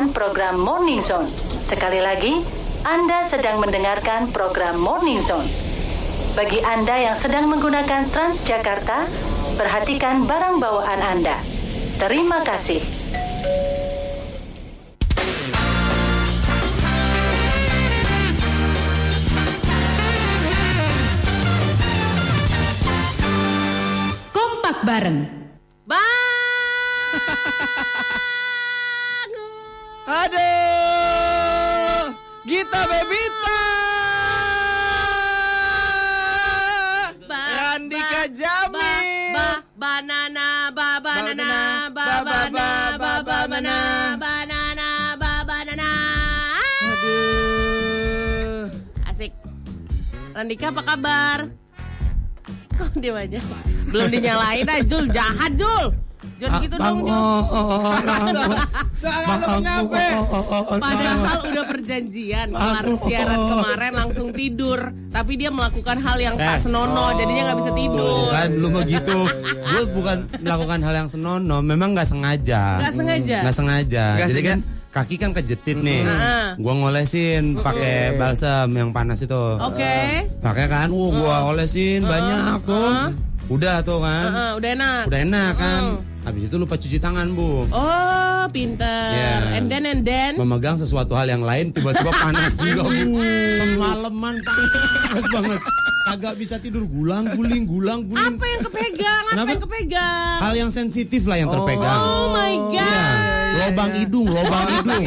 mendengarkan 0.00 0.16
program 0.16 0.56
Morning 0.64 1.00
Zone. 1.04 1.28
Sekali 1.60 2.00
lagi, 2.00 2.40
Anda 2.88 3.28
sedang 3.28 3.60
mendengarkan 3.60 4.32
program 4.32 4.80
Morning 4.80 5.20
Zone. 5.20 5.44
Bagi 6.32 6.64
Anda 6.64 6.96
yang 6.96 7.16
sedang 7.20 7.52
menggunakan 7.52 8.08
Transjakarta, 8.08 9.04
perhatikan 9.60 10.24
barang 10.24 10.56
bawaan 10.56 11.04
Anda. 11.04 11.36
Terima 12.00 12.40
kasih. 12.40 12.80
Kompak 24.32 24.80
bareng. 24.88 25.28
Aduh, 30.10 32.10
Gita 32.42 32.82
Bebita. 32.82 33.62
Randika 37.30 38.26
Jamil. 38.34 39.38
Ba, 39.38 39.62
banana, 39.78 40.74
ba, 40.74 40.98
banana, 40.98 41.86
ba, 41.94 41.94
Ba, 41.94 42.26
ba, 42.26 42.28
banana, 42.50 42.66
ba, 42.98 42.98
ba, 42.98 43.14
ba, 43.22 43.38
banana, 43.46 44.18
banana, 44.18 44.88
ba, 45.14 45.32
banana. 45.46 45.90
Aduh. 46.90 48.66
Asik. 49.06 49.30
Randika 50.34 50.74
apa 50.74 50.82
kabar? 50.90 51.38
Kok 52.74 52.98
dia 52.98 53.14
aja? 53.14 53.38
Belum 53.86 54.10
dinyalain 54.10 54.66
Jul. 54.90 55.06
Jahat, 55.06 55.54
Jul. 55.54 56.09
Jangan 56.40 56.64
gitu 56.64 56.76
dong, 56.80 56.98
ngape? 59.60 60.06
Padahal 60.80 61.40
udah 61.44 61.64
perjanjian 61.68 62.48
kelar 62.48 62.84
siaran 63.04 63.40
kemarin 63.44 63.92
langsung 63.92 64.28
tidur, 64.32 64.80
tapi 65.12 65.36
dia 65.36 65.52
melakukan 65.52 66.00
hal 66.00 66.16
yang 66.16 66.34
tak 66.40 66.56
Eh. 66.56 66.60
senono, 66.64 67.12
jadinya 67.14 67.52
nggak 67.52 67.58
bisa 67.60 67.72
tidur. 67.76 68.32
Kan 68.32 68.48
lu 68.56 68.66
mau 68.72 68.82
gitu. 68.88 69.18
Gue 69.60 69.82
bukan 69.92 70.16
melakukan 70.40 70.80
hal 70.80 70.94
yang 71.04 71.08
senono, 71.12 71.60
memang 71.60 71.92
nggak 71.92 72.08
sengaja. 72.08 72.80
Nggak 72.80 72.94
sengaja? 72.96 73.38
Nggak 73.44 73.56
sengaja. 73.56 74.04
Jadi 74.24 74.40
kan 74.40 74.58
kaki 74.90 75.14
kan 75.20 75.30
kejetit 75.36 75.76
nih. 75.78 76.02
Heeh. 76.02 76.46
Gua 76.58 76.74
ngolesin 76.74 77.60
pakai 77.60 78.16
balsam 78.18 78.72
yang 78.74 78.90
panas 78.90 79.22
itu. 79.22 79.44
Oke. 79.60 80.26
Pakai 80.40 80.66
kan, 80.66 80.88
uh, 80.90 81.10
gua 81.14 81.46
olesin 81.46 82.02
banyak 82.02 82.64
tuh. 82.64 83.12
Udah 83.50 83.82
tuh 83.82 83.98
kan. 84.00 84.24
Heeh, 84.30 84.50
udah 84.58 84.70
enak. 84.74 85.02
Udah 85.10 85.20
enak 85.20 85.52
kan. 85.54 85.82
Habis 86.20 86.52
itu 86.52 86.56
lupa 86.60 86.76
cuci 86.76 87.00
tangan, 87.00 87.32
Bu. 87.32 87.64
Oh, 87.72 88.42
pinter. 88.52 89.08
Ya. 89.16 89.56
And 89.56 89.72
then 89.72 89.88
and 89.88 90.04
then. 90.04 90.36
Memegang 90.36 90.76
sesuatu 90.76 91.16
hal 91.16 91.32
yang 91.32 91.40
lain 91.40 91.72
tiba-tiba 91.72 92.12
panas 92.12 92.52
juga, 92.60 92.84
Bu. 92.84 93.16
Semalaman 93.60 94.34
panas 94.44 95.24
banget. 95.32 95.60
Kagak 96.00 96.34
bisa 96.36 96.56
tidur 96.58 96.84
gulang 96.90 97.28
guling 97.32 97.64
gulang 97.64 98.02
guling. 98.04 98.34
Apa 98.36 98.44
yang 98.44 98.60
kepegang? 98.66 99.22
Apa 99.22 99.32
Kenapa? 99.32 99.50
yang 99.52 99.62
kepegang? 99.62 100.38
Hal 100.42 100.54
yang 100.58 100.70
sensitif 100.72 101.22
lah 101.24 101.38
yang 101.38 101.48
terpegang. 101.52 102.00
Oh 102.02 102.34
my 102.34 102.54
god. 102.72 102.84
Iya, 102.84 103.68
lobang 103.68 103.90
hidung, 103.94 104.26
lobang 104.26 104.66
hidung, 104.74 105.04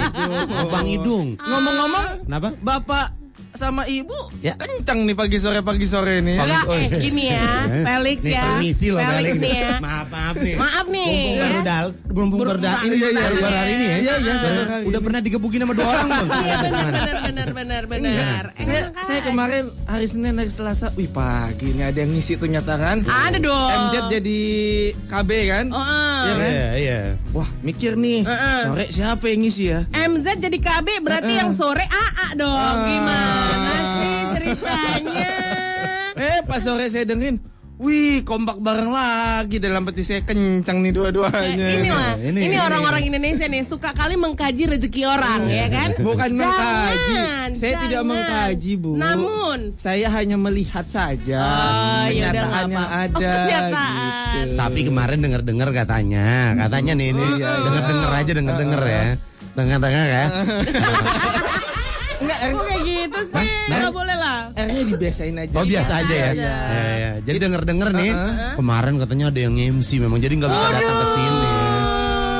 lobang 0.47 0.85
hidung. 0.87 1.27
Ngomong-ngomong, 1.41 2.05
Kenapa? 2.23 2.47
Bapak 2.61 3.05
sama 3.53 3.85
Ibu 3.85 4.41
Ya. 4.41 4.53
kencang 4.53 5.03
nih 5.03 5.13
pagi 5.13 5.37
sore 5.37 5.61
pagi 5.61 5.85
sore 5.85 6.19
nih. 6.19 6.35
Enggak, 6.35 6.63
Oh, 6.63 6.73
eh 6.73 6.83
iya. 6.83 6.97
gini 6.97 7.23
ya, 7.27 7.47
Felix 7.85 8.17
Nih, 8.19 8.33
ya. 8.33 8.43
permisi 8.43 8.87
loh 8.89 8.99
Felix 8.99 9.15
Felix. 9.15 9.35
nih 9.39 9.53
ya. 9.55 9.71
Maaf, 9.85 10.07
maaf 10.09 10.35
nih. 10.37 10.55
Maaf 10.55 10.85
nih, 10.87 11.05
Mumpung 11.05 11.31
ya. 11.31 11.39
baru 11.39 11.59
dal, 11.61 11.85
mumpung 12.09 12.39
Baru- 12.39 12.49
baru 12.49 12.59
da- 12.59 12.81
ini 12.83 12.95
iya, 12.95 13.07
iya, 13.07 13.21
baru 13.21 13.33
iya. 13.33 13.41
baru 13.41 13.55
hari 13.55 13.71
ini 13.71 13.85
ya. 13.85 13.95
Iya, 13.95 14.13
iya, 14.17 14.33
Udah 14.83 14.99
pernah 14.99 15.19
digebukin 15.21 15.59
sama 15.61 15.73
dua 15.73 15.87
orang 15.87 16.05
belum? 16.07 16.27
Iya 16.33 16.55
benar 16.59 16.83
benar 16.83 17.17
benar 17.23 17.49
benar 17.53 17.83
benar. 17.87 18.43
Eh, 18.53 18.63
Saya, 18.63 18.81
makanya. 18.83 19.03
saya 19.05 19.19
kemarin 19.23 19.63
hari 19.85 20.05
Senin 20.05 20.33
hari 20.35 20.51
Selasa, 20.51 20.87
wih 20.93 21.07
pagi 21.07 21.67
ini 21.69 21.81
ada 21.81 21.97
yang 21.97 22.11
ngisi 22.11 22.33
ternyata 22.35 22.73
kan. 22.73 22.97
Ada 23.01 23.37
dong. 23.37 23.69
MZ 23.69 23.95
jadi 24.11 24.39
KB 25.05 25.29
kan? 25.45 25.65
Oh, 25.69 25.77
ah. 25.77 26.21
Iya 26.21 26.33
kan? 26.33 26.49
Iya, 26.49 26.67
iya. 26.75 26.99
Wah 27.31 27.47
mikir 27.61 27.95
nih, 27.95 28.25
sore 28.59 28.85
siapa 28.89 29.25
yang 29.25 29.39
ngisi 29.41 29.63
ya? 29.67 29.79
MZ 29.89 30.25
jadi 30.37 30.57
KB 30.57 30.87
berarti 30.99 31.27
Eh, 31.27 31.35
eh. 31.35 31.39
yang 31.39 31.51
sore 31.51 31.85
AA 31.85 32.27
dong. 32.35 32.51
Ah. 32.53 33.42
Gimana 33.43 33.71
sih 33.93 34.15
ceritanya? 34.33 35.31
Eh 36.15 36.39
pas 36.41 36.59
sore 36.59 36.87
saya 36.87 37.03
dengerin, 37.03 37.41
wih 37.75 38.21
kompak 38.21 38.57
bareng 38.57 38.89
lagi 38.89 39.57
dalam 39.57 39.83
peti 39.83 40.01
saya 40.01 40.21
kencang 40.21 40.79
nih 40.79 40.89
Eh, 40.89 40.93
dua-duanya. 40.93 41.67
inilah, 41.73 42.11
Ini, 42.15 42.29
ini 42.29 42.41
ini. 42.47 42.57
orang-orang 42.57 43.03
Indonesia 43.03 43.43
nih 43.45 43.63
suka 43.63 43.91
kali 43.91 44.15
mengkaji 44.15 44.63
rezeki 44.69 45.01
orang 45.03 45.41
ya 45.47 45.67
kan? 45.67 45.89
Bukan 45.99 46.29
mengkaji, 46.31 47.15
Jangan, 47.17 47.49
saya 47.53 47.73
tidak 47.77 47.91
jangan. 47.99 48.07
mengkaji 48.07 48.71
bu. 48.77 48.91
Namun 48.95 49.57
saya 49.75 50.07
hanya 50.11 50.37
melihat 50.37 50.85
saja 50.85 51.41
Oh, 51.41 52.05
ya 52.07 52.29
kenyataan 52.29 52.63
nggak 52.63 52.71
yang 52.71 52.87
ada. 53.01 53.17
Oh, 53.17 53.19
kenyataan. 53.19 54.33
gitu. 54.33 54.55
Tapi 54.55 54.79
kemarin 54.85 55.19
denger-denger 55.19 55.69
katanya, 55.75 56.27
katanya 56.57 56.91
nih 56.93 57.07
ini 57.09 57.25
denger-denger 57.41 58.11
aja 58.13 58.31
denger-denger 58.33 58.81
ya. 58.85 59.03
Denger-denger 59.53 60.07
ya. 60.07 60.23
Enggak, 62.23 62.39
kok 62.39 62.63
kayak 62.63 62.83
gitu 62.87 63.19
sih? 63.35 63.47
Nggak 63.67 63.91
boleh 63.91 64.15
lah. 64.15 64.39
R-nya 64.55 64.83
dibiasain 64.87 65.35
aja. 65.35 65.55
Oh 65.59 65.65
biasa 65.67 65.91
aja 66.03 66.15
ya. 66.15 66.27
aja. 66.31 66.51
Ya, 66.71 66.83
ya. 66.95 67.11
Jadi 67.23 67.37
denger-denger 67.43 67.89
nih, 67.91 68.11
kemarin 68.55 68.93
katanya 68.95 69.25
ada 69.29 69.39
yang 69.39 69.55
MC 69.59 69.99
memang 69.99 70.19
jadi 70.23 70.33
nggak 70.39 70.51
bisa 70.51 70.67
datang 70.71 70.97
ke 70.97 71.07
sini. 71.11 71.49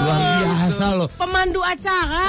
Luar 0.04 0.20
biasa 0.20 0.86
loh. 0.96 1.08
Pemandu 1.16 1.62
acara. 1.64 2.26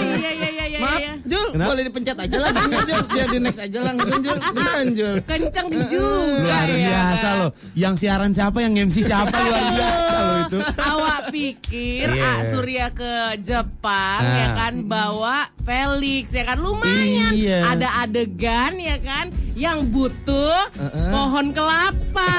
Iya 0.00 0.14
iya 0.18 0.30
iya 0.34 0.48
iya. 0.54 0.59
Maaf, 0.80 0.98
iya. 0.98 1.12
Jul, 1.22 1.48
Kenapa? 1.50 1.68
boleh 1.68 1.82
dipencet 1.84 2.16
aja 2.18 2.36
lah, 2.36 2.50
Jul. 2.50 2.70
Biar 3.10 3.26
di 3.26 3.38
next 3.38 3.60
aja 3.60 3.78
langsung, 3.80 4.18
Jul. 4.18 4.38
Beneran, 4.40 4.88
Jul. 4.92 5.14
Kenceng 5.22 5.68
juga. 5.68 5.98
Luar 6.40 6.68
ya. 6.68 6.88
biasa 6.90 7.28
loh. 7.36 7.50
Yang 7.72 7.94
siaran 7.98 8.30
siapa, 8.30 8.58
yang 8.58 8.74
MC 8.74 8.96
siapa 9.02 9.32
luar 9.32 9.64
biasa 9.70 10.16
loh 10.18 10.36
itu. 10.42 10.58
Awak 10.76 11.20
pikir 11.30 12.06
Iya. 12.10 12.24
ah, 12.26 12.38
Surya 12.44 12.86
ke 12.90 13.12
Jepang 13.40 14.20
Ah. 14.20 14.36
ya 14.36 14.48
kan 14.56 14.74
bawa 14.82 15.38
Felix 15.60 16.32
ya 16.32 16.44
kan 16.44 16.58
lumayan 16.58 17.30
Iya. 17.30 17.58
ada 17.70 17.88
adegan 18.00 18.74
ya 18.74 18.96
kan 18.98 19.28
yang 19.54 19.86
butuh 19.86 20.66
pohon 21.10 21.52
kelapa 21.52 22.32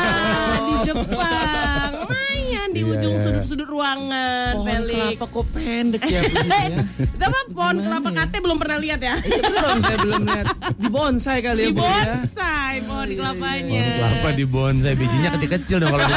di 0.59 0.75
Jepang 0.83 1.91
di 2.71 2.81
Iya, 2.81 2.91
ujung 2.93 3.13
iya. 3.13 3.23
sudut-sudut 3.23 3.67
ruangan 3.67 4.53
Pohon 4.55 4.67
Felix 4.67 4.95
kelapa 4.95 5.25
kok 5.27 5.45
pendek 5.51 6.01
ya 6.05 6.21
begitu 6.23 6.49
ya. 6.49 6.77
Itu 7.15 7.23
apa 7.23 7.39
pohon 7.49 7.75
kelapa 7.77 8.09
kate 8.11 8.37
belum 8.39 8.57
pernah 8.57 8.77
lihat 8.79 8.99
ya 8.99 9.15
Iya 9.19 9.41
belum, 9.43 9.75
saya 9.79 9.97
belum 9.99 10.21
lihat. 10.23 10.45
Di 10.73 10.87
bonsai 10.89 11.39
kali 11.39 11.61
ya, 11.61 11.67
di 11.67 11.73
Bu 11.73 11.83
ya. 11.83 12.03
bonsai 12.07 12.75
pohon 12.81 13.09
kelapanya 13.11 13.83
Pohon 13.83 13.97
kelapa 13.99 14.29
di 14.31 14.45
bonsai 14.47 14.93
bijinya 14.95 15.29
kecil-kecil 15.31 15.77
dong 15.79 15.91
kalau. 15.91 16.07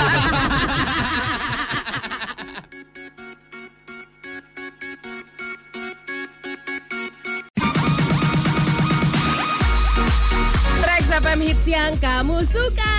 Trax 10.82 11.04
FM 11.10 11.40
hits 11.42 11.66
yang 11.66 11.92
kamu 11.98 12.42
suka 12.46 12.94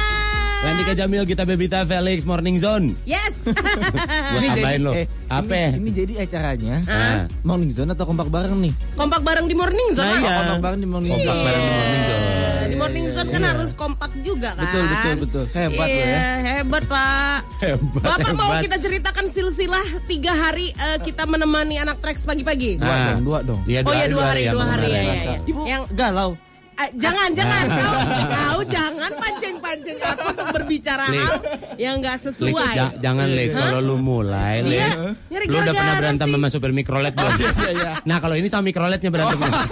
Landika 0.57 0.93
Jamil, 0.95 1.23
Gita 1.25 1.43
Bebita, 1.43 1.83
Felix, 1.83 2.23
Morning 2.23 2.55
Zone. 2.55 2.95
yes 3.03 3.35
Buat 4.31 4.41
tambahin 4.47 4.81
lo. 4.81 4.91
eh, 4.93 5.05
Apa? 5.27 5.73
Ini, 5.73 5.77
ini 5.77 5.89
jadi 5.91 6.13
acaranya 6.21 6.75
Ah. 6.85 7.21
Morning 7.41 7.69
Zone 7.69 7.91
atau 7.91 8.05
kompak 8.05 8.27
bareng 8.27 8.57
nih? 8.59 8.73
kompak 8.93 9.21
bareng 9.21 9.45
di 9.45 9.53
morning 9.53 9.89
zone 9.91 10.07
Nah, 10.07 10.17
iya. 10.17 10.31
Oh, 10.31 10.41
kompak 10.47 10.61
bareng 10.63 10.79
di 10.79 10.87
Morning 10.87 11.11
Kompak 11.11 11.27
Zone. 11.27 11.43
bareng 11.43 11.61
di 11.61 11.71
Morning 11.71 12.03
Zone. 12.03 12.23
di 12.65 12.75
morning 12.75 13.05
zone 13.09 13.29
kan 13.29 13.43
harus 13.45 13.71
kompak 13.73 14.11
juga 14.19 14.49
kan 14.51 14.65
Betul, 14.65 14.83
betul, 14.85 15.13
betul. 15.21 15.43
Hebat 15.53 15.87
lo 15.87 15.93
iya, 15.93 16.05
ya. 16.09 16.21
hebat 16.57 16.83
pak 16.83 17.39
Hebat, 17.57 18.01
Bapak 18.03 18.31
mau 18.33 18.51
kita 18.57 18.77
ceritakan 18.77 19.25
silsilah 19.29 19.85
tiga 20.03 20.33
hari 20.33 20.73
eh, 20.73 20.97
kita 20.99 21.23
menemani 21.23 21.77
anak 21.77 21.99
Trax 21.99 22.21
pagi-pagi 22.21 22.75
Dua 22.75 22.89
Ah. 22.89 23.05
dong, 23.11 23.21
dua 23.23 23.39
dong. 23.41 23.61
Iya, 23.63 23.79
Oh 23.81 23.93
iya 23.93 24.07
dua 24.07 24.23
hari, 24.25 24.43
dua 24.47 24.65
hari 24.65 24.89
ya, 24.89 24.99
ya, 24.99 25.13
ya. 25.15 25.35
Ibu 25.43 25.61
Yang 25.63 25.83
galau. 25.93 26.29
Eh, 26.75 26.89
jangan, 26.95 27.29
jangan 27.31 27.63
kau, 27.69 27.93
kau 28.29 28.59
jangan 28.67 29.11
pancing-pancing 29.15 29.97
aku 29.97 30.23
untuk 30.29 30.47
berbicara 30.51 31.03
Lex. 31.07 31.19
hal 31.21 31.35
yang 31.77 31.95
nggak 31.97 32.17
Lex, 32.17 32.25
sesuai. 32.29 32.73
ja- 32.73 32.93
jangan 32.99 33.27
Lex 33.29 33.49
kalau 33.53 33.79
lu 33.79 33.95
mulai 33.97 34.59
Iya. 34.59 34.91
Lex. 34.91 34.97
Lu 35.45 35.57
udah 35.57 35.73
pernah 35.73 35.95
berantem 35.95 36.27
sama 36.29 36.47
supir 36.49 36.71
mikrolet 36.71 37.11
belum? 37.11 37.31
iya, 37.41 37.51
iya. 37.71 37.91
Nah 38.03 38.17
kalau 38.19 38.35
ini 38.35 38.47
sama 38.47 38.63
mikroletnya 38.65 39.09
berantemnya. 39.09 39.51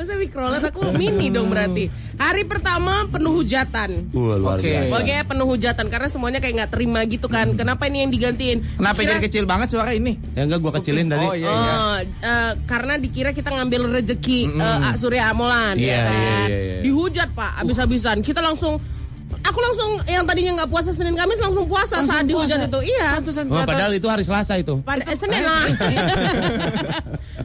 Masa 0.00 0.16
mikrolet 0.16 0.64
aku 0.64 0.80
mini 0.96 1.28
dong 1.28 1.52
berarti. 1.52 1.92
Hari 2.16 2.48
pertama 2.48 3.04
penuh 3.12 3.36
hujatan. 3.36 4.08
Wah, 4.16 4.40
luar 4.40 4.56
Oke. 4.56 4.72
biasa. 4.72 4.96
Oke, 4.96 5.12
penuh 5.28 5.44
hujatan 5.44 5.86
karena 5.92 6.08
semuanya 6.08 6.40
kayak 6.40 6.54
nggak 6.56 6.72
terima 6.72 7.04
gitu 7.04 7.28
kan. 7.28 7.52
Kenapa 7.52 7.84
ini 7.84 8.08
yang 8.08 8.12
digantiin? 8.16 8.80
Kenapa 8.80 8.96
Kira- 8.96 9.20
jadi 9.20 9.28
kecil 9.28 9.44
banget 9.44 9.76
suara 9.76 9.92
ini? 9.92 10.16
Ya 10.32 10.48
enggak 10.48 10.64
gua 10.64 10.72
kecilin 10.72 11.04
tadi. 11.04 11.20
Oh 11.20 11.36
iya 11.36 11.52
iya. 11.52 11.72
Oh, 11.76 11.96
eh, 12.00 12.52
karena 12.64 12.96
dikira 12.96 13.36
kita 13.36 13.52
ngambil 13.52 14.00
rezeki 14.00 14.48
eh, 14.56 14.88
A- 14.88 14.96
Surya 14.96 15.36
Amolan, 15.36 15.76
Iya, 15.76 15.92
ya 15.92 16.00
kan? 16.00 16.16
iya, 16.16 16.32
iya, 16.48 16.58
iya. 16.64 16.76
Dihujat 16.80 17.28
pak, 17.36 17.60
abis-abisan. 17.60 18.24
Kita 18.24 18.40
langsung, 18.40 18.80
aku 19.44 19.58
langsung 19.60 20.00
yang 20.08 20.24
tadinya 20.24 20.64
nggak 20.64 20.70
puasa 20.72 20.96
Senin 20.96 21.12
Kamis 21.12 21.44
langsung 21.44 21.68
puasa 21.68 22.00
saat 22.08 22.24
dihujat 22.24 22.72
itu. 22.72 22.80
Iya. 22.88 23.20
Oh, 23.52 23.68
padahal 23.68 23.92
itu 23.92 24.08
hari 24.08 24.24
Selasa 24.24 24.56
itu. 24.56 24.80
Pada 24.80 25.04
eh, 25.04 25.12
Senin 25.12 25.44
lah. 25.44 25.68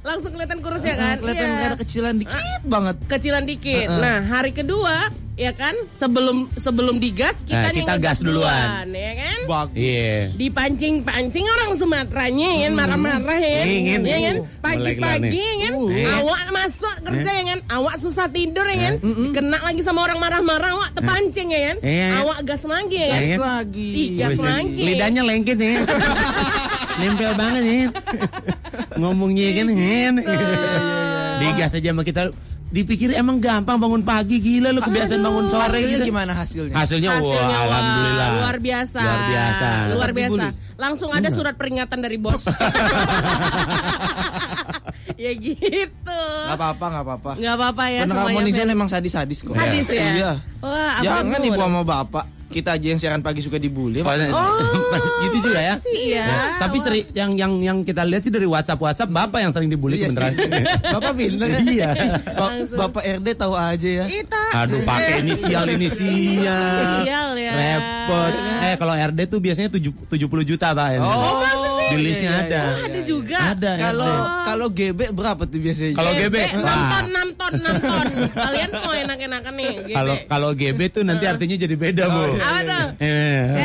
langsung 0.05 0.31
kelihatan 0.31 0.61
kurus 0.61 0.81
ya 0.81 0.93
kan? 0.93 1.17
kelihatan 1.17 1.49
Iya. 1.49 1.65
ada 1.65 1.75
kecilan 1.75 2.15
dikit 2.15 2.61
banget. 2.63 2.95
Kecilan 3.07 3.43
dikit. 3.43 3.87
Nah 3.89 4.21
hari 4.23 4.51
kedua 4.51 5.09
ya 5.35 5.51
kan 5.51 5.75
sebelum 5.91 6.47
sebelum 6.55 6.95
digas 6.95 7.35
kita 7.43 7.59
Nah, 7.59 7.71
nih 7.71 7.83
kita 7.83 7.95
gas 7.97 8.19
duluan. 8.19 8.87
ya 8.87 9.13
kan? 9.17 9.39
Bagus. 9.45 9.75
Iya. 9.75 10.31
dipancing-pancing 10.31 11.43
orang 11.43 11.69
Sumateranya 11.75 12.49
ya 12.55 12.67
marah-marah 12.69 13.35
ya, 13.35 13.61
Ingin. 13.63 14.01
ya 14.01 14.17
kan 14.23 14.35
Uh, 14.37 14.47
pagi-pagi 14.63 15.35
ya 15.35 15.55
kan 15.59 15.73
Uh. 15.75 15.91
awak 16.15 16.41
masuk 16.49 16.95
kerja 17.03 17.31
ya 17.31 17.43
kan 17.45 17.59
awak 17.69 17.95
susah 17.99 18.25
tidur 18.27 18.63
ya 18.63 18.77
kan 18.79 18.93
kena 19.31 19.59
lagi 19.59 19.81
sama 19.81 20.01
orang 20.03 20.17
marah-marah 20.17 20.71
awak 20.71 20.89
terpancing 20.93 21.49
ya 21.49 21.61
kan 21.67 21.77
Iya. 21.83 22.07
awak 22.21 22.37
gas 22.43 22.63
lagi 22.63 22.95
ya 22.95 23.07
kan 23.07 23.19
Iya. 23.19 23.27
Gas 23.27 23.43
lagi. 23.43 23.89
Ih, 23.91 24.07
gas 24.15 24.39
lagi 24.39 24.83
Lidahnya 24.85 25.21
lengket 25.21 25.57
ya. 25.57 25.73
Nempel 27.01 27.31
banget 27.35 27.63
ya. 27.65 27.83
Ngomongnya 28.95 29.47
kan 29.53 29.67
ya. 29.69 30.09
Digas 31.37 31.71
aja 31.73 31.89
sama 31.91 32.01
kita. 32.01 32.31
Dipikir 32.65 33.13
emang 33.13 33.37
gampang 33.37 33.77
bangun 33.77 34.01
pagi 34.01 34.35
gila 34.37 34.73
lu 34.73 34.81
kebiasaan 34.81 35.21
bangun 35.21 35.45
sore 35.47 35.69
Hasilnya 35.69 35.95
gitu. 35.95 36.07
gimana 36.09 36.33
hasilnya? 36.33 36.73
Hasilnya, 36.75 37.09
Hasilnya 37.13 37.39
wah, 37.39 37.61
wah, 37.61 37.63
alhamdulillah. 37.63 38.29
luar 38.35 38.57
biasa 38.57 38.99
Luar 38.99 39.21
biasa. 39.23 39.67
luar 39.93 40.11
biasa 40.11 40.43
langsung 40.75 41.07
ada 41.09 41.29
surat 41.29 41.55
peringatan 41.55 42.03
dari 42.03 42.17
bos 42.17 42.41
ya 45.15 45.31
gitu 45.33 46.19
Gak 46.45 46.55
apa-apa, 46.55 46.85
gak 46.89 47.03
apa-apa. 47.03 47.31
nggak 47.35 47.55
apa-apa 47.55 47.83
ya 47.85 47.99
Pendengar 48.01 48.15
semuanya 48.21 48.35
Morning 48.35 48.53
Zone 48.53 48.63
fair. 48.63 48.75
emang 48.75 48.87
sadis-sadis 48.87 49.39
kok. 49.41 49.53
Sadis 49.53 49.87
ya? 49.87 50.05
Iya. 50.13 50.31
Wah, 50.59 50.71
apa 50.93 51.03
Jangan 51.03 51.23
semua 51.33 51.47
ibu 51.47 51.61
sama 51.61 51.81
bapak. 51.83 52.25
Kita 52.45 52.71
aja 52.71 52.87
yang 52.87 52.95
siaran 52.95 53.19
pagi 53.19 53.41
suka 53.41 53.57
dibully. 53.57 53.99
Oh, 53.99 54.05
gitu 55.25 55.37
juga 55.43 55.59
ya. 55.59 55.75
sih 55.77 56.13
ya. 56.13 56.23
Ya, 56.23 56.39
Tapi 56.55 56.77
seri, 56.77 57.03
yang 57.11 57.33
yang 57.33 57.57
yang 57.59 57.77
kita 57.81 58.01
lihat 58.01 58.21
sih 58.21 58.29
dari 58.29 58.45
WhatsApp 58.45 58.77
WhatsApp 58.77 59.09
bapak 59.09 59.39
yang 59.39 59.51
sering 59.51 59.67
dibully 59.67 59.97
Iya 59.97 60.07
beneran. 60.07 60.31
Bapak 60.93 61.11
pinter 61.13 61.47
kan? 61.49 61.61
Iya. 61.65 61.89
Ba- 62.31 62.53
Bapak 62.85 63.03
RD 63.17 63.27
tahu 63.35 63.53
aja 63.53 63.89
ya. 63.99 64.05
Kita 64.05 64.39
Aduh 64.55 64.79
pakai 64.83 65.19
inisial 65.25 65.65
inisial. 65.67 67.01
Inisial 67.01 67.29
ya. 67.35 67.51
Repot. 67.51 68.33
Eh 68.63 68.75
kalau 68.77 68.93
RD 68.93 69.19
tuh 69.25 69.39
biasanya 69.41 69.69
tujuh- 69.69 70.05
70 70.07 70.15
juta 70.45 70.67
Pak. 70.71 70.87
Oh, 70.97 71.41
Di 71.85 71.97
listnya 71.97 72.31
iya, 72.31 72.35
iya, 72.35 72.47
ada. 72.47 72.61
iya. 72.65 72.85
ada 72.85 72.99
juga. 73.03 73.37
Ada. 73.51 73.71
Kalau 73.77 74.11
kalau 74.41 74.67
GB 74.69 74.99
berapa 75.11 75.43
tuh 75.43 75.59
biasanya? 75.59 75.93
Kalau 75.93 76.11
GB, 76.11 76.35
Eh, 76.35 76.49
6 76.53 76.61
wah. 76.61 76.89
ton, 76.91 77.05
6 77.07 77.29
ton, 77.35 77.53
6 77.55 77.75
ton. 77.79 78.07
Kalian 78.31 78.69
mau 78.73 78.93
enak-enakan 78.95 79.53
nih. 79.53 79.73
GB. 79.81 79.93
Kalau 79.93 80.15
kalau 80.25 80.49
GB 80.51 80.79
tuh 80.89 81.03
nanti 81.03 81.25
artinya 81.25 81.55
jadi 81.55 81.75
beda, 81.75 82.03
Bu. 82.07 82.21
Apa 82.35 82.59
tuh? 82.63 82.85
Eh. 82.99 83.43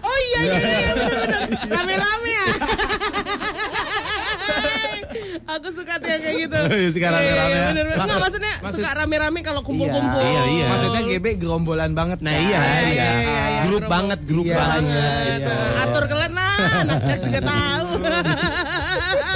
Oh 0.00 0.18
iya, 0.26 0.40
iya, 0.42 0.56
iya, 0.58 0.90
bener-bener. 0.90 1.40
Rame-rame 1.70 2.30
ya. 2.30 2.46
Aku 5.50 5.68
suka 5.72 5.94
tuh 5.96 6.08
yang 6.08 6.20
kayak 6.20 6.36
gitu. 6.40 6.58
Suka 6.94 7.08
rame-rame 7.08 7.50
ya. 7.50 7.64
bener-bener. 7.68 7.84
Nggak, 7.90 7.98
Maksud- 8.00 8.22
maksudnya 8.22 8.54
maksud- 8.56 8.74
suka 8.76 8.90
rame-rame 8.94 9.38
kalau 9.40 9.60
kumpul-kumpul. 9.60 10.20
Iya, 10.20 10.42
iya. 10.48 10.64
Maksudnya 10.68 11.00
GB 11.02 11.26
gerombolan 11.36 11.92
banget. 11.92 12.18
Nah, 12.20 12.30
iya, 12.32 12.38
iya, 12.38 12.60
iya. 12.60 12.86
iya, 12.86 13.10
iya. 13.20 13.62
Grup 13.66 13.84
banget, 13.86 14.20
grup 14.22 14.46
Iya, 14.46 14.56
banget. 14.56 14.82
iya, 14.86 15.08
iya. 15.36 15.54
Atur 15.82 16.04
lah, 16.06 16.54
anak 16.78 16.98
juga 17.20 17.40
tahu. 17.42 17.86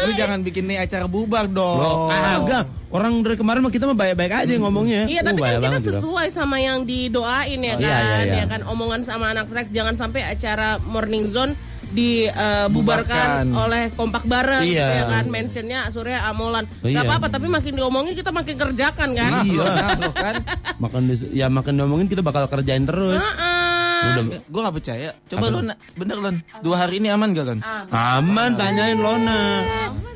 Lu 0.04 0.12
jangan 0.14 0.38
bikin 0.40 0.64
nih 0.64 0.78
acara 0.80 1.06
bubar 1.06 1.46
dong. 1.46 1.76
Loh, 1.76 2.08
kagak. 2.08 2.64
Orang 2.88 3.12
dari 3.20 3.34
kemarin 3.34 3.58
mah 3.58 3.72
kita 3.72 3.84
mah 3.84 3.96
baik-baik 3.96 4.46
aja 4.46 4.54
ngomongnya. 4.54 5.02
Iya 5.04 5.20
Uh, 5.20 5.26
tapi 5.26 5.40
bahaya 5.40 5.58
kan 5.58 5.66
kita 5.74 5.80
sesuai 5.90 6.26
sama 6.30 6.56
yang 6.58 6.84
didoain 6.84 7.58
ya 7.58 7.74
Oh, 7.74 7.76
kan, 7.76 7.82
iya, 7.82 7.96
iya, 7.98 8.18
iya. 8.22 8.34
ya 8.36 8.44
kan 8.46 8.60
omongan 8.64 9.00
sama 9.02 9.34
anak 9.34 9.50
track 9.50 9.68
jangan 9.70 9.94
sampai 9.94 10.22
acara 10.22 10.78
morning 10.80 11.26
zone 11.26 11.58
dibubarkan 11.94 12.74
Bubarkan. 12.74 13.44
oleh 13.54 13.82
kompak 13.94 14.26
bareng 14.26 14.62
gitu 14.62 14.74
Iya. 14.76 14.88
ya 14.92 15.04
kan 15.08 15.24
mentionnya 15.26 15.80
Surya 15.88 16.26
Amolan 16.26 16.66
iya. 16.82 17.00
apa-apa 17.00 17.30
tapi 17.30 17.46
makin 17.46 17.72
diomongin 17.72 18.12
kita 18.12 18.28
makin 18.28 18.54
kerjakan 18.54 19.08
kan 19.14 19.30
Nah, 19.30 19.44
Iya. 19.46 19.64
kan. 20.12 20.34
Makan 20.84 21.02
ya 21.30 21.46
makan 21.46 21.74
ngomongin 21.78 22.10
kita 22.10 22.20
bakal 22.20 22.50
kerjain 22.50 22.82
terus. 22.82 23.22
Udah 24.04 24.24
Gue 24.44 24.60
gak 24.60 24.74
percaya. 24.74 25.08
Coba 25.24 25.44
Apa? 25.44 25.54
Lon, 25.54 25.66
bener 25.94 26.16
Lon. 26.18 26.36
Dua 26.60 26.76
hari 26.78 26.98
ini 26.98 27.08
aman 27.08 27.30
gak 27.30 27.46
Lon? 27.46 27.60
aman 27.88 28.50
tanyain 28.54 28.96
Lona. 28.96 29.40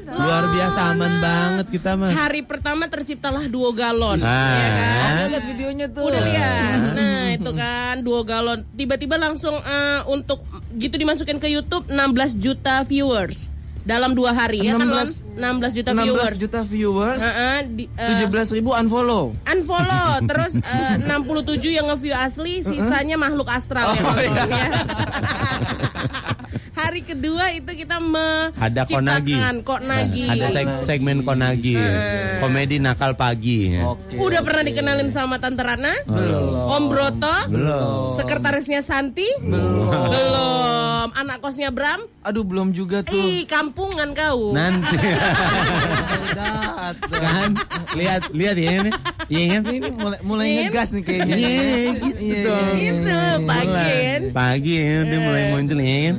Luar 0.09 0.49
biasa 0.49 0.93
aman 0.93 1.13
banget 1.19 1.67
kita 1.71 1.93
mah. 1.93 2.09
hari 2.11 2.41
pertama 2.41 2.89
terciptalah 2.89 3.45
duo 3.45 3.71
galon 3.71 4.17
Ah. 4.19 4.57
ya 4.57 4.69
kan 4.71 4.89
Ada 4.99 5.25
lihat 5.29 5.45
videonya 5.47 5.87
tuh. 5.87 6.03
Udah 6.03 6.23
lihat. 6.23 6.79
Nah, 6.97 7.27
itu 7.31 7.51
kan 7.53 7.95
dua 8.01 8.21
galon. 8.23 8.65
Tiba-tiba 8.71 9.17
langsung 9.17 9.53
eh, 9.55 10.01
untuk 10.07 10.41
gitu 10.75 10.97
dimasukin 10.97 11.37
ke 11.37 11.47
YouTube 11.47 11.85
16 11.87 11.99
juta 12.35 12.81
viewers 12.83 13.53
dalam 13.89 14.13
dua 14.13 14.31
hari 14.31 14.61
ya 14.61 14.77
kan 14.77 14.85
16 14.85 15.25
Lon? 15.33 15.65
16 15.65 15.77
juta 15.81 15.91
16 15.91 16.05
viewers. 16.05 16.37
juta 16.37 16.61
viewers. 16.63 17.23
Heeh, 17.25 17.59
di- 17.67 17.89
eh, 17.97 18.21
17 18.21 18.53
ribu 18.53 18.71
unfollow. 18.71 19.33
unfollow 19.49 20.11
terus 20.31 20.53
eh, 20.61 20.95
67 21.01 21.73
yang 21.73 21.89
nge-view 21.89 22.13
asli 22.13 22.61
sisanya 22.61 23.17
makhluk 23.17 23.49
astral 23.49 23.89
Oh, 23.89 23.97
nonton 23.97 24.29
iya. 24.29 24.45
ya. 24.45 24.69
Hari 26.79 27.03
kedua 27.03 27.51
itu 27.51 27.75
kita 27.75 27.99
Ada 28.55 28.87
Konagi. 28.87 29.35
menciptakan 29.35 29.57
Konagi. 29.61 30.25
Ada 30.31 30.47
seg- 30.49 30.83
segmen 30.87 31.27
Konagi. 31.27 31.75
Komedi 32.39 32.79
nakal 32.79 33.13
pagi. 33.13 33.75
ya. 33.75 33.83
Oke. 33.85 34.15
Udah 34.15 34.41
pernah 34.41 34.63
dikenalin 34.63 35.11
sama 35.11 35.37
Tante 35.37 35.59
Rana? 35.59 35.91
Belum. 36.07 36.71
Om 36.71 36.85
Broto? 36.87 37.37
Belum. 37.51 38.15
Sekretarisnya 38.15 38.79
Santi? 38.81 39.27
Belum. 39.43 41.11
Anak 41.11 41.43
kosnya 41.43 41.69
Bram? 41.69 41.99
Aduh 42.23 42.47
belum 42.47 42.71
juga 42.71 43.03
tuh. 43.03 43.11
Ih, 43.11 43.43
kampungan 43.43 44.15
kau. 44.15 44.55
Nanti 44.55 44.95
kan 47.11 47.51
lihat 47.95 48.23
lihat 48.31 48.57
ya 48.57 48.71
ini. 48.79 48.91
Iya 49.27 49.45
kan? 49.51 49.63
Ini 49.67 49.89
mulai 49.91 50.19
mulai 50.23 50.47
Min? 50.47 50.59
ngegas 50.65 50.89
nih 50.93 51.03
kayaknya. 51.03 51.37
Iya 51.37 51.51
gitu 51.97 52.23
Iya, 52.23 52.39
iya, 52.39 52.77
Gitu, 52.79 53.19
pagi 53.43 53.67
Mulai. 53.67 54.31
Pagi 54.31 54.75
ya 54.77 54.95
udah 55.03 55.19
mulai 55.19 55.43
muncul 55.51 55.79
ya 55.79 55.97
kan. 56.07 56.17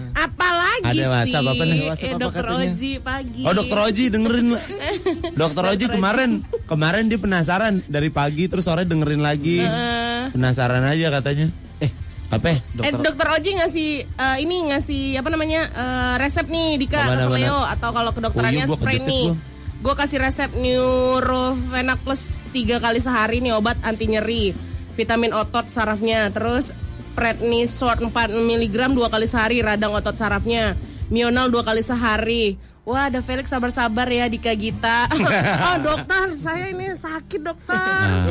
Apalagi 0.50 0.82
Ada 0.82 0.94
sih? 0.96 1.06
WhatsApp 1.06 1.46
apa 1.46 1.63
nih? 1.63 1.79
WhatsApp 1.86 2.10
eh, 2.10 2.15
apa 2.15 2.22
Dokter 2.25 2.44
katanya? 2.44 2.72
Oji 2.74 2.91
pagi. 3.00 3.41
Oh 3.46 3.53
dokter 3.53 3.77
Oji 3.79 4.03
dengerin. 4.10 4.48
Dokter 5.41 5.63
Oji 5.70 5.86
kemarin 5.88 6.32
kemarin 6.65 7.03
dia 7.06 7.20
penasaran 7.20 7.74
dari 7.86 8.10
pagi 8.10 8.50
terus 8.50 8.65
sore 8.65 8.84
dengerin 8.84 9.22
lagi. 9.22 9.62
Eh, 9.62 10.24
Penasaran 10.34 10.82
aja 10.84 11.08
katanya. 11.12 11.48
Eh 11.77 11.91
apa? 12.29 12.48
ya? 12.50 12.58
Eh, 12.82 12.91
dokter 12.94 13.27
Oji 13.29 13.51
ngasih 13.58 13.89
eh, 14.06 14.38
ini 14.41 14.58
ngasih 14.74 15.01
apa 15.18 15.29
namanya 15.29 15.62
eh, 15.70 16.13
resep 16.18 16.46
nih 16.46 16.77
Dika 16.77 17.00
mana? 17.06 17.29
Leo 17.29 17.60
atau 17.65 17.89
kalau 17.94 18.10
kedokterannya 18.10 18.65
Oh 18.65 18.74
iya, 18.74 18.77
spray 18.77 18.98
nih. 19.00 19.25
gua. 19.29 19.38
Gue 19.79 19.94
kasih 19.96 20.20
resep 20.20 20.51
Neurofenac 20.60 22.03
plus 22.03 22.27
tiga 22.51 22.84
kali 22.84 23.00
sehari 23.00 23.39
nih 23.39 23.56
obat 23.56 23.79
anti 23.79 24.12
nyeri, 24.12 24.51
vitamin 24.91 25.32
otot 25.32 25.72
sarafnya, 25.72 26.27
terus 26.36 26.75
prednisone 27.13 28.10
4 28.10 28.32
mg 28.34 28.75
dua 28.94 29.08
kali 29.10 29.25
sehari 29.25 29.62
radang 29.62 29.94
otot 29.94 30.16
sarafnya, 30.16 30.78
Mional 31.10 31.50
dua 31.50 31.66
kali 31.66 31.82
sehari. 31.82 32.58
Wah, 32.88 33.06
ada 33.06 33.22
Felix 33.22 33.54
sabar-sabar 33.54 34.10
ya 34.10 34.25
Dika 34.25 34.50
Gita. 34.58 35.06
oh 35.13 35.75
dokter, 35.88 36.34
saya 36.34 36.74
ini 36.74 36.89
sakit 36.98 37.42
dokter. 37.46 37.78
Ah, 37.78 38.25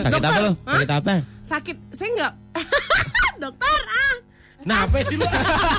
sakit 0.00 0.12
Dokter, 0.16 0.30
apa 0.32 0.40
lo? 0.40 0.52
Sakit 0.64 0.90
apa? 0.92 1.14
Sakit, 1.44 1.76
saya 1.92 2.08
nggak. 2.16 2.32
dokter 3.44 3.80
ah. 3.84 4.14
Nah 4.64 4.78
apa 4.88 4.98
sih 5.04 5.16
lu? 5.20 5.26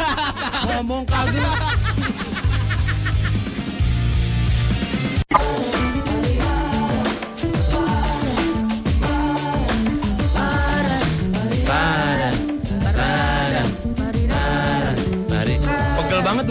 Ngomong 0.69 1.03
kagak. 1.09 1.57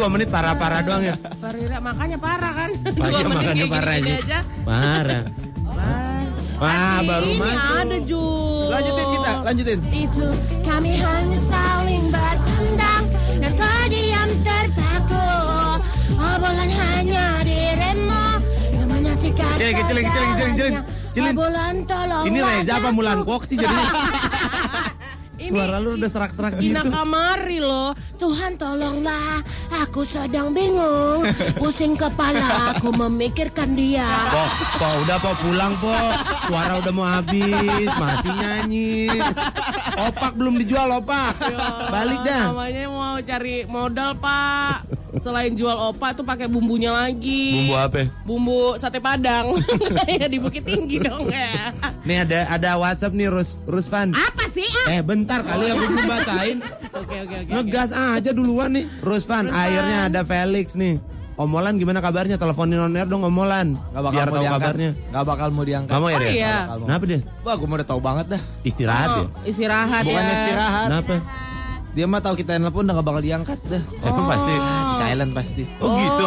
Dua 0.09 0.17
menit 0.17 0.33
parah-parah 0.33 0.81
doang 0.89 1.05
ya. 1.05 1.15
Parira 1.21 1.77
makanya 1.85 2.17
parah 2.17 2.53
kan. 2.57 2.71
Wah, 2.97 3.29
makanya 3.29 3.53
kayak 3.61 3.69
parah 3.77 3.97
sih. 4.01 4.15
aja. 4.17 4.41
Parah. 4.65 5.23
Wah, 6.59 6.99
baru 7.05 7.29
ini 7.29 7.37
masuk. 7.45 7.77
ada 7.77 7.99
Ju. 8.09 8.25
Lanjutin 8.73 9.07
kita, 9.13 9.31
lanjutin. 9.45 9.79
Itu 9.93 10.27
kami 10.65 10.93
hanya 10.97 11.39
saling 11.45 12.05
berpandang 12.09 13.05
dan 13.37 13.53
terdiam 13.53 14.29
terpaku 14.41 15.29
Obrolan 16.17 16.71
hanya 16.73 17.45
dirimu 17.45 18.25
yang 18.73 18.89
Cilin, 19.61 19.85
cilin, 19.85 20.07
cilin, 20.09 20.09
cilin, 20.09 20.55
cilin. 20.57 20.75
Cilin. 21.13 21.35
Bulan 21.37 21.75
tolong. 21.85 22.25
Ini 22.33 22.39
Reza 22.41 22.81
apa 22.81 22.89
Mulan 22.97 23.29
Kok 23.29 23.45
sih 23.45 23.61
jadinya? 23.61 23.93
Ini 25.39 25.55
Suara 25.55 25.79
lu 25.79 25.95
udah 25.95 26.11
serak-serak 26.11 26.59
Gina 26.59 26.83
gitu. 26.83 26.91
Kamari 26.91 27.63
loh. 27.63 27.95
Tuhan 28.19 28.59
tolonglah, 28.59 29.39
aku 29.71 30.03
sedang 30.03 30.51
bingung. 30.51 31.23
Pusing 31.55 31.95
kepala, 31.95 32.75
aku 32.75 32.91
memikirkan 32.91 33.79
dia. 33.79 34.03
Po, 34.35 34.45
po, 34.83 34.89
udah 35.07 35.19
po 35.23 35.31
pulang 35.39 35.79
po. 35.79 35.95
Suara 36.51 36.83
udah 36.83 36.91
mau 36.91 37.07
habis, 37.07 37.87
masih 37.87 38.35
nyanyi. 38.35 39.07
Opak 40.11 40.35
belum 40.35 40.59
dijual 40.59 40.91
opak. 40.99 41.39
Balik 41.95 42.27
dah. 42.27 42.51
Namanya 42.51 42.85
mau 42.91 43.17
cari 43.23 43.63
modal 43.71 44.19
pak. 44.19 44.98
Selain 45.17 45.53
jual 45.53 45.73
opak 45.73 46.13
tuh 46.15 46.25
pakai 46.25 46.45
bumbunya 46.45 46.93
lagi. 46.93 47.65
Bumbu 47.65 47.75
apa? 47.75 48.05
Bumbu 48.23 48.61
sate 48.77 49.01
padang. 49.01 49.57
Kayak 50.05 50.29
di 50.35 50.39
Bukit 50.39 50.63
Tinggi 50.63 51.01
dong 51.01 51.33
ya. 51.33 51.73
Nih 52.05 52.23
ada 52.23 52.53
ada 52.53 52.71
WhatsApp 52.77 53.17
nih 53.17 53.33
Rus 53.33 53.57
Rusvan. 53.65 54.13
Apa 54.13 54.45
sih? 54.53 54.69
Ah? 54.85 54.93
Eh 54.93 55.01
bentar 55.01 55.41
kali 55.41 55.73
aku 55.73 55.85
belum 55.89 56.05
bacain. 56.05 56.59
Oke 56.93 57.17
oke 57.25 57.37
oke. 57.41 57.51
Ngegas 57.51 57.91
aja 57.91 58.31
duluan 58.31 58.77
nih. 58.77 58.85
Rusvan, 59.01 59.49
akhirnya 59.49 60.13
ada 60.13 60.21
Felix 60.23 60.77
nih. 60.77 61.01
Omolan 61.39 61.79
gimana 61.79 62.03
kabarnya? 62.03 62.35
Teleponin 62.35 62.83
on 62.83 62.99
air 62.99 63.07
dong 63.07 63.23
Omolan. 63.23 63.79
Gak 63.95 64.03
bakal 64.03 64.11
Biar 64.11 64.27
mau 64.27 64.35
tahu 64.35 64.43
diangkat. 64.43 64.59
kabarnya. 64.59 64.91
Gak 65.07 65.25
bakal 65.25 65.49
mau 65.55 65.63
diangkat. 65.63 65.93
Kamu 65.95 66.07
ya? 66.11 66.19
Oh 66.19 66.23
iya. 66.27 66.55
Kenapa 66.67 67.05
dia? 67.07 67.21
Wah, 67.47 67.55
gue 67.55 67.67
mau 67.71 67.77
udah 67.79 67.87
tahu 67.87 68.01
banget 68.03 68.27
dah. 68.35 68.43
Istirahat 68.67 69.07
ya? 69.09 69.23
Oh, 69.23 69.29
istirahat 69.47 70.03
Bukan 70.03 70.19
ya. 70.21 70.35
istirahat. 70.35 70.87
Kenapa? 70.91 71.15
Dia 71.99 72.07
mah 72.07 72.23
tahu 72.23 72.39
kita 72.39 72.63
nelpon 72.63 72.87
udah 72.87 73.03
gak 73.03 73.09
bakal 73.11 73.19
diangkat 73.27 73.59
dah. 73.67 73.83
Emang 74.07 74.31
pasti. 74.31 74.55
Di 74.55 74.95
silent 74.95 75.33
pasti. 75.35 75.67
Oh, 75.83 75.99
gitu. 75.99 76.27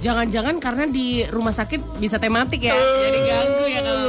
Jangan-jangan 0.00 0.56
karena 0.58 0.84
di 0.88 1.28
rumah 1.28 1.52
sakit 1.52 2.00
bisa 2.00 2.16
tematik 2.16 2.64
ya. 2.64 2.72
Jadi 2.72 3.18
ganggu 3.22 3.64
ya 3.64 3.80
kalau. 3.80 4.08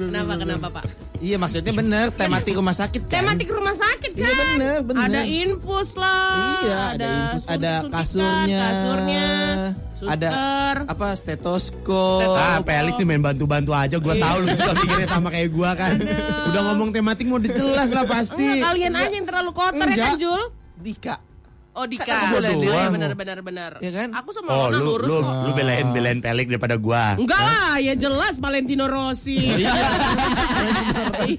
Kenapa 0.00 0.32
kenapa 0.42 0.66
Pak? 0.70 0.84
Iya 1.20 1.36
maksudnya 1.36 1.76
bener 1.76 2.08
tematik 2.10 2.56
rumah 2.56 2.72
sakit 2.72 3.02
kan. 3.04 3.20
Tematik 3.20 3.48
rumah 3.52 3.76
sakit 3.76 4.12
kan? 4.14 4.24
Iya, 4.24 4.32
bener, 4.48 4.76
bener. 4.80 5.02
Ada 5.04 5.20
infus 5.26 5.90
lah. 5.92 6.32
Iya, 6.56 6.78
ada 6.96 7.10
infus, 7.12 7.44
ada 7.44 7.72
kasurnya. 7.92 8.60
kasurnya, 8.62 9.26
Ada 10.00 10.28
suster. 10.32 10.76
apa 10.88 11.06
stetoskop. 11.12 12.24
Ah, 12.32 12.64
Felix 12.64 12.96
nih 12.96 13.04
main 13.04 13.20
bantu-bantu 13.20 13.76
aja. 13.76 14.00
Gua 14.00 14.16
tahu 14.16 14.36
lu 14.40 14.48
suka 14.48 14.72
mikirnya 14.72 15.08
sama 15.10 15.28
kayak 15.28 15.50
gua 15.52 15.70
kan. 15.76 15.92
Udah 16.48 16.60
ngomong 16.72 16.88
tematik 16.88 17.28
mau 17.28 17.36
jelas 17.36 17.92
lah 17.92 18.08
pasti. 18.08 18.40
Enggak, 18.40 18.64
kalian 18.72 18.92
aja 18.96 19.12
yang 19.12 19.26
terlalu 19.28 19.50
kotor 19.52 19.76
ya 19.76 19.92
kan, 19.92 19.92
Enggak. 19.92 20.16
Jul? 20.16 20.42
Dika. 20.80 21.14
Oh, 21.70 21.86
Dika. 21.86 22.02
Kan 22.02 22.18
aku 22.20 22.26
boleh 22.34 22.50
Oh, 22.50 22.58
iya, 22.58 22.66
doang. 22.66 22.92
benar 22.92 23.12
benar 23.14 23.38
benar. 23.40 23.70
Iya 23.78 23.90
kan? 23.94 24.08
Aku 24.12 24.30
sama 24.30 24.48
Oh, 24.50 24.66
lu 24.68 24.82
lurus 24.90 25.06
lu 25.06 25.16
kok. 25.16 25.34
lu 25.40 25.50
belain 25.54 25.86
belain 25.90 26.18
Felix 26.18 26.46
daripada 26.48 26.74
gua. 26.74 27.14
Enggak 27.14 27.38
lah, 27.38 27.78
ya 27.78 27.94
jelas 27.94 28.34
Valentino 28.36 28.84
Rossi. 28.84 29.38
Iya 29.54 29.70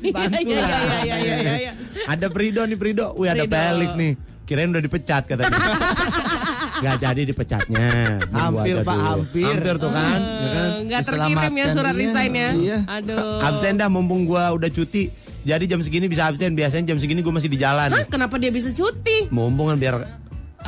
Bantu 0.10 0.40
iya 0.48 0.58
lah. 0.58 0.70
iya 0.72 0.96
iya 1.04 1.16
iya 1.18 1.36
iya, 1.38 1.54
iya. 1.60 1.72
Ada 2.08 2.28
Prido 2.28 2.64
nih 2.64 2.76
Prido. 2.76 3.12
Wih 3.14 3.28
ada. 3.28 3.44
Felix 3.44 3.92
nih. 3.94 4.14
Kirain 4.42 4.68
udah 4.68 4.80
dipecat 4.80 5.24
katanya. 5.26 5.52
Gak 6.84 6.96
jadi 7.00 7.22
dipecatnya. 7.24 7.88
Hampir, 8.28 8.82
Pak, 8.82 8.90
dulu. 8.90 9.06
hampir. 9.06 9.46
Hampir 9.46 9.76
tuh 9.78 9.92
kan. 9.94 10.20
ya 10.20 10.48
kan? 10.50 10.68
Eh, 10.68 10.82
Enggak 10.82 11.02
terkirim 11.06 11.54
ya 11.54 11.66
surat 11.70 11.94
iya. 11.94 12.02
resign 12.02 12.32
ya. 12.34 12.50
Iya. 12.52 12.78
Aduh. 12.90 13.38
Absen 13.40 13.76
dah 13.76 13.88
mumpung 13.88 14.26
gua 14.26 14.52
udah 14.52 14.68
cuti. 14.68 15.12
Jadi 15.42 15.64
jam 15.66 15.82
segini 15.82 16.06
bisa 16.06 16.30
absen. 16.30 16.54
Biasanya 16.54 16.94
jam 16.94 16.98
segini 17.02 17.26
gua 17.26 17.38
masih 17.38 17.50
di 17.50 17.58
jalan. 17.58 17.90
Hah, 17.90 18.06
kenapa 18.06 18.38
dia 18.38 18.54
bisa 18.54 18.70
cuti? 18.70 19.28
Mumpung 19.34 19.74
kan 19.74 19.78
biar 19.78 19.96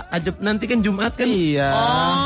ajab 0.10 0.42
nanti 0.42 0.65
kan 0.65 0.82
Jumat 0.82 1.13
kan. 1.13 1.30
Iya. 1.30 1.70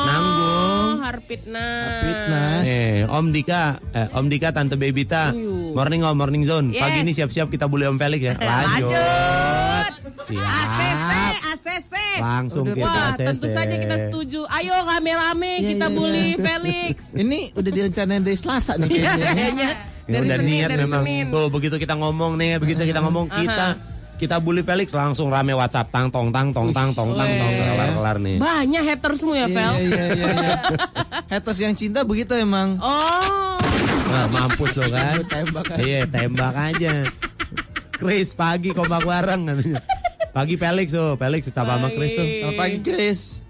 Nanggung. 0.08 0.48
Oh, 0.48 1.04
Harpitnas. 1.04 2.04
Fitness. 2.04 2.66
Eh, 2.68 3.00
Om 3.08 3.26
Dika, 3.36 3.80
eh, 3.92 4.08
Om 4.16 4.26
Dika, 4.32 4.50
Tante 4.56 4.76
Bebita. 4.80 5.36
Morning 5.78 6.02
Om, 6.02 6.16
morning 6.18 6.44
zone. 6.44 6.74
Yes. 6.74 6.82
Pagi 6.82 6.98
ini 7.00 7.12
siap-siap 7.14 7.48
kita 7.48 7.70
bully 7.70 7.86
Om 7.86 7.98
Felix 7.98 8.22
ya. 8.24 8.34
Lanjut. 8.42 8.90
Lanjut. 8.90 9.94
Siap. 10.26 10.42
ACC, 10.44 11.12
ACC. 11.46 11.94
Langsung 12.18 12.66
kita 12.68 12.82
Wah, 12.84 13.14
ACC. 13.14 13.22
tentu 13.24 13.48
saja 13.48 13.76
kita 13.78 13.96
setuju. 14.10 14.42
Ayo 14.50 14.74
rame-rame 14.82 15.52
Iya, 15.56 15.68
kita 15.72 15.88
iya, 15.88 15.96
bully 15.96 16.26
iya. 16.28 16.42
Felix. 16.42 16.96
Ini 17.24 17.40
udah 17.54 17.72
direncanain 17.72 18.22
dari 18.26 18.36
Selasa 18.36 18.74
nih 18.76 18.90
kayaknya. 18.90 19.28
kayaknya. 19.32 19.70
Ya 20.08 20.14
Dari 20.14 20.24
udah 20.26 20.38
Senin, 20.40 20.50
niat 20.50 20.70
dari 20.70 20.82
memang. 20.82 21.04
Senin. 21.04 21.26
Tuh 21.30 21.48
begitu 21.52 21.76
kita 21.78 21.96
ngomong 21.96 22.32
nih, 22.36 22.50
begitu 22.58 22.82
kita 22.82 23.00
ngomong 23.04 23.26
kita 23.30 23.68
kita 24.18 24.42
bully 24.42 24.66
Felix 24.66 24.90
langsung 24.92 25.30
rame 25.30 25.54
WhatsApp 25.54 25.94
tang 25.94 26.10
tong 26.10 26.34
tang 26.34 26.50
tong 26.50 26.74
tang 26.74 26.90
tong 26.92 27.14
tang 27.14 27.30
tong 27.30 27.54
kelar 27.54 27.90
kelar 27.94 28.18
nih. 28.18 28.38
Banyak 28.42 28.84
hatersmu 28.84 29.34
ya, 29.38 29.46
Iya 29.46 29.54
Fel. 29.56 29.74
iya 29.78 30.04
iya. 30.12 30.28
iya. 30.34 30.56
Haters 31.30 31.60
yang 31.62 31.74
cinta 31.78 32.02
begitu 32.02 32.34
emang. 32.34 32.82
Oh. 32.82 33.56
Nah, 34.10 34.26
mampus 34.34 34.74
lo 34.82 34.90
kan. 34.90 35.22
Tembak 35.32 35.68
aja. 35.70 35.84
Iya, 35.84 36.02
tembak 36.10 36.56
aja. 36.56 36.94
Chris 37.94 38.34
pagi 38.34 38.74
kompak 38.74 39.06
bareng 39.06 39.42
katanya. 39.50 39.82
Pagi 40.38 40.54
Felix 40.54 40.94
tuh, 40.94 41.18
Felix 41.18 41.50
sapa 41.50 41.82
sama 41.82 41.90
Chris 41.90 42.14
tuh. 42.14 42.22
Selamat 42.22 42.62
pagi 42.62 42.78
Chris. 42.86 43.42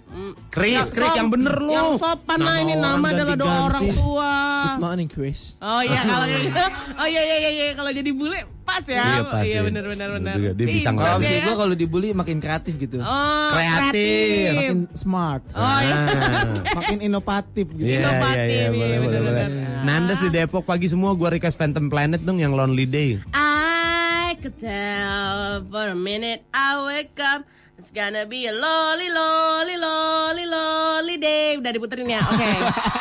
Chris, 0.49 0.89
Chris 0.89 1.13
yang 1.13 1.29
bener 1.29 1.53
lo. 1.53 1.69
Yang 1.69 1.89
sopan 2.01 2.39
lah 2.39 2.57
ini 2.57 2.73
nama 2.73 3.05
adalah 3.05 3.35
doa 3.35 3.57
orang 3.69 3.85
tua. 3.91 4.33
Good 4.65 4.81
morning 4.81 5.07
Chris. 5.07 5.53
Oh 5.59 5.79
iya 5.79 6.01
kalau 6.01 6.25
kayak 6.25 6.41
gitu. 6.49 6.63
Oh 6.95 7.07
iya 7.07 7.21
iya 7.21 7.37
iya, 7.37 7.49
iya. 7.51 7.65
kalau 7.73 7.91
jadi 7.91 8.09
bule 8.11 8.39
pas 8.61 8.83
ya. 8.83 8.99
Iya, 8.99 9.19
pas 9.23 9.43
Iya 9.43 9.53
ya. 9.53 9.61
benar 9.63 9.83
benar 9.85 10.09
benar. 10.13 10.33
Juga, 10.35 10.51
dia 10.53 10.65
bisa 10.67 10.89
ngeliat. 10.89 11.07
Kalau 11.07 11.19
sih 11.21 11.35
ya. 11.35 11.43
gue 11.45 11.55
kalau 11.55 11.73
dibully 11.73 12.07
makin 12.11 12.37
kreatif 12.37 12.73
gitu. 12.75 12.97
Oh, 12.99 13.49
Kreatif. 13.51 14.51
Makin 14.51 14.79
smart. 14.91 15.43
Oh 15.53 15.79
iya. 15.79 15.95
makin 16.79 16.97
inovatif 16.99 17.65
gitu. 17.71 17.85
Iya, 17.85 17.95
iya, 17.95 18.01
Inovatif, 18.01 18.49
iya, 18.49 18.57
iya, 18.57 18.67
boleh, 18.67 18.77
boleh, 18.77 18.97
boleh. 18.99 19.19
bener-bener. 19.21 19.49
Nandes 19.83 20.19
di 20.19 20.29
Depok 20.29 20.63
pagi 20.63 20.87
semua 20.87 21.13
gua 21.13 21.29
request 21.29 21.55
Phantom 21.55 21.87
Planet 21.87 22.21
dong 22.21 22.37
yang 22.37 22.51
Lonely 22.51 22.85
Day. 22.85 23.21
I 23.31 24.35
could 24.37 24.57
tell 24.57 25.63
for 25.65 25.87
a 25.87 25.97
minute 25.97 26.43
I 26.51 26.81
wake 26.83 27.15
up 27.17 27.45
It's 27.77 27.91
gonna 27.91 28.25
be 28.25 28.45
a 28.45 28.53
lolly 28.53 29.05
lolly 29.07 29.77
lolly 29.77 30.45
lolly 30.45 31.15
day 31.15 31.55
Udah 31.55 31.69
diputerin 31.69 32.09
ya? 32.09 32.25
Oke 32.25 32.49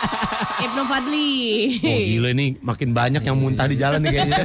Ibnu 0.64 0.82
Fadli 0.84 1.32
Oh 1.80 2.00
gila 2.06 2.28
ini 2.30 2.46
makin 2.60 2.92
banyak 2.92 3.22
yang 3.22 3.36
muntah 3.36 3.64
di 3.64 3.76
jalan 3.76 4.00
nih 4.00 4.10
kayaknya. 4.14 4.44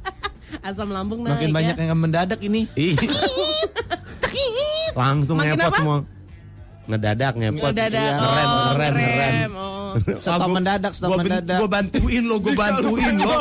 Asam 0.66 0.90
lambung 0.90 1.22
naik 1.22 1.34
Makin 1.36 1.50
banyak 1.52 1.74
ya. 1.76 1.82
yang 1.84 1.98
mendadak 2.00 2.40
ini. 2.40 2.66
Ih, 2.74 2.94
Langsung 4.98 5.38
Makin 5.38 5.54
ngepot 5.54 5.66
apa? 5.68 5.78
semua. 5.78 5.96
Ngedadak 6.86 7.32
ngepot. 7.36 7.70
Ngedadak. 7.70 8.02
Iya, 8.02 8.14
Oh, 8.16 8.26
Ngerem, 8.26 8.48
ngerem, 8.74 8.92
ngerem. 8.96 9.50
Oh. 9.54 9.92
Stop 10.18 10.50
mendadak, 10.50 10.92
stop 10.92 11.08
gua 11.08 11.18
mendadak. 11.22 11.58
Gua 11.58 11.70
bantuin 11.70 12.22
lo, 12.26 12.36
gua 12.38 12.54
bantuin 12.56 13.14
lo. 13.14 13.36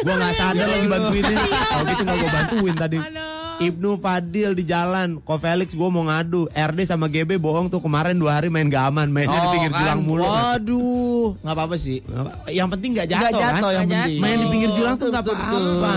Gua 0.00 0.14
nggak 0.16 0.32
sadar 0.34 0.66
lagi 0.66 0.88
bantuinnya. 0.88 1.36
Kalau 1.36 1.84
gitu 1.86 2.02
nggak 2.02 2.16
gua 2.16 2.30
bantuin 2.32 2.74
tadi. 2.74 2.98
Aduh. 2.98 3.39
Ibnu 3.60 4.00
Fadil 4.00 4.56
di 4.56 4.64
jalan, 4.64 5.20
Ko 5.20 5.36
Felix 5.36 5.76
gue 5.76 5.84
mau 5.84 6.00
ngadu, 6.00 6.48
RD 6.48 6.80
sama 6.82 7.06
GB 7.06 7.36
bohong 7.36 7.68
tuh 7.68 7.76
kemarin 7.76 8.16
dua 8.16 8.40
hari 8.40 8.48
main 8.48 8.64
gak 8.66 8.88
aman, 8.88 9.12
mainnya 9.12 9.36
di 9.36 9.48
pinggir 9.52 9.68
kan? 9.68 9.78
julang 9.84 10.00
mulu. 10.00 10.24
Waduh, 10.24 11.36
nggak 11.44 11.54
apa-apa 11.54 11.76
sih. 11.76 12.00
Yang 12.48 12.68
penting 12.72 12.90
nggak 12.96 13.06
Nggak 13.06 13.20
jatuh, 13.20 13.36
kan? 13.36 13.52
jatuh 13.52 13.70
yang 13.70 13.84
Nggak 13.84 14.00
penting. 14.00 14.16
jatuh. 14.16 14.24
Main 14.24 14.36
di 14.40 14.46
pinggir 14.48 14.70
julang 14.72 14.94
tuh 14.96 15.08
betul, 15.12 15.36
apa-apa. 15.36 15.94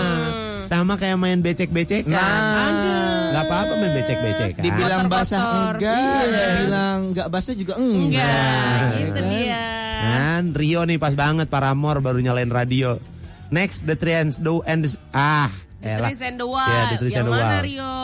Sama 0.64 0.92
kayak 0.96 1.16
main 1.16 1.40
becek-becekan. 1.40 2.12
Nah. 2.12 3.32
Nggak 3.32 3.44
apa-apa 3.48 3.72
main 3.74 3.92
becek-becekan. 3.96 4.60
Dibilang 4.60 5.02
basah 5.08 5.42
enggak, 5.72 6.20
Iya. 6.20 6.44
dibilang 6.52 6.98
enggak 7.10 7.28
basah 7.32 7.54
juga 7.56 7.74
Enggak, 7.74 8.28
enggak. 8.28 9.00
gitu 9.00 9.20
dia. 9.24 9.64
Kan 10.04 10.42
Rio 10.52 10.80
nih 10.84 11.00
pas 11.00 11.16
banget 11.16 11.48
Paramore 11.48 12.04
baru 12.04 12.20
nyalain 12.20 12.52
radio. 12.52 13.00
Next 13.48 13.88
The 13.88 13.96
Trends 13.96 14.36
Do 14.36 14.60
and 14.62 14.84
the, 14.84 14.92
ah 15.10 15.48
elah. 15.86 16.08
Tris 16.08 16.20
and 16.20 16.36
the 16.36 16.46
Wild. 16.46 16.70
Iya, 16.70 16.82
The 16.84 16.96
Tris 16.96 17.10
Yang 17.10 17.18
and 17.18 17.26
the 17.26 17.32
mana 17.32 17.44
Wild. 17.46 17.62
Rio? 17.62 17.94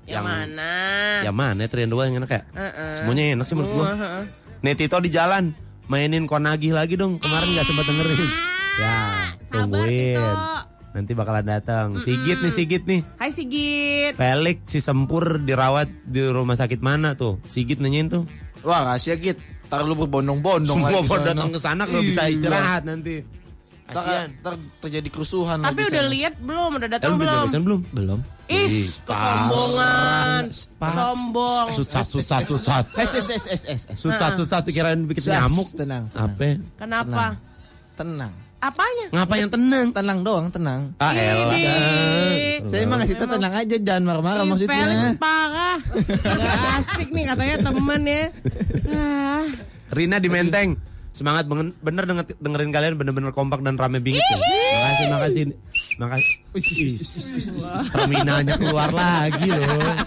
Yang, 0.00 0.08
Yang- 0.08 0.24
mana? 0.24 0.72
Ya 1.20 1.30
mana 1.30 1.62
Three 1.66 1.82
and 1.82 1.90
the 1.90 1.96
Wild 1.96 2.06
yang 2.06 2.16
enak 2.18 2.30
ya? 2.30 2.42
Heeh. 2.50 2.90
Semuanya 2.92 3.22
enak 3.30 3.44
sih 3.44 3.54
menurut 3.54 3.72
gua. 3.72 3.84
Semua, 3.84 3.96
heeh. 3.98 4.24
Nih 4.58 4.74
Tito 4.74 4.96
di 4.98 5.08
jalan 5.08 5.44
mainin 5.86 6.24
konagih 6.24 6.72
lagi 6.72 6.94
dong. 6.94 7.16
Kemarin 7.16 7.48
nggak 7.50 7.66
sempat 7.66 7.84
dengerin. 7.84 8.20
Ya, 8.78 8.96
Sabar, 9.44 9.52
tungguin. 9.52 10.16
Tito. 10.16 10.32
Nanti 10.88 11.12
bakalan 11.12 11.46
datang. 11.46 11.86
Sigit 11.98 12.38
nih, 12.38 12.50
Sigit 12.50 12.82
nih. 12.84 13.00
Hai 13.14 13.30
Sigit. 13.30 14.12
Felix 14.14 14.56
si 14.66 14.80
Sempur 14.80 15.38
dirawat 15.38 15.86
di 16.02 16.24
rumah 16.24 16.54
sakit 16.54 16.80
mana 16.80 17.12
tuh? 17.12 17.38
Sigit 17.44 17.76
nanyain 17.76 18.08
tuh. 18.08 18.24
Wah, 18.60 18.82
rahasia 18.84 19.14
git. 19.14 19.38
Ntar 19.68 19.84
lu 19.84 19.92
berbondong-bondong 19.94 20.74
Semua 20.74 21.04
sana. 21.04 21.26
datang 21.28 21.52
ke 21.52 21.60
sana 21.60 21.82
bisa 21.84 22.24
Iya. 22.24 22.32
istirahat 22.32 22.82
nanti. 22.82 23.20
Ntar, 23.88 23.96
Kasian. 23.96 24.28
ntar 24.38 24.54
terjadi 24.78 25.08
kerusuhan 25.08 25.58
Tapi 25.58 25.72
lagi 25.74 25.88
udah 25.88 26.02
sana. 26.04 26.12
lihat 26.12 26.34
belum? 26.38 26.70
Udah 26.76 26.84
Eh, 26.84 26.92
datang 26.92 27.08
lu 27.08 27.16
belum? 27.16 27.32
belum? 27.48 27.62
belum? 27.64 27.80
Belum. 27.90 28.20
Ih, 28.46 28.84
kesombongan. 29.00 30.42
Sombong. 30.78 31.66
Sutsat, 31.72 32.04
sutsat, 32.04 32.42
sutsat. 32.44 32.84
Es, 32.94 33.12
es, 33.12 33.28
es, 33.30 33.44
es, 33.46 33.62
es, 33.64 33.82
sutsat 33.96 34.60
pikiran 34.62 35.04
bikin 35.04 35.24
nyamuk. 35.26 35.68
tenang, 35.72 36.04
tenang. 36.08 36.28
Apa? 36.28 36.48
Kenapa? 36.76 37.24
Tenang. 37.94 38.32
Apanya? 38.58 39.06
Ngapa 39.14 39.34
yang 39.38 39.48
tenang? 39.48 39.86
Tenang 39.94 40.18
doang, 40.20 40.46
tenang. 40.50 40.90
Ah, 40.98 41.14
elah. 41.14 41.54
Ini. 41.54 42.66
Saya 42.66 42.82
emang 42.82 42.98
ngasih 42.98 43.14
tau 43.14 43.30
tenang 43.30 43.54
aja, 43.54 43.76
jangan 43.78 44.02
marah-marah 44.02 44.42
Ih, 44.42 44.48
maksudnya. 44.50 44.74
Felix 44.74 45.04
parah. 45.16 45.78
Gak 46.18 46.58
asik 46.82 47.08
nih 47.08 47.24
katanya 47.24 47.56
temen 47.62 48.00
ya. 48.02 48.22
Ah. 48.90 49.44
Rina 49.88 50.18
di 50.18 50.28
Menteng. 50.28 50.74
Semangat 51.18 51.50
bener, 51.50 51.74
denger- 52.06 52.38
dengerin 52.38 52.70
kalian 52.70 52.94
bener-bener 52.94 53.34
kompak 53.34 53.58
dan 53.58 53.74
rame 53.74 53.98
bingit. 53.98 54.22
ya. 54.22 54.38
Makasih, 54.38 55.06
makasih. 55.10 55.44
Makasih. 55.98 56.34
Terminalnya 57.90 58.54
keluar 58.54 58.94
lagi 58.94 59.50
loh. 59.50 59.98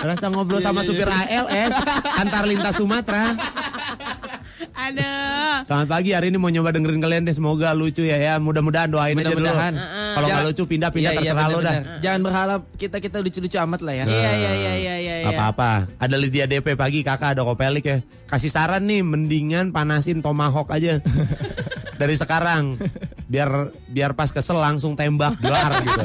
Rasa 0.00 0.32
ngobrol 0.32 0.64
sama 0.64 0.80
supir 0.80 1.04
ALS 1.04 1.72
antar 2.16 2.48
lintas 2.48 2.80
Sumatera. 2.80 3.36
Ada. 4.70 5.10
Selamat 5.64 5.88
pagi, 5.88 6.10
hari 6.10 6.30
ini 6.30 6.38
mau 6.38 6.46
nyoba 6.46 6.70
dengerin 6.70 6.98
kalian 6.98 7.22
deh. 7.24 7.34
Semoga 7.34 7.72
lucu 7.72 8.02
ya 8.02 8.16
ya. 8.16 8.34
Mudah-mudahan 8.38 8.86
doain 8.86 9.14
aja 9.14 9.26
dulu. 9.28 9.42
Mudah-mudahan. 9.42 9.74
Kalau 10.14 10.26
nggak 10.26 10.44
lucu 10.46 10.62
pindah-pindah 10.64 11.10
Iya, 11.10 11.18
iya, 11.18 11.30
terserah 11.30 11.46
lo 11.48 11.58
dah. 11.60 11.74
Jangan 12.00 12.20
berharap 12.22 12.60
kita 12.74 12.96
kita 12.98 13.16
lucu-lucu 13.18 13.56
amat 13.60 13.80
lah 13.82 13.94
ya. 13.94 14.04
Iya 14.04 14.30
iya 14.32 14.52
iya 14.52 14.72
iya 14.74 14.94
iya. 14.96 15.14
iya. 15.22 15.28
Apa-apa. 15.28 15.90
Ada 15.98 16.16
Lydia 16.16 16.46
DP 16.46 16.74
pagi 16.74 17.02
kakak 17.02 17.34
ada 17.34 17.42
kopelik 17.42 17.84
ya. 17.84 17.98
Kasih 18.24 18.50
saran 18.50 18.86
nih 18.86 19.02
mendingan 19.02 19.70
panasin 19.70 20.22
tomahawk 20.22 20.70
aja. 20.70 21.02
Dari 22.00 22.14
sekarang. 22.14 22.78
Biar 23.24 23.50
biar 23.86 24.14
pas 24.14 24.30
kesel 24.30 24.58
langsung 24.58 24.94
tembak 24.94 25.34
gelar 25.38 25.82
gitu. 25.82 26.02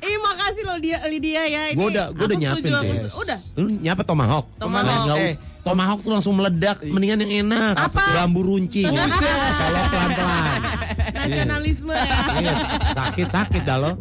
Ih 0.00 0.16
makasih 0.16 0.64
loh 0.64 0.76
dia 0.76 0.98
Lydia 1.04 1.44
ya. 1.44 1.62
Ini 1.72 1.76
Gue 1.76 1.86
udah 1.88 2.06
gue 2.12 2.26
udah 2.26 2.38
nyapin 2.38 2.72
sih. 2.72 2.90
Udah. 3.14 3.38
Lu 3.56 3.68
nyapa 3.80 4.02
tomahawk? 4.02 4.44
Tomahawk. 4.56 5.06
Nggak- 5.06 5.20
Eh. 5.20 5.34
Tomahawk 5.70 6.02
tuh 6.02 6.10
langsung 6.10 6.34
meledak. 6.34 6.82
Mendingan 6.82 7.22
yang 7.22 7.46
enak. 7.46 7.74
Apa? 7.78 8.02
Bambu 8.18 8.42
runcing. 8.42 8.90
Kalau 8.90 9.82
pelan-pelan. 9.94 10.60
Nasionalisme 11.14 11.94
ya. 11.94 12.18
Iya, 12.42 12.54
sakit-sakit 12.98 13.62
dah 13.62 13.78
lo. 13.78 13.92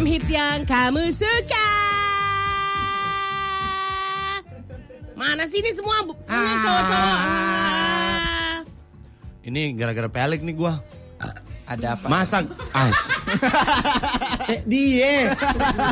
Hits 0.00 0.32
yang 0.32 0.66
kamu 0.66 1.12
suka. 1.14 1.69
Mana 5.20 5.44
sih 5.44 5.60
ini 5.60 5.76
semua 5.76 6.00
bu- 6.00 6.16
ini 6.16 6.54
cowok-cowok? 6.64 7.18
Ah. 7.20 8.56
Ini 9.44 9.76
gara-gara 9.76 10.08
pelik 10.08 10.40
nih 10.40 10.56
gua. 10.56 10.80
Ada 11.68 11.94
apa? 11.94 12.08
Masak 12.08 12.48
as. 12.72 13.20
eh, 14.56 14.64
dia. 14.64 15.36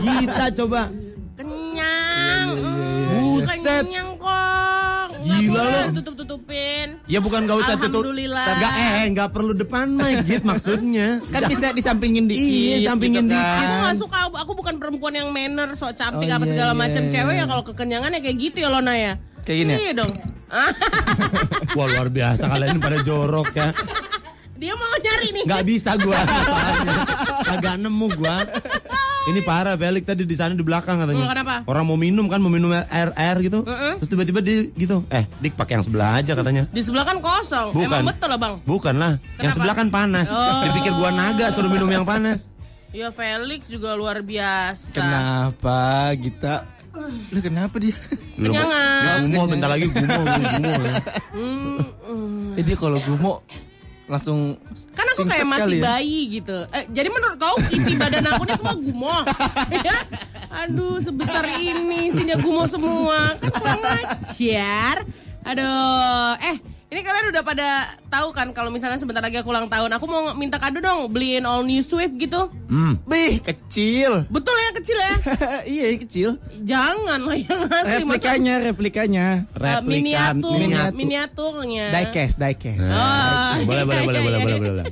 Kita 0.01 0.49
coba. 0.65 0.89
Kenyang. 1.37 2.49
Mm, 2.57 3.05
Buset. 3.13 3.85
Kenyang 3.85 4.17
kok. 4.17 4.78
Gila 5.49 5.63
lo. 5.65 5.81
Tutup-tutupin. 5.97 6.87
Ya 7.09 7.19
bukan 7.19 7.41
gak 7.49 7.59
usah 7.65 7.75
tutup. 7.81 8.05
Alhamdulillah. 8.05 8.47
Enggak 8.55 8.73
eh 8.77 9.03
enggak 9.09 9.29
perlu 9.33 9.53
depan 9.57 9.87
mic 9.91 10.29
gitu 10.29 10.45
maksudnya. 10.45 11.09
Kan 11.33 11.43
bisa 11.49 11.73
disampingin 11.73 12.29
dikit. 12.29 12.45
Iya, 12.45 12.93
sampingin 12.93 13.25
gitu 13.27 13.35
dikit. 13.35 13.67
Aku 13.67 13.75
kan. 13.75 13.85
gak 13.89 13.97
suka, 13.97 14.19
aku 14.31 14.53
bukan 14.53 14.75
perempuan 14.77 15.15
yang 15.17 15.29
manner, 15.33 15.73
sok 15.75 15.97
cantik 15.97 16.29
Oh, 16.29 16.37
apa 16.37 16.45
iya, 16.45 16.53
segala 16.53 16.73
iya, 16.77 16.81
macam 16.85 17.03
iya. 17.03 17.11
Cewek 17.11 17.35
ya 17.35 17.45
kalau 17.49 17.63
kekenyangan 17.65 18.11
ya 18.13 18.21
kayak 18.21 18.37
gitu 18.37 18.57
ya 18.61 18.69
Lona 18.69 18.95
ya 18.95 19.13
Kayak 19.49 19.59
gini 19.65 19.73
ya? 19.73 19.79
Iya 19.81 19.93
dong 20.05 20.13
Wah 21.77 21.87
luar 21.89 22.09
biasa 22.09 22.45
kalian 22.49 22.77
ini 22.77 22.81
pada 22.81 22.99
jorok 23.05 23.49
ya. 23.53 23.69
Dia 24.59 24.75
mau 24.75 24.95
nyari 24.99 25.29
nih 25.37 25.45
Nggak 25.47 25.65
bisa 25.69 25.91
gua. 26.01 26.19
Agak 27.47 27.77
nemu 27.79 28.07
gua. 28.17 28.43
Ini 29.29 29.45
parah 29.45 29.77
Pelik 29.77 30.09
tadi 30.09 30.25
di 30.25 30.33
sana 30.33 30.57
di 30.57 30.65
belakang 30.65 31.05
katanya. 31.05 31.29
Kenapa? 31.29 31.57
Orang 31.69 31.85
mau 31.85 32.01
minum 32.01 32.25
kan 32.33 32.41
mau 32.41 32.49
minum 32.49 32.73
air 32.73 33.13
air 33.13 33.37
gitu. 33.45 33.61
Terus 33.61 34.09
tiba-tiba 34.09 34.41
dia 34.41 34.65
gitu. 34.73 35.05
Eh, 35.13 35.29
Dik 35.45 35.53
pakai 35.53 35.77
yang 35.77 35.85
sebelah 35.85 36.25
aja 36.25 36.33
katanya. 36.33 36.65
Di 36.73 36.81
sebelah 36.81 37.05
kan 37.05 37.21
kosong 37.21 37.77
Bukan. 37.77 38.01
Emang 38.01 38.09
betul 38.09 38.29
lah 38.33 38.39
bang 38.41 38.55
Bukan 38.65 38.95
lah, 38.97 39.13
yang 39.37 39.53
Kenapa? 39.53 39.57
sebelah 39.61 39.75
kan 39.77 39.89
panas. 39.93 40.29
Oh. 40.33 40.65
Dipikir 40.65 40.93
gua 40.97 41.13
naga 41.13 41.53
suruh 41.53 41.69
minum 41.69 41.93
yang 41.93 42.09
panas. 42.09 42.49
Ya 42.89 43.13
Felix 43.13 43.69
juga 43.69 43.93
luar 43.93 44.25
biasa 44.25 44.97
Kenapa 44.97 46.09
kita? 46.17 46.65
Lu 47.29 47.39
kenapa 47.45 47.77
dia? 47.77 47.93
Kenyangan. 48.35 49.29
Gumo 49.29 49.45
bentar 49.45 49.69
lagi 49.69 49.93
gumo, 49.93 50.19
gumo. 50.25 50.73
ya. 50.73 50.95
Eh 52.57 52.63
dia 52.65 52.77
kalau 52.81 52.97
gumo 53.05 53.45
langsung 54.09 54.57
Kan 54.97 55.05
aku 55.07 55.29
kayak 55.29 55.47
masih 55.47 55.63
kali 55.63 55.79
ya. 55.79 55.85
bayi 55.85 56.21
gitu 56.33 56.59
eh, 56.69 56.85
Jadi 56.89 57.09
menurut 57.09 57.37
kau 57.37 57.57
isi 57.69 57.93
badan 57.95 58.25
aku 58.27 58.43
ini 58.43 58.55
semua 58.57 58.75
gumoh 58.75 59.21
Ya? 59.87 59.97
Aduh 60.49 60.97
sebesar 60.99 61.45
ini 61.55 62.09
isinya 62.09 62.41
gumoh 62.41 62.65
semua 62.65 63.37
Kan 63.37 63.51
kurang 63.53 63.83
ajar 63.85 64.97
Aduh 65.45 66.35
Eh 66.41 66.57
ini 66.89 67.01
kalian 67.03 67.29
udah 67.29 67.43
pada 67.43 67.69
tahu 68.09 68.33
kan 68.33 68.49
kalau 68.51 68.69
misalnya 68.69 68.97
sebentar 68.97 69.21
lagi 69.21 69.37
aku 69.37 69.53
ulang 69.53 69.69
tahun 69.69 69.93
Aku 69.93 70.05
mau 70.05 70.33
minta 70.33 70.57
kado 70.57 70.79
dong 70.79 71.05
beliin 71.07 71.45
all 71.45 71.61
new 71.61 71.81
Swift 71.81 72.17
gitu 72.17 72.49
Hmm. 72.69 73.01
Bih, 73.03 73.41
kecil. 73.41 74.29
Betul 74.29 74.53
ya 74.53 74.71
kecil 74.75 74.99
ya 74.99 75.15
iya, 75.73 75.85
kecil. 75.97 76.37
Jangan 76.61 77.25
lah 77.25 77.33
yang 77.35 77.61
asli 77.65 78.05
masa- 78.05 78.05
Replikanya, 78.05 78.55
replikanya. 78.63 79.27
Eh, 79.49 79.57
Replika, 79.57 79.81
miniatur, 80.37 80.53
miniatur. 80.55 80.93
miniaturnya 80.93 81.87
Diecast, 81.91 82.37
diecast. 82.37 82.85
Oh, 82.85 83.65
boleh, 83.65 83.83
boleh, 83.83 83.97
iya, 83.97 84.05
boleh, 84.05 84.21
iya, 84.21 84.21
boleh, 84.21 84.21
iya. 84.21 84.45
boleh, 84.45 84.59
boleh, 84.61 84.73
boleh. 84.75 84.85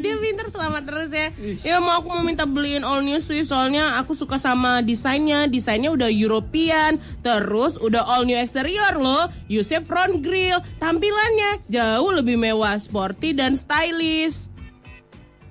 Dia 0.00 0.14
pinter 0.16 0.46
selamat 0.48 0.82
terus 0.84 1.10
ya. 1.10 1.28
Ya 1.60 1.76
mau 1.78 1.98
aku 1.98 2.08
mau 2.08 2.22
minta 2.22 2.46
beliin 2.46 2.80
all 2.80 3.02
new 3.02 3.18
Swift 3.18 3.50
soalnya 3.50 3.98
aku 3.98 4.14
suka 4.14 4.38
sama 4.38 4.78
desainnya. 4.80 5.44
Desainnya 5.46 5.90
udah 5.90 6.06
European, 6.06 6.96
terus 7.20 7.76
udah 7.76 8.06
all 8.06 8.22
new 8.22 8.38
exterior 8.38 8.94
loh. 8.94 9.26
Yusuf 9.44 9.82
front 9.82 10.22
grill, 10.22 10.62
tampilannya 10.80 11.50
jauh 11.68 12.10
lebih 12.10 12.34
mewah, 12.34 12.74
sporty 12.76 13.30
dan 13.30 13.54
stylish. 13.54 14.48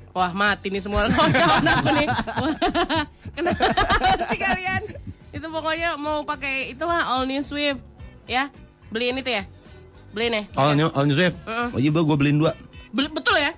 Wah 0.09 0.33
mati 0.33 0.67
nih 0.67 0.81
semua 0.81 1.05
kawan-kawan 1.05 1.63
aku 1.71 1.89
nih. 1.93 2.07
Kenapa 3.37 3.63
sih 4.27 4.39
kalian? 4.41 4.81
Itu 5.29 5.47
pokoknya 5.47 5.95
mau 5.95 6.25
pakai 6.25 6.73
itulah 6.73 7.05
all 7.07 7.23
new 7.23 7.39
Swift 7.39 7.79
ya. 8.25 8.49
Beliin 8.89 9.15
itu 9.15 9.29
ya. 9.31 9.45
Beliin 10.09 10.33
ya. 10.33 10.43
All 10.57 10.73
new, 10.73 10.89
all 10.89 11.05
new 11.05 11.13
Swift. 11.13 11.37
Heeh. 11.45 11.67
Oh 11.69 11.79
iya, 11.79 11.89
gue 11.93 12.17
beliin 12.17 12.41
dua. 12.41 12.57
Beli- 12.89 13.13
betul 13.13 13.37
ya? 13.37 13.53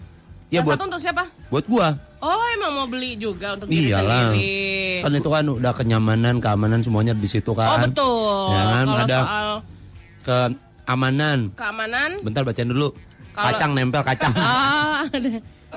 Ya, 0.51 0.60
Yang 0.60 0.63
buat- 0.67 0.75
satu 0.75 0.86
untuk 0.91 1.01
siapa? 1.01 1.23
Buat 1.47 1.65
gua. 1.65 1.88
Oh 2.19 2.43
emang 2.53 2.71
mau 2.75 2.86
beli 2.86 3.15
juga 3.15 3.55
untuk 3.55 3.65
diri 3.65 3.89
Iyalah. 3.89 4.29
sendiri. 4.29 5.01
Kan 5.01 5.12
itu 5.15 5.29
kan 5.31 5.45
udah 5.47 5.73
kenyamanan, 5.73 6.36
keamanan 6.38 6.84
semuanya 6.84 7.15
di 7.15 7.25
situ 7.25 7.55
kan. 7.55 7.65
Oh 7.65 7.77
betul. 7.81 8.51
Ya 8.51 8.62
kan, 8.62 8.86
Kalau 8.86 8.99
ada 8.99 9.17
soal 9.17 9.47
keamanan. 10.86 11.54
keamanan, 11.56 12.20
Bentar 12.22 12.44
bacain 12.44 12.70
dulu. 12.70 12.94
Kalau- 13.32 13.48
Kacang 13.56 13.72
nempel 13.72 14.04
kacang. 14.04 14.34
ah, 14.44 15.08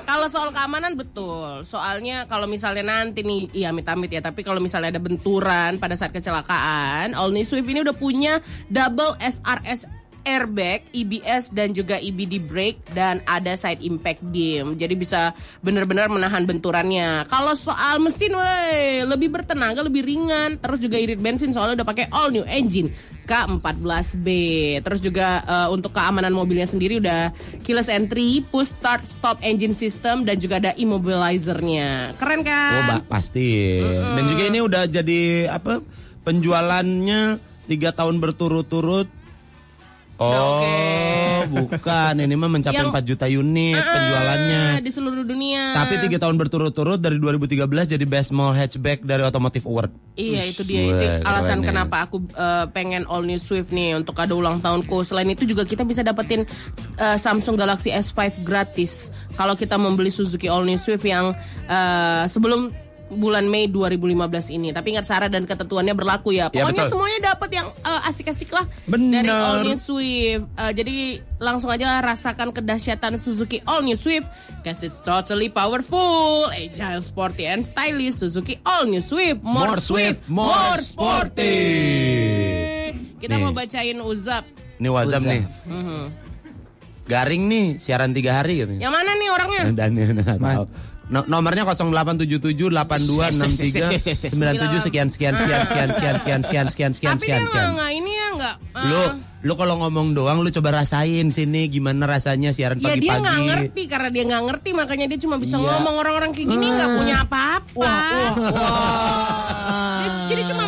kalau 0.03 0.27
soal 0.27 0.51
keamanan 0.51 0.99
betul. 0.99 1.63
Soalnya 1.63 2.27
kalau 2.27 2.51
misalnya 2.51 2.83
nanti 2.83 3.23
nih, 3.23 3.47
iya 3.55 3.71
amit-amit 3.71 4.11
ya. 4.11 4.19
Tapi 4.19 4.43
kalau 4.43 4.59
misalnya 4.59 4.91
ada 4.91 4.99
benturan 4.99 5.79
pada 5.79 5.95
saat 5.95 6.11
kecelakaan, 6.11 7.15
All 7.15 7.31
New 7.31 7.47
Swift 7.47 7.63
ini 7.63 7.79
udah 7.79 7.95
punya 7.95 8.43
double 8.67 9.15
SRS 9.23 9.87
airbag, 10.25 10.89
EBS 10.89 11.53
dan 11.53 11.71
juga 11.71 12.01
EBD 12.01 12.41
brake 12.41 12.81
dan 12.91 13.21
ada 13.23 13.53
side 13.53 13.79
impact 13.79 14.25
beam. 14.25 14.73
Jadi 14.73 14.97
bisa 14.97 15.31
benar-benar 15.61 16.09
menahan 16.09 16.43
benturannya. 16.43 17.29
Kalau 17.29 17.53
soal 17.53 18.01
mesin, 18.01 18.33
weh, 18.33 19.05
lebih 19.05 19.29
bertenaga, 19.29 19.85
lebih 19.85 20.01
ringan. 20.01 20.57
Terus 20.57 20.81
juga 20.81 20.97
irit 20.97 21.21
bensin 21.21 21.53
soalnya 21.53 21.85
udah 21.85 21.87
pakai 21.87 22.09
all 22.09 22.33
new 22.33 22.43
engine 22.49 22.89
K14B. 23.25 24.27
Terus 24.81 24.99
juga 24.99 25.45
eh, 25.45 25.67
untuk 25.69 25.93
keamanan 25.93 26.33
mobilnya 26.33 26.65
sendiri 26.65 26.97
udah 26.97 27.29
keyless 27.61 27.87
entry, 27.87 28.41
push 28.49 28.73
start 28.73 29.05
stop 29.05 29.37
engine 29.45 29.77
system 29.77 30.25
dan 30.25 30.41
juga 30.41 30.57
ada 30.57 30.71
immobilizernya. 30.73 32.17
Keren 32.17 32.41
kan? 32.41 32.73
Oh, 32.73 32.83
ba- 32.97 33.05
pasti. 33.05 33.79
Dan 33.85 34.25
juga 34.25 34.43
ini 34.49 34.59
udah 34.59 34.83
jadi 34.89 35.53
apa? 35.53 35.79
Penjualannya 36.25 37.37
tiga 37.69 37.93
tahun 37.93 38.17
berturut-turut. 38.17 39.05
Oh, 40.15 40.31
oke. 40.31 40.79
bukan. 41.51 42.13
Ini 42.17 42.35
mah 42.35 42.47
mencapai 42.47 42.79
Yang- 42.79 42.95
4 42.95 43.03
juta 43.03 43.25
unit 43.27 43.75
penjualannya. 43.75 44.63
Ah, 44.71 44.79
di 44.79 44.87
seluruh 44.87 45.21
dunia. 45.21 45.75
Tapi 45.75 45.99
tiga 45.99 46.17
tahun 46.23 46.39
berturut-turut 46.39 46.97
dari 46.97 47.19
2013 47.19 47.67
jadi 47.85 48.05
Best 48.07 48.31
Small 48.31 48.55
Hatchback 48.55 49.03
dari 49.03 49.21
Automotive 49.21 49.67
Award. 49.67 49.91
Iya 50.15 50.47
itu 50.47 50.63
dia 50.63 50.79
Wah, 50.79 50.87
itu 50.87 50.95
keren 50.95 51.27
alasan 51.27 51.57
nih. 51.59 51.67
kenapa 51.67 51.95
aku 52.07 52.23
eh, 52.31 52.65
pengen 52.71 53.03
all 53.05 53.27
new 53.27 53.35
Swift 53.35 53.75
nih 53.75 53.99
untuk 53.99 54.15
kado 54.15 54.39
ulang 54.39 54.63
tahunku. 54.63 55.03
Selain 55.03 55.27
itu 55.27 55.43
juga 55.43 55.67
kita 55.67 55.83
bisa 55.83 55.99
dapetin 55.99 56.47
eh, 56.95 57.17
Samsung 57.19 57.59
Galaxy 57.59 57.91
S5 57.91 58.39
gratis 58.41 59.11
kalau 59.35 59.53
kita 59.53 59.75
membeli 59.75 60.07
Suzuki 60.07 60.47
all 60.47 60.63
new 60.63 60.79
Swift 60.79 61.03
yang 61.03 61.35
eh, 61.67 62.23
sebelum 62.31 62.71
bulan 63.05 63.45
Mei 63.45 63.67
2015 63.67 64.17
ini. 64.49 64.69
Tapi 64.69 64.93
ingat 64.93 65.05
syarat 65.05 65.29
dan 65.29 65.45
ketentuannya 65.45 65.93
berlaku 65.93 66.33
ya. 66.33 66.49
Ya, 66.49 66.63
Pokoknya 66.63 66.85
betul. 66.85 66.91
semuanya 66.97 67.19
dapat 67.31 67.49
yang 67.53 67.67
eh, 67.69 68.09
asik-asik 68.09 68.49
lah 68.49 68.65
Bener. 68.85 69.21
dari 69.21 69.29
all 69.29 69.57
new 69.61 69.77
Swift. 69.77 70.43
Eh, 70.51 70.71
jadi 70.73 70.95
langsung 71.37 71.69
aja 71.69 71.99
rasakan 71.99 72.49
kedahsyatan 72.49 73.15
Suzuki 73.15 73.61
all 73.63 73.81
new 73.81 73.93
Swift. 73.93 74.25
Cause 74.61 74.81
it's 74.81 74.97
totally 74.99 75.47
powerful, 75.47 76.49
agile, 76.49 76.99
sporty, 76.99 77.45
and 77.45 77.61
stylish. 77.61 78.17
Suzuki 78.17 78.57
all 78.65 78.85
new 78.85 78.99
Swift. 78.99 79.45
More, 79.45 79.69
More 79.69 79.79
Swift, 79.79 80.25
more 80.25 80.81
sporty. 80.81 81.61
Kita 83.17 83.37
Nih. 83.37 83.41
mau 83.41 83.53
bacain 83.53 83.97
Uzap. 84.01 84.45
Ini 84.75 84.89
WhatsApp 84.89 85.21
Uzap. 85.21 85.31
nih. 85.31 85.43
Mhm. 85.65 86.03
Garing 87.05 87.43
nih 87.45 87.65
siaran 87.77 88.11
tiga 88.11 88.41
hari 88.41 88.65
gitu. 88.65 88.81
Yang 88.81 88.89
mana 88.91 89.11
nih 89.13 89.29
orangnya? 89.29 89.63
Dan 89.71 89.89
nggak 89.93 90.41
tahu. 90.41 90.65
No- 91.05 91.21
nomornya 91.23 91.61
0877 91.63 92.73
8263 92.73 94.33
97 94.33 94.81
sekian 94.81 95.07
sekian 95.07 95.33
sekian 95.35 95.61
sekian 95.61 95.89
sekian 95.93 96.15
sekian 96.17 96.41
sekian 96.41 96.65
sekian 96.65 96.91
sekian 96.91 97.13
Tapi 97.13 97.21
sekian 97.21 97.41
sekian. 97.45 97.67
nggak 97.73 97.91
ini 97.93 98.11
ya 98.11 98.27
nggak. 98.33 98.55
ah. 98.71 98.83
Lu 98.83 99.01
lu 99.43 99.53
kalau 99.53 99.77
ngomong 99.77 100.11
doang 100.11 100.41
lu 100.41 100.49
coba 100.51 100.81
rasain 100.81 101.29
sini 101.29 101.67
gimana 101.67 102.09
rasanya 102.09 102.49
siaran 102.49 102.81
Ya 102.81 102.97
dia 102.97 103.15
nggak 103.15 103.21
pagi-pagi. 103.21 103.45
ngerti 103.47 103.81
karena 103.85 104.09
dia 104.09 104.23
nggak 104.25 104.43
ngerti 104.43 104.69
makanya 104.73 105.05
dia 105.05 105.19
cuma 105.19 105.35
bisa 105.37 105.55
Iya. 105.55 105.65
ngomong 105.67 105.95
orang-orang 105.95 106.31
kayak 106.31 106.47
gini 106.47 106.65
nggak 106.67 106.89
punya 106.91 107.15
apa-apa. 107.21 107.93
Dia, 109.95 110.09
jadi 110.27 110.41
cuma 110.47 110.63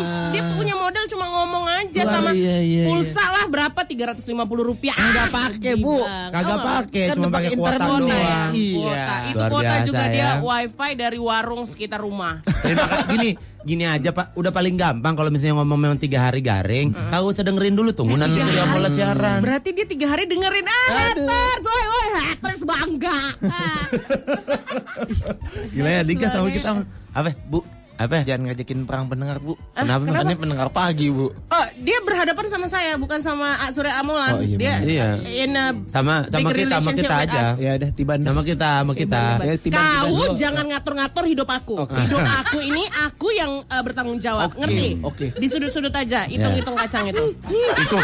aja 1.88 2.00
Wah, 2.04 2.12
sama 2.20 2.30
iya, 2.36 2.56
iya, 2.60 2.84
pulsa 2.92 3.24
lah 3.24 3.44
berapa 3.48 3.80
350 3.80 4.28
rupiah. 4.60 4.92
Nggak 4.92 5.28
pakai, 5.32 5.72
Bu. 5.80 6.04
Kagak 6.04 6.58
pakai, 6.60 7.04
Kan 7.08 7.14
cuma 7.16 7.28
pakai 7.32 7.50
kuota 7.56 7.76
doang. 7.80 8.06
ya. 8.06 8.36
Iya. 8.52 8.76
Kuota. 8.76 9.16
Itu 9.24 9.38
kuota 9.48 9.74
juga 9.88 10.04
dia 10.12 10.20
ya. 10.20 10.32
wifi 10.44 10.90
dari 10.92 11.18
warung 11.18 11.64
sekitar 11.64 12.00
rumah. 12.04 12.44
Terima 12.44 12.84
kasih. 12.84 13.08
Gini, 13.16 13.28
gini 13.64 13.84
aja 13.88 14.10
Pak. 14.12 14.36
Udah 14.36 14.52
paling 14.52 14.76
gampang 14.76 15.16
kalau 15.16 15.32
misalnya 15.32 15.64
ngomong 15.64 15.80
memang 15.80 15.98
tiga 15.98 16.28
hari 16.28 16.44
garing. 16.44 16.92
Kau 17.08 17.32
usah 17.32 17.40
dengerin 17.40 17.72
dulu 17.72 17.96
tunggu 17.96 18.20
nanti 18.20 18.38
Surya 18.44 18.68
mulai 18.68 18.92
siaran. 18.92 19.40
Berarti 19.40 19.68
dia 19.72 19.86
tiga 19.88 20.06
hari 20.12 20.28
dengerin 20.28 20.66
ah 20.68 20.86
haters, 20.92 21.64
woi 21.64 21.84
woi 21.88 22.08
haters 22.28 22.62
bangga. 22.68 23.18
Ah. 23.48 23.82
Gila 25.74 25.90
ya 25.90 26.02
digas 26.04 26.30
sama 26.36 26.52
kita. 26.52 26.84
Apa 27.16 27.32
Bu? 27.48 27.77
Apa? 27.98 28.22
Jangan 28.22 28.46
ngajakin 28.46 28.78
perang 28.86 29.10
pendengar, 29.10 29.42
Bu. 29.42 29.58
Kenapa? 29.74 30.06
Kan 30.06 30.30
ini 30.30 30.38
pendengar 30.38 30.68
pagi, 30.70 31.10
Bu. 31.10 31.34
Oh, 31.34 31.66
dia 31.82 31.98
berhadapan 32.06 32.46
sama 32.46 32.70
saya, 32.70 32.94
bukan 32.94 33.18
sama 33.18 33.58
ah, 33.58 33.74
Surya 33.74 33.98
Amolan. 33.98 34.38
Oh, 34.38 34.42
iya, 34.46 34.54
dia 34.54 34.74
iya. 34.86 35.06
in 35.26 35.58
a 35.58 35.74
Sama 35.90 36.30
sama 36.30 36.54
kita 36.54 36.78
sama 36.78 36.94
relationship 36.94 37.02
kita 37.02 37.16
with 37.18 37.26
aja. 37.26 37.40
us. 37.42 37.56
Ya 37.58 37.70
udah 37.74 37.90
tiban. 37.90 38.18
Sama 38.22 38.42
kita 38.46 38.68
sama 38.78 38.92
kita. 38.94 39.22
Ya, 39.42 39.54
tiban-tiban 39.58 39.98
Kau 39.98 40.06
dulu. 40.14 40.38
jangan 40.38 40.64
ngatur-ngatur 40.70 41.24
hidup 41.26 41.48
aku. 41.50 41.74
Hidup 41.90 42.22
aku 42.22 42.58
ini 42.62 42.82
aku 43.02 43.28
yang 43.34 43.52
uh, 43.66 43.82
bertanggung 43.82 44.22
jawab. 44.22 44.46
Oke, 44.54 44.62
Ngerti? 44.62 44.86
oke. 45.02 45.26
Di 45.34 45.46
sudut-sudut 45.50 45.90
aja, 45.90 46.22
hitung-hitung 46.30 46.78
kacang 46.78 47.10
itu. 47.10 47.24
Hitung 47.50 48.02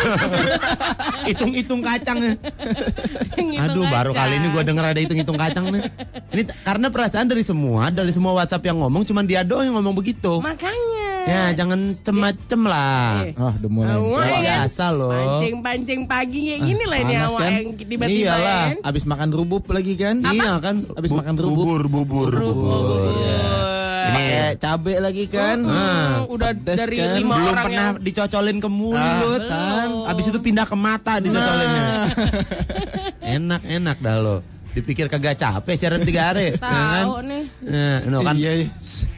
hitung-hitung 1.30 1.80
kacang. 1.86 2.18
Hitung 2.18 3.48
Aduh, 3.62 3.86
baru 3.86 4.10
kali 4.10 4.42
ini 4.42 4.48
gue 4.50 4.62
denger 4.66 4.84
ada 4.90 4.98
hitung-hitung 4.98 5.38
kacang 5.38 5.70
nih. 5.70 5.82
Ini 6.34 6.42
karena 6.66 6.90
perasaan 6.90 7.30
dari 7.30 7.46
semua, 7.46 7.94
dari 7.94 8.10
semua 8.10 8.34
WhatsApp 8.34 8.66
yang 8.66 8.82
ngomong, 8.82 9.06
cuman 9.06 9.22
dia 9.22 9.46
doang 9.46 9.70
yang 9.70 9.76
ngomong 9.78 9.83
begitu. 9.90 10.40
Makanya. 10.40 11.10
Ya, 11.24 11.44
jangan 11.52 11.96
cem-cem 12.00 12.62
lah. 12.62 13.24
Eh. 13.24 13.32
Oh, 13.34 13.48
udah 13.50 13.70
mulai. 13.70 13.90
Awak 13.90 14.00
Luar 14.02 14.24
kan? 14.24 14.42
biasa 14.44 14.84
loh. 14.90 15.10
Pancing-pancing 15.10 16.00
pagi 16.04 16.40
kayak 16.46 16.60
gini 16.62 16.84
lah 16.84 16.98
ini 16.98 17.14
awak 17.18 17.32
kan? 17.34 17.50
yang 17.50 17.66
tiba-tiba 17.74 18.24
Iyalah. 18.28 18.64
kan. 18.70 18.76
Abis 18.84 19.04
makan 19.04 19.28
rubub 19.32 19.64
lagi 19.66 19.94
kan? 19.94 20.16
Iya 20.22 20.52
kan? 20.58 20.76
Abis 20.90 21.10
Bu- 21.10 21.18
makan 21.18 21.34
rubuk. 21.34 21.64
bubur, 21.64 21.82
bubur, 21.88 22.30
bubur. 22.30 23.08
Ini 24.04 24.20
pakai 24.20 24.60
cabe 24.60 24.94
lagi 25.00 25.24
kan? 25.26 25.58
Hmm, 25.64 26.28
udah 26.28 26.52
Pedes 26.52 26.76
dari 26.76 26.96
kan? 27.00 27.16
lima 27.16 27.34
Belum 27.34 27.48
orang 27.50 27.64
pernah 27.64 27.86
yang 27.88 27.96
dicocolin 27.98 28.58
ke 28.60 28.68
mulut 28.68 29.42
Ah, 29.42 29.48
kan. 29.48 29.88
Abis 30.06 30.24
itu 30.28 30.38
pindah 30.38 30.66
ke 30.68 30.76
mata 30.76 31.12
dicocolinnya. 31.18 31.84
Nah. 31.88 32.04
Enak-enak 33.34 33.96
dah 33.98 34.16
lo. 34.20 34.36
Dipikir 34.74 35.06
kagak 35.06 35.38
capek 35.38 35.74
siaran 35.78 36.02
tiga 36.02 36.34
hari. 36.34 36.50
ya 36.58 36.58
kan? 36.58 37.06
tahu 37.06 37.18
nih. 37.30 37.44
Nah, 37.62 37.98
no, 38.10 38.18
kan? 38.26 38.34
Iya, 38.34 38.52
iya. 38.58 38.66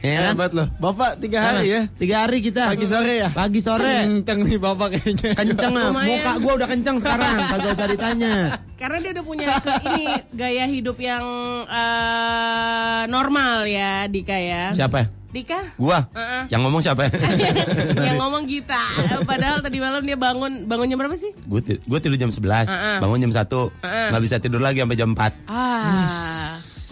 Ya 0.05 0.19
kan? 0.21 0.33
Hebat 0.37 0.51
loh. 0.53 0.67
Bapak 0.77 1.11
tiga 1.17 1.39
hari 1.41 1.65
ya? 1.73 1.81
Tiga 1.97 2.15
hari 2.23 2.37
kita. 2.45 2.69
Pagi 2.69 2.85
sore 2.85 3.13
ya? 3.17 3.29
Pagi 3.33 3.59
sore. 3.65 3.93
Kenceng 4.05 4.39
nih 4.45 4.57
bapak 4.61 4.87
kayaknya. 4.93 5.31
Kenceng 5.33 5.73
ah. 5.73 5.89
Lumayan. 5.89 6.09
Muka 6.13 6.31
gua 6.45 6.53
udah 6.61 6.67
kenceng 6.69 6.97
sekarang. 7.01 7.35
Kagak 7.49 7.71
usah 7.73 7.87
ditanya. 7.89 8.33
Karena 8.77 8.97
dia 9.01 9.11
udah 9.17 9.25
punya 9.25 9.47
ke, 9.57 9.71
ini 9.89 10.05
gaya 10.37 10.65
hidup 10.69 10.97
yang 11.01 11.25
eh, 11.65 13.01
normal 13.09 13.65
ya, 13.65 14.05
Dika 14.05 14.37
ya. 14.37 14.69
Siapa? 14.69 15.09
Dika? 15.37 15.59
Gua. 15.77 16.09
Heeh. 16.17 16.43
Yang 16.49 16.61
ngomong 16.65 16.81
siapa? 16.81 17.13
yang 18.07 18.17
ngomong 18.17 18.49
Gita. 18.49 18.81
Padahal 19.21 19.61
tadi 19.61 19.77
malam 19.77 20.01
dia 20.01 20.17
bangun 20.17 20.65
bangun 20.65 20.89
jam 20.89 20.97
berapa 20.97 21.13
sih? 21.13 21.29
gue 21.37 21.61
gue 21.77 21.99
tidur 22.01 22.17
jam 22.17 22.33
11, 22.33 22.41
Heeh. 22.65 22.97
bangun 22.97 23.21
jam 23.29 23.31
1. 23.31 23.45
Heeh. 23.45 24.07
nggak 24.09 24.23
bisa 24.25 24.35
tidur 24.41 24.61
lagi 24.65 24.81
sampai 24.81 24.97
jam 24.97 25.13
4. 25.13 25.21
Ah. 25.45 25.85
Dan, 25.85 26.05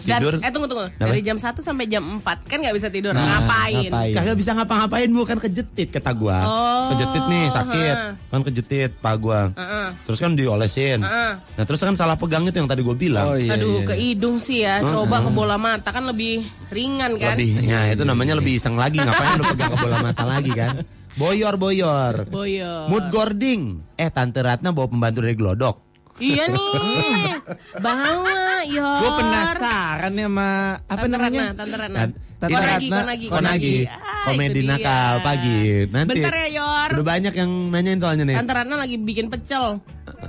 Tidur. 0.06 0.32
eh 0.38 0.50
tunggu 0.54 0.66
tunggu. 0.70 0.86
Kenapa? 0.94 1.10
Dari 1.10 1.20
jam 1.26 1.36
1 1.36 1.58
sampai 1.58 1.84
jam 1.90 2.04
4 2.22 2.46
kan 2.46 2.58
nggak 2.62 2.74
bisa 2.78 2.88
tidur. 2.88 3.12
Nah, 3.12 3.26
ngapain? 3.26 3.90
ngapain? 3.90 4.14
Kagak 4.14 4.36
bisa 4.38 4.50
ngapa-ngapain 4.54 5.08
bu 5.10 5.22
kan 5.26 5.38
kejetit 5.42 5.88
kata 5.90 6.10
gua. 6.14 6.38
Oh, 6.46 6.86
kejetit 6.94 7.24
nih 7.26 7.44
sakit. 7.50 7.96
heeh. 7.98 8.12
Kan 8.30 8.40
kejetit 8.46 8.90
pak 9.02 9.14
gua. 9.18 9.50
Heeh. 9.52 9.88
Terus 10.06 10.18
kan 10.22 10.32
diolesin. 10.38 11.00
Heeh. 11.02 11.32
Nah 11.42 11.64
terus 11.66 11.80
kan 11.82 11.94
salah 11.98 12.14
pegang 12.14 12.46
itu 12.46 12.56
yang 12.56 12.70
tadi 12.70 12.86
gua 12.86 12.96
bilang. 12.96 13.26
Oh 13.26 13.36
iya. 13.36 13.58
Aduh, 13.58 13.82
iya. 13.82 13.88
ke 13.90 13.94
hidung 13.98 14.36
sih 14.38 14.62
ya. 14.62 14.80
Coba 14.86 15.20
ke 15.26 15.30
bola 15.34 15.58
mata 15.58 15.90
kan 15.90 16.06
lebih 16.06 16.46
ringan 16.70 17.18
kan? 17.18 17.34
Lebih, 17.34 17.66
ya 17.66 17.90
itu 17.90 18.02
namanya 18.06 18.38
lebih 18.38 18.56
iseng 18.56 18.78
lagi. 18.78 19.02
Ngapain 19.02 19.36
lu 19.36 19.44
pegang 19.50 19.70
ke 19.74 19.78
bola 19.82 19.96
mata 20.00 20.24
lagi 20.24 20.52
kan? 20.54 20.80
Boyor 21.20 21.56
boyor. 21.56 22.28
Boyo. 22.28 22.92
Mood 22.92 23.08
gording. 23.08 23.80
Eh 23.96 24.12
Tante 24.12 24.44
Ratna 24.44 24.68
bawa 24.76 24.84
pembantu 24.92 25.24
dari 25.24 25.32
Glodok. 25.32 25.76
Iya 26.16 26.44
nih. 26.48 27.36
Bawa, 27.76 28.36
Yor. 28.64 28.98
Gue 28.98 29.10
penasaran 29.16 30.10
nih 30.10 30.24
sama 30.24 30.48
apa 30.80 30.96
Tante 30.96 31.08
namanya? 31.10 31.40
Ratna, 31.42 31.54
Tante 31.54 31.76
Ratna. 31.76 31.98
Tan- 31.98 32.14
Tante 32.36 32.52
Konagi, 32.52 32.68
Ratna. 32.68 32.96
konagi, 32.98 33.26
Konagi. 33.28 33.76
Ah, 33.86 34.24
Komedi 34.26 34.60
nakal 34.62 35.12
pagi. 35.20 35.58
Nanti. 35.86 36.10
Bentar 36.14 36.34
ya, 36.34 36.48
Yor. 36.54 36.88
Udah 36.92 37.06
banyak 37.06 37.32
yang 37.32 37.50
nanyain 37.68 37.98
soalnya 37.98 38.24
nih. 38.24 38.36
Tante 38.36 38.52
Ratna 38.52 38.74
lagi 38.76 38.96
bikin 38.98 39.26
pecel. 39.28 39.64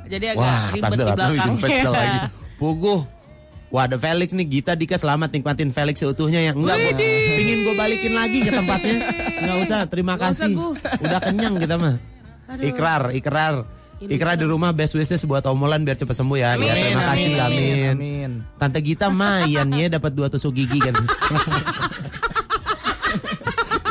Jadi 0.06 0.26
agak 0.30 0.40
Wah, 0.40 0.64
ribet 0.70 0.84
Tante 0.84 0.96
di 0.96 1.04
Ratna 1.04 1.16
belakang. 1.18 1.34
bikin 1.34 1.54
pecel 1.60 1.92
lagi. 1.92 2.20
Puguh. 2.62 3.00
Wah 3.68 3.84
ada 3.84 3.96
Felix 3.96 4.32
nih 4.32 4.48
Gita 4.50 4.74
Dika 4.74 4.96
selamat 4.96 5.28
nikmatin 5.30 5.70
Felix 5.70 6.00
seutuhnya 6.00 6.40
ya 6.40 6.52
enggak 6.52 6.72
gua 6.74 6.92
pingin 7.36 7.68
gue 7.68 7.76
balikin 7.76 8.16
lagi 8.16 8.40
ke 8.40 8.48
tempatnya 8.48 8.96
nggak 9.44 9.58
usah 9.60 9.80
terima 9.86 10.16
kasih 10.16 10.56
udah 10.98 11.20
kenyang 11.20 11.60
kita 11.60 11.76
mah 11.76 12.00
Aduh. 12.48 12.64
ikrar 12.64 13.12
ikrar 13.12 13.68
ikrar 14.06 14.38
di 14.38 14.46
rumah 14.46 14.70
best 14.74 14.94
wishes 14.94 15.26
buat 15.26 15.42
omolan 15.50 15.82
biar 15.82 15.98
cepat 15.98 16.14
sembuh 16.14 16.38
ya, 16.38 16.54
ya 16.58 16.74
terima 16.78 17.02
Amin, 17.02 17.10
kasih 17.10 17.32
amin, 17.34 17.42
amin, 17.42 17.94
Amin. 17.98 18.32
Tante 18.62 18.80
Gita 18.86 19.10
mayan 19.10 19.74
ya 19.74 19.90
dapat 19.90 20.14
dua 20.14 20.30
tusuk 20.30 20.54
gigi 20.54 20.78
kan 20.78 20.94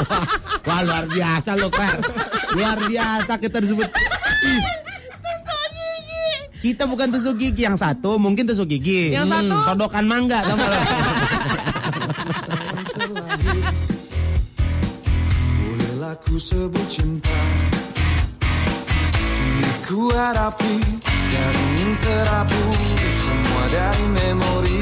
wah, 0.06 0.24
wah 0.70 0.80
luar 0.86 1.04
biasa 1.10 1.58
lo 1.58 1.68
Krar 1.74 1.98
luar 2.54 2.78
biasa 2.86 3.32
kita 3.42 3.58
disebut 3.58 3.90
Is. 4.46 4.86
Kita 6.56 6.82
bukan 6.88 7.14
tusuk 7.14 7.38
gigi 7.38 7.62
yang 7.62 7.78
satu, 7.78 8.18
mungkin 8.18 8.42
tusuk 8.42 8.66
gigi. 8.66 9.14
Yang 9.14 9.28
satu? 9.30 9.54
sodokan 9.70 10.02
mangga? 10.10 10.42
Bolehlah 15.62 16.18
ku 16.26 16.42
sebut 16.42 16.86
cinta 16.90 17.75
ku 19.86 20.10
hadapi 20.10 20.74
Dan 21.30 21.54
ingin 21.54 21.90
terhapus 21.94 23.14
Semua 23.14 23.64
dari 23.70 24.06
memori 24.10 24.80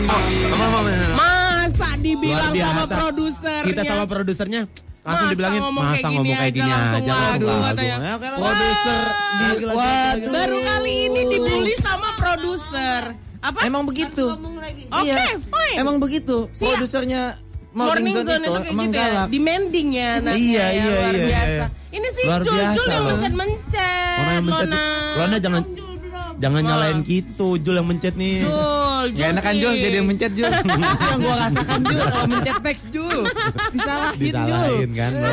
Masa 1.15 1.89
Luar 1.95 1.97
dibilang 2.01 2.53
sama 2.53 2.85
biasa. 2.85 2.95
produsernya? 2.97 3.65
Kita 3.65 3.83
sama 3.85 4.05
produsernya 4.05 4.63
langsung 5.05 5.29
Masa 5.29 5.33
dibilangin 5.37 5.61
ngomong 5.61 5.85
masa 5.85 5.93
kayak 5.95 6.05
ngomong 6.09 6.25
gini 6.25 6.33
kayak 6.33 6.49
aja, 6.49 6.57
gini 6.57 6.71
langsung 6.73 6.97
aja. 6.97 7.85
Ya, 7.85 8.15
kan, 8.17 8.33
Produser. 8.41 9.05
Baru 10.33 10.57
kali 10.65 10.95
ini 11.05 11.21
dibully 11.29 11.75
sama 11.77 12.09
produser. 12.17 13.03
Apa? 13.45 13.61
Emang 13.69 13.85
begitu. 13.85 14.25
Oke, 14.33 15.05
Iya. 15.05 15.37
fine. 15.37 15.77
Emang 15.77 15.97
begitu. 16.01 16.49
Produsernya 16.57 17.37
Morning 17.77 18.17
Zone 18.17 18.45
itu 18.49 18.53
kayak 18.55 18.73
emang 18.73 18.87
gitu 18.89 18.97
ya. 18.97 19.23
Demanding 19.29 19.89
ya 19.93 20.11
Iya, 20.25 20.33
ya, 20.33 20.67
iya, 20.73 20.85
luar 20.89 21.13
iya, 21.13 21.25
biasa. 21.29 21.53
iya. 21.53 21.67
Ini 21.95 22.09
sih 22.11 22.25
Luar 22.27 22.43
Jul, 22.43 22.55
biasa 22.59 22.75
Jul 22.75 22.87
yang 22.91 22.99
loh. 22.99 23.11
mencet-mencet. 23.15 24.19
Orang 24.19 24.35
yang 24.35 24.47
mencet, 24.51 24.67
Lona. 24.67 24.83
Lona 25.15 25.37
jangan 25.39 25.63
jangan 26.35 26.63
nyalain 26.67 26.99
gitu, 27.07 27.49
Jul 27.63 27.75
yang 27.79 27.87
mencet 27.87 28.15
nih. 28.19 28.43
Jul, 28.43 29.05
Jul 29.15 29.23
Gak 29.23 29.29
enak 29.39 29.43
kan. 29.47 29.55
Jul 29.55 29.73
jadi 29.79 29.97
yang 30.03 30.09
mencet 30.11 30.33
Jul. 30.35 30.51
Itu 30.51 31.03
yang 31.15 31.21
gua 31.23 31.37
rasakan 31.47 31.81
Jul 31.87 32.01
kalau 32.03 32.27
mencet 32.27 32.57
teks 32.67 32.83
Jul. 32.91 33.21
Disalahin 33.71 34.19
Jul. 34.19 34.35
Disalahin 34.35 34.91
kan 34.99 35.11
lo. 35.15 35.31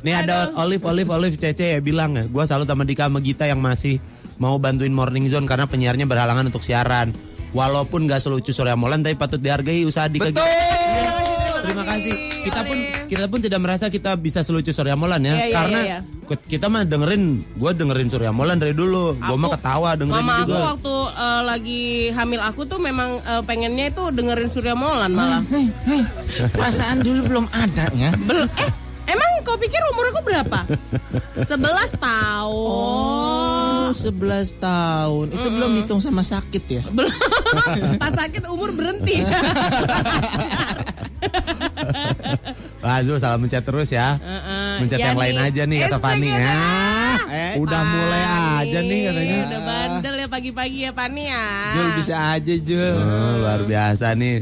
Nih 0.00 0.14
ada 0.16 0.36
Olive 0.60 0.84
Olive 0.84 1.10
Olive 1.12 1.36
Cece 1.40 1.76
ya 1.76 1.80
bilang 1.80 2.16
ya, 2.16 2.24
gua 2.28 2.44
salut 2.44 2.68
sama 2.68 2.84
Dika 2.84 3.08
sama 3.08 3.24
Gita 3.24 3.48
yang 3.48 3.60
masih 3.64 3.96
mau 4.36 4.60
bantuin 4.60 4.92
Morning 4.92 5.24
Zone 5.28 5.48
karena 5.48 5.64
penyiarnya 5.64 6.04
berhalangan 6.04 6.52
untuk 6.52 6.60
siaran. 6.60 7.16
Walaupun 7.50 8.06
gak 8.06 8.22
selucu 8.22 8.54
Surya 8.54 8.78
Molan 8.78 9.02
tapi 9.02 9.18
patut 9.18 9.40
dihargai 9.42 9.82
usaha 9.88 10.06
Dika. 10.06 10.30
Betul. 10.30 11.29
Terima 11.60 11.84
kasih. 11.84 12.14
Kita 12.40 12.60
pun 12.62 12.78
kita 13.06 13.24
pun 13.26 13.38
tidak 13.38 13.60
merasa 13.60 13.86
kita 13.86 14.14
bisa 14.14 14.40
selucu 14.40 14.70
Surya 14.70 14.94
Molan 14.94 15.20
ya, 15.20 15.34
Iya, 15.34 15.44
iya, 15.44 15.52
karena 15.52 15.78
iya, 15.80 15.98
ke- 16.24 16.46
kita 16.48 16.66
mah 16.66 16.82
dengerin, 16.82 17.22
gue 17.50 17.70
dengerin 17.72 18.08
Surya 18.08 18.30
Molan 18.30 18.56
dari 18.56 18.72
dulu. 18.72 19.12
Gue 19.14 19.36
mah 19.36 19.46
Aku- 19.46 19.54
ketawa 19.54 19.90
dengerin 19.94 20.22
Mama 20.22 20.34
aku 20.38 20.48
juga. 20.48 20.60
waktu 20.70 20.94
eh, 21.14 21.42
lagi 21.44 21.82
hamil 22.10 22.40
aku 22.40 22.60
tuh 22.64 22.78
memang 22.78 23.10
eh, 23.18 23.42
pengennya 23.42 23.86
itu 23.88 24.02
dengerin 24.08 24.48
Surya 24.48 24.72
Molan 24.72 25.10
malah. 25.10 25.42
Hei, 25.46 25.68
hei. 25.86 26.02
Perasaan 26.48 27.00
dulu 27.00 27.20
belum 27.26 27.46
ada 27.50 27.86
ya. 27.92 28.10
Belum 28.16 28.48
eh 28.56 28.70
emang 29.10 29.42
kau 29.42 29.58
pikir 29.58 29.82
umur 29.90 30.06
aku 30.08 30.20
berapa? 30.22 30.60
11 31.36 31.50
tahun. 31.98 32.68
Oh, 32.70 33.90
11 33.90 34.14
tahun. 34.56 35.26
Itu 35.30 35.48
belum 35.50 35.70
dihitung 35.74 35.98
sama 35.98 36.22
sakit 36.22 36.62
ya? 36.70 36.82
Belum. 36.86 37.10
Pas 38.02 38.14
sakit 38.14 38.46
umur 38.46 38.70
berhenti. 38.70 39.18
Wah 42.82 42.98
Zul 43.00 43.16
salah 43.16 43.36
mencet 43.36 43.60
terus 43.60 43.88
ya. 43.88 44.16
Mencet 44.80 44.96
Ya 44.96 45.12
yang 45.12 45.18
lain 45.18 45.34
nih. 45.34 45.46
aja 45.46 45.62
nih 45.64 45.78
kata 45.82 45.96
Eh, 45.96 46.00
Fani 46.00 46.26
segera. 46.26 46.40
ya. 46.40 46.56
Eh, 47.30 47.52
Udah 47.56 47.80
mulai 47.82 48.24
aja 48.56 48.78
nih 48.80 49.00
katanya. 49.06 49.38
Udah 49.44 49.60
bandel 49.62 50.14
ya 50.16 50.26
pagi-pagi 50.26 50.78
ya 50.80 50.90
Pani 50.90 51.24
ya. 51.26 51.44
Jul 51.72 51.88
bisa 51.94 52.14
aja 52.32 52.54
Jul. 52.56 52.94
Oh, 52.96 53.32
luar 53.38 53.60
biasa 53.62 54.06
nih. 54.14 54.40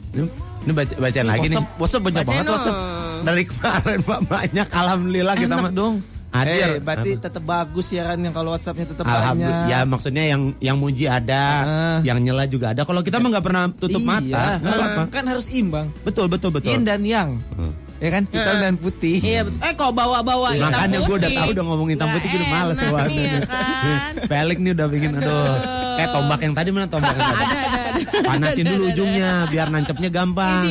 Ini, 0.62 0.70
baca 0.70 0.94
bacaan 0.96 1.26
lagi 1.26 1.46
nih. 1.48 1.56
WhatsApp, 1.76 2.02
banyak 2.04 2.22
Bacain 2.22 2.36
banget. 2.38 2.52
WhatsApp. 2.52 2.78
Dari 3.18 3.42
kemarin 3.44 4.00
Pak 4.00 4.20
banyak 4.24 4.68
alhamdulillah 4.68 5.34
kita 5.36 5.54
mah 5.56 5.72
dong. 5.72 5.94
Hadir. 6.28 6.76
Eh, 6.76 6.80
berarti 6.80 7.10
tetap 7.16 7.40
bagus 7.40 7.88
siaran 7.88 8.20
yang 8.20 8.30
kalau 8.30 8.52
WhatsAppnya 8.52 8.84
tetap 8.86 9.02
Alhamdulillah. 9.02 9.64
banyak. 9.64 9.72
Ya 9.72 9.78
maksudnya 9.82 10.24
yang 10.26 10.42
yang 10.60 10.76
muji 10.76 11.08
ada, 11.08 11.42
Ah. 11.58 11.98
yang 12.04 12.20
nyela 12.20 12.44
juga 12.44 12.70
ada. 12.70 12.84
Kalau 12.84 13.00
kita 13.00 13.16
mah 13.16 13.32
nggak 13.32 13.44
pernah 13.44 13.62
tutup 13.72 13.96
Iya, 13.96 14.06
mata. 14.06 14.44
harus, 14.60 14.86
apa-apa. 14.86 15.02
kan 15.08 15.24
harus 15.24 15.46
imbang. 15.48 15.88
Betul 16.02 16.28
betul 16.28 16.50
betul. 16.50 16.68
Yin 16.68 16.84
dan 16.84 17.00
yang. 17.02 17.40
Hmm. 17.56 17.72
Ya 17.98 18.14
kan? 18.14 18.30
Hitam 18.30 18.56
dan 18.60 18.74
putih. 18.76 19.18
Iya 19.18 19.42
betul. 19.42 19.58
Eh 19.58 19.72
kok 19.74 19.90
bawa-bawa 19.90 20.54
hitam 20.54 20.70
Makanya 20.70 20.98
gue 21.02 21.16
udah 21.18 21.30
tahu 21.34 21.48
udah 21.50 21.64
ngomong 21.66 21.88
hitam 21.90 22.08
putih 22.14 22.28
gue 22.28 22.38
udah 22.38 22.50
males 22.52 22.76
ya 22.78 22.90
kan? 22.92 23.08
Felix 24.30 24.58
nih 24.60 24.72
udah 24.72 24.86
bikin 24.86 25.10
aduh. 25.18 25.54
Eh 25.98 26.06
tombak 26.06 26.40
yang 26.40 26.54
tadi 26.54 26.68
mana 26.70 26.86
tombak 26.86 27.10
yang 27.10 27.26
tadi? 27.26 27.42
Ada 27.42 27.58
ada 27.58 27.80
ada. 27.90 28.20
Panasin 28.22 28.64
dulu 28.68 28.82
ujungnya 28.86 29.30
biar 29.48 29.66
nancepnya 29.68 30.10
gampang. 30.12 30.62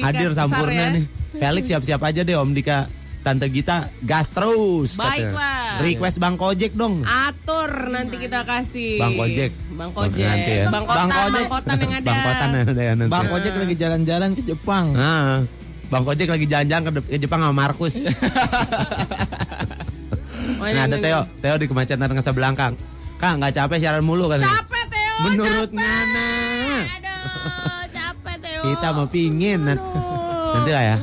Hadir 0.00 0.30
kasar 0.30 0.38
sampurna 0.46 0.72
ya. 0.80 0.94
nih. 0.96 1.04
Felix 1.34 1.64
siap-siap 1.66 2.00
aja 2.00 2.20
deh 2.22 2.32
Om 2.32 2.50
Dika. 2.52 2.88
Tante 3.24 3.48
Gita 3.48 3.88
gas 3.98 4.28
terus. 4.28 4.94
katanya. 4.94 5.32
Baiklah. 5.32 5.80
Request 5.80 6.16
Bang 6.20 6.36
Kojek 6.36 6.76
dong. 6.76 7.00
Atur 7.02 7.88
nanti 7.88 8.20
kita 8.20 8.44
kasih. 8.44 9.00
Bang 9.00 9.16
Kojek. 9.16 9.50
Bang 9.72 9.90
Kojek. 9.90 10.28
Nanti 10.28 10.52
ya. 10.52 10.64
Bang 10.68 10.84
Kotan, 10.84 10.98
Bang 11.00 11.08
Bang, 11.08 11.24
Kojek. 11.24 11.46
Kotan 11.48 11.76
yang 11.80 11.92
ada. 11.94 12.04
Bang 12.04 12.20
Kotan 12.20 12.48
ada 12.52 12.82
ya 12.84 12.92
nanti. 12.92 13.10
Bang 13.10 13.26
Ojek 13.32 13.54
lagi 13.56 13.74
jalan-jalan 13.74 14.28
ke 14.36 14.42
Jepang. 14.44 14.84
Nah, 14.92 15.40
Bang 15.88 16.04
Kojek 16.04 16.28
lagi 16.28 16.44
jalan-jalan 16.44 16.82
ke, 16.84 16.90
ke 17.02 17.18
Jepang 17.18 17.40
sama 17.40 17.56
Markus. 17.56 17.96
Oh, 20.54 20.66
nah, 20.66 20.84
ada. 20.84 20.96
Theo, 20.96 21.20
Theo 21.40 21.56
di 21.56 21.66
kemacetan 21.66 22.04
Casablanca. 22.06 22.72
Kak, 23.16 23.32
nggak 23.36 23.52
capek 23.54 23.78
siaran 23.80 24.04
mulu 24.04 24.28
kan? 24.28 24.40
Capek 24.40 24.84
Teo. 24.88 25.14
Menurut 25.24 25.68
capek. 25.68 25.80
Ngana. 25.80 26.28
Aduh, 26.94 27.82
capek 27.90 28.36
Teo. 28.38 28.60
Kita 28.62 28.88
mau 28.92 29.06
pingin. 29.06 29.60
Nan- 29.62 29.80
Nanti 30.54 30.70
lah 30.70 30.84
ya. 30.84 30.96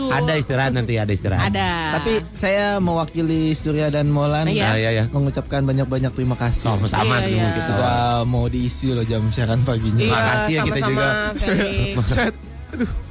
Kita 0.00 0.16
tidur. 0.16 0.24
Ada 0.24 0.32
istirahat 0.40 0.72
nanti, 0.72 0.94
ada 0.96 1.12
istirahat. 1.12 1.44
Ada. 1.52 1.70
Tapi 2.00 2.12
saya 2.32 2.66
mewakili 2.80 3.52
Surya 3.52 3.92
dan 3.92 4.08
Molan 4.08 4.48
Iya. 4.48 4.64
Ah, 4.64 4.76
iya, 4.78 4.90
iya. 4.90 5.04
mengucapkan 5.12 5.60
banyak-banyak 5.66 6.12
terima 6.16 6.36
kasih. 6.40 6.72
Sama-sama 6.72 7.20
Iya, 7.20 7.26
terima 7.28 7.42
iya. 7.44 7.54
kasih. 7.56 7.68
Sudah 7.68 7.98
mau 8.24 8.44
diisi 8.48 8.88
loh 8.90 9.04
jam 9.04 9.22
siaran 9.28 9.60
paginya. 9.60 10.00
Iya, 10.00 10.14
Makasih 10.16 10.52
ya 10.52 10.62
kita 10.64 10.78
sama-sama, 10.80 10.88
juga. 10.88 11.08
Felix. 11.36 13.09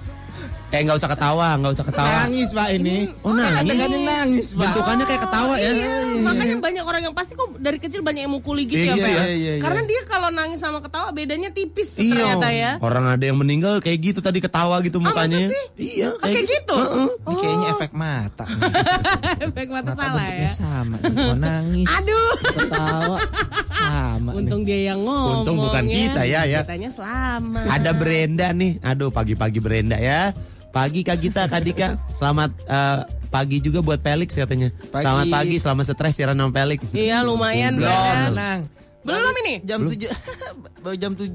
Eh 0.70 0.86
nggak 0.86 0.98
usah 0.98 1.10
ketawa, 1.10 1.58
nggak 1.58 1.74
usah 1.74 1.82
ketawa. 1.84 2.10
Nangis 2.24 2.50
pak 2.52 2.70
ini. 2.72 3.10
Oh, 3.20 3.34
nangis. 3.34 3.58
Ada 3.60 3.74
yang 3.74 4.06
nangis 4.06 4.48
pak. 4.54 4.62
Bentukannya 4.62 5.02
kayak 5.04 5.22
ketawa 5.26 5.54
ya. 5.56 5.72
Iya, 5.72 5.94
makanya 6.22 6.56
banyak 6.60 6.84
orang 6.84 7.02
yang 7.02 7.16
pasti 7.16 7.34
kok 7.34 7.50
dari 7.58 7.78
kecil 7.78 8.00
banyak 8.00 8.22
yang 8.22 8.32
mukuli 8.32 8.64
gitu 8.64 8.78
Iya, 8.78 8.86
ya, 8.86 8.94
gitu 8.94 9.02
Pak. 9.02 9.10
ya. 9.10 9.18
Iya, 9.18 9.34
iya, 9.34 9.52
iya. 9.58 9.62
Karena 9.62 9.82
dia 9.84 10.02
kalau 10.06 10.30
nangis 10.30 10.60
sama 10.60 10.78
ketawa 10.80 11.10
bedanya 11.10 11.50
tipis 11.50 11.90
Iya. 11.96 12.38
ternyata 12.38 12.50
ya. 12.52 12.72
Orang 12.80 13.06
ada 13.06 13.24
yang 13.24 13.36
meninggal 13.36 13.82
kayak 13.82 13.98
gitu 14.00 14.20
tadi 14.20 14.38
ketawa 14.38 14.78
gitu 14.80 15.02
Ah, 15.02 15.10
mukanya. 15.10 15.42
masa 15.42 15.50
sih? 15.50 15.64
Iya, 15.98 16.10
Ah, 16.16 16.28
kayak 16.28 16.46
gitu. 16.46 16.76
Heeh. 16.78 17.08
Ini 17.20 17.36
kayaknya 17.36 17.68
efek 17.72 17.92
mata. 17.92 18.46
Efek 19.50 19.68
mata 19.68 19.90
Mata 19.90 19.94
salah 19.98 20.26
ya. 20.30 20.50
sama. 20.52 20.96
Mau 21.02 21.34
nangis. 21.34 21.88
Aduh. 21.90 22.32
Ketawa. 22.46 23.18
Sama. 23.66 24.30
nih. 24.32 24.38
Untung 24.38 24.62
dia 24.62 24.80
yang 24.86 25.02
ngomong. 25.02 25.42
Untung 25.42 25.58
bukan 25.58 25.86
kita 25.88 26.22
ya, 26.24 26.46
ya. 26.46 26.62
Katanya 26.62 26.94
selamat. 26.94 27.66
Ada 27.66 27.92
Brenda 27.92 28.48
nih. 28.52 28.72
Aduh, 28.82 29.10
pagi-pagi 29.10 29.58
Brenda 29.58 29.98
ya. 29.98 30.30
Pagi 30.70 31.02
Kak 31.02 31.18
Gita, 31.18 31.44
Kak 31.50 31.62
Dika. 31.66 31.98
Selamat 32.14 32.54
eh, 32.70 33.00
pagi 33.30 33.58
juga 33.58 33.82
buat 33.82 33.98
Felix 34.02 34.38
katanya. 34.38 34.70
Pagi. 34.94 35.06
Selamat 35.06 35.26
pagi, 35.30 35.56
selamat 35.58 35.86
stres 35.90 36.14
siaran 36.18 36.38
sama 36.38 36.52
Felix. 36.54 36.80
Iya 36.94 37.26
lumayan 37.26 37.78
Belum, 37.78 37.90
Brenda. 37.90 38.28
tenang. 38.30 38.60
Belum 39.02 39.34
ini? 39.46 39.54
Jam 39.66 39.80
7. 39.88 40.06
Baru 40.84 40.96
jam 40.98 41.14
7. 41.18 41.34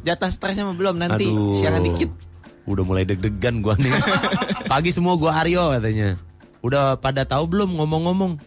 Jatah 0.00 0.30
stresnya 0.32 0.64
mah 0.64 0.76
belum 0.76 0.96
nanti. 0.96 1.28
Aduh. 1.28 1.52
Siaran 1.52 1.84
dikit. 1.84 2.08
Udah 2.64 2.84
mulai 2.86 3.04
deg-degan 3.04 3.60
gua 3.60 3.76
nih. 3.76 3.92
pagi 4.72 4.88
semua 4.94 5.20
gua 5.20 5.36
Aryo 5.36 5.76
katanya. 5.76 6.16
Udah 6.64 6.96
pada 6.96 7.28
tahu 7.28 7.44
belum 7.48 7.76
ngomong-ngomong? 7.76 8.40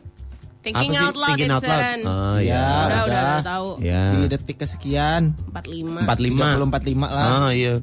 Thinking 0.63 0.95
Apa 0.95 1.11
out 1.11 1.15
loud, 1.19 1.27
Thinking 1.35 1.51
out 1.51 1.63
loud. 1.67 1.83
Oh 2.07 2.37
Ya, 2.39 2.55
ya. 2.55 2.63
Udah, 2.63 2.79
udah, 2.87 3.01
udah. 3.03 3.21
udah 3.21 3.43
tahu. 3.43 3.69
Ya. 3.83 4.03
Di 4.15 4.19
detik 4.31 4.57
kesekian. 4.63 5.35
45. 5.51 6.07
45. 6.07 6.63
30 6.63 6.71
45 6.71 7.03
lah. 7.03 7.25
Ah 7.27 7.49
iya. 7.51 7.73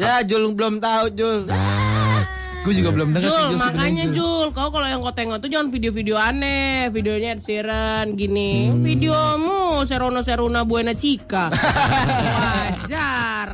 Ya 0.00 0.24
Jul 0.24 0.50
belum 0.50 0.80
tahu 0.80 1.04
Jul. 1.12 1.38
Ah. 1.46 2.24
Gue 2.60 2.72
juga 2.72 2.90
belum 2.92 3.10
dengar 3.10 3.24
sih 3.24 3.32
Jul, 3.32 3.48
Jul 3.50 3.58
makanya 3.58 4.04
Jul, 4.10 4.46
kau 4.50 4.68
kalau 4.68 4.84
yang 4.84 5.00
kau 5.00 5.10
tengok 5.10 5.38
tuh 5.38 5.48
jangan 5.48 5.68
video-video 5.68 6.14
aneh, 6.14 6.88
videonya 6.88 7.32
Ed 7.32 7.40
Sheeran 7.40 8.14
gini. 8.14 8.68
Hmm. 8.68 8.80
Videomu 8.80 9.82
Serono 9.84 10.20
Seruna 10.20 10.62
Buena 10.62 10.92
Chica. 10.92 11.48
Wajar. 11.48 13.48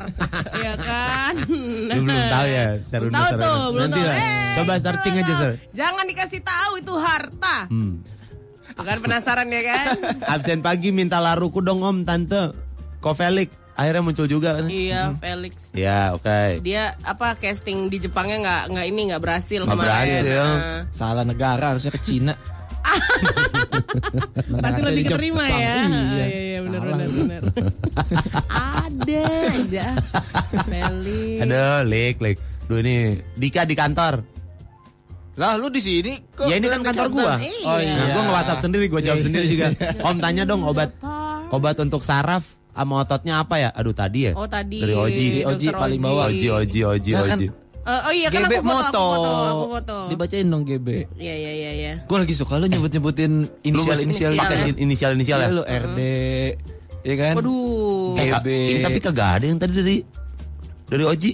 ya 0.57 0.73
kan? 0.75 1.33
Lu 1.47 2.01
belum 2.03 2.23
tahu 2.27 2.45
ya, 2.47 2.65
Seruna 2.81 3.13
Tahu 3.13 3.27
Seruna. 3.29 3.41
tuh, 3.41 3.59
belum 3.71 3.81
Nanti 3.81 3.97
tahu. 3.97 4.07
lah. 4.07 4.17
Eh, 4.17 4.53
Coba 4.57 4.73
searching 4.77 5.13
aja. 5.15 5.33
Sir. 5.37 5.51
Jangan 5.71 6.03
dikasih 6.03 6.41
tahu 6.43 6.71
itu 6.77 6.93
harta. 6.93 7.57
Hmm. 7.67 7.93
Bukan 8.75 8.97
penasaran 8.99 9.47
ya 9.47 9.61
kan? 9.63 9.85
Absen 10.35 10.59
pagi 10.59 10.91
minta 10.91 11.17
laruku 11.17 11.59
dong 11.59 11.79
om 11.79 12.03
tante. 12.03 12.51
Ko 12.99 13.13
Felix 13.13 13.47
akhirnya 13.77 14.01
muncul 14.01 14.25
juga. 14.25 14.57
iya, 14.65 15.13
Felix. 15.15 15.69
Ya 15.71 16.11
oke. 16.11 16.59
Dia 16.59 16.97
apa 16.99 17.37
casting 17.37 17.87
di 17.87 17.97
Jepangnya 17.99 18.37
nggak 18.39 18.63
nggak 18.73 18.85
ini 18.87 19.01
nggak 19.07 19.21
berhasil 19.21 19.61
Nggak 19.61 19.71
kemarin. 19.71 19.87
berhasil. 19.87 20.45
Nah. 20.51 20.81
Salah 20.89 21.23
negara 21.23 21.65
harusnya 21.71 21.93
ke 21.93 22.01
Cina. 22.01 22.33
Pasti 24.57 24.81
lebih 24.81 25.03
keterima 25.05 25.43
Jepang. 25.43 25.59
ya. 25.59 25.75
Iya, 25.77 26.01
iya, 26.07 26.25
iya 26.25 26.59
benar 26.61 26.79
Salah. 26.79 26.97
benar 26.97 27.09
benar. 27.11 27.43
ada, 28.49 29.23
ada. 29.53 29.87
Felix. 30.63 31.37
Aduh, 31.43 31.79
lik, 31.85 32.15
lik. 32.17 32.37
Duh 32.65 32.79
ini 32.79 32.95
Dika 33.33 33.63
di 33.63 33.75
kantor. 33.75 34.23
Lah 35.37 35.53
lu 35.53 35.69
di 35.69 35.77
sini 35.77 36.17
kok? 36.27 36.49
Ya 36.49 36.57
ini 36.57 36.65
kan 36.65 36.81
kantor 36.81 37.07
gua. 37.09 37.33
Iya. 37.37 37.61
Oh, 37.63 37.77
iya. 37.77 37.93
Nah, 37.93 38.07
gua 38.09 38.21
nge-WhatsApp 38.25 38.59
sendiri, 38.59 38.85
gua 38.87 38.99
jawab 38.99 39.19
Iya, 39.19 39.25
sendiri 39.29 39.45
iya, 39.45 39.53
juga. 39.53 39.67
iya. 39.69 39.89
Om 40.01 40.17
tanya 40.17 40.43
dong 40.43 40.61
obat 40.63 40.89
obat 41.47 41.77
untuk 41.77 42.01
saraf 42.01 42.43
sama 42.77 43.01
ototnya 43.01 43.41
apa 43.41 43.55
ya? 43.57 43.69
Aduh 43.73 43.91
tadi 43.91 44.29
ya. 44.29 44.31
Oh 44.31 44.45
tadi. 44.45 44.77
Dari 44.77 44.93
Oji. 44.93 45.25
Oji 45.41 45.65
Dokter 45.65 45.81
paling 45.81 45.99
bawah. 45.99 46.29
Oji, 46.29 46.47
Oji, 46.47 46.79
Oji, 46.85 47.11
Nah, 47.11 47.25
kan 47.25 47.37
Oji. 47.37 47.47
Eh, 47.87 48.01
oh 48.03 48.11
iya 48.11 48.27
kan 48.27 48.43
GB 48.43 48.53
aku 48.53 48.67
foto, 48.67 48.67
moto. 48.67 48.99
aku 48.99 49.15
foto, 49.15 49.31
aku 49.47 49.65
foto. 49.73 49.97
Dibacain 50.11 50.45
dong 50.45 50.63
GB. 50.63 50.87
Iya 51.15 51.33
iya 51.33 51.51
iya 51.53 51.71
iya. 51.73 51.93
Gue 52.03 52.17
lagi 52.19 52.35
suka 52.35 52.59
lu 52.59 52.67
nyebut-nyebutin 52.67 53.47
inisial-inisial 53.63 54.31
Inisial. 54.31 54.43
Pakai 54.43 54.57
in- 54.67 54.79
inisial-inisial 54.83 55.39
ya. 55.39 55.47
Iya 55.47 55.55
lu 55.55 55.63
RD. 55.63 55.99
Ya 57.01 57.15
kan? 57.15 57.33
Waduh. 57.39 58.19
Eh, 58.19 58.27
GB. 58.29 58.47
ini 58.51 58.79
tapi 58.83 58.99
kagak 58.99 59.29
ada 59.39 59.45
yang 59.47 59.55
tadi 59.55 59.73
dari 59.73 59.97
dari 60.85 61.03
Oji. 61.03 61.31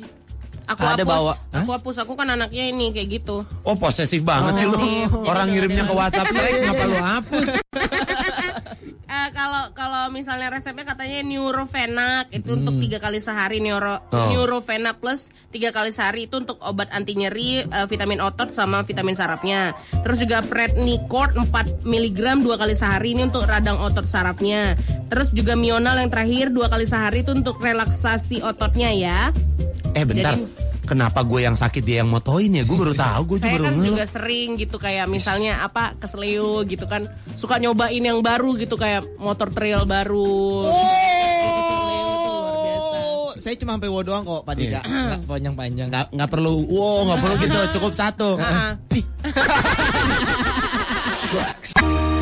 Aku 0.64 0.80
Ada 0.80 1.02
hapus. 1.02 1.10
bawa. 1.10 1.34
Aku 1.52 1.70
hapus. 1.74 1.96
Aku 2.00 2.14
kan 2.14 2.30
anaknya 2.30 2.64
ini 2.64 2.94
kayak 2.94 3.20
gitu. 3.20 3.42
Oh 3.66 3.76
posesif 3.76 4.24
banget 4.24 4.62
sih 4.62 4.68
lu. 4.70 4.78
Orang 5.26 5.50
ngirimnya 5.50 5.84
ke 5.84 5.92
WhatsApp 5.92 6.30
ngapa 6.30 6.84
lu 6.86 6.96
hapus? 6.96 7.50
Eh, 9.14 9.30
kalau 9.30 9.70
kalau 9.78 10.10
misalnya 10.10 10.50
resepnya 10.50 10.90
katanya 10.90 11.22
Neurofenac 11.22 12.34
itu 12.34 12.58
untuk 12.58 12.82
tiga 12.82 12.98
kali 12.98 13.22
sehari 13.22 13.62
Neuro 13.62 14.02
Oh. 14.10 14.34
Neurofenac 14.34 14.98
plus 14.98 15.30
tiga 15.54 15.70
kali 15.70 15.94
sehari 15.94 16.26
itu 16.26 16.42
untuk 16.42 16.58
obat 16.66 16.90
anti 16.90 17.14
nyeri, 17.14 17.62
eh, 17.62 17.86
vitamin 17.86 18.18
otot 18.18 18.50
sama 18.50 18.82
vitamin 18.82 19.14
sarafnya. 19.14 19.78
Terus 20.02 20.18
juga 20.18 20.42
Prednicort 20.42 21.38
4 21.38 21.86
mg 21.86 22.42
dua 22.42 22.58
kali 22.58 22.74
sehari 22.74 23.14
ini 23.14 23.30
untuk 23.30 23.46
radang 23.46 23.78
otot 23.78 24.10
sarafnya. 24.10 24.74
Terus 25.14 25.30
juga 25.30 25.54
Mional 25.54 26.02
yang 26.02 26.10
terakhir 26.10 26.50
dua 26.50 26.66
kali 26.66 26.90
sehari 26.90 27.22
itu 27.22 27.38
untuk 27.38 27.62
relaksasi 27.62 28.42
ototnya 28.42 28.90
ya. 28.90 29.30
Eh 29.94 30.10
bentar. 30.10 30.42
Jadi- 30.42 30.73
Kenapa 30.84 31.24
gue 31.24 31.48
yang 31.48 31.56
sakit 31.56 31.80
dia 31.80 32.04
yang 32.04 32.12
motoin 32.12 32.52
ya? 32.52 32.68
Gue 32.68 32.76
baru 32.76 32.92
tahu, 32.92 33.36
gue 33.36 33.40
Saya 33.40 33.56
baru 33.56 33.72
kan 33.72 33.88
juga 33.88 34.04
sering 34.04 34.60
gitu 34.60 34.76
kayak 34.76 35.08
misalnya 35.08 35.64
apa 35.64 35.96
keselio 35.96 36.68
gitu 36.68 36.84
kan 36.92 37.08
suka 37.40 37.56
nyobain 37.56 38.04
yang 38.04 38.20
baru 38.20 38.60
gitu 38.60 38.76
kayak 38.76 39.08
motor 39.16 39.48
trail 39.56 39.88
baru. 39.88 40.68
Biasa. 40.68 41.72
Oh, 43.08 43.32
saya 43.40 43.56
cuma 43.56 43.80
sampai 43.80 43.88
wo 43.88 44.04
doang 44.04 44.28
kok 44.28 44.44
Pak 44.44 44.56
Dika. 44.60 44.84
Nggak 44.84 45.24
panjang-panjang. 45.24 45.88
Nggak, 45.88 46.06
nggak 46.12 46.30
perlu, 46.30 46.68
wow 46.68 47.00
nggak 47.08 47.20
perlu 47.24 47.36
gitu, 47.40 47.60
cukup 47.80 47.96
satu. 47.96 48.36
Pih. 48.92 49.08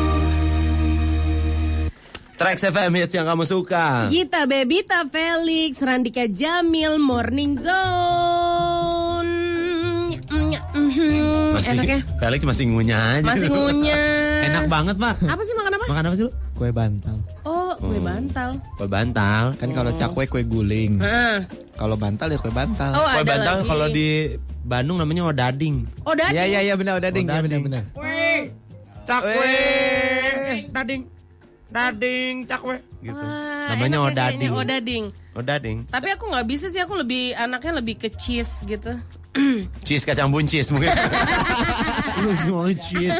Trax 2.42 2.58
FM 2.66 2.90
hits 2.98 3.14
yang 3.14 3.22
kamu 3.22 3.46
suka. 3.46 4.10
Gita 4.10 4.50
Bebita 4.50 5.06
Felix 5.06 5.78
Randika 5.78 6.26
Jamil 6.26 6.98
Morning 6.98 7.54
Zone. 7.54 9.30
Masih 10.26 11.54
Masih, 11.54 11.70
efeknya? 11.78 11.98
Felix 12.18 12.40
masih 12.42 12.64
ngunyah 12.66 13.02
aja. 13.14 13.26
Masih 13.30 13.46
ngunyah. 13.46 14.42
Enak 14.50 14.66
banget, 14.66 14.98
Pak. 14.98 15.22
Apa 15.22 15.42
sih 15.46 15.54
makan 15.54 15.70
apa? 15.78 15.84
Makan 15.86 16.02
apa 16.02 16.14
sih 16.18 16.24
lu? 16.26 16.32
Kue 16.58 16.74
bantal. 16.74 17.16
Oh, 17.46 17.78
kue 17.78 18.02
bantal. 18.02 18.58
Kue 18.74 18.88
bantal. 18.90 19.44
Kan 19.62 19.70
kalau 19.70 19.94
cakwe 19.94 20.26
kue 20.26 20.42
guling. 20.42 20.98
Nah. 20.98 21.46
Kalau 21.78 21.94
bantal 21.94 22.26
ya 22.26 22.42
kue 22.42 22.50
bantal. 22.50 22.90
Oh, 22.90 23.06
Kue 23.06 23.22
bantal 23.22 23.62
kalau 23.62 23.86
di 23.86 24.34
Bandung 24.66 24.98
namanya 24.98 25.30
odading. 25.30 25.86
Oh, 26.02 26.18
dading. 26.18 26.34
Iya 26.34 26.44
iya 26.50 26.60
iya 26.66 26.74
benar 26.74 26.98
odading. 26.98 27.22
Oh, 27.22 27.30
Iya, 27.30 27.38
dading. 27.38 27.62
benar 27.70 27.86
benar. 27.86 28.50
Cakwe. 29.06 29.46
Dading. 30.74 31.11
Dading 31.72 32.44
cakwe 32.44 32.76
gitu. 33.00 33.16
Wah, 33.16 33.72
namanya 33.72 33.96
enak 33.96 34.04
ya 34.04 34.08
odading. 34.12 34.38
kayaknya, 34.38 34.60
Odading. 34.60 35.04
Odading. 35.32 35.78
Tapi 35.88 36.08
aku 36.12 36.24
nggak 36.28 36.46
bisa 36.46 36.66
sih, 36.68 36.78
aku 36.78 36.94
lebih 36.94 37.32
anaknya 37.34 37.80
lebih 37.80 37.96
ke 37.96 38.08
cheese 38.20 38.62
gitu. 38.68 38.92
Cheese 39.88 40.04
kacang 40.04 40.28
buncis 40.28 40.68
mungkin. 40.68 40.92
Lu 42.20 42.36
semua 42.36 42.68
cheese. 42.76 43.16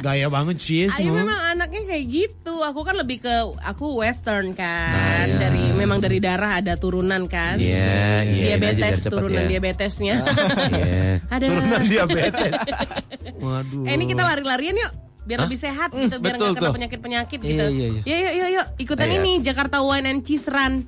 Gaya 0.00 0.32
banget 0.32 0.56
cheese. 0.56 0.96
Ayo 0.96 1.12
memang 1.12 1.36
anaknya 1.52 1.84
kayak 1.84 2.04
gitu. 2.08 2.64
Aku 2.64 2.80
kan 2.80 2.96
lebih 2.96 3.20
ke 3.20 3.34
aku 3.60 4.00
western 4.00 4.56
kan. 4.56 4.96
Nah, 4.96 5.22
iya. 5.28 5.36
Dari 5.36 5.76
memang 5.76 6.00
dari 6.00 6.24
darah 6.24 6.56
ada 6.56 6.72
turunan 6.80 7.28
kan. 7.28 7.60
Iya, 7.60 8.24
iya. 8.24 8.56
diabetes 8.56 9.04
cepet 9.04 9.12
turunan 9.12 9.44
ya. 9.44 9.48
diabetesnya. 9.52 10.14
Iya. 10.72 11.04
Ada. 11.36 11.44
Turunan 11.52 11.82
diabetes. 11.84 12.54
Waduh. 13.44 13.84
eh, 13.84 13.92
ini 13.92 14.04
kita 14.08 14.24
lari-larian 14.24 14.76
yuk. 14.80 14.92
Biar 15.26 15.42
lebih 15.42 15.58
sehat 15.58 15.90
gitu, 15.90 16.22
biar 16.22 16.38
nggak 16.38 16.54
kena 16.54 16.70
penyakit-penyakit 16.70 17.38
Iya, 17.42 17.50
gitu. 17.50 17.64
iya, 17.68 17.86
iya. 17.90 18.02
Yuk, 18.06 18.18
yuk, 18.22 18.32
yuk, 18.32 18.48
yuk. 18.54 18.66
Ikutan 18.78 19.08
Ayo. 19.10 19.18
ini 19.18 19.32
Jakarta 19.42 19.82
Wine 19.82 20.06
and 20.06 20.20
Cheese 20.22 20.46
Run. 20.46 20.86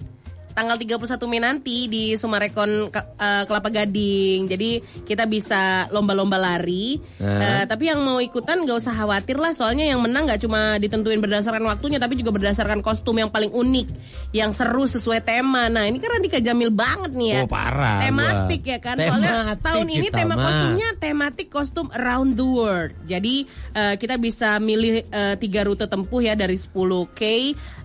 Tanggal 0.53 0.77
31 0.77 1.31
Mei 1.31 1.41
nanti 1.41 1.87
di 1.87 2.15
Sumarekon 2.15 2.91
eh, 2.91 3.43
Kelapa 3.47 3.69
Gading. 3.71 4.49
Jadi 4.49 4.71
kita 5.07 5.25
bisa 5.25 5.87
lomba-lomba 5.95 6.37
lari. 6.37 6.99
Eh, 7.19 7.65
tapi 7.69 7.89
yang 7.89 8.03
mau 8.03 8.19
ikutan 8.19 8.67
gak 8.67 8.79
usah 8.83 8.95
khawatir 8.95 9.39
lah. 9.39 9.55
Soalnya 9.55 9.87
yang 9.87 10.03
menang 10.03 10.27
gak 10.27 10.43
cuma 10.43 10.77
ditentuin 10.77 11.23
berdasarkan 11.23 11.63
waktunya, 11.63 12.03
tapi 12.03 12.19
juga 12.19 12.35
berdasarkan 12.35 12.83
kostum 12.83 13.17
yang 13.19 13.31
paling 13.31 13.55
unik, 13.55 13.87
yang 14.35 14.51
seru 14.51 14.89
sesuai 14.89 15.23
tema. 15.23 15.71
Nah 15.71 15.87
ini 15.87 16.03
kan 16.03 16.11
Randika 16.11 16.43
Jamil 16.43 16.75
banget 16.75 17.15
nih 17.15 17.29
ya. 17.39 17.41
Oh, 17.45 17.49
parah, 17.49 18.03
Tematik 18.03 18.63
gua. 18.67 18.73
ya 18.75 18.79
kan. 18.83 18.97
Soalnya 18.99 19.33
Tematik 19.55 19.63
tahun 19.63 19.87
ini 19.89 20.09
tema 20.11 20.35
mah. 20.35 20.43
kostumnya 20.43 20.89
tematik 20.99 21.49
kostum 21.49 21.87
around 21.95 22.35
the 22.35 22.47
world. 22.47 22.93
Jadi 23.07 23.47
eh, 23.73 23.95
kita 23.95 24.19
bisa 24.19 24.59
milih 24.59 25.07
eh, 25.07 25.35
tiga 25.39 25.63
rute 25.63 25.87
tempuh 25.87 26.19
ya 26.19 26.35
dari 26.35 26.59
10k, 26.59 27.23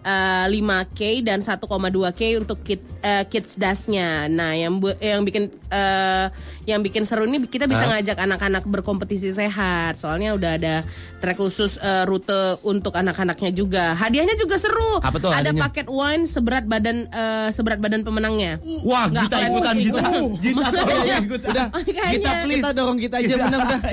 eh, 0.01 0.45
5k 0.49 1.01
dan 1.21 1.39
1,2k 1.43 2.21
untuk 2.41 2.62
kit, 2.63 2.81
eh, 2.99 3.23
kids 3.23 3.53
dasnya. 3.53 4.25
Nah, 4.25 4.51
yang 4.51 4.77
bu- 4.77 4.97
yang 4.97 5.21
bikin 5.21 5.51
eh, 5.65 6.25
yang 6.63 6.79
bikin 6.79 7.03
seru 7.03 7.23
ini 7.23 7.43
kita 7.43 7.63
bisa 7.63 7.83
ngajak 7.85 8.17
anak-anak 8.17 8.63
berkompetisi 8.63 9.29
sehat. 9.29 9.95
Soalnya 9.95 10.31
udah 10.31 10.51
ada 10.53 10.75
track 11.19 11.37
khusus 11.37 11.75
eh, 11.77 12.03
rute 12.03 12.33
untuk 12.61 12.91
anak-anaknya 12.91 13.51
juga. 13.51 13.93
Hadiahnya 13.93 14.33
juga 14.35 14.55
seru. 14.55 14.97
Apa 14.97 15.17
tuh 15.17 15.27
Ada 15.27 15.51
hadiahnya? 15.51 15.61
paket 15.61 15.87
wine 15.87 16.23
seberat 16.23 16.63
badan 16.63 17.05
eh, 17.05 17.49
seberat 17.49 17.77
badan 17.77 18.01
pemenangnya. 18.01 18.57
Wah, 18.81 19.05
Nggak 19.05 19.23
kita 19.25 19.37
ikutan 19.45 19.75
ikut. 19.75 19.83
kita. 19.83 20.01
Kita 20.41 21.15
ikut. 21.19 21.41
Udah, 21.43 21.67
kita 22.09 22.29
please. 22.41 22.55
Kita 22.55 22.69
dorong 22.71 22.97
kita 22.97 23.15
aja 23.19 23.35
benar 23.41 23.59
udah. 23.61 23.79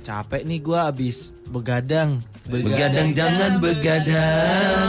capek 0.00 0.42
nih 0.42 0.58
gua 0.58 0.88
abis 0.88 1.36
begadang. 1.46 2.24
Begadang 2.44 3.12
jangan 3.12 3.60
begadang. 3.60 4.88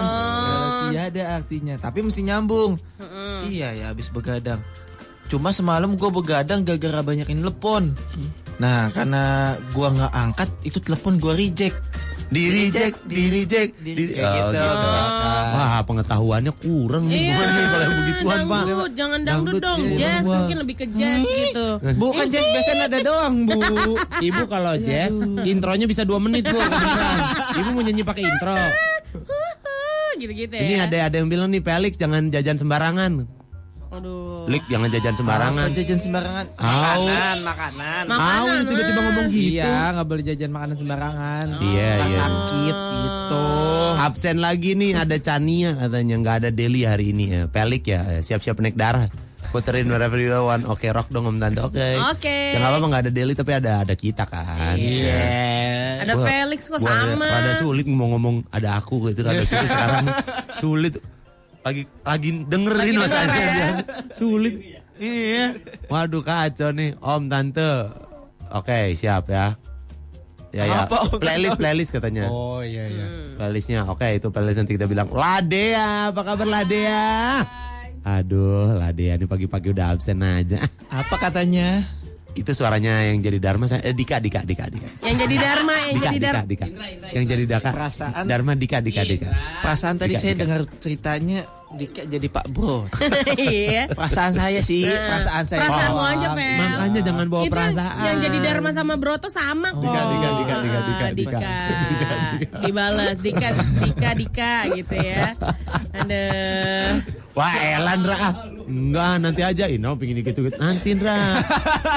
Tiada 0.89 1.24
artinya, 1.38 1.76
tapi 1.78 2.02
mesti 2.02 2.22
nyambung. 2.22 2.80
Iya 3.44 3.72
ya, 3.74 3.86
abis 3.92 4.08
begadang. 4.10 4.60
Cuma 5.32 5.55
semalam 5.55 5.95
gua 5.95 6.11
begadang 6.11 6.67
gara-gara 6.67 6.99
banyakin 6.99 7.39
telepon. 7.39 7.95
Nah, 8.59 8.91
karena 8.91 9.23
gua 9.71 9.88
nggak 9.89 10.11
angkat, 10.11 10.49
itu 10.61 10.77
telepon 10.77 11.15
gua 11.17 11.32
reject. 11.34 11.79
Di 12.27 12.47
reject, 12.47 12.95
di 13.07 13.27
reject, 13.27 13.75
di 13.79 13.91
Kayak 13.91 14.32
gitu, 14.32 14.55
misalkan. 14.55 15.43
Wah, 15.51 15.79
pengetahuannya 15.84 16.53
kurang 16.55 17.11
nih 17.11 17.27
Iya, 17.27 17.36
nih 17.36 17.65
kalau 17.65 17.84
yang 17.84 17.95
begituan, 17.97 18.39
Pak. 18.41 18.63
dangdut, 18.63 18.91
jangan 18.95 19.19
dangdut, 19.19 19.51
Dangdut, 19.51 19.63
dong, 19.63 19.79
iya, 19.84 19.97
jazz 19.99 20.23
gua. 20.23 20.36
mungkin 20.39 20.57
lebih 20.63 20.75
ke 20.79 20.86
jazz 20.95 21.21
gitu. 21.23 21.67
Bukan 21.95 22.25
jazz 22.27 22.45
biasanya 22.45 22.84
ada 22.88 22.99
doang, 23.01 23.36
Bu. 23.43 23.59
Ibu 24.27 24.43
kalau 24.47 24.73
jazz, 24.77 25.11
intronya 25.43 25.88
bisa 25.88 26.03
dua 26.03 26.19
menit 26.19 26.43
bu. 26.43 26.55
Ibu 27.59 27.69
mau 27.71 27.84
nyanyi 27.84 28.03
pakai 28.03 28.23
intro. 28.23 28.55
Gitu-gitu 30.13 30.53
ya. 30.53 30.61
Ini 30.61 30.75
ada 30.86 30.97
ada 31.07 31.15
yang 31.17 31.27
bilang 31.27 31.49
nih 31.49 31.59
Felix 31.59 31.95
jangan 31.95 32.27
jajan 32.29 32.55
sembarangan. 32.55 33.41
Aduh. 33.92 34.48
Lik 34.48 34.64
jangan 34.72 34.88
jajan 34.88 35.16
sembarangan. 35.20 35.68
Apa 35.68 35.76
jajan 35.76 36.00
sembarangan? 36.00 36.46
Au. 36.56 37.04
Makanan, 37.04 37.38
makanan. 37.44 38.04
Au, 38.08 38.46
lu 38.48 38.64
tiba-tiba 38.64 39.00
ngomong 39.04 39.28
gitu. 39.28 39.60
Iya, 39.60 39.76
nggak 39.92 40.08
boleh 40.08 40.24
jajan 40.24 40.50
makanan 40.50 40.76
sembarangan. 40.80 41.46
Iya, 41.60 41.89
Ntar 42.00 42.08
iya. 42.08 42.18
sakit 42.18 42.78
gitu. 43.04 43.46
Absen 44.00 44.38
lagi 44.39 44.72
nih 44.74 44.92
ada 44.96 45.16
Chania 45.20 45.76
katanya 45.76 46.16
nggak 46.18 46.36
ada 46.39 46.50
Deli 46.50 46.82
hari 46.88 47.12
ini 47.12 47.26
ya. 47.30 47.42
Pelik 47.46 47.84
ya, 47.86 48.24
siap-siap 48.24 48.64
naik 48.64 48.80
darah. 48.80 49.12
Puterin 49.52 49.92
wherever 49.92 50.16
you 50.16 50.32
want. 50.32 50.64
Oke, 50.64 50.88
rock 50.88 51.12
dong 51.12 51.28
Om 51.28 51.36
Tante. 51.36 51.60
Oke. 51.60 52.00
Oke. 52.08 52.56
Ya 52.56 52.64
nggak 52.64 52.72
apa-apa 52.72 52.88
nggak 52.88 53.04
ada 53.04 53.12
Deli 53.12 53.34
tapi 53.36 53.52
ada 53.52 53.72
ada 53.84 53.92
kita 53.92 54.24
kan. 54.24 54.80
Iya. 54.80 55.20
Ada 56.08 56.14
Gua- 56.16 56.24
Felix 56.24 56.60
kok 56.72 56.80
gua 56.80 56.88
sama. 56.88 57.28
Rada 57.28 57.54
sulit 57.60 57.84
mau 57.92 58.08
ngomong 58.16 58.48
ada 58.48 58.80
aku 58.80 59.12
gitu, 59.12 59.28
rada 59.28 59.44
sulit 59.44 59.68
sekarang. 59.68 60.06
Sulit. 60.64 60.96
Lagi 61.62 61.84
lagi 62.01 62.30
dengerin 62.49 62.95
Lagi 62.97 63.05
mas 63.05 63.14
ya. 63.14 63.70
Sulit. 64.18 64.55
Iya. 64.97 65.57
Waduh 65.89 66.22
kacau 66.26 66.74
nih 66.74 66.97
Om 66.97 67.30
Tante. 67.30 67.74
Oke, 68.51 68.93
siap 68.97 69.30
ya. 69.30 69.55
Ya 70.51 70.68
ya. 70.68 70.84
Apa? 70.84 71.16
Playlist 71.16 71.55
playlist 71.55 71.91
katanya. 71.95 72.28
Oh 72.28 72.59
iya 72.59 72.89
iya. 72.91 73.05
Playlistnya 73.39 73.88
oke 73.88 74.03
itu 74.03 74.28
playlist 74.34 74.59
nanti 74.59 74.76
kita 74.76 74.86
bilang 74.86 75.07
Ladea 75.07 76.12
apa 76.12 76.22
kabar 76.28 76.45
Ladea 76.45 77.39
Aduh 78.03 78.76
Ladea 78.76 79.16
nih 79.16 79.30
pagi-pagi 79.30 79.72
udah 79.72 79.95
absen 79.95 80.20
aja 80.26 80.59
Apa 80.91 81.16
katanya? 81.18 81.86
Itu 82.34 82.51
suaranya 82.51 83.03
yang 83.03 83.19
jadi 83.19 83.38
Dharma 83.38 83.65
saya 83.65 83.84
eh, 83.84 83.91
Dika 83.91 84.17
Dika 84.17 84.39
Dika 84.41 84.65
Dika 84.65 84.88
Yang 85.01 85.17
jadi 85.21 85.36
Dharma, 85.38 85.75
yang 85.75 85.93
Dika 85.93 86.05
jadi 86.05 86.15
Dika 86.15 86.25
Dharma. 86.25 86.47
Dika 86.47 86.65
Yang 87.11 87.25
jadi 87.27 87.43
Daka 87.45 87.69
Perasaan- 87.69 88.25
Dharma 88.25 88.51
Dika 88.53 88.77
Dika 88.79 89.01
Dika 89.03 89.29
Perasaan 89.59 89.95
tadi 89.97 90.13
Dika, 90.13 90.21
saya 90.21 90.32
Dika. 90.32 90.41
dengar 90.41 90.59
ceritanya 90.77 91.39
Dika 91.71 92.03
jadi 92.03 92.27
Pak 92.27 92.45
Bro. 92.49 92.91
Iya. 93.39 93.88
Perasaan 93.89 94.32
saya 94.34 94.59
sih, 94.59 94.84
perasaan 94.84 95.43
saya. 95.45 95.63
Perasaanmu 95.63 95.95
Oh, 95.95 96.03
aja, 96.05 96.27
Pel. 96.34 96.59
Makanya 96.59 96.99
jangan 97.01 97.25
bawa 97.25 97.41
Itu 97.41 97.53
perasaan. 97.53 98.03
yang 98.03 98.17
jadi 98.21 98.38
Dharma 98.41 98.69
sama 98.71 98.93
Broto 98.95 99.27
sama 99.27 99.71
kok. 99.71 99.79
Dika, 99.79 100.01
Dika, 100.03 100.27
Dika, 100.29 100.55
Dika, 100.57 100.79
Dika, 100.84 101.05
Ah, 101.07 101.11
Dika. 101.15 101.39
Dika. 101.39 102.15
Dibalas 102.67 103.17
Dika, 103.19 103.47
Dika, 103.79 104.09
Dika 104.13 104.53
gitu 104.73 104.95
ya. 104.95 105.32
Ada 105.91 106.23
Wah 107.32 107.53
Elan 107.55 108.01
Ra 108.03 108.27
Enggak 108.72 109.13
nanti 109.19 109.41
aja. 109.41 109.67
Ino 109.67 109.93
pengen 109.93 110.19
gitu 110.19 110.47
Nanti 110.53 110.95
Ra 110.95 111.43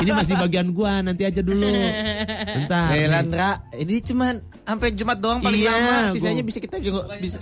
Ini 0.03 0.11
masih 0.11 0.35
bagian 0.37 0.69
gua. 0.71 0.99
Nanti 1.01 1.23
aja 1.23 1.41
dulu. 1.41 1.65
Bentar. 1.65 2.91
Melandra, 2.91 3.51
ini 3.73 3.99
cuman 4.01 4.35
sampai 4.61 4.93
Jumat 4.93 5.19
doang 5.19 5.39
paling 5.39 5.61
Iya, 5.61 5.71
lama. 5.71 5.87
gua- 6.05 6.13
Sisanya 6.13 6.43
bisa 6.43 6.59
kita 6.59 6.77
juga 6.79 7.07
bisa. 7.17 7.39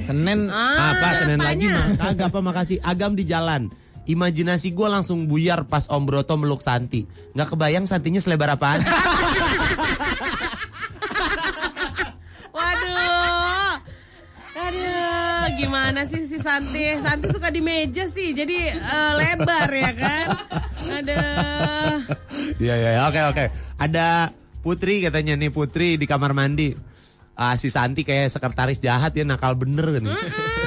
Senin. 0.00 0.48
Apa 0.48 1.08
Senin 1.20 1.38
lagi 1.38 1.66
apanya? 1.66 1.70
mah? 1.70 1.86
Kagak 2.00 2.26
apa 2.28 2.40
makasih. 2.40 2.78
Agam 2.80 3.12
di 3.12 3.22
jalan. 3.22 3.68
Imajinasi 4.02 4.72
gua 4.72 4.90
langsung 4.90 5.24
buyar 5.24 5.62
pas 5.64 5.86
Om 5.86 6.02
Broto 6.02 6.34
meluk 6.34 6.58
Santi. 6.58 7.06
Nggak 7.32 7.48
kebayang 7.50 7.86
Santinya 7.86 8.18
selebar 8.18 8.50
apaan 8.50 8.82
Waduh. 12.52 13.78
Aduh, 14.52 15.41
gimana 15.54 16.04
sih 16.04 16.24
si 16.24 16.38
Santi? 16.38 16.98
Santi 17.00 17.28
suka 17.28 17.48
di 17.48 17.60
meja 17.60 18.04
sih, 18.06 18.32
jadi 18.32 18.56
eh, 18.72 19.12
lebar 19.16 19.68
ya 19.68 19.92
kan? 19.92 20.26
Aduh. 20.82 21.92
Iya 22.58 22.74
iya 22.74 22.90
iya. 22.94 23.02
oke 23.06 23.20
oke 23.32 23.44
Ada 23.78 24.30
Putri 24.60 25.02
katanya 25.02 25.34
nih 25.34 25.50
Putri 25.50 25.94
di 25.96 26.06
kamar 26.06 26.34
mandi 26.34 26.74
Ah, 27.32 27.56
si 27.56 27.72
Santi 27.72 28.04
kayak 28.04 28.28
sekretaris 28.28 28.76
jahat 28.76 29.16
ya 29.16 29.24
nakal 29.24 29.56
bener 29.56 29.98
kan. 29.98 30.04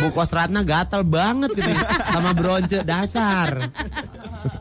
Bu 0.02 0.10
Kos 0.10 0.34
Ratna 0.34 0.66
gatal 0.66 1.06
banget 1.06 1.54
gitu 1.54 1.70
sama 2.10 2.34
bronce 2.34 2.82
dasar. 2.82 3.70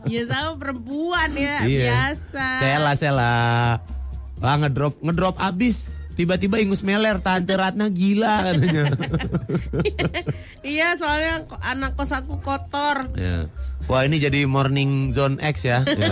Ya 0.04 0.28
sama 0.28 0.52
perempuan 0.60 1.32
ya, 1.32 1.64
Iya. 1.64 1.80
biasa. 1.88 2.46
Sela 2.60 2.92
sela. 2.92 3.34
Wah 4.36 4.56
ngedrop 4.60 5.00
ngedrop 5.00 5.40
abis. 5.40 5.88
Tiba-tiba 6.14 6.62
ingus 6.62 6.86
meler 6.86 7.18
tante 7.18 7.58
Ratna 7.58 7.90
gila 7.90 8.50
katanya. 8.50 8.84
Iya, 10.64 10.96
soalnya 10.96 11.44
anak 11.60 11.92
kos 11.92 12.08
aku 12.16 12.40
kotor. 12.40 13.12
Ya. 13.20 13.52
Wah 13.84 14.08
ini 14.08 14.16
jadi 14.16 14.48
morning 14.48 15.12
zone 15.12 15.36
X 15.36 15.68
ya. 15.68 15.84
Ya. 15.84 16.08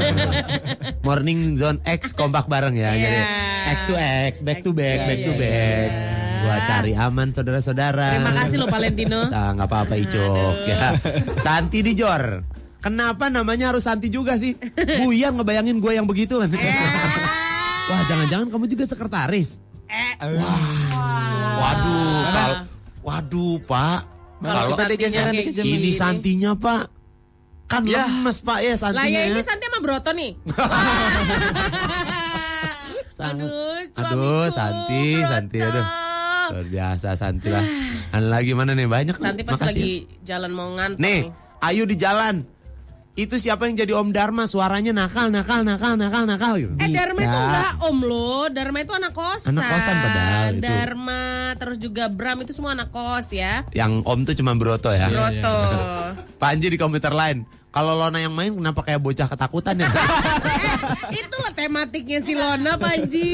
morning 1.09 1.57
zone 1.57 1.81
X 1.89 2.13
kompak 2.13 2.53
bareng 2.53 2.77
ya. 2.77 2.93
Iya. 2.93 3.01
Jadi 3.01 3.21
X 3.73 3.79
to 3.89 3.95
X, 3.97 4.33
back 4.45 4.61
to 4.61 4.77
back, 4.77 5.09
back 5.09 5.21
to 5.25 5.33
back. 5.41 5.89
Gua 6.45 6.57
cari 6.69 6.93
aman 6.93 7.33
saudara-saudara. 7.33 8.21
Terima 8.21 8.33
kasih 8.45 8.57
loh 8.61 8.69
Valentino. 8.69 9.25
Sa, 9.33 9.57
nggak 9.57 9.69
apa-apa 9.73 9.95
Icok 9.97 10.57
ya. 10.69 11.01
Santi 11.41 11.81
di 11.81 11.97
Jor. 11.97 12.45
Kenapa 12.85 13.33
namanya 13.33 13.73
harus 13.73 13.89
Santi 13.89 14.13
juga 14.13 14.37
sih? 14.37 14.53
Buyar 15.01 15.33
ngebayangin 15.33 15.81
gue 15.81 15.97
yang 15.97 16.05
begitu. 16.05 16.37
Wah 16.37 18.03
jangan-jangan 18.05 18.53
kamu 18.53 18.69
juga 18.69 18.85
sekretaris. 18.85 19.57
Eh, 19.93 20.13
Waduh, 21.55 22.17
kal- 22.27 22.65
waduh 23.03 23.55
Pak. 23.63 24.01
Kalau 24.41 24.73
Kalau 24.73 24.75
Santinya 24.75 25.23
ini. 25.61 25.91
Santinya 25.93 26.51
Pak. 26.57 26.83
Kan 27.69 27.85
lemes 27.85 28.41
Pak 28.41 28.59
ya 28.59 28.75
lah 28.83 29.05
ya 29.05 29.29
ini 29.29 29.39
Santinya. 29.39 29.45
Santi 29.45 29.65
sama 29.65 29.79
Broto 29.81 30.11
nih. 30.13 30.31
Aduh, 33.23 33.87
Aduh, 33.95 34.45
Santi, 34.51 35.05
Broto. 35.15 35.31
Santi, 35.31 35.59
aduh. 35.61 35.87
Luar 36.51 36.67
biasa 36.67 37.09
Santi 37.15 37.49
lah. 37.49 37.63
Ada 38.11 38.27
lagi 38.27 38.51
mana 38.51 38.73
nih 38.73 38.89
banyak. 38.89 39.15
nih. 39.15 39.23
Santi 39.23 39.43
pas 39.45 39.55
Makasih. 39.55 39.69
lagi 39.71 39.93
jalan 40.23 40.51
mau 40.51 40.69
ngantor 40.75 40.99
Nih, 40.99 41.21
nih. 41.23 41.63
Ayu 41.63 41.85
di 41.87 41.95
jalan. 41.95 42.43
Itu 43.13 43.37
siapa 43.37 43.69
yang 43.69 43.77
jadi 43.77 43.93
Om 43.93 44.09
Dharma? 44.09 44.49
Suaranya 44.49 44.97
nakal, 44.97 45.29
nakal, 45.29 45.61
nakal, 45.69 46.01
nakal, 46.01 46.25
nakal 46.25 46.57
gitu. 46.57 46.73
Eh 46.81 46.89
Dharma 46.89 47.21
itu 47.21 47.37
enggak 47.37 47.73
om 47.85 47.99
loh 48.09 48.49
Dharma 48.49 48.79
itu 48.81 48.93
anak 48.97 49.13
kosan 49.13 49.53
Anak 49.53 49.65
kosan 49.69 49.95
padahal 50.01 50.49
itu. 50.57 50.63
Dharma 50.65 51.23
Terus 51.61 51.77
juga 51.77 52.05
Bram 52.09 52.41
itu 52.41 52.57
semua 52.57 52.73
anak 52.73 52.89
kos 52.89 53.29
ya 53.37 53.69
Yang 53.77 53.93
Om 54.09 54.19
tuh 54.25 54.35
cuma 54.41 54.57
Broto 54.57 54.89
ya. 54.97 55.13
Broto 55.13 55.59
Panji 56.43 56.73
di 56.73 56.79
komputer 56.81 57.13
lain. 57.13 57.45
Kalau 57.73 57.97
Lona 57.97 58.21
yang 58.21 58.37
main 58.37 58.53
kenapa 58.53 58.85
kayak 58.85 59.01
bocah 59.01 59.27
ketakutan 59.33 59.81
ya? 59.81 59.89
Eh 61.13 61.25
Itulah 61.25 61.53
tematiknya 61.57 62.21
si 62.21 62.37
Lona 62.37 62.77
Panji 62.77 63.33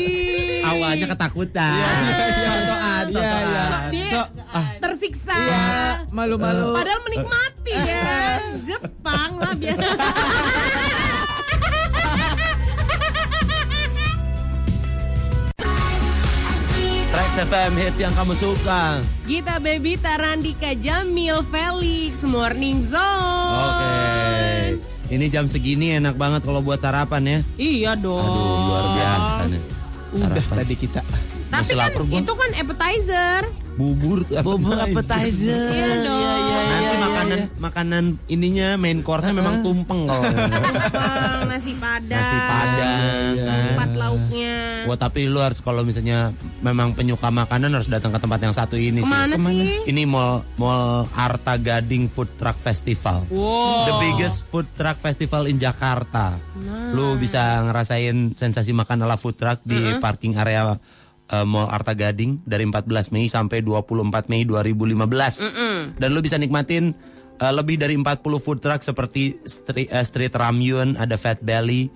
Awalnya 0.62 1.10
ketakutan. 1.10 1.74
Sosokan, 1.74 3.04
sosokan. 3.10 3.90
Dia 3.90 4.06
So, 4.06 4.20
tersiksa 4.78 5.38
malu-malu. 6.14 6.70
Padahal 6.70 7.00
menikmati 7.02 7.74
ya 7.74 8.38
Jepang 8.62 9.30
lah 9.42 9.52
biar 9.58 9.76
Trax 17.18 17.50
FM 17.50 17.72
hits 17.74 17.98
yang 17.98 18.14
kamu 18.14 18.30
suka. 18.30 19.02
Gita 19.26 19.58
Baby 19.58 19.98
Tarandika 19.98 20.70
Jamil 20.70 21.42
Felix 21.50 22.22
Morning 22.22 22.86
Zone 22.86 23.58
Oke. 23.58 24.78
Ini 25.10 25.26
jam 25.26 25.50
segini 25.50 25.98
enak 25.98 26.14
banget 26.14 26.46
kalau 26.46 26.62
buat 26.62 26.78
sarapan 26.78 27.26
ya. 27.26 27.38
Iya 27.58 27.92
dong 27.98 28.22
Aduh, 28.22 28.70
luar 28.70 28.86
biasa 28.94 29.50
nih. 29.50 29.62
Udah 30.14 30.30
Sarapan. 30.30 30.56
tadi 30.62 30.74
kita. 30.78 31.02
Tapi 31.48 31.60
Masih 31.64 31.74
kan 31.74 31.82
lapar 31.82 32.02
gua. 32.04 32.18
itu 32.20 32.32
kan 32.34 32.50
appetizer 32.54 33.40
Bubur 33.78 34.18
tuh 34.22 34.42
Bubur 34.42 34.74
appetizer. 34.74 35.70
Iya 35.70 36.02
dong 36.02 36.18
Nanti 36.68 36.84
iya, 36.84 36.98
makanan 36.98 37.38
makanan 37.56 38.04
ininya 38.26 38.68
main 38.74 39.00
course-nya 39.00 39.30
memang 39.32 39.62
tumpeng 39.62 40.04
kalau 40.04 40.18
Tumpeng, 40.20 41.46
nasi 41.46 41.72
padang 41.78 42.18
nasi 42.18 42.38
padang 42.42 43.32
kan. 43.38 43.64
Empat 43.72 43.90
lauknya 43.94 44.56
Wah 44.84 44.98
tapi 44.98 45.20
lu 45.24 45.38
harus 45.38 45.60
kalau 45.60 45.86
misalnya 45.86 46.34
memang 46.58 46.92
penyuka 46.92 47.30
makanan 47.30 47.70
harus 47.70 47.86
datang 47.86 48.10
ke 48.10 48.18
tempat 48.18 48.40
yang 48.40 48.52
satu 48.52 48.74
ini 48.74 49.00
Ke 49.00 49.08
mana 49.08 49.38
sih. 49.38 49.46
sih? 49.46 49.94
Ini 49.94 50.02
mall 50.04 50.42
mall 50.56 51.06
Arta 51.14 51.54
Gading 51.54 52.10
Food 52.10 52.34
Truck 52.34 52.58
Festival. 52.58 53.24
Wow 53.30 53.86
The 53.86 53.94
biggest 54.02 54.44
food 54.48 54.66
truck 54.74 54.98
festival 54.98 55.46
in 55.46 55.56
Jakarta. 55.56 56.34
Lu 56.92 57.14
bisa 57.14 57.62
ngerasain 57.62 58.34
sensasi 58.34 58.74
makan 58.74 59.06
ala 59.06 59.14
food 59.14 59.38
truck 59.38 59.62
di 59.62 59.78
parking 59.98 60.34
area 60.34 60.76
uh, 61.32 61.46
Mall 61.46 61.68
Arta 61.68 61.92
Gading 61.92 62.44
dari 62.44 62.64
14 62.64 63.12
Mei 63.14 63.28
sampai 63.28 63.60
24 63.64 64.28
Mei 64.32 64.44
2015. 64.44 66.00
Dan 66.00 66.08
lu 66.12 66.20
bisa 66.24 66.36
nikmatin 66.40 66.92
uh, 67.40 67.52
lebih 67.54 67.80
dari 67.80 67.94
40 67.96 68.20
food 68.40 68.58
truck 68.60 68.80
seperti 68.82 69.38
street, 69.44 69.88
uh, 69.92 70.04
street 70.04 70.34
ramyun, 70.34 70.96
ada 70.98 71.14
Fat 71.20 71.40
Belly, 71.44 71.88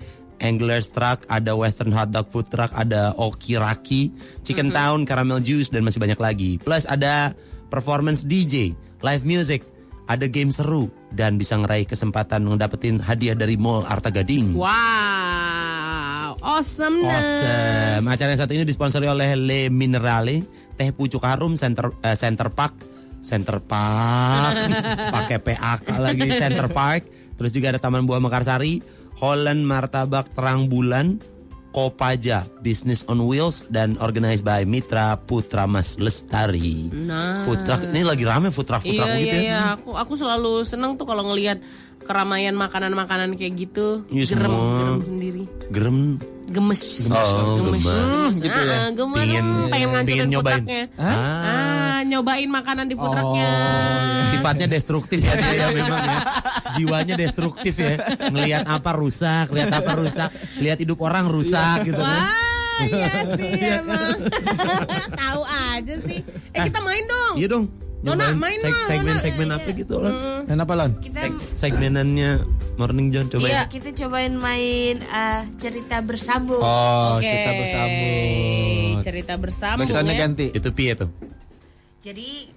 Angler's 0.42 0.90
Truck, 0.90 1.22
ada 1.30 1.54
Western 1.54 1.94
Hot 1.94 2.10
Dog 2.10 2.28
Food 2.34 2.50
Truck, 2.50 2.74
ada 2.74 3.14
Okiraki, 3.14 4.10
Chicken 4.42 4.74
Town, 4.74 5.06
Caramel 5.06 5.38
Juice, 5.40 5.70
dan 5.70 5.86
masih 5.86 6.02
banyak 6.02 6.18
lagi. 6.18 6.50
Plus 6.58 6.82
ada 6.84 7.32
performance 7.70 8.26
DJ, 8.26 8.74
live 9.06 9.22
music, 9.22 9.62
ada 10.10 10.26
game 10.26 10.50
seru, 10.50 10.90
dan 11.14 11.38
bisa 11.38 11.54
ngeraih 11.62 11.86
kesempatan 11.86 12.42
ngedapetin 12.42 12.98
hadiah 12.98 13.38
dari 13.38 13.54
Mall 13.54 13.86
Arta 13.86 14.10
Gading. 14.10 14.58
Wow 14.58 15.71
Awesomeness 16.42 17.22
Awesome. 17.22 18.04
Acara 18.10 18.34
yang 18.34 18.40
satu 18.42 18.52
ini 18.52 18.66
disponsori 18.66 19.06
oleh 19.06 19.38
Le 19.38 19.70
Minerale, 19.70 20.42
Teh 20.74 20.90
Pucuk 20.90 21.22
Harum, 21.22 21.54
Center 21.54 21.94
eh, 22.02 22.18
Center 22.18 22.50
Park, 22.50 22.74
Center 23.22 23.62
Park, 23.62 24.58
pakai 25.14 25.38
PAK 25.38 25.80
lagi 26.02 26.26
Center 26.34 26.66
Park. 26.66 27.06
Terus 27.38 27.54
juga 27.54 27.70
ada 27.70 27.78
Taman 27.78 28.04
Buah 28.04 28.18
Mekarsari, 28.18 28.82
Holland 29.22 29.62
Martabak 29.62 30.34
Terang 30.34 30.66
Bulan, 30.66 31.22
Kopaja 31.72 32.44
Business 32.60 33.00
on 33.08 33.24
Wheels 33.24 33.64
dan 33.72 33.96
organized 33.96 34.44
by 34.44 34.68
Mitra 34.68 35.16
Putra 35.16 35.64
Mas 35.64 35.96
Lestari. 35.96 36.92
Nah. 36.92 37.40
Food 37.48 37.64
truck 37.64 37.80
ini 37.88 38.04
lagi 38.04 38.28
rame 38.28 38.52
food 38.52 38.68
truck 38.68 38.84
food 38.84 38.92
Iya 38.92 39.00
truck 39.00 39.08
iya 39.08 39.16
begitu 39.16 39.36
ya. 39.36 39.42
iya 39.42 39.60
aku 39.80 39.90
aku 39.96 40.12
selalu 40.14 40.68
seneng 40.68 41.00
tuh 41.00 41.08
kalau 41.08 41.24
ngelihat 41.32 41.58
keramaian 42.02 42.52
makanan-makanan 42.52 43.34
kayak 43.34 43.52
gitu 43.60 44.02
Iya, 44.08 44.24
gerem 44.28 44.50
semua. 44.50 44.76
gerem 44.76 44.98
sendiri 45.02 45.42
Gerem. 45.68 45.98
gemes 46.44 46.82
Oh, 47.06 47.64
gemes. 47.64 47.86
gitu 48.36 48.60
ya 48.60 48.92
gemes 48.92 49.18
Pingin, 49.18 49.40
Hmm, 49.40 49.70
pengen 49.70 49.88
ngancurin 49.90 50.28
nyobain. 50.28 50.62
Ah. 50.94 51.08
ah 51.08 51.98
nyobain 52.02 52.44
makanan 52.46 52.86
di 52.86 52.94
food 52.94 53.08
trucknya 53.08 53.50
Sifatnya 54.28 54.66
destruktif 54.66 55.18
ya 55.18 55.32
dia 55.32 55.52
ya 55.54 55.66
memang 55.70 56.02
ya. 56.02 56.20
Jiwanya 56.72 57.14
destruktif 57.14 57.74
ya. 57.74 58.00
Ngelihat 58.26 58.64
apa 58.64 58.90
rusak, 58.92 59.48
lihat 59.48 59.70
apa 59.70 59.92
rusak, 59.94 60.30
lihat 60.56 60.78
hidup 60.78 60.98
orang 60.98 61.26
rusak 61.26 61.84
gitu 61.84 62.00
kan. 62.00 62.16
Wah, 62.16 62.80
iya 62.82 63.08
sih 63.30 63.52
emang. 63.76 64.16
Tahu 65.20 65.42
aja 65.44 65.94
sih. 66.02 66.20
Eh 66.50 66.60
kita 66.64 66.80
main 66.80 67.04
dong. 67.04 67.34
Iya 67.36 67.48
dong. 67.50 67.64
Nona, 68.02 68.34
main 68.34 68.58
seg- 68.58 68.68
mah, 68.68 68.86
Segmen-segmen 68.86 69.46
Nona. 69.46 69.56
apa 69.56 69.70
gitu 69.70 69.94
loh. 69.96 70.12
Dan 70.42 70.58
apa 70.58 70.72
Lon? 70.74 70.92
Kita 70.98 71.22
Seg- 71.22 71.38
segmenannya 71.54 72.30
Morning 72.74 73.08
John 73.08 73.26
coba 73.28 73.46
Iya, 73.46 73.62
kita 73.66 73.94
cobain 73.94 74.34
main 74.34 74.98
eh, 74.98 75.40
cerita 75.56 76.02
bersambung. 76.02 76.58
Oh, 76.58 77.16
Oke. 77.16 77.28
kita 77.28 77.50
bersambut. 77.54 79.02
Cerita 79.02 79.34
bersambung 79.36 79.80
Backsoundnya 79.86 80.14
ya. 80.14 80.20
ganti. 80.20 80.46
Itu 80.50 80.68
piye 80.70 80.92
tuh? 80.94 81.10
Jadi 82.00 82.50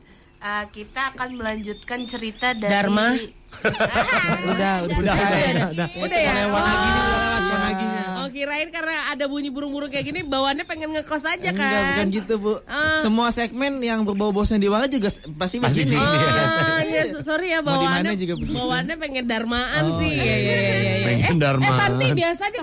Eh, 0.46 0.66
kita 0.72 1.10
akan 1.10 1.30
melanjutkan 1.36 2.06
cerita 2.06 2.54
dari 2.54 2.70
Dharma. 2.70 3.08
Udah, 3.56 4.84
udah, 4.84 4.98
Udah, 5.00 5.16
udah, 5.16 5.16
udah, 5.16 5.68
udah. 5.72 5.88
Udah 5.98 6.20
ya? 6.20 6.34
Lewat 6.38 6.60
lagi 6.62 6.86
nih, 6.86 7.04
lewat 7.08 7.42
paginya. 7.58 8.04
Oh 8.16 8.28
kirain 8.28 8.68
karena 8.68 8.96
ada 9.08 9.26
bunyi 9.26 9.48
burung-burung 9.48 9.88
kayak 9.88 10.06
gini 10.06 10.22
bawaannya 10.22 10.66
pengen 10.66 10.92
ngekos 10.92 11.24
aja 11.24 11.50
kan? 11.50 11.64
Enggak, 11.64 11.82
bukan 11.90 12.08
gitu, 12.12 12.34
Bu. 12.36 12.54
Ah. 12.66 13.00
Semua 13.00 13.32
segmen 13.32 13.80
yang 13.80 14.04
berbau-bau 14.04 14.44
sandiwara 14.44 14.86
juga 14.86 15.08
s- 15.08 15.24
pasti 15.34 15.58
Pasti 15.58 15.82
begini. 15.82 15.96
begini. 15.96 16.28
Ah, 16.28 16.80
ya, 16.94 17.04
sorry 17.24 17.48
ya 17.50 17.60
di 17.60 17.66
bawaannya 17.66 18.14
juga 18.14 18.34
begitu. 18.36 18.54
bawaannya 18.54 18.96
pengen 19.00 19.26
darmaan 19.26 19.84
Oh, 19.88 19.98
sih. 19.98 20.12
iya, 20.12 20.22
Ya, 20.22 20.36
ya, 20.36 20.36
ya, 20.36 20.60
ya, 20.60 20.76
ya. 20.76 21.06
Pengen 21.08 21.32
Eh, 21.32 21.40
darmaan. 21.40 21.72
Eh, 21.72 21.80
Santi 21.80 22.06
biasa 22.14 22.44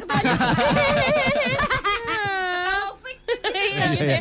aja 3.75 4.19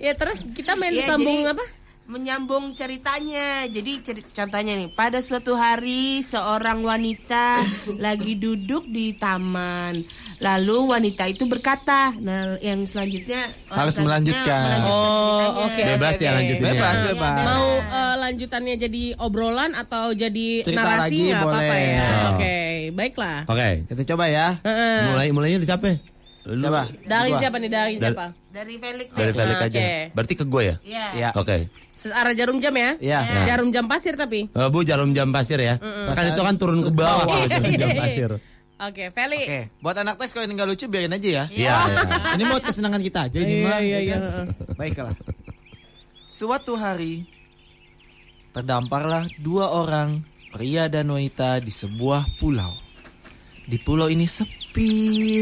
ya 0.04 0.12
terus 0.14 0.38
kita 0.50 0.72
main 0.74 0.92
Iya, 0.92 1.06
sambung 1.08 1.40
jadi 1.40 1.52
apa? 1.52 1.66
Menyambung 2.10 2.74
ceritanya. 2.74 3.70
Jadi 3.70 4.02
ceri- 4.02 4.26
contohnya 4.26 4.74
nih, 4.74 4.90
pada 4.90 5.22
suatu 5.22 5.54
hari 5.54 6.18
seorang 6.20 6.82
wanita 6.82 7.62
lagi 8.02 8.34
duduk 8.34 8.82
di 8.84 9.14
taman. 9.14 10.02
Lalu 10.40 10.90
wanita 10.90 11.30
itu 11.30 11.46
berkata, 11.46 12.10
nah 12.18 12.58
yang 12.58 12.82
selanjutnya 12.82 13.46
Harus 13.70 13.94
selanjutnya 13.94 14.02
melanjutkan. 14.42 14.64
melanjutkan 14.82 14.90
Oh, 14.90 15.48
oke. 15.62 15.82
Bebas 15.86 16.10
oke, 16.10 16.18
ya 16.18 16.26
oke. 16.26 16.34
lanjutinnya. 16.34 16.66
Bebas, 16.66 16.90
Iya, 16.90 17.04
bebas. 17.04 17.14
bebas. 17.14 17.46
Mau 17.46 17.66
eh, 17.78 18.14
lanjutannya 18.18 18.74
jadi 18.80 19.02
obrolan 19.16 19.70
atau 19.72 20.04
jadi 20.10 20.48
Cerita 20.66 20.82
narasi 20.82 20.98
lagi 20.98 21.18
nggak 21.30 21.40
apa-apa 21.40 21.62
boleh. 21.62 21.86
ya? 21.86 22.02
Oh. 22.02 22.28
Oke, 22.34 22.56
baiklah. 22.90 23.38
Oke. 23.46 23.68
Kita 23.86 24.02
coba 24.08 24.24
ya. 24.26 24.48
Heeh. 24.58 24.98
Mulai 25.06 25.26
mulainya 25.30 25.58
di 25.62 25.68
siapa? 25.68 25.94
Lu. 26.40 26.56
Siapa? 26.56 26.82
Dari 27.04 27.30
Gua. 27.30 27.38
siapa 27.38 27.56
nih? 27.56 27.68
Dari 27.68 27.94
siapa? 27.96 28.26
Dari 28.48 28.74
Felix. 28.76 29.08
Dari 29.12 29.32
Felix 29.32 29.56
Oke. 29.56 29.66
aja. 29.68 29.80
Berarti 30.10 30.34
ke 30.34 30.44
gue 30.44 30.62
ya? 30.64 30.76
Iya. 30.80 31.06
Ya. 31.12 31.28
Oke. 31.36 31.56
Searah 31.92 32.32
jarum 32.32 32.58
jam 32.58 32.72
ya? 32.72 32.90
Iya. 32.96 33.20
Jarum 33.46 33.68
jam 33.68 33.84
pasir 33.84 34.16
tapi. 34.16 34.48
Eh, 34.48 34.68
Bu 34.68 34.80
jarum 34.80 35.12
jam 35.12 35.28
pasir 35.28 35.60
ya. 35.60 35.76
Kan 36.10 36.24
itu 36.26 36.40
kan 36.40 36.56
turun 36.56 36.80
ke 36.80 36.90
bawah 36.90 37.24
kalau 37.24 37.46
jarum 37.46 37.72
jam 37.74 37.90
pasir. 38.02 38.30
Oke, 38.80 39.12
Feli. 39.12 39.44
Oke, 39.44 39.60
buat 39.78 39.92
anak 39.94 40.16
tes 40.16 40.32
kalau 40.32 40.48
ini 40.48 40.56
nggak 40.56 40.68
lucu 40.72 40.88
biarin 40.88 41.12
aja 41.12 41.28
ya. 41.28 41.44
Iya. 41.52 41.76
iya. 41.76 42.00
Ini 42.40 42.44
buat 42.48 42.62
kesenangan 42.64 43.04
kita 43.04 43.28
aja 43.28 43.38
ini 43.38 43.54
Iya, 43.60 43.68
mah. 43.68 43.78
iya, 43.78 43.84
ya 43.84 43.98
iya. 44.00 44.16
kan? 44.16 44.46
Baiklah. 44.80 45.12
Suatu 46.24 46.72
hari 46.74 47.28
terdamparlah 48.50 49.28
dua 49.36 49.68
orang 49.70 50.24
pria 50.50 50.88
dan 50.88 51.12
wanita 51.12 51.60
di 51.60 51.68
sebuah 51.68 52.40
pulau. 52.40 52.72
Di 53.68 53.76
pulau 53.78 54.08
ini 54.08 54.24
sepi 54.24 54.90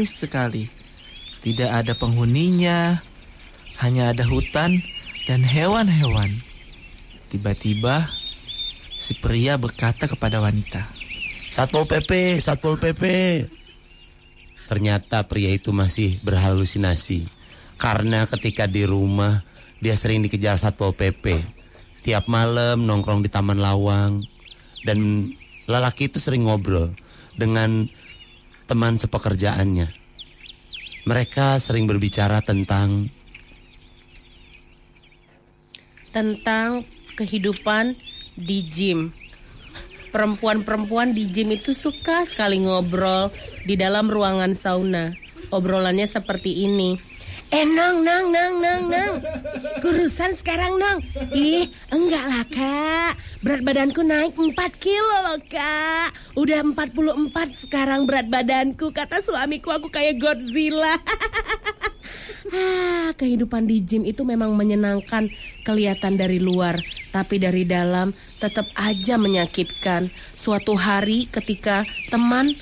sekali. 0.03 0.67
Tidak 1.39 1.69
ada 1.71 1.95
penghuninya, 1.95 2.99
hanya 3.79 4.11
ada 4.11 4.27
hutan 4.27 4.83
dan 5.25 5.41
hewan-hewan. 5.45 6.43
Tiba-tiba 7.31 8.09
si 8.99 9.15
pria 9.15 9.55
berkata 9.55 10.09
kepada 10.09 10.43
wanita, 10.43 10.83
Satpol 11.47 11.87
PP, 11.87 12.43
Satpol 12.43 12.75
PP. 12.75 13.03
Ternyata 14.67 15.25
pria 15.25 15.49
itu 15.49 15.73
masih 15.73 16.21
berhalusinasi. 16.21 17.25
Karena 17.79 18.27
ketika 18.27 18.67
di 18.67 18.83
rumah 18.83 19.47
dia 19.79 19.95
sering 19.95 20.23
dikejar 20.27 20.59
Satpol 20.59 20.91
PP. 20.91 21.39
Tiap 22.03 22.27
malam 22.27 22.83
nongkrong 22.83 23.23
di 23.23 23.31
Taman 23.31 23.59
Lawang 23.59 24.23
dan 24.83 25.31
lelaki 25.67 26.07
itu 26.07 26.19
sering 26.19 26.47
ngobrol 26.47 26.95
dengan 27.35 27.87
teman 28.67 28.99
sepekerjaannya. 28.99 29.87
Mereka 31.07 31.61
sering 31.61 31.87
berbicara 31.87 32.43
tentang 32.43 33.07
Tentang 36.09 36.81
kehidupan 37.13 37.93
di 38.33 38.65
gym. 38.65 39.13
Perempuan-perempuan 40.09 41.13
di 41.13 41.29
gym 41.29 41.53
itu 41.53 41.69
suka 41.75 42.25
sekali 42.25 42.65
ngobrol 42.65 43.29
di 43.67 43.77
dalam 43.77 44.09
ruangan 44.09 44.57
sauna. 44.57 45.13
Obrolannya 45.53 46.09
seperti 46.09 46.65
ini. 46.65 46.97
Eh 47.49 47.65
nong 47.65 48.05
nong 48.05 48.29
nong 48.29 48.55
nong 48.61 48.83
nong 48.93 49.15
Kurusan 49.81 50.37
sekarang 50.37 50.77
nong 50.77 51.01
Ih 51.33 51.65
enggak 51.89 52.25
lah 52.29 52.45
kak. 52.45 53.13
Berat 53.41 53.65
badanku 53.65 54.05
naik 54.05 54.37
4 54.37 54.53
kilo 54.77 55.15
loh 55.25 55.41
kak. 55.49 56.13
Udah 56.37 56.61
44 56.61 57.25
sekarang 57.65 58.05
berat 58.05 58.29
badanku. 58.29 58.93
Kata 58.93 59.25
suamiku 59.25 59.73
aku 59.73 59.89
kayak 59.89 60.21
Godzilla. 60.21 60.93
Ah, 62.49 63.13
kehidupan 63.13 63.69
di 63.69 63.77
gym 63.85 64.01
itu 64.09 64.25
memang 64.25 64.57
menyenangkan 64.57 65.29
kelihatan 65.61 66.17
dari 66.17 66.41
luar, 66.41 66.81
tapi 67.13 67.37
dari 67.37 67.61
dalam 67.61 68.09
tetap 68.41 68.65
aja 68.73 69.21
menyakitkan. 69.21 70.09
Suatu 70.33 70.73
hari 70.73 71.29
ketika 71.29 71.85
teman 72.09 72.57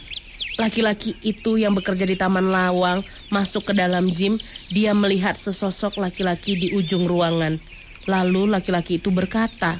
laki-laki 0.57 1.13
itu 1.21 1.61
yang 1.61 1.77
bekerja 1.77 2.03
di 2.03 2.17
Taman 2.17 2.49
Lawang 2.49 3.05
masuk 3.29 3.71
ke 3.71 3.73
dalam 3.77 4.09
gym, 4.09 4.41
dia 4.73 4.91
melihat 4.97 5.37
sesosok 5.37 6.01
laki-laki 6.01 6.57
di 6.57 6.67
ujung 6.73 7.05
ruangan. 7.05 7.61
Lalu 8.09 8.49
laki-laki 8.49 8.97
itu 8.97 9.13
berkata, 9.13 9.77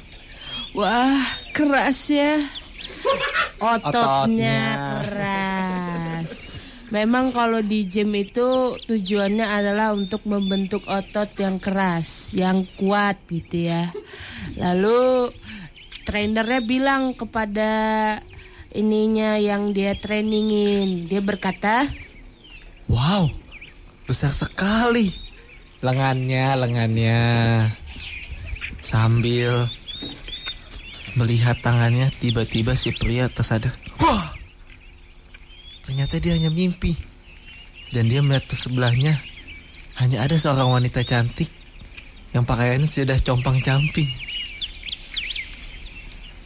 Wah, 0.72 1.26
keras 1.50 2.12
ya. 2.12 2.38
Ototnya, 3.58 4.60
keras. 5.02 6.28
Memang 6.88 7.36
kalau 7.36 7.60
di 7.60 7.84
gym 7.84 8.16
itu 8.16 8.78
tujuannya 8.88 9.44
adalah 9.44 9.92
untuk 9.92 10.24
membentuk 10.24 10.88
otot 10.88 11.28
yang 11.36 11.60
keras, 11.60 12.32
yang 12.32 12.64
kuat 12.80 13.20
gitu 13.28 13.68
ya. 13.68 13.92
Lalu 14.56 15.28
trainernya 16.08 16.64
bilang 16.64 17.12
kepada 17.12 17.68
ininya 18.78 19.34
yang 19.42 19.74
dia 19.74 19.98
trainingin, 19.98 21.10
dia 21.10 21.18
berkata, 21.18 21.90
Wow, 22.86 23.28
besar 24.06 24.30
sekali. 24.30 25.10
Lengannya, 25.82 26.54
lengannya. 26.54 27.22
Sambil 28.78 29.66
melihat 31.18 31.58
tangannya, 31.58 32.14
tiba-tiba 32.22 32.78
si 32.78 32.94
pria 32.94 33.26
tersadar. 33.26 33.74
Wah, 33.98 34.32
ternyata 35.82 36.22
dia 36.22 36.38
hanya 36.38 36.48
mimpi. 36.48 36.94
Dan 37.90 38.06
dia 38.06 38.22
melihat 38.22 38.46
ke 38.46 38.56
sebelahnya, 38.56 39.18
hanya 39.98 40.22
ada 40.22 40.38
seorang 40.38 40.70
wanita 40.78 41.02
cantik 41.02 41.50
yang 42.30 42.46
pakaiannya 42.46 42.86
sudah 42.86 43.18
compang-camping. 43.20 44.08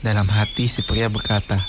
Dalam 0.02 0.26
hati 0.26 0.66
si 0.66 0.82
pria 0.82 1.06
berkata, 1.06 1.62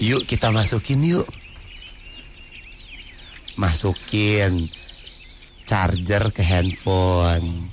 Yuk 0.00 0.24
kita 0.24 0.48
masukin 0.48 1.04
yuk. 1.04 1.28
Masukin 3.60 4.72
charger 5.68 6.32
ke 6.32 6.40
handphone 6.40 7.68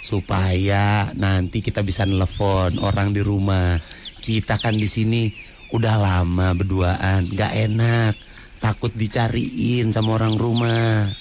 supaya 0.00 1.12
nanti 1.12 1.60
kita 1.60 1.84
bisa 1.84 2.08
nelfon 2.08 2.80
orang 2.80 3.12
di 3.12 3.20
rumah. 3.20 3.76
Kita 4.24 4.56
kan 4.56 4.80
di 4.80 4.88
sini 4.88 5.28
udah 5.68 5.94
lama 6.00 6.56
berduaan, 6.56 7.28
nggak 7.28 7.52
enak, 7.68 8.14
takut 8.64 8.88
dicariin 8.96 9.92
sama 9.92 10.16
orang 10.16 10.40
rumah. 10.40 11.12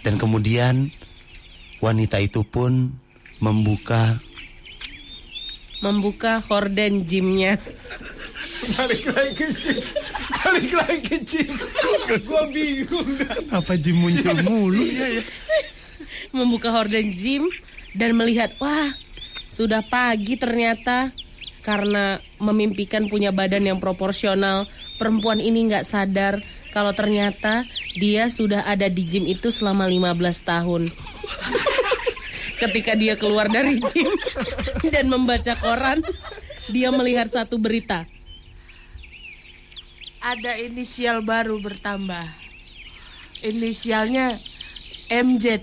Dan 0.00 0.16
kemudian 0.16 0.88
wanita 1.84 2.24
itu 2.24 2.40
pun 2.40 2.96
membuka 3.44 4.16
membuka 5.84 6.40
horden 6.48 7.04
gymnya. 7.04 7.60
balik 8.64 9.04
lagi 9.12 9.32
ke 9.36 9.46
gym, 9.60 9.84
balik 10.40 10.72
lagi 10.72 10.98
ke 11.04 11.16
gym. 11.20 11.52
Gua 12.24 12.48
bingung. 12.48 13.20
apa 13.52 13.76
Jim 13.76 14.00
muncul 14.00 14.40
mulu 14.40 14.80
ya 14.80 15.20
ya. 15.20 15.22
membuka 16.32 16.72
horden 16.72 17.12
gym 17.12 17.52
dan 17.92 18.16
melihat 18.16 18.56
wah 18.56 18.96
sudah 19.52 19.84
pagi 19.84 20.40
ternyata 20.40 21.12
karena 21.60 22.16
memimpikan 22.40 23.06
punya 23.06 23.30
badan 23.30 23.68
yang 23.68 23.78
proporsional 23.78 24.64
perempuan 24.96 25.38
ini 25.38 25.68
nggak 25.68 25.84
sadar 25.86 26.40
kalau 26.74 26.90
ternyata 26.90 27.62
dia 28.00 28.26
sudah 28.32 28.66
ada 28.66 28.90
di 28.90 29.04
gym 29.06 29.28
itu 29.30 29.52
selama 29.52 29.86
15 29.86 30.10
tahun 30.42 30.82
ketika 32.68 32.96
dia 32.96 33.14
keluar 33.14 33.46
dari 33.50 33.80
gym 33.80 34.08
dan 34.94 35.06
membaca 35.10 35.54
koran 35.60 36.00
dia 36.72 36.88
melihat 36.88 37.28
satu 37.28 37.60
berita 37.60 38.08
ada 40.24 40.56
inisial 40.56 41.20
baru 41.20 41.60
bertambah. 41.60 42.24
Inisialnya 43.44 44.40
MZ. 45.12 45.60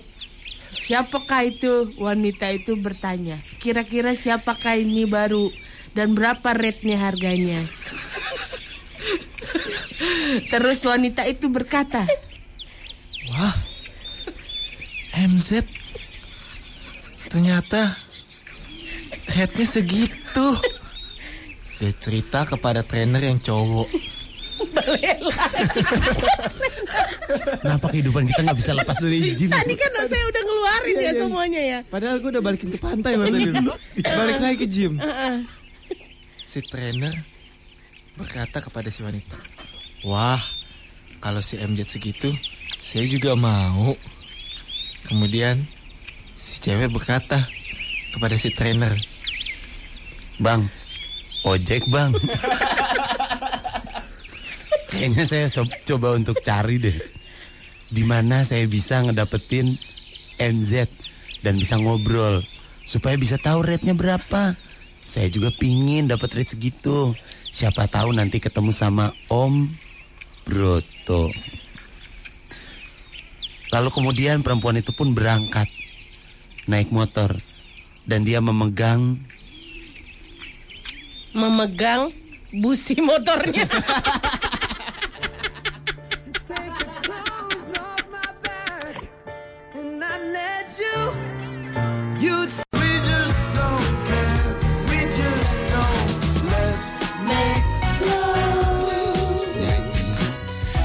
Siapakah 0.78 1.50
itu? 1.50 1.90
Wanita 1.98 2.46
itu 2.54 2.78
bertanya. 2.78 3.42
Kira-kira 3.58 4.14
siapakah 4.14 4.78
ini 4.78 5.02
baru 5.02 5.50
dan 5.98 6.14
berapa 6.14 6.54
rate-nya 6.54 7.02
harganya? 7.02 7.58
Terus 10.54 10.78
wanita 10.86 11.26
itu 11.26 11.50
berkata, 11.50 12.06
Wah, 13.34 13.58
MZ. 15.18 15.81
Ternyata 17.32 17.96
headnya 19.32 19.64
segitu. 19.64 20.48
Dia 21.80 21.92
cerita 21.96 22.44
kepada 22.44 22.84
trainer 22.84 23.24
yang 23.24 23.40
cowok. 23.40 23.88
Kenapa 27.64 27.88
kehidupan 27.88 28.28
kita 28.28 28.40
nggak 28.44 28.58
bisa 28.60 28.76
lepas 28.76 29.00
dari 29.00 29.32
gym? 29.32 29.48
Tadi 29.48 29.74
kan 29.74 29.90
saya 30.06 30.24
udah 30.28 30.42
ngeluarin 30.44 30.96
ya 31.00 31.12
semuanya 31.16 31.62
ya. 31.64 31.78
Padahal 31.88 32.20
gue 32.20 32.30
udah 32.36 32.44
balikin 32.44 32.68
ke 32.68 32.78
pantai 32.78 33.16
loh 33.16 33.26
tadi. 33.26 33.48
Balik 34.04 34.38
lagi 34.38 34.56
ke 34.60 34.66
gym. 34.68 35.00
Si 36.44 36.60
trainer 36.68 37.16
berkata 38.20 38.60
kepada 38.60 38.92
si 38.92 39.00
wanita, 39.00 39.40
Wah, 40.04 40.42
kalau 41.24 41.40
si 41.40 41.56
MJ 41.56 41.88
segitu, 41.88 42.28
saya 42.84 43.08
juga 43.08 43.32
mau. 43.32 43.96
Kemudian 45.08 45.64
si 46.36 46.60
cewek 46.60 46.92
berkata 46.92 47.48
kepada 48.12 48.36
si 48.36 48.52
trainer, 48.52 48.92
Bang, 50.42 50.66
ojek 51.44 51.86
bang. 51.86 52.12
Kayaknya 54.90 55.24
saya 55.24 55.46
so- 55.48 55.78
coba 55.86 56.18
untuk 56.18 56.42
cari 56.42 56.82
deh. 56.82 56.98
Di 57.92 58.02
mana 58.02 58.42
saya 58.42 58.66
bisa 58.66 59.04
ngedapetin 59.04 59.76
MZ 60.40 60.88
dan 61.44 61.60
bisa 61.60 61.76
ngobrol 61.76 62.42
supaya 62.82 63.14
bisa 63.16 63.38
tahu 63.38 63.62
rate-nya 63.62 63.94
berapa. 63.94 64.56
Saya 65.02 65.28
juga 65.28 65.52
pingin 65.54 66.08
dapat 66.08 66.32
rate 66.36 66.56
segitu. 66.56 67.14
Siapa 67.52 67.86
tahu 67.86 68.16
nanti 68.16 68.40
ketemu 68.40 68.72
sama 68.72 69.12
Om 69.28 69.68
Broto. 70.48 71.28
Lalu 73.72 73.88
kemudian 73.88 74.44
perempuan 74.44 74.80
itu 74.80 74.92
pun 74.92 75.16
berangkat 75.16 75.68
naik 76.70 76.94
motor 76.94 77.34
dan 78.06 78.22
dia 78.22 78.38
memegang 78.38 79.18
Memegang 81.32 82.12
busi 82.52 82.92
motornya. 83.00 83.64
And 89.72 90.04
I 90.04 90.20
let 90.28 90.68
you. 90.76 90.98
You 92.20 92.36
we 92.76 92.90
just 93.00 93.40
don't 93.56 93.88
care. 94.04 94.44
We 94.92 95.08
just 95.08 95.56
don't. 95.72 96.08
Let's 96.52 96.92
make 97.32 97.64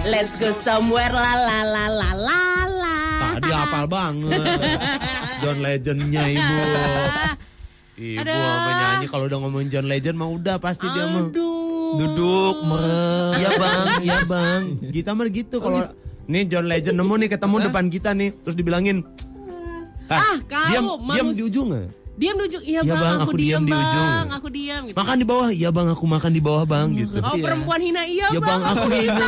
Let's 0.08 0.40
go 0.40 0.56
somewhere 0.56 1.12
la 1.12 1.36
la 1.36 1.60
la 1.68 1.86
la 1.92 2.12
la 2.16 2.42
la. 2.72 2.96
Tadi 3.36 3.52
hafal 3.52 3.86
banget. 3.92 4.48
John 5.48 5.64
Legendnya 5.64 6.24
ibu. 6.28 6.56
Ibu 7.98 8.20
Aduh. 8.20 8.36
apa 8.36 8.70
nyanyi 8.76 9.08
kalau 9.08 9.26
udah 9.26 9.40
ngomongin 9.40 9.70
John 9.72 9.88
Legend 9.88 10.16
mah 10.16 10.30
udah 10.30 10.56
pasti 10.60 10.84
dia 10.86 11.08
mah. 11.08 11.32
Aduh. 11.32 11.96
Duduk 11.96 12.56
merem. 12.62 13.32
Iya 13.34 13.50
bang, 13.56 13.86
iya 14.04 14.18
bang. 14.24 14.62
Kita 14.96 15.16
mah 15.16 15.26
gitu 15.28 15.56
kalau 15.58 15.88
nih 16.28 16.44
John 16.46 16.68
Legend 16.68 16.94
nemu 16.94 17.14
nih 17.16 17.30
ketemu 17.32 17.56
depan 17.64 17.86
kita 17.88 18.12
nih 18.12 18.36
terus 18.38 18.54
dibilangin 18.54 19.08
Ah, 20.08 20.40
kau, 20.42 20.68
diam, 20.68 20.84
manus- 21.02 21.16
diam 21.16 21.28
di 21.34 21.44
ujung 21.44 21.68
nggak? 21.70 21.88
Diam 22.18 22.36
di 22.36 22.44
ujung. 22.46 22.64
Iya 22.66 22.80
Iya, 22.80 22.92
bang, 22.92 23.02
Bang, 23.02 23.16
aku, 23.18 23.24
aku 23.26 23.32
diam 23.34 23.48
diam 23.48 23.64
di 23.64 23.72
bang. 23.72 23.84
ujung. 23.84 24.28
Aku 24.30 24.48
diam. 24.50 24.82
Gitu. 24.84 24.96
Makan 24.96 25.16
di 25.16 25.26
bawah, 25.26 25.50
iya 25.50 25.70
bang 25.70 25.88
aku 25.88 26.06
makan 26.06 26.32
di 26.34 26.42
bawah 26.42 26.64
bang 26.64 26.88
gitu. 26.94 27.18
Oh 27.20 27.36
perempuan 27.36 27.80
hina 27.82 28.04
iya 28.06 28.28
Iya 28.30 28.40
bang. 28.40 28.48
bang 28.54 28.62
aku 28.70 28.88
ini. 28.94 29.28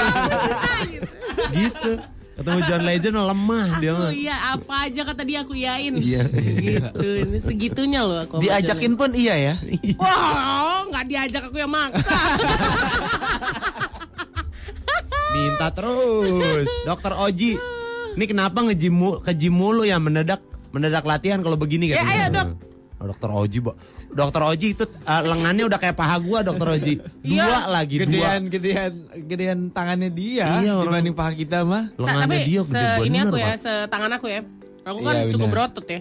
gitu. 1.59 1.91
Ketemu 2.39 2.59
John 2.63 2.81
Legend 2.81 3.15
lemah 3.19 3.67
dia 3.77 3.91
mah. 3.91 4.11
iya 4.11 4.35
apa 4.55 4.87
aja 4.87 5.01
kata 5.03 5.21
dia 5.21 5.43
aku 5.43 5.53
iyain. 5.53 5.91
Iya. 5.93 6.23
Gitu. 6.31 7.07
Ini 7.27 7.37
segitunya 7.37 7.99
loh 8.01 8.23
aku. 8.23 8.39
diajakin 8.39 8.95
pun 8.95 9.11
iya 9.11 9.35
ya. 9.35 9.53
Wah, 9.95 10.87
nggak 10.87 11.05
diajak 11.05 11.43
aku 11.45 11.59
yang 11.59 11.67
maksa. 11.67 12.07
Minta 15.29 15.67
terus. 15.69 16.67
Dokter 16.83 17.13
Oji. 17.13 17.59
Ini 18.15 18.25
kenapa 18.25 18.63
ngejim 18.63 18.91
mu- 18.91 19.19
ke 19.19 19.31
gym 19.31 19.53
mulu 19.53 19.83
ya 19.83 19.95
mendadak 19.95 20.41
mendadak 20.71 21.03
latihan 21.03 21.39
kalau 21.39 21.55
begini 21.55 21.91
Ya, 21.91 22.01
kan? 22.01 22.07
ayo, 22.07 22.25
Dok. 22.31 22.47
Dokter 23.05 23.29
Oji. 23.29 23.59
Dokter 24.09 24.41
Oji 24.43 24.67
itu 24.73 24.83
uh, 24.83 25.21
lengannya 25.21 25.63
udah 25.63 25.77
kayak 25.77 25.93
paha 25.93 26.17
gua, 26.17 26.41
Dokter 26.41 26.67
Oji. 26.71 26.93
Iya. 27.21 27.45
Dua 27.45 27.59
lagi, 27.69 27.95
Gedean, 27.99 28.41
dua. 28.41 28.51
gedean, 28.51 28.91
gedean 29.23 29.59
tangannya 29.69 30.09
dia 30.09 30.49
Iya, 30.59 30.73
orang- 30.75 31.05
dibanding 31.05 31.13
paha 31.13 31.31
kita 31.31 31.57
mah. 31.61 31.93
Lengannya 31.93 32.25
tapi 32.27 32.37
dia 32.43 32.61
se 32.61 32.73
gede 32.73 32.89
ini 33.03 33.17
bener, 33.17 33.25
aku 33.25 33.37
ya, 33.37 33.47
Pak. 33.47 33.57
setangan 33.59 34.11
aku 34.11 34.27
ya. 34.27 34.41
Aku 34.81 34.99
kan 34.99 35.15
Iya, 35.15 35.23
cukup 35.29 35.45
benar. 35.45 35.53
berotot 35.69 35.85
ya. 35.85 35.99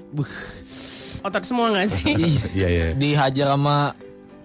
Otot 1.19 1.43
semua 1.43 1.67
gak 1.71 1.89
sih? 1.91 2.15
Iya, 2.57 2.69
iya. 2.69 2.87
Dihajar 2.93 3.47
sama 3.51 3.93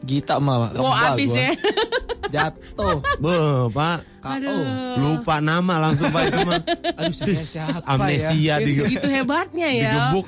Gita 0.01 0.35
mah. 0.37 0.67
Rebah 0.69 0.97
habis 1.09 1.31
gua. 1.31 1.39
ya. 1.39 1.51
Jatuh. 2.29 2.97
Be, 3.23 3.35
Pak. 3.71 3.97
Aduh. 4.25 4.63
Lupa 4.95 5.35
nama 5.37 5.73
langsung 5.79 6.07
Pak 6.09 6.23
itu 6.23 6.39
mah. 6.43 6.61
Aduh, 6.99 7.35
siapa 7.35 7.83
amnesia 7.85 8.55
ya? 8.55 8.63
di, 8.63 8.71
Segitu 8.77 9.07
hebatnya 9.07 9.67
ya. 9.67 9.91
digebuk 9.91 10.27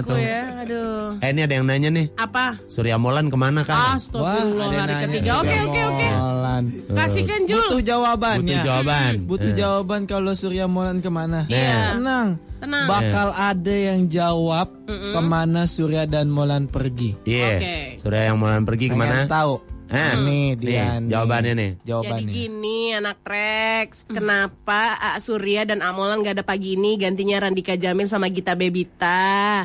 aku 0.00 0.12
tuh. 0.12 0.18
ya. 0.18 0.42
Aduh. 0.62 1.18
Eh 1.18 1.28
ini 1.30 1.40
ada 1.42 1.54
yang 1.54 1.66
nanya 1.66 1.90
nih. 1.90 2.06
Apa? 2.14 2.60
Surya 2.66 2.96
Molan 2.96 3.26
ke 3.26 3.36
mana 3.36 3.62
kan? 3.62 3.98
Astagfirullah 3.98 4.68
hari 4.70 4.94
ketiga. 5.08 5.30
Oke 5.40 5.56
oke 5.66 5.80
oke. 5.84 6.08
Molan. 6.12 6.64
Kasihkan 6.88 7.40
Jul. 7.44 7.58
Butuh 7.58 7.82
jawabannya. 7.82 8.42
Butuh 8.46 8.58
jawaban. 8.62 9.12
Butuh 9.26 9.50
Eh. 9.50 9.56
jawaban 9.56 10.00
kalau 10.04 10.32
Surya 10.32 10.64
Molan 10.66 10.98
ke 11.00 11.10
mana. 11.10 11.44
Iya. 11.46 11.96
Tenang. 11.98 12.28
Tenang. 12.56 12.86
Bakal 12.88 13.28
ada 13.34 13.74
yang 13.74 14.08
jawab 14.08 14.72
ke 14.88 15.20
mana 15.20 15.66
Surya 15.66 16.06
dan 16.06 16.30
Molan 16.30 16.66
pergi. 16.66 17.12
Iya. 17.24 17.50
Oke. 17.56 17.76
Surya 18.00 18.22
yang 18.28 18.38
Molan 18.38 18.62
pergi 18.62 18.86
ke 18.88 18.96
mana? 18.96 19.24
Pengen 19.24 19.28
tahu. 19.28 19.54
Eh, 19.86 20.12
Nih 20.16 20.18
nih, 20.18 20.46
dia 20.58 20.98
nih. 20.98 21.08
jawabannya 21.08 21.52
nih. 21.54 21.70
Jadi 21.76 21.86
Jawabannya. 21.86 22.32
gini 22.32 22.78
anak 22.90 23.18
Rex, 23.22 24.02
kenapa 24.04 24.80
A 24.96 25.18
Surya 25.18 25.62
dan 25.62 25.78
Amolan 25.78 26.20
gak 26.20 26.36
ada 26.36 26.44
pagi 26.44 26.74
ini 26.74 26.94
gantinya 26.96 27.38
Randika 27.38 27.74
Jamil 27.74 28.06
sama 28.06 28.26
Gita 28.26 28.52
Bebita? 28.52 29.62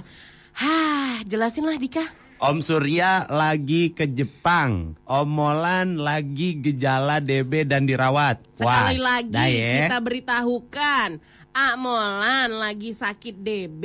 Hah, 0.54 1.26
jelasin 1.26 1.66
lah 1.66 1.76
Dika. 1.76 2.06
Om 2.38 2.58
Surya 2.60 3.26
lagi 3.28 3.90
ke 3.90 4.06
Jepang. 4.06 4.98
Om 5.04 5.28
Molan 5.28 5.96
lagi 5.96 6.54
gejala 6.56 7.18
DB 7.18 7.64
dan 7.64 7.86
dirawat. 7.86 8.42
Sekali 8.52 8.98
Wah, 8.98 9.18
lagi 9.18 9.30
dah 9.30 9.46
ya. 9.46 9.74
kita 9.86 9.98
beritahukan 9.98 11.10
A 11.52 11.68
Molan 11.76 12.50
lagi 12.56 12.92
sakit 12.92 13.36
DB, 13.38 13.84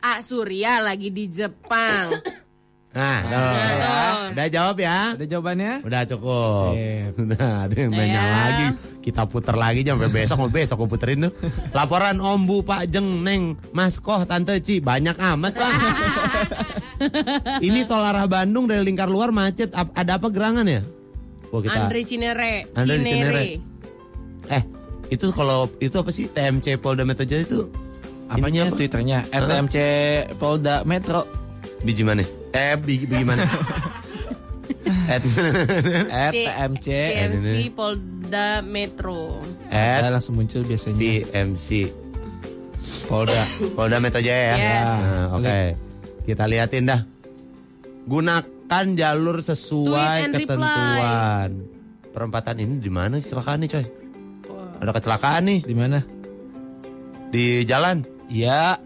A 0.00 0.18
Surya 0.20 0.78
lagi 0.80 1.06
di 1.08 1.26
Jepang. 1.28 2.18
Nah, 2.98 3.18
tuh, 3.22 3.38
Nah, 3.38 3.70
ya. 3.70 4.02
udah 4.34 4.46
jawab 4.50 4.76
ya. 4.76 4.98
Ada 5.14 5.26
jawabannya? 5.28 5.72
Udah 5.86 6.02
cukup. 6.02 6.74
Sip. 6.74 7.12
Udah 7.22 7.46
ada 7.62 7.76
yang 7.78 7.90
nanya 7.94 8.10
Ya. 8.10 8.26
lagi. 8.26 8.66
Kita 8.98 9.22
puter 9.24 9.54
lagi 9.54 9.86
sampai 9.86 10.10
besok 10.10 10.36
mau 10.36 10.50
besok 10.50 10.82
aku 10.82 10.86
puterin 10.90 11.22
tuh. 11.24 11.32
Laporan 11.78 12.18
Om 12.18 12.40
Bu 12.42 12.66
Pak 12.66 12.90
Jeng 12.90 13.22
Neng 13.22 13.54
Mas 13.70 14.02
Koh 14.02 14.26
Tante 14.26 14.58
Ci 14.58 14.82
banyak 14.82 15.14
amat 15.14 15.52
Bang. 15.54 15.74
Ini 17.66 17.86
tol 17.86 18.02
arah 18.02 18.26
Bandung 18.26 18.66
dari 18.66 18.82
lingkar 18.82 19.06
luar 19.06 19.30
macet. 19.30 19.70
Ada 19.70 20.18
apa 20.18 20.26
gerangan 20.28 20.66
ya? 20.66 20.82
Wah, 21.48 21.60
kita 21.62 21.78
Andre 21.86 22.00
Cinere, 22.02 22.52
Andre 22.74 22.96
Cinere. 22.98 23.08
Cinere. 23.08 23.44
Eh, 24.50 24.62
itu 25.08 25.30
kalau 25.30 25.70
itu 25.78 25.94
apa 25.94 26.10
sih 26.10 26.26
TMC 26.26 26.76
Polda 26.76 27.06
Metro 27.06 27.22
Jaya 27.22 27.46
itu? 27.46 27.70
Apanya 28.28 28.44
Ininya 28.44 28.64
apa? 28.68 28.76
Twitternya? 28.76 29.18
RTMC 29.30 29.76
Polda 30.36 30.84
Metro. 30.84 31.24
Biji 31.82 32.02
mana? 32.02 32.24
Eh, 32.50 32.74
biji, 32.78 33.06
biji 33.06 33.24
mana? 33.24 33.44
At, 35.08 35.24
RTMC. 36.32 36.86
TMC 36.88 37.56
Polda 37.72 38.60
Metro. 38.60 39.40
at 39.72 40.04
Ada 40.04 40.12
langsung 40.20 40.36
muncul 40.36 40.64
biasanya. 40.64 41.00
TMC 41.00 41.68
Polda. 43.08 43.40
Polda 43.72 44.00
Metro 44.00 44.20
Jaya 44.20 44.52
ya. 44.52 44.56
Yes. 44.56 44.88
Nah, 44.88 45.28
Oke. 45.40 45.60
Kita 46.28 46.44
liatin 46.44 46.84
dah. 46.88 47.00
Gunakan 48.04 48.86
jalur 48.96 49.40
sesuai 49.40 50.32
ketentuan. 50.36 51.50
Perempatan 52.12 52.56
ini 52.60 52.76
di 52.80 52.90
mana 52.92 53.20
kecelakaan 53.20 53.64
nih, 53.64 53.70
coy? 53.72 53.86
Ada 54.78 54.90
kecelakaan 54.94 55.42
nih 55.48 55.60
Di 55.64 55.74
mana? 55.74 55.98
di 57.28 57.60
jalan. 57.68 58.04
Ya. 58.28 58.80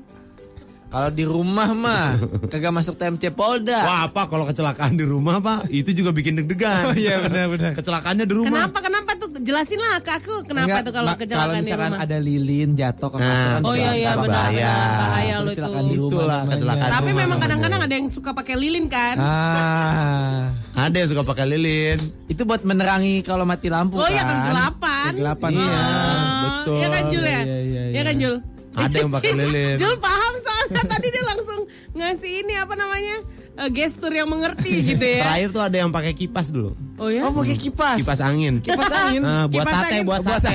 Kalau 0.93 1.09
di 1.09 1.25
rumah 1.25 1.73
mah 1.73 2.21
kagak 2.53 2.69
masuk 2.71 2.95
TMC 2.95 3.33
Polda. 3.33 3.81
Wah, 3.81 4.01
apa 4.05 4.29
kalau 4.29 4.45
kecelakaan 4.45 4.93
di 4.93 5.03
rumah, 5.03 5.41
Pak? 5.41 5.67
Itu 5.67 5.91
juga 5.91 6.13
bikin 6.13 6.37
deg-degan. 6.37 6.85
Oh, 6.85 6.95
iya, 6.95 7.17
benar, 7.19 7.49
benar. 7.49 7.73
Kecelakaannya 7.73 8.23
di 8.23 8.35
rumah. 8.35 8.69
Kenapa 8.69 8.79
kenapa 8.83 9.11
tuh 9.17 9.29
jelasin 9.41 9.81
lah 9.81 9.99
ke 9.99 10.13
aku 10.13 10.45
kenapa 10.45 10.69
Enggak, 10.69 10.83
tuh 10.85 10.93
kalau 10.93 11.13
kecelakaan 11.17 11.49
kalau 11.49 11.55
di 11.57 11.65
misalkan 11.65 11.91
rumah? 11.91 12.05
ada 12.05 12.17
lilin 12.19 12.71
jatuh 12.73 13.09
ke 13.09 13.17
Nah, 13.17 13.25
kasur 13.27 13.49
kan 13.49 13.61
Oh 13.63 13.73
iya 13.73 13.81
iya 13.81 13.89
kecelakaan. 14.13 14.21
benar 14.21 14.37
bahaya. 14.37 14.69
benar 14.69 14.93
bahaya 15.01 15.33
lo 15.33 15.41
itu. 15.43 15.51
Kecelakaan 15.53 15.83
di 15.83 15.97
rumah 15.97 16.13
Itulah 16.13 16.29
namanya. 16.37 16.53
kecelakaan. 16.53 16.91
Tapi 16.93 17.09
rumah 17.09 17.21
memang 17.23 17.39
kadang-kadang 17.41 17.81
ada 17.81 17.95
yang 17.95 18.07
suka 18.07 18.31
pakai 18.31 18.55
lilin 18.55 18.87
kan? 18.87 19.17
Ah, 19.17 20.41
Ada 20.75 20.97
yang 20.99 21.09
suka 21.09 21.23
pakai 21.23 21.47
lilin. 21.49 21.99
itu 22.27 22.43
buat 22.43 22.63
menerangi 22.63 23.21
kalau 23.23 23.45
mati 23.45 23.69
lampu 23.69 23.97
Oh 23.97 24.05
kan. 24.05 24.13
iya 24.13 24.23
kegelapan. 24.23 25.11
Kegelapan. 25.15 25.51
Iya, 25.51 25.73
Oh, 25.73 26.41
betul. 26.45 26.77
Iya 26.77 26.89
kan 26.91 27.03
Jul 27.09 27.25
ya? 27.25 27.41
Iya, 27.41 27.41
iya, 27.41 27.59
Iya 27.63 27.83
iya. 27.91 28.03
kan 28.03 28.15
Jul? 28.19 28.37
Ada 28.73 28.97
yang 29.05 29.11
pakai 29.13 29.33
lilin. 29.37 29.77
Jul 29.77 29.97
paham 30.01 30.33
soalnya 30.41 30.83
tadi 30.89 31.07
dia 31.13 31.25
langsung 31.25 31.61
ngasih 31.93 32.33
ini 32.41 32.55
apa 32.57 32.73
namanya 32.73 33.17
eh, 33.61 33.69
gestur 33.69 34.09
yang 34.09 34.29
mengerti 34.29 34.73
gitu 34.95 35.05
ya. 35.05 35.23
Terakhir 35.29 35.49
tuh 35.53 35.63
ada 35.63 35.77
yang 35.77 35.91
pakai 35.93 36.13
kipas 36.17 36.49
dulu. 36.49 36.73
Oh 36.97 37.13
ya? 37.13 37.29
Oh 37.29 37.33
pakai 37.37 37.57
kipas. 37.61 38.01
Kipas 38.01 38.21
angin. 38.25 38.65
Kipas 38.65 38.93
angin. 39.05 39.21
Ah, 39.23 39.45
buat 39.45 39.65
Kipas 39.67 39.75
sate, 39.77 39.93
angin. 39.93 40.05
buat 40.09 40.23
sate. 40.25 40.55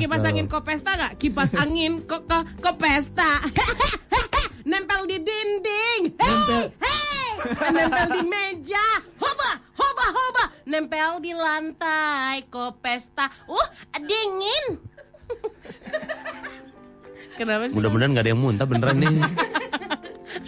Kipas 0.00 0.22
angin 0.24 0.44
kok 0.48 0.62
pesta 0.64 0.90
gak? 0.96 1.12
Kipas 1.20 1.50
angin 1.52 1.92
kok 2.08 2.22
kok 2.24 2.42
kok 2.64 2.76
pesta. 2.80 3.30
Nempel 4.70 5.10
di 5.10 5.18
dinding. 5.18 6.00
Hey, 6.16 6.70
hey. 6.78 7.30
Nempel 7.74 8.06
di 8.14 8.22
meja. 8.24 8.86
Hoba, 9.18 9.50
hoba, 9.74 10.06
hoba. 10.14 10.44
Nempel 10.64 11.18
di 11.18 11.34
lantai. 11.34 12.46
Kok 12.46 12.78
pesta. 12.78 13.26
Uh, 13.50 13.68
dingin. 13.98 14.78
Kenapa 17.36 17.68
sih? 17.68 17.74
Mudah-mudahan 17.76 18.10
nggak 18.12 18.24
ada 18.24 18.30
yang 18.32 18.42
muntah 18.42 18.66
beneran 18.68 18.96
nih. 19.00 19.16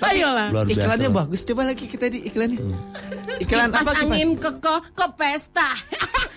Ayolah. 0.04 0.48
Luar 0.52 0.64
biasa. 0.68 0.80
Iklannya 0.84 1.10
bagus. 1.10 1.40
Coba 1.48 1.62
lagi 1.64 1.84
kita 1.88 2.06
di 2.12 2.18
iklannya. 2.28 2.60
Iklan 3.40 3.68
kipas 3.72 3.82
apa 3.82 3.92
kipas? 3.92 4.04
angin 4.04 4.30
ke 4.36 4.50
ke 4.60 4.74
ke 4.92 5.06
pesta. 5.16 5.70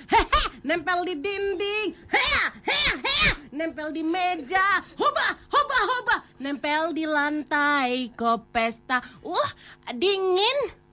Nempel 0.67 0.99
di 1.07 1.15
dinding. 1.19 1.87
Hea, 2.11 2.43
hea, 2.67 2.93
hea. 2.99 3.31
Nempel 3.55 3.91
di 3.95 4.03
meja. 4.03 4.83
Hoba, 4.99 5.27
hoba, 5.47 5.79
hoba. 5.95 6.15
Nempel 6.43 6.91
di 6.91 7.07
lantai 7.07 8.11
ke 8.11 8.31
pesta. 8.51 8.99
Uh, 9.23 9.49
dingin. 9.95 10.86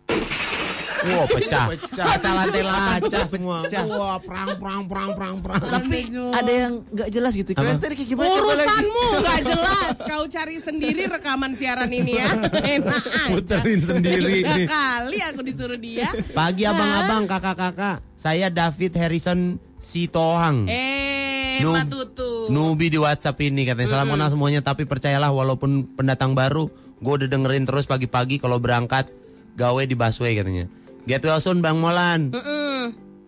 Wow, 1.05 1.29
pecah. 1.29 1.69
Kaca 1.93 2.31
lantai 2.33 2.65
kaca 2.65 3.29
semua. 3.29 3.61
Wah, 3.85 4.17
perang 4.17 4.57
perang 4.57 4.83
perang 4.89 5.11
perang 5.13 5.35
perang. 5.39 5.61
Tapi 5.61 5.99
ada 6.33 6.49
yang 6.49 6.73
nggak 6.83 7.09
jelas 7.13 7.33
gitu. 7.37 7.53
Kalian 7.53 7.77
tadi 7.77 7.93
kayak 7.95 8.09
gimana? 8.09 8.29
Coba 8.31 8.41
lagi. 8.41 8.65
Urusanmu 8.65 9.05
nggak 9.21 9.41
jelas. 9.53 9.95
Kau 10.01 10.25
cari 10.25 10.57
sendiri 10.59 11.03
rekaman 11.05 11.53
siaran 11.53 11.93
ini 11.93 12.17
ya. 12.17 12.33
Enak 12.75 13.05
aja. 13.05 13.29
Puterin 13.29 13.81
sendiri 13.81 14.33
Tiga 14.41 14.65
kali 14.65 15.19
aku 15.21 15.41
disuruh 15.45 15.77
dia. 15.77 16.09
Pagi 16.33 16.65
abang-abang, 16.65 17.29
kakak-kakak. 17.29 18.01
Saya 18.15 18.49
David 18.49 18.97
Harrison 18.97 19.61
Sitohang. 19.77 20.65
Eh, 20.67 21.61
Nub- 21.61 21.77
Matutu. 21.77 22.49
Nubi 22.49 22.89
di 22.89 22.97
WhatsApp 22.97 23.37
ini 23.43 23.63
katanya 23.63 23.89
salam 23.95 24.09
kenal 24.09 24.29
semuanya 24.29 24.61
tapi 24.61 24.85
percayalah 24.85 25.29
walaupun 25.29 25.85
pendatang 25.93 26.33
baru 26.33 26.73
gue 26.99 27.13
udah 27.15 27.29
dengerin 27.29 27.65
terus 27.65 27.85
pagi-pagi 27.85 28.37
kalau 28.37 28.57
berangkat 28.57 29.09
gawe 29.55 29.83
di 29.87 29.95
busway 29.95 30.35
katanya. 30.39 30.67
Get 31.05 31.23
well 31.23 31.41
soon 31.41 31.61
Bang 31.61 31.79
Molan. 31.79 32.33
Mm-mm. 32.33 32.83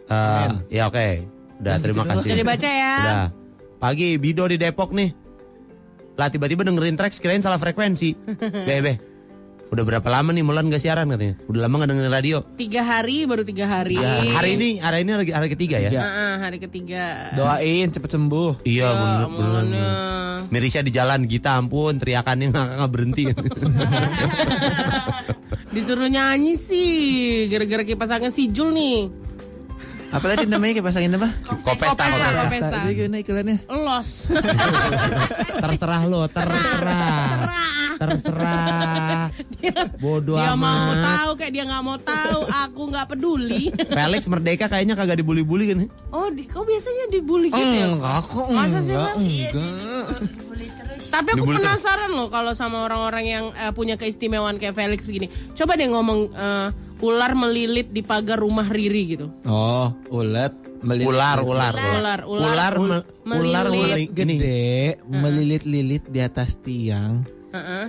Eh, 0.06 0.48
ya 0.80 0.88
oke. 0.88 1.08
Udah 1.60 1.76
terima 1.80 2.04
kasih. 2.04 2.30
Udah 2.32 2.38
dibaca 2.38 2.68
ya. 2.70 2.94
Udah. 3.00 3.26
Pagi 3.76 4.16
Bido 4.16 4.44
di 4.48 4.56
Depok 4.56 4.92
nih. 4.92 5.10
Lah 6.16 6.32
tiba-tiba 6.32 6.64
dengerin 6.64 6.96
track 6.96 7.12
kirain 7.20 7.44
salah 7.44 7.60
frekuensi. 7.60 8.16
Beh 8.68 8.80
beh. 8.80 8.96
Udah 9.66 9.82
berapa 9.82 10.06
lama 10.06 10.30
nih 10.30 10.46
Molan 10.46 10.70
gak 10.70 10.78
siaran 10.78 11.10
katanya? 11.10 11.34
Udah 11.50 11.66
lama 11.66 11.82
gak 11.82 11.90
dengerin 11.90 12.14
radio. 12.14 12.38
Tiga 12.54 12.86
hari 12.86 13.26
baru 13.26 13.42
tiga 13.42 13.66
hari. 13.66 13.98
Hari 13.98 14.50
ini 14.54 14.78
hari 14.78 15.02
ini 15.02 15.10
hari, 15.10 15.24
hari 15.34 15.48
ketiga 15.50 15.82
ya? 15.82 15.90
Ah, 15.98 16.38
hari 16.46 16.62
ketiga. 16.62 17.34
Doain 17.34 17.90
cepet 17.90 18.10
sembuh. 18.14 18.62
Iya 18.62 18.88
bener, 18.94 19.26
bener, 19.26 19.50
bener. 19.66 20.38
Mirisya 20.46 20.86
di 20.86 20.94
jalan 20.94 21.26
Gita 21.26 21.58
ampun 21.58 21.98
teriakannya 21.98 22.54
nggak 22.54 22.66
nggak 22.78 22.90
berhenti. 22.94 23.24
Disuruh 25.74 26.08
nyanyi 26.08 26.54
sih 26.56 26.90
gara-gara 27.50 27.82
kipas 27.82 28.14
angin 28.14 28.30
si 28.30 28.48
Jul 28.54 28.70
nih. 28.70 29.25
Apa 30.06 30.32
tadi 30.32 30.46
namanya 30.46 30.78
kipas 30.78 30.96
angin 30.96 31.14
apa? 31.14 31.28
Kopesta, 31.42 31.92
Kopesta, 31.92 32.28
kopesta. 32.40 32.76
Jadi 32.80 32.92
gimana 32.94 33.16
iklannya? 33.18 33.56
Los. 33.66 34.10
Terserah 35.62 36.02
lo, 36.06 36.20
terserah. 36.26 37.28
Terserah. 37.96 39.28
Bodoh 39.98 40.36
dia 40.36 40.54
mau 40.54 40.68
amat. 40.68 40.96
tahu 41.02 41.30
kayak 41.36 41.52
dia 41.52 41.64
nggak 41.66 41.82
mau 41.82 41.98
tahu. 41.98 42.40
Aku 42.64 42.82
nggak 42.86 43.06
peduli. 43.08 43.72
Felix 43.74 44.22
Merdeka 44.26 44.66
kayaknya 44.68 44.94
kagak 44.94 45.18
dibully-bully 45.18 45.64
kan? 45.68 45.78
oh, 46.12 46.28
di, 46.30 46.46
kok 46.46 46.62
biasanya 46.62 47.04
dibully 47.10 47.48
gitu 47.48 47.58
ya? 47.74 47.86
Enggak 47.90 48.20
kok, 48.24 48.46
Masa 48.52 48.78
sih, 48.80 48.94
enggak, 48.94 49.10
Bang? 49.10 49.18
enggak. 49.20 50.06
Tapi 51.06 51.28
aku 51.32 51.38
Dibully 51.38 51.56
terus. 51.56 51.66
penasaran 51.70 52.10
loh 52.12 52.28
kalau 52.28 52.52
sama 52.52 52.82
orang-orang 52.82 53.24
yang 53.24 53.44
eh, 53.54 53.70
punya 53.70 53.94
keistimewaan 53.94 54.56
kayak 54.56 54.74
Felix 54.74 55.06
gini. 55.06 55.26
Coba 55.52 55.74
deh 55.74 55.86
ngomong 55.86 56.20
eh, 56.30 56.68
ular 56.98 57.32
melilit 57.32 57.88
di 57.88 58.00
pagar 58.00 58.40
rumah 58.40 58.64
Riri 58.64 59.02
gitu. 59.08 59.26
Oh, 59.44 59.92
ulet 60.10 60.52
melilit 60.80 61.08
Ular, 61.08 61.38
ular, 61.40 61.74
Ular, 61.74 62.20
ular, 62.20 62.20
ular, 62.24 62.74
me- 62.78 63.04
melilit. 63.24 63.50
ular 63.50 63.66
meli- 63.66 64.06
ini. 64.06 64.14
gede 64.14 64.70
melilit-lilit 65.04 66.04
di 66.06 66.20
atas 66.20 66.56
tiang, 66.58 67.24
Heeh. 67.50 67.84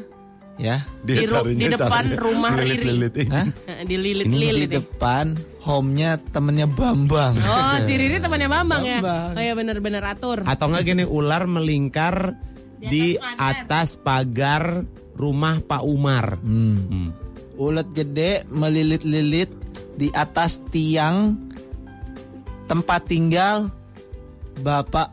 ya. 0.58 0.82
Di, 1.04 1.14
ru- 1.24 1.46
di 1.48 1.68
depan 1.68 2.16
rumah 2.16 2.56
Riri. 2.56 2.88
Hah? 3.30 3.46
Heeh, 3.46 3.82
Di 3.82 3.94
Dililit-lilit. 3.94 4.70
ya. 4.70 4.82
depan 4.82 5.26
home-nya 5.62 6.18
temennya 6.26 6.66
Bambang. 6.66 7.36
Oh, 7.38 7.76
si 7.84 7.94
Riri 7.94 8.18
temannya 8.18 8.50
Bambang, 8.50 8.82
ya. 8.82 9.00
Bambang. 9.00 9.32
Oh 9.36 9.44
ya 9.44 9.54
bener-bener 9.54 10.04
atur. 10.04 10.42
Atau 10.44 10.68
enggak 10.68 10.84
gini 10.86 11.04
ular 11.04 11.44
melingkar 11.46 12.34
di 12.80 13.16
atas 13.38 13.96
pagar 13.96 14.88
rumah 15.14 15.60
Pak 15.60 15.84
Umar. 15.84 16.40
Hmm. 16.40 16.78
Hmm. 16.88 17.10
Ulet 17.58 17.90
gede 17.92 18.46
melilit-lilit 18.54 19.50
di 19.98 20.14
atas 20.14 20.62
tiang 20.70 21.34
tempat 22.70 23.10
tinggal 23.10 23.74
Bapak 24.62 25.10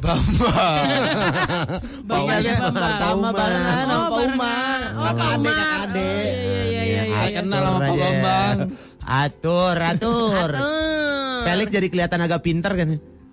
Bambang. 0.00 0.24
Bapaknya 2.08 2.54
Bambang. 2.72 2.94
sama 2.96 3.28
barengan 3.36 3.76
sama 3.84 4.06
Pak. 4.08 4.80
Oh, 4.96 5.04
Kakak 5.12 5.28
adek, 5.36 5.52
kakak 5.52 5.80
adek. 5.84 6.00
Iya, 6.00 6.62
iya, 6.64 6.82
iya, 6.88 7.02
iya, 7.04 7.14
Saya 7.14 7.28
iya. 7.28 7.36
kenal 7.36 7.60
sama 7.60 7.78
Pak 7.78 7.90
aja. 7.90 8.00
Bambang. 8.00 8.56
Atur, 9.00 9.76
atur. 9.76 10.50
Felix 11.44 11.68
jadi 11.68 11.86
kelihatan 11.92 12.20
agak 12.24 12.40
pinter 12.40 12.72
kan? 12.72 12.88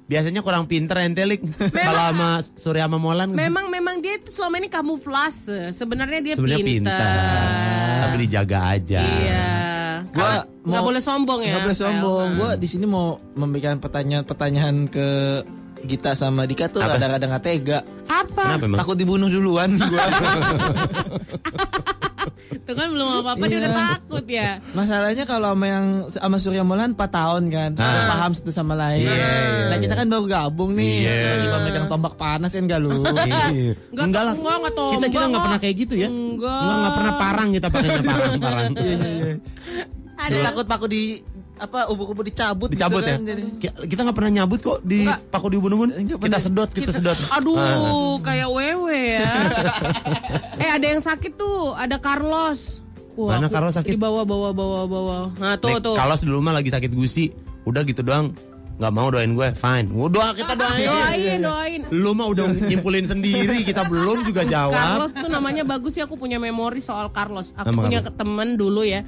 Biasanya 0.07 0.39
kurang 0.39 0.72
pinter 0.72 0.95
entelik. 1.03 1.43
Kalau 1.72 2.03
sama 2.11 2.30
Surya 2.55 2.88
sama 2.88 2.95
Molan 2.99 3.36
kan? 3.36 3.39
Memang 3.47 3.68
memang 3.97 4.05
dia 4.05 4.13
itu 4.21 4.29
selama 4.29 4.55
ini 4.61 4.69
kamuflase. 4.69 5.73
Sebenarnya 5.73 6.19
dia 6.21 6.33
sebenarnya 6.37 6.61
pintar. 6.61 6.93
pintar. 6.93 7.97
Tapi 8.05 8.15
dijaga 8.21 8.57
aja. 8.69 9.01
Iya. 9.01 9.49
Gua 10.13 10.45
nggak 10.61 10.81
mau- 10.81 10.85
boleh 10.85 11.01
sombong 11.01 11.39
ya. 11.41 11.57
Nggak 11.57 11.65
boleh 11.65 11.77
sombong. 11.77 12.27
Gue 12.37 12.51
di 12.61 12.67
sini 12.69 12.85
mau 12.85 13.17
memberikan 13.33 13.81
pertanyaan-pertanyaan 13.81 14.85
ke 14.87 15.07
Gita 15.77 16.13
sama 16.13 16.45
Dika 16.45 16.69
tuh 16.69 16.81
Apa? 16.81 16.97
kadang-kadang 16.97 17.29
nggak 17.33 17.45
tega. 17.45 17.79
Apa? 18.05 18.57
Kenapa? 18.57 18.85
Takut 18.85 18.97
dibunuh 18.97 19.29
duluan 19.29 19.77
gua. 19.77 20.05
Itu 22.57 22.71
kan 22.73 22.87
belum 22.89 23.07
apa-apa 23.21 23.43
dia 23.45 23.57
udah 23.59 23.69
Iya. 23.69 23.79
takut 23.85 24.25
ya. 24.25 24.49
Masalahnya 24.73 25.23
kalau 25.23 25.53
sama 25.53 25.65
yang 25.65 25.85
sama 26.09 26.37
Surya 26.37 26.63
Molan 26.65 26.91
4 26.91 27.05
tahun 27.07 27.43
kan, 27.47 27.69
udah 27.73 28.03
paham 28.09 28.31
satu 28.33 28.49
sama 28.49 28.73
lain. 28.73 29.05
Nah 29.67 29.77
kita 29.77 29.93
kan 29.93 30.09
baru 30.09 30.25
gabung 30.25 30.73
nih, 30.73 31.05
Iya. 31.05 31.15
tiba-tiba 31.37 31.57
megang 31.61 31.85
tombak 31.85 32.13
panas 32.17 32.49
kan 32.49 32.65
gak 32.65 32.81
lu. 32.81 33.05
Iya. 33.05 33.77
Nggak, 33.93 34.05
Enggak 34.09 34.23
lah. 34.25 34.33
enggak, 34.33 34.55
enggak 34.57 34.73
tombak, 34.73 34.93
kita 34.97 35.07
kita 35.07 35.23
nggak 35.23 35.37
kok. 35.37 35.45
pernah 35.45 35.59
kayak 35.61 35.75
gitu 35.77 35.93
ya. 35.95 36.09
Enggak. 36.09 36.59
Enggak 36.59 36.77
nggak 36.77 36.93
pernah 36.97 37.13
parang 37.15 37.47
kita 37.53 37.67
pakainya 37.69 38.01
parang 38.03 38.33
parang. 38.41 38.71
Ada 40.17 40.37
takut 40.49 40.65
paku 40.65 40.85
di 40.89 41.03
apa 41.57 41.79
ubuk-ubuk 41.87 42.23
dicabut, 42.23 42.69
Dicabut 42.69 42.99
gitu 42.99 43.09
ya. 43.09 43.15
kan, 43.15 43.21
jadi. 43.23 43.41
Ki- 43.57 43.75
Kita 43.87 43.99
nggak 44.01 44.15
pernah 44.15 44.31
nyabut 44.33 44.59
kok 44.59 44.79
di 44.81 45.03
Enggak. 45.03 45.19
paku 45.27 45.47
di 45.49 45.57
ubun-ubun. 45.57 45.89
Kita 45.97 46.37
sedot, 46.37 46.69
kita 46.69 46.91
sedot. 46.91 47.17
Aduh, 47.33 48.17
kayak 48.19 48.47
wewe 48.47 49.17
ya. 49.17 49.31
eh 50.63 50.69
ada 50.69 50.85
yang 50.85 50.99
sakit 50.99 51.33
tuh, 51.33 51.73
ada 51.73 51.97
Carlos. 51.97 52.81
Mana 53.13 53.45
aku 53.45 53.53
Carlos 53.55 53.73
sakit? 53.73 53.89
Di 53.89 53.97
bawah, 53.97 54.21
bawah, 54.23 54.53
bawah, 54.53 54.83
bawah. 54.85 55.23
Nah 55.35 55.57
tuh 55.57 55.73
Nih, 55.73 55.81
tuh. 55.81 55.95
Kalau 55.95 56.13
dulu 56.15 56.39
mah 56.39 56.53
lagi 56.53 56.69
sakit 56.69 56.91
gusi, 56.91 57.33
udah 57.63 57.81
gitu 57.81 58.01
doang. 58.01 58.29
Nggak 58.77 58.93
mau 58.93 59.09
doain 59.09 59.33
gue, 59.33 59.47
fine. 59.57 59.89
Udah 59.89 60.37
kita 60.37 60.53
doain. 60.53 60.85
Doain, 60.85 61.39
doain. 61.41 61.81
Lu 61.89 62.13
mah 62.13 62.29
udah 62.29 62.45
nyimpulin 62.45 63.09
sendiri, 63.09 63.65
kita 63.65 63.89
belum 63.89 64.21
juga 64.21 64.45
jawab. 64.45 64.69
Carlos 64.69 65.11
tuh 65.17 65.25
namanya 65.27 65.65
bagus 65.65 65.97
ya 65.97 66.05
aku 66.05 66.13
punya 66.13 66.37
memori 66.37 66.77
soal 66.77 67.09
Carlos. 67.09 67.57
Aku 67.57 67.73
Nama 67.73 67.81
punya 67.81 67.99
apa? 68.05 68.13
temen 68.13 68.53
dulu 68.53 68.85
ya. 68.85 69.01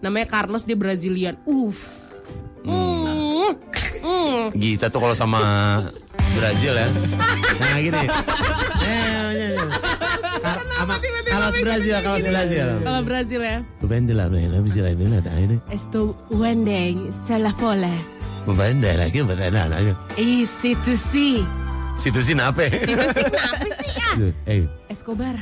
Namanya 0.00 0.26
Carlos 0.28 0.64
dia 0.64 0.76
Brazilian. 0.76 1.36
Uff. 1.44 2.12
Hmm. 2.66 3.54
Hmm. 4.02 4.44
Gita 4.54 4.90
tuh 4.90 5.00
kalau 5.02 5.16
sama 5.16 5.40
Brazil 6.36 6.74
ya. 6.76 6.88
Nah 7.60 7.78
gini. 7.80 8.04
Eh, 8.86 9.58
sama 10.78 10.94
kalau 11.26 11.50
Brazil, 11.58 11.96
kalau 12.00 12.18
Brazil. 12.22 12.66
Kalau 12.80 13.00
Brazil 13.02 13.40
ya. 13.42 13.58
Vendela, 13.82 14.24
vendela, 14.30 14.62
bisa 14.62 14.78
lah, 14.80 14.94
vendela, 14.94 15.18
dah 15.18 15.34
ini. 15.36 15.56
Esto 15.74 16.14
wendeng 16.30 17.10
la 17.42 17.50
fola. 17.58 17.90
Vendela 18.46 19.04
lagi, 19.10 19.26
vendela, 19.26 19.66
aja. 19.66 19.92
Eh, 20.14 20.46
situ 20.46 20.94
sih. 21.10 21.42
Situ 21.98 22.20
sih 22.22 22.36
nape? 22.38 22.70
Situ 22.70 23.04
sih 23.10 23.24
kenapa 23.26 23.66
sih 23.82 23.92
ya? 23.98 24.08
Eh, 24.52 24.64
Escobar. 24.86 25.34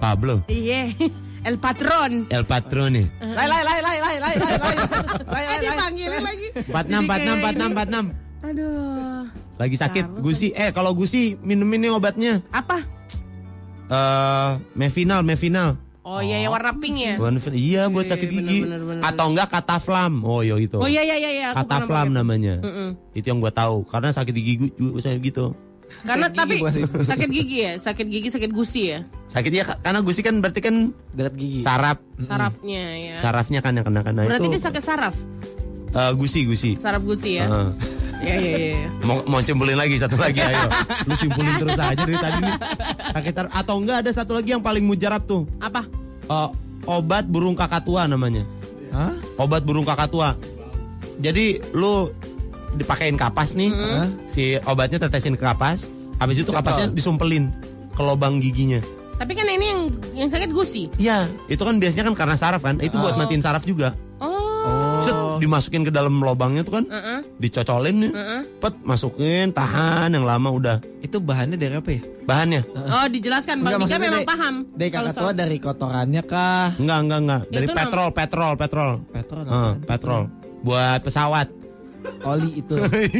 Pablo, 0.00 0.44
Iya. 0.48 0.92
El 1.40 1.56
patron. 1.56 2.28
El 2.28 2.44
Patrone. 2.44 3.08
Lai 3.18 3.46
lai 3.48 3.62
lai 3.62 3.80
lai 3.80 3.96
lai 3.98 4.16
lai 4.18 4.34
lai 4.36 4.54
lai. 4.54 4.76
Lai 5.24 5.44
Eh 5.46 5.58
lai 5.58 5.76
panggilin 5.78 6.20
lagi. 6.20 6.48
46, 6.68 7.08
46, 7.08 7.40
46, 7.40 8.12
46. 8.12 8.12
Aduh. 8.40 9.22
Lagi 9.56 9.76
sakit, 9.76 10.04
Carlos 10.06 10.20
gusi. 10.20 10.48
Eh, 10.52 10.70
kalau 10.70 10.92
gusi 10.92 11.22
minum 11.38 11.68
ini 11.70 11.88
obatnya. 11.88 12.44
Apa? 12.50 12.84
eh 13.86 14.50
Mevinal, 14.72 15.20
Mevinal. 15.20 15.80
Oh 16.00 16.18
iya 16.18 16.40
yang 16.40 16.50
warna 16.50 16.72
pink 16.74 16.96
ya. 16.96 17.14
Mevinal. 17.16 17.52
Iya 17.52 17.82
buat 17.86 18.04
Iya, 18.04 18.12
sakit 18.14 18.28
bener, 18.28 18.40
gigi. 18.40 18.58
bener, 18.62 18.80
bener, 18.82 19.02
Atau 19.02 19.26
enggak 19.28 19.48
Kataflam. 19.50 20.12
Oh 20.22 20.40
iya 20.40 20.56
itu. 20.56 20.76
Oh 20.76 20.86
iya 20.86 21.00
iya 21.00 21.16
iya 21.16 21.30
iya. 21.30 21.48
Kataflam 21.52 22.12
namanya. 22.12 22.60
Mm-mm. 22.60 22.96
Itu 23.12 23.26
yang 23.26 23.38
gua 23.38 23.50
tahu 23.50 23.84
karena 23.84 24.08
sakit 24.10 24.32
gigi 24.32 24.54
gu- 24.58 24.74
juga 24.74 24.98
saya 25.02 25.16
gitu. 25.16 25.52
Karena 26.00 26.26
Sakit 26.26 26.38
tapi 26.38 26.54
gigi 26.56 26.64
sakit 26.64 27.04
sakit 27.04 27.28
gigi 27.30 27.56
ya, 27.58 27.72
sakit 27.76 28.06
gigi 28.06 28.28
sakit 28.28 28.50
gusi 28.50 28.82
ya. 28.88 28.98
Sakitnya 29.26 29.62
ka- 29.64 29.78
karena 29.80 30.00
gusi 30.00 30.20
kan 30.20 30.34
berarti 30.38 30.60
kan 30.60 30.74
Dekat 31.10 31.34
gigi. 31.34 31.60
saraf. 31.60 31.98
Sarafnya 32.18 32.82
ya. 32.96 33.14
Sarafnya 33.16 33.60
kan 33.60 33.72
yang 33.72 33.84
kena 33.84 34.00
kena 34.00 34.24
Berarti 34.24 34.46
itu. 34.46 34.54
dia 34.54 34.62
sakit 34.62 34.82
saraf, 34.82 35.14
eh, 35.90 36.12
gusi 36.14 36.40
gusi. 36.44 36.70
saraf 36.76 37.00
gusi 37.00 37.36
ya. 37.36 37.46
Heeh. 37.46 37.68
Iya 38.20 38.34
iya 38.36 38.56
iya. 38.76 38.88
Mau, 39.00 39.24
mau 39.24 39.40
simpulin 39.40 39.74
lagi 39.74 39.96
satu 39.96 40.14
lagi 40.14 40.38
ayo. 40.38 40.68
Lu 41.08 41.14
simpulin 41.14 41.56
terus 41.56 41.74
aja 41.74 41.96
dari 41.96 42.12
tadi 42.14 42.38
nih. 42.42 42.56
Sakit 43.12 43.32
saraf 43.32 43.52
atau 43.54 43.74
enggak 43.76 43.96
ada 44.00 44.10
satu 44.10 44.32
lagi 44.34 44.50
yang 44.50 44.60
paling 44.60 44.84
mujarab 44.84 45.24
tuh. 45.24 45.48
Apa? 45.56 45.88
Eh, 46.22 46.48
obat 46.86 47.24
burung 47.24 47.52
kakatua 47.54 48.04
namanya. 48.04 48.44
Hah? 48.90 49.12
Obat 49.36 49.62
burung 49.62 49.84
kakatua. 49.84 50.36
Jadi 51.16 51.60
lu 51.72 52.08
dipakein 52.74 53.16
kapas 53.16 53.54
nih. 53.54 53.70
Si 54.26 54.58
obatnya 54.62 55.00
tetesin 55.00 55.34
ke 55.34 55.42
kapas. 55.42 55.90
Habis 56.20 56.44
itu 56.44 56.52
kapasnya 56.52 56.92
disumpelin 56.92 57.48
ke 57.90 58.02
lubang 58.04 58.38
giginya. 58.38 58.78
Tapi 59.16 59.36
kan 59.36 59.44
ini 59.44 59.66
yang 59.68 59.80
yang 60.16 60.28
sakit 60.32 60.48
gusi. 60.48 60.88
Iya, 60.96 61.28
itu 61.48 61.60
kan 61.60 61.76
biasanya 61.76 62.08
kan 62.08 62.14
karena 62.16 62.36
saraf 62.36 62.64
kan. 62.64 62.80
Itu 62.80 62.96
buat 62.96 63.20
matiin 63.20 63.44
saraf 63.44 63.68
juga. 63.68 63.92
Oh. 64.20 65.00
Set, 65.00 65.16
dimasukin 65.40 65.84
ke 65.84 65.92
dalam 65.92 66.20
lubangnya 66.20 66.64
tuh 66.64 66.80
kan. 66.80 66.84
Heeh. 66.88 67.20
Dicocolin 67.36 67.96
nih. 68.00 68.12
Heeh. 68.12 68.40
Pet, 68.60 68.74
masukin, 68.80 69.52
tahan 69.52 70.12
yang 70.12 70.24
lama 70.24 70.48
udah. 70.48 70.76
Itu 71.00 71.20
bahannya 71.20 71.56
dari 71.56 71.76
apa 71.76 71.88
ya? 71.92 72.00
Bahannya? 72.24 72.62
Oh 72.72 73.06
dijelaskan 73.10 73.60
Bang 73.60 73.80
Dika 73.80 73.96
memang 74.00 74.24
dari- 74.24 74.28
paham. 74.28 74.54
Dari 74.72 74.90
kakak 74.92 75.14
tua 75.16 75.32
dari 75.32 75.56
kotorannya 75.60 76.22
kah? 76.24 76.68
Enggak, 76.80 76.98
enggak, 77.04 77.20
enggak. 77.20 77.42
Dari 77.48 77.64
Itu 77.68 77.72
petrol, 77.76 78.08
petrol, 78.12 78.52
petrol. 78.56 78.90
Petrol 79.08 79.40
apaan? 79.44 79.76
petrol. 79.84 80.22
Buat 80.64 81.00
pesawat. 81.04 81.48
Oli 82.20 82.60
itu. 82.60 82.76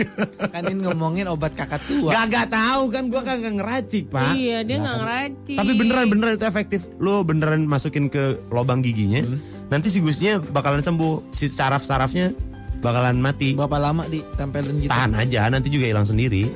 kan 0.53 0.63
ini 0.69 0.81
ngomongin 0.85 1.27
obat 1.33 1.57
kakak 1.57 1.81
tua. 1.89 2.13
Gak, 2.13 2.25
gak 2.29 2.47
tahu 2.53 2.83
kan 2.93 3.03
gua 3.09 3.23
kagak 3.25 3.55
ngeracik, 3.57 4.13
Pak. 4.13 4.37
Iya 4.37 4.61
dia 4.65 4.77
nggak 4.81 4.97
ngeracik. 5.01 5.57
Tapi 5.57 5.73
beneran 5.77 6.07
beneran 6.13 6.33
itu 6.37 6.47
efektif. 6.47 6.81
Lu 7.01 7.25
beneran 7.25 7.65
masukin 7.65 8.13
ke 8.13 8.37
lubang 8.53 8.85
giginya. 8.85 9.25
Nanti 9.71 9.89
si 9.89 10.05
gusinya 10.05 10.41
bakalan 10.41 10.85
sembuh. 10.85 11.33
Si 11.33 11.49
saraf-sarafnya 11.49 12.35
bakalan 12.81 13.21
mati. 13.21 13.57
Berapa 13.57 13.81
lama 13.81 14.05
ditempelin 14.09 14.85
gitu? 14.85 14.91
Tahan 14.93 15.13
aja, 15.17 15.49
nanti 15.49 15.69
juga 15.73 15.87
hilang 15.89 16.09
sendiri. 16.09 16.49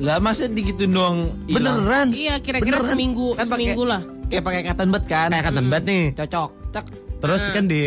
Lah 0.00 0.16
masa 0.16 0.48
digitu 0.48 0.88
doang? 0.88 1.28
Beneran. 1.46 2.10
Iya 2.16 2.40
kira-kira 2.40 2.80
Beneran. 2.80 2.90
seminggu 2.96 3.36
Kan 3.36 3.46
seminggu 3.46 3.84
lah. 3.84 4.00
Kayak 4.30 4.42
pakai 4.46 4.62
cotton 4.64 4.88
bud 4.94 5.04
kan? 5.10 5.28
Kayak 5.34 5.44
kata 5.52 5.60
bat 5.66 5.82
nih. 5.84 6.04
Cocok. 6.16 6.50
Cek. 6.72 6.84
Terus 7.20 7.42
kan 7.52 7.64
di 7.68 7.80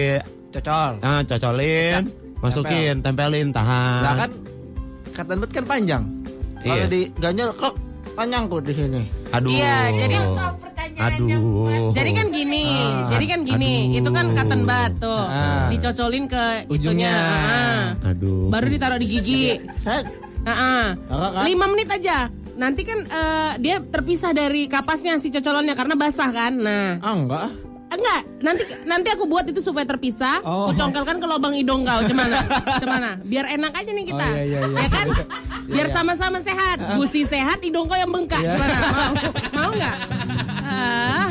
Cocol. 0.54 1.02
ah, 1.02 1.26
cocolin, 1.26 2.06
masukin, 2.44 2.96
tempelin, 3.00 3.50
tahan. 3.50 4.02
Lah 4.04 4.14
kan 4.20 4.32
cotton 5.16 5.38
bud 5.40 5.52
kan 5.52 5.64
panjang. 5.64 6.04
Kalau 6.60 6.76
Iya. 6.76 6.86
di 6.88 7.02
ganjel 7.16 7.50
kok 7.56 7.74
panjang 8.14 8.44
kok 8.46 8.62
di 8.62 8.74
sini. 8.74 9.02
Aduh. 9.32 9.50
Iya, 9.50 9.78
jadi 9.96 10.16
Aduh. 10.94 11.92
Jadi 11.92 12.12
kan 12.14 12.28
gini, 12.30 12.64
Ah, 12.70 13.10
jadi 13.10 13.26
kan 13.26 13.40
gini, 13.44 13.74
aduh. 13.90 14.00
itu 14.00 14.10
kan 14.14 14.26
cotton 14.36 14.62
bud 14.64 14.92
tuh, 15.00 15.24
Ah. 15.26 15.68
dicocolin 15.68 16.24
ke 16.28 16.44
Ujungnya. 16.70 17.10
itunya, 17.10 17.16
ah. 17.98 18.12
Aduh. 18.14 18.48
baru 18.48 18.68
ditaruh 18.70 19.00
di 19.00 19.08
gigi. 19.10 19.58
Set. 19.82 20.06
Ah, 20.44 20.52
ah. 20.52 20.86
Kan? 21.34 21.44
lima 21.48 21.66
menit 21.68 21.90
aja. 21.90 22.28
Nanti 22.54 22.86
kan 22.86 23.00
eh, 23.02 23.52
dia 23.58 23.82
terpisah 23.82 24.32
dari 24.32 24.70
kapasnya 24.70 25.18
si 25.18 25.34
cocolonnya 25.34 25.74
karena 25.74 25.98
basah 25.98 26.30
kan. 26.30 26.54
Nah, 26.54 27.02
Ah 27.02 27.14
enggak. 27.16 27.50
Enggak, 27.96 28.22
nanti 28.42 28.64
nanti 28.86 29.08
aku 29.14 29.24
buat 29.30 29.46
itu 29.48 29.62
supaya 29.62 29.86
terpisah. 29.88 30.42
Oh. 30.44 30.70
Aku 30.70 30.78
congkelkan 30.78 31.18
ke 31.22 31.26
lubang 31.30 31.54
hidung 31.56 31.86
kau, 31.86 32.02
cemana? 32.06 32.42
Cemana? 32.82 33.12
Biar 33.24 33.46
enak 33.54 33.74
aja 33.74 33.92
nih 33.94 34.06
kita. 34.10 34.28
Oh, 34.28 34.36
iya, 34.36 34.44
iya, 34.44 34.60
iya. 34.68 34.80
Ya 34.84 34.90
kan? 34.90 35.08
Biar 35.70 35.88
sama-sama 35.94 36.38
sehat. 36.44 36.78
Gusi 37.00 37.24
sehat, 37.26 37.62
hidung 37.64 37.88
kau 37.88 37.98
yang 37.98 38.12
bengkak. 38.12 38.42
Iya. 38.42 38.54
Gimana? 38.56 38.78
Mau? 38.92 39.14
Mau 39.56 39.72
nggak? 39.74 39.98
Ah. 40.64 41.30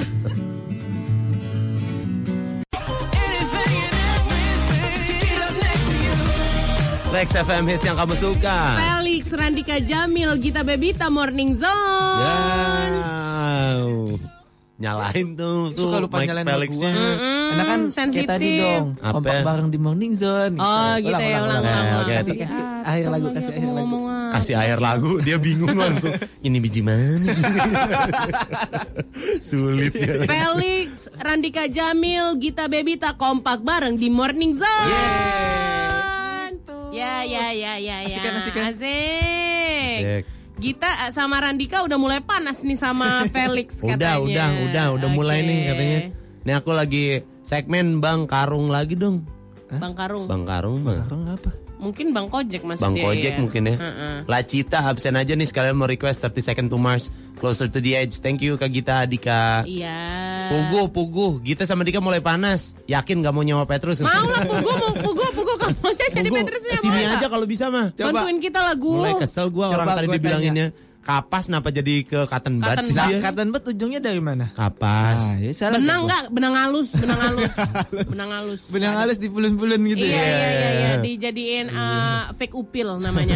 Rex 7.13 7.29
FM 7.37 7.69
hits 7.69 7.85
yang 7.85 7.93
kamu 8.01 8.17
suka. 8.17 8.57
Felix 8.81 9.29
Randika 9.29 9.77
Jamil, 9.85 10.33
Gita 10.41 10.65
Bebita 10.65 11.13
Morning 11.13 11.53
Zone. 11.53 12.97
Wow. 13.05 14.17
Nyalain 14.83 15.27
tuh 15.39 15.71
tuh 15.71 15.87
Suka 15.87 16.03
lupa 16.03 16.19
Mike 16.19 16.27
nyalain 16.27 16.47
Felixnya. 16.51 16.91
lagu 16.91 16.99
gua. 16.99 17.15
Karena 17.23 17.63
kan 17.63 17.81
kayak 17.81 17.95
sensitif. 17.95 18.27
tadi 18.27 18.49
dong. 18.59 18.87
Apa? 18.99 19.13
Kompak 19.15 19.37
bareng 19.47 19.69
di 19.71 19.79
morning 19.79 20.13
zone. 20.13 20.55
Oh, 20.59 20.95
gitu 20.99 21.23
ya, 21.23 21.39
ulang, 21.39 21.63
ulang, 21.63 21.63
ulang. 21.63 21.87
Kasih, 22.11 22.35
Oke, 22.35 22.43
kasih 22.43 22.51
Ah, 22.83 22.91
akhir 22.91 23.07
lagu, 23.07 23.27
kasih 23.31 23.53
akhir 23.55 23.71
lagu. 23.71 23.97
Kasih 24.33 24.55
air 24.57 24.79
lagu, 24.81 25.13
dia 25.21 25.37
bingung 25.39 25.77
langsung. 25.77 26.11
Ini 26.41 26.57
biji 26.59 26.81
mana? 26.83 27.21
Sulit 29.39 29.93
ya. 29.95 30.25
Felix 30.25 31.07
Randika 31.15 31.69
Jamil, 31.69 32.41
Gita 32.41 32.67
Bebita 32.67 33.15
kompak 33.15 33.63
bareng 33.63 33.95
di 33.95 34.09
Morning 34.09 34.57
Zone. 34.57 34.91
Ya, 36.93 37.23
ya, 37.23 37.53
ya, 37.53 37.77
ya, 37.77 37.97
ya. 38.03 38.09
Asikan, 38.09 38.33
asikan. 38.37 38.65
Asik. 38.69 39.32
Gita 40.63 40.87
eh, 40.87 41.11
sama 41.11 41.43
Randika 41.43 41.83
udah 41.83 41.99
mulai 41.99 42.23
panas 42.23 42.63
nih 42.63 42.79
sama 42.79 43.23
Felix 43.35 43.75
katanya. 43.83 43.99
Udah, 43.99 44.15
udah, 44.23 44.49
udah, 44.71 44.87
udah 44.95 45.09
mulai 45.11 45.43
Oke. 45.43 45.49
nih 45.51 45.59
katanya. 45.67 45.99
Nih 46.47 46.55
aku 46.55 46.71
lagi 46.71 47.05
segmen 47.43 47.99
Bang 47.99 48.31
Karung 48.31 48.71
lagi 48.71 48.95
dong. 48.95 49.27
Bang 49.73 49.99
Karung. 49.99 50.31
Bang 50.31 50.45
Karung 50.47 50.87
mah. 50.87 51.03
Bareng 51.03 51.27
apa? 51.35 51.51
Mungkin 51.83 52.15
Bang 52.15 52.31
Kojek 52.31 52.63
maksudnya. 52.63 52.87
Bang 52.87 52.95
Kojek 52.95 53.35
ya. 53.35 53.41
mungkin 53.43 53.63
ya. 53.67 53.75
Heeh. 53.75 54.17
Lacita 54.31 54.87
absen 54.87 55.19
aja 55.19 55.35
nih 55.35 55.51
sekalian 55.51 55.75
mau 55.75 55.91
request 55.91 56.23
30 56.23 56.39
second 56.47 56.67
to 56.71 56.79
Mars 56.79 57.11
closer 57.43 57.67
to 57.67 57.83
the 57.83 57.99
edge. 57.99 58.23
Thank 58.23 58.39
you 58.47 58.55
Kak 58.55 58.71
Gita, 58.71 59.03
Dika. 59.03 59.67
Iya. 59.67 59.99
Pugu, 60.47 60.95
Pugu. 60.95 61.29
Gita 61.43 61.67
sama 61.67 61.83
Dika 61.83 61.99
mulai 61.99 62.23
panas. 62.23 62.79
Yakin 62.87 63.19
gak 63.27 63.35
mau 63.35 63.43
nyawa 63.43 63.67
Petrus? 63.67 63.99
Mau 63.99 64.07
lah 64.31 64.47
Pugu, 64.47 64.71
mau 64.79 64.93
Pugu, 64.95 65.22
Pugu 65.53 65.69
kamu 65.69 65.85
aja 65.85 66.05
jadi 66.17 66.29
Petrusnya 66.33 66.73
ke 66.73 66.81
sini 66.81 67.01
mau 67.05 67.13
aja 67.13 67.27
kalau 67.29 67.47
bisa 67.47 67.65
mah. 67.69 67.87
Bantuin 67.93 68.39
kita 68.41 68.61
lagu. 68.65 68.93
Mulai 68.97 69.15
kesel 69.21 69.47
gua 69.53 69.69
Coba 69.69 69.77
orang 69.85 69.87
tadi 70.01 70.09
dibilanginnya 70.17 70.67
kapas 71.03 71.51
kenapa 71.51 71.75
jadi 71.75 72.07
ke 72.07 72.31
cotton 72.31 72.63
bud 72.63 72.79
sih. 72.87 72.95
Nah, 72.95 73.11
dia? 73.11 73.19
cotton 73.19 73.49
bud 73.51 73.63
ujungnya 73.75 73.99
dari 73.99 74.23
mana? 74.23 74.55
Kapas. 74.55 75.35
Ah, 75.35 75.37
ya 75.43 75.51
salah. 75.51 75.83
Benang 75.83 76.07
enggak? 76.07 76.25
Benang 76.31 76.55
halus, 76.63 76.89
benang 76.95 77.21
halus. 77.21 77.55
benang 78.07 78.31
halus. 78.31 78.63
Benang 78.71 78.95
halus 79.03 79.19
di 79.19 79.27
pulun-pulun 79.27 79.83
gitu 79.83 80.07
Iya, 80.07 80.15
ya. 80.15 80.23
iya, 80.23 80.47
iya, 80.47 80.71
iya, 80.71 80.93
dijadiin 81.03 81.67
uh, 81.75 82.31
fake 82.39 82.55
upil 82.55 83.03
namanya. 83.03 83.35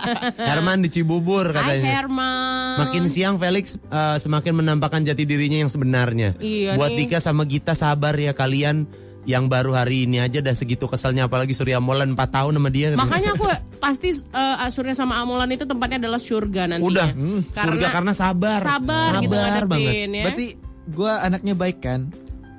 Herman 0.48 0.86
di 0.86 0.88
Cibubur 0.94 1.50
Hai 1.50 1.82
katanya. 1.82 1.90
Herman. 1.98 2.76
Makin 2.86 3.04
siang 3.10 3.36
Felix 3.42 3.74
uh, 3.90 4.14
semakin 4.22 4.54
menampakkan 4.54 5.02
jati 5.02 5.26
dirinya 5.26 5.66
yang 5.66 5.70
sebenarnya. 5.70 6.38
Iya 6.38 6.78
Buat 6.78 6.94
nih. 6.94 7.10
Dika 7.10 7.18
sama 7.18 7.42
Gita 7.50 7.74
sabar 7.74 8.14
ya 8.14 8.30
kalian 8.30 8.86
yang 9.28 9.44
baru 9.44 9.76
hari 9.76 10.08
ini 10.08 10.24
aja 10.24 10.40
udah 10.40 10.56
segitu 10.56 10.88
keselnya 10.88 11.28
apalagi 11.28 11.52
Surya 11.52 11.76
Molan 11.84 12.16
4 12.16 12.32
tahun 12.32 12.52
sama 12.56 12.72
dia. 12.72 12.96
Makanya 12.96 13.36
aku 13.36 13.44
pasti 13.76 14.16
uh, 14.32 14.64
Surya 14.72 14.96
sama 14.96 15.20
Amolan 15.20 15.52
itu 15.52 15.68
tempatnya 15.68 16.00
adalah 16.00 16.16
surga 16.16 16.64
nantinya. 16.64 16.88
udah 16.88 17.08
hmm, 17.12 17.40
surga 17.52 17.86
karena 17.92 18.12
sabar. 18.16 18.60
sabar, 18.64 19.20
gitu 19.20 19.36
Sabar 19.36 19.52
ngadepin 19.52 19.68
banget. 19.68 19.92
ya. 19.92 20.24
Berarti 20.24 20.46
gua 20.88 21.12
anaknya 21.20 21.54
baik 21.54 21.78
kan? 21.84 22.00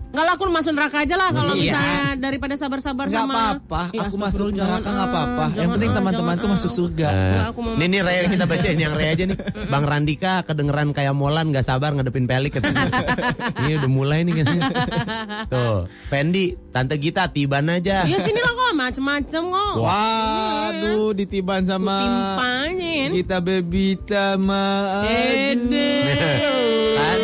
Nggak 0.09 0.25
lah 0.25 0.33
aku 0.33 0.43
masuk 0.49 0.73
neraka 0.73 0.97
aja 1.01 1.15
lah 1.15 1.29
kalau 1.29 1.53
Iya. 1.53 1.61
misalnya 1.69 2.01
daripada 2.17 2.55
sabar-sabar 2.57 3.05
Enggak 3.05 3.21
sama 3.21 3.33
apa-apa. 3.35 3.81
Ya, 3.89 4.01
Aku 4.03 4.17
masuk 4.17 4.45
neraka 4.51 4.89
enggak 4.89 5.07
apa-apa. 5.07 5.43
Yang 5.53 5.69
penting 5.71 5.91
teman-temanku 5.93 6.45
masuk 6.49 6.71
surga. 6.71 7.09
Nggak, 7.09 7.45
aku 7.47 7.59
mau 7.61 7.73
Nih 7.77 7.87
nih 7.87 8.01
Ray 8.01 8.17
kita 8.27 8.45
bacain 8.45 8.75
yang 8.75 8.93
Ray 8.93 9.07
aja 9.13 9.23
nih. 9.23 9.37
Bang 9.71 9.85
Randika 9.85 10.41
kedengeran 10.41 10.91
kayak 10.91 11.13
Molan 11.13 11.51
gak 11.51 11.61
sabar 11.61 11.93
ngadepin 11.93 12.25
pelik 12.25 12.57
katanya. 12.57 12.89
Ini 13.61 13.77
udah 13.77 13.89
mulai 13.89 14.25
nih 14.25 14.33
katanya. 14.35 14.63
Tuh, 15.53 15.77
Fendi, 16.05 16.57
Tante 16.69 16.97
Gita 16.97 17.29
tiban 17.29 17.69
aja. 17.69 18.01
Iya 18.01 18.17
sini 18.19 18.41
lah 18.41 18.49
kok 18.51 18.73
macem-macem 18.73 19.43
kok. 19.45 19.73
Waduh, 19.77 21.13
ditiban 21.13 21.61
sama 21.63 21.97
Timpanin. 22.01 23.09
kita 23.13 23.37
bebita 23.39 24.37
ma 24.37 24.65
Ede. 25.05 25.93
Kan? 26.97 27.19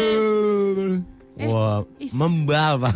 Wah, 1.36 1.84
is. 2.00 2.16
membal 2.16 2.80
Pak. 2.80 2.96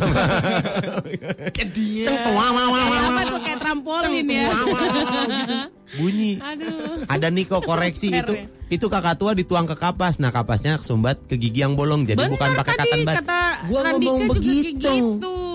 Dia. 1.76 2.08
Kayak 2.08 3.04
apa 3.04 3.20
tuh 3.28 3.40
kayak 3.44 3.58
trampolin 3.60 4.26
ya. 4.26 4.48
Bunyi. 6.00 6.38
Aduh. 6.38 7.02
Ada 7.10 7.28
Niko 7.34 7.58
koreksi 7.60 8.14
itu 8.14 8.32
ya? 8.38 8.46
itu 8.70 8.86
kakak 8.86 9.18
tua 9.18 9.34
dituang 9.34 9.66
ke 9.66 9.74
kapas. 9.74 10.22
Nah, 10.22 10.30
kapasnya 10.30 10.78
kesumbat 10.78 11.18
ke 11.26 11.34
gigi 11.34 11.60
yang 11.60 11.74
bolong. 11.74 12.06
Jadi 12.06 12.16
Bener 12.16 12.32
bukan 12.32 12.50
pakai 12.54 12.74
cotton 12.78 13.00
bud. 13.02 13.16
kata 13.18 13.40
Gua 13.66 13.80
Randika 13.82 14.06
ngomong 14.08 14.28
begitu. 14.30 14.70
gitu. 14.78 14.94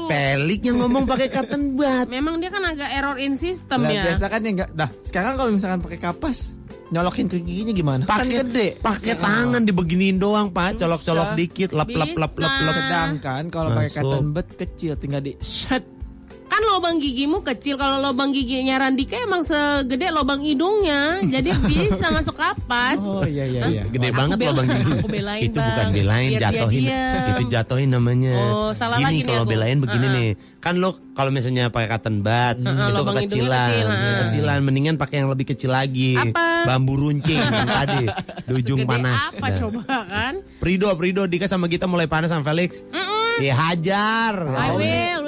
Pelik 0.05 0.61
yang 0.67 0.77
ngomong 0.83 1.03
pakai 1.07 1.27
cotton 1.31 1.79
bud. 1.79 2.05
Memang 2.11 2.37
dia 2.43 2.51
kan 2.51 2.61
agak 2.67 2.89
error 2.91 3.17
in 3.17 3.39
system 3.39 3.87
Lah, 3.87 3.95
ya. 3.95 4.03
biasa 4.11 4.25
kan 4.27 4.39
ya 4.43 4.51
enggak. 4.51 4.69
Dah, 4.75 4.89
sekarang 5.07 5.33
kalau 5.39 5.49
misalkan 5.55 5.79
pakai 5.81 5.99
kapas 6.03 6.59
nyolokin 6.91 7.25
ke 7.25 7.41
giginya 7.41 7.73
gimana? 7.73 8.03
kan 8.05 8.27
Pakai 8.27 8.43
gede. 8.43 8.67
Pakai 8.77 9.13
Ya. 9.15 9.21
tangan 9.21 9.61
dibeginiin 9.63 10.17
doang, 10.19 10.51
Pak. 10.51 10.77
Colok-colok 10.77 11.33
dikit, 11.33 11.69
lap 11.71 11.89
lap 11.89 12.13
lap 12.13 12.33
lap 12.35 12.53
lap. 12.61 12.75
Sedangkan 12.75 13.43
kalau 13.49 13.69
pakai 13.73 13.91
cotton 13.95 14.25
bud 14.35 14.47
kecil 14.53 14.93
tinggal 14.99 15.21
di 15.23 15.33
shut. 15.39 15.94
Kan 16.55 16.63
lubang 16.65 16.97
gigimu 16.97 17.43
kecil, 17.43 17.75
kalau 17.75 17.99
lubang 17.99 18.31
giginya 18.31 18.79
Randika 18.79 19.19
emang 19.19 19.43
segede 19.43 20.07
lubang 20.07 20.39
hidungnya, 20.39 21.19
jadi 21.21 21.51
bisa 21.61 22.07
masuk 22.09 22.31
kapas. 22.33 22.95
Oh 22.97 23.27
iya 23.27 23.43
iya 23.43 23.67
iya. 23.67 23.83
Gede 23.85 24.07
Aku 24.07 24.15
banget 24.15 24.37
lubang 24.41 24.63
gigi. 24.65 24.91
aku 24.95 25.07
belain, 25.09 25.41
itu 25.43 25.59
Bang. 25.59 25.67
bukan 25.67 25.87
belain, 25.91 26.29
Biar 26.31 26.39
jatohin. 26.47 26.83
Itu 27.27 27.43
jatohin 27.51 27.89
namanya. 27.91 28.35
Oh, 28.39 28.71
salah 28.71 28.95
gini 28.95 29.05
lagi 29.05 29.15
nih 29.17 29.23
kalau 29.27 29.43
aku. 29.43 29.51
belain 29.51 29.77
begini 29.77 30.05
Uh-uh. 30.05 30.15
nih. 30.15 30.29
Kan 30.57 30.73
lo 30.79 30.89
kalau 31.11 31.29
misalnya 31.29 31.67
pakai 31.67 31.91
cotton 31.91 32.15
bud, 32.21 32.55
Uh-uh, 32.57 32.71
itu 32.71 32.91
lubang 32.95 33.15
hidungnya 33.17 33.27
kekecilan. 33.27 33.67
kecil, 33.67 33.85
uh. 33.85 33.99
Kekecilan 34.15 34.59
mendingan 34.63 34.95
pakai 34.95 35.15
yang 35.17 35.29
lebih 35.29 35.45
kecil 35.45 35.69
lagi. 35.69 36.15
Apa? 36.15 36.47
Bambu 36.65 36.95
runcing 36.95 37.35
yang 37.51 37.67
tadi 37.67 38.03
di 38.41 38.51
ujung 38.53 38.79
Segede 38.79 38.87
panas. 38.87 39.19
apa 39.35 39.43
Nah. 39.45 39.57
coba 39.59 39.81
kan? 40.07 40.33
Prido, 40.55 40.87
Prido, 40.95 41.27
Dika 41.27 41.51
sama 41.51 41.67
kita 41.67 41.83
mulai 41.83 42.07
panas 42.07 42.31
sama 42.31 42.47
Felix. 42.47 42.79
Ya 43.35 43.51
hajar. 43.51 44.47
I 44.47 44.69
will, 44.71 45.24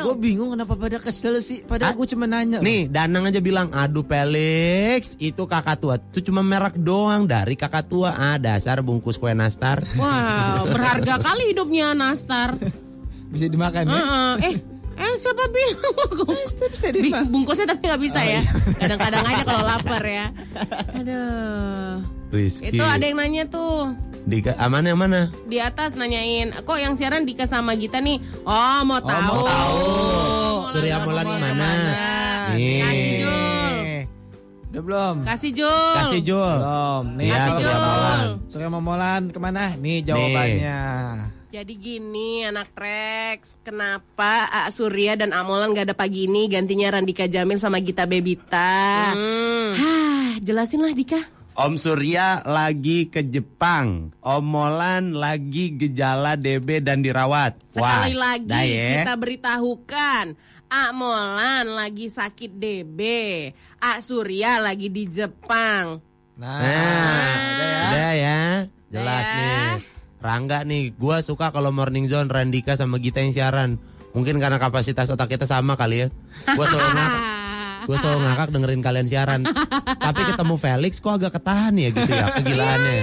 Gue 0.00 0.16
bingung 0.16 0.50
kenapa 0.50 0.74
pada 0.74 0.98
kesel 0.98 1.38
sih. 1.38 1.62
Padahal 1.62 1.94
gue 1.94 2.06
cuma 2.06 2.24
nanya. 2.24 2.58
Nih, 2.58 2.86
Danang 2.86 3.24
aja 3.24 3.38
bilang, 3.38 3.70
aduh 3.70 4.02
Felix, 4.02 5.16
itu 5.16 5.42
kakak 5.42 5.78
tua. 5.78 5.96
Itu 5.96 6.22
cuma 6.24 6.40
merek 6.40 6.76
doang 6.76 7.24
dari 7.24 7.54
kakak 7.54 7.86
tua. 7.86 8.12
Ah, 8.12 8.36
dasar 8.36 8.80
bungkus 8.80 9.16
kue 9.16 9.32
nastar. 9.32 9.82
Wow, 9.98 10.68
berharga 10.68 11.18
kali 11.18 11.50
hidupnya 11.50 11.92
Nastar. 11.92 12.54
bisa 13.28 13.44
dimakan 13.44 13.86
ya. 13.86 13.92
Heeh. 13.92 14.34
Eh, 14.40 14.54
eh 14.96 15.12
siapa 15.16 15.44
bilang? 15.46 16.26
bisa 16.68 16.86
Di- 16.88 17.12
Bungkusnya 17.28 17.66
tapi 17.66 17.82
nggak 17.84 18.02
bisa 18.02 18.18
Oh, 18.18 18.24
ya. 18.24 18.40
iya. 18.40 18.42
Kadang-kadang 18.78 19.24
aja 19.24 19.42
kalau 19.44 19.62
lapar 19.62 20.02
ya. 20.02 20.26
Aduh. 20.94 21.92
Rizky. 22.28 22.72
Itu 22.72 22.84
ada 22.84 23.00
yang 23.00 23.16
nanya 23.16 23.48
tuh 23.48 23.92
Dika, 24.24 24.52
ah, 24.54 24.66
mana 24.66 24.90
yang 24.90 25.00
mana? 25.00 25.30
di 25.44 25.56
atas 25.56 25.94
nanyain, 25.94 26.50
kok 26.52 26.76
yang 26.76 26.94
siaran 26.94 27.22
Dika 27.22 27.44
sama 27.44 27.72
Gita 27.74 27.98
nih? 27.98 28.18
Oh 28.42 28.80
mau 28.82 28.98
tahu. 28.98 29.22
mau 29.24 29.42
tahu. 29.44 29.84
Surya 30.68 30.96
Molan 31.00 31.24
mana? 31.24 31.32
ke 31.32 31.38
mana? 31.40 31.70
Nih. 32.52 32.80
Kasih 32.82 33.12
Jul. 33.14 33.74
Udah 34.68 34.82
belum? 34.84 35.14
Kasih 35.24 35.50
Jul. 35.54 35.94
Kasih 35.96 36.20
Jul. 36.20 36.56
Belum. 36.60 37.04
Nih, 37.16 37.24
Iya, 37.24 37.36
Kasih 37.38 37.52
Surya 37.54 37.72
Jul. 37.72 37.80
Molan. 37.80 38.20
Surya 38.52 38.68
Molan 38.68 39.22
ke 39.30 39.38
mana? 39.40 39.64
Nih 39.76 39.98
jawabannya. 40.02 40.80
Jadi 41.48 41.72
gini 41.80 42.44
anak 42.44 42.76
Trax, 42.76 43.56
kenapa 43.64 44.52
A 44.52 44.68
Surya 44.68 45.16
dan 45.16 45.32
Amolan 45.32 45.72
gak 45.72 45.88
ada 45.88 45.96
pagi 45.96 46.28
ini 46.28 46.44
gantinya 46.44 46.92
Randika 46.92 47.24
Jamil 47.24 47.56
sama 47.56 47.80
Gita 47.80 48.04
Bebita? 48.04 49.16
Hah, 49.72 50.36
jelasin 50.44 50.84
lah 50.84 50.92
Dika. 50.92 51.16
Om 51.58 51.74
Surya 51.74 52.46
lagi 52.46 53.10
ke 53.10 53.26
Jepang. 53.26 54.14
Om 54.22 54.44
Molan 54.46 55.10
lagi 55.10 55.74
gejala 55.74 56.38
DB 56.38 56.78
dan 56.78 57.02
dirawat. 57.02 57.58
Sekali 57.66 58.14
Wah, 58.14 58.30
lagi 58.30 58.46
dah 58.46 58.62
ya. 58.62 59.02
kita 59.02 59.14
beritahukan 59.18 60.26
A 60.70 60.94
Molan 60.94 61.74
lagi 61.74 62.06
sakit 62.06 62.54
DB, 62.54 63.00
A 63.80 63.98
Surya 63.98 64.62
lagi 64.62 64.86
di 64.86 65.10
Jepang. 65.10 65.98
Nah, 66.38 66.60
Nah, 66.62 67.26
udah 67.34 67.66
ya. 67.66 67.82
udah 67.82 68.12
ya. 68.14 68.40
Jelas 68.88 69.26
ya. 69.26 69.34
nih. 69.34 69.66
Rangga 70.18 70.58
nih, 70.62 70.94
gua 70.94 71.18
suka 71.20 71.50
kalau 71.50 71.74
Morning 71.74 72.06
Zone 72.06 72.30
Randika 72.30 72.78
sama 72.78 73.02
Gita 73.02 73.18
yang 73.18 73.34
siaran. 73.34 73.82
Mungkin 74.14 74.38
karena 74.38 74.62
kapasitas 74.62 75.10
otak 75.10 75.34
kita 75.34 75.42
sama 75.42 75.74
kali 75.74 76.06
ya. 76.06 76.08
Gua 76.54 76.66
selalu 76.66 76.86
gua 77.88 77.96
selalu 77.96 78.20
ngakak 78.20 78.48
dengerin 78.52 78.80
kalian 78.84 79.06
siaran. 79.08 79.40
Tapi 80.06 80.20
ketemu 80.28 80.54
Felix 80.60 80.92
kok 81.00 81.16
agak 81.16 81.40
ketahan 81.40 81.72
ya 81.72 81.88
gitu 81.88 82.12
ya 82.12 82.26
kegilaannya. 82.36 82.96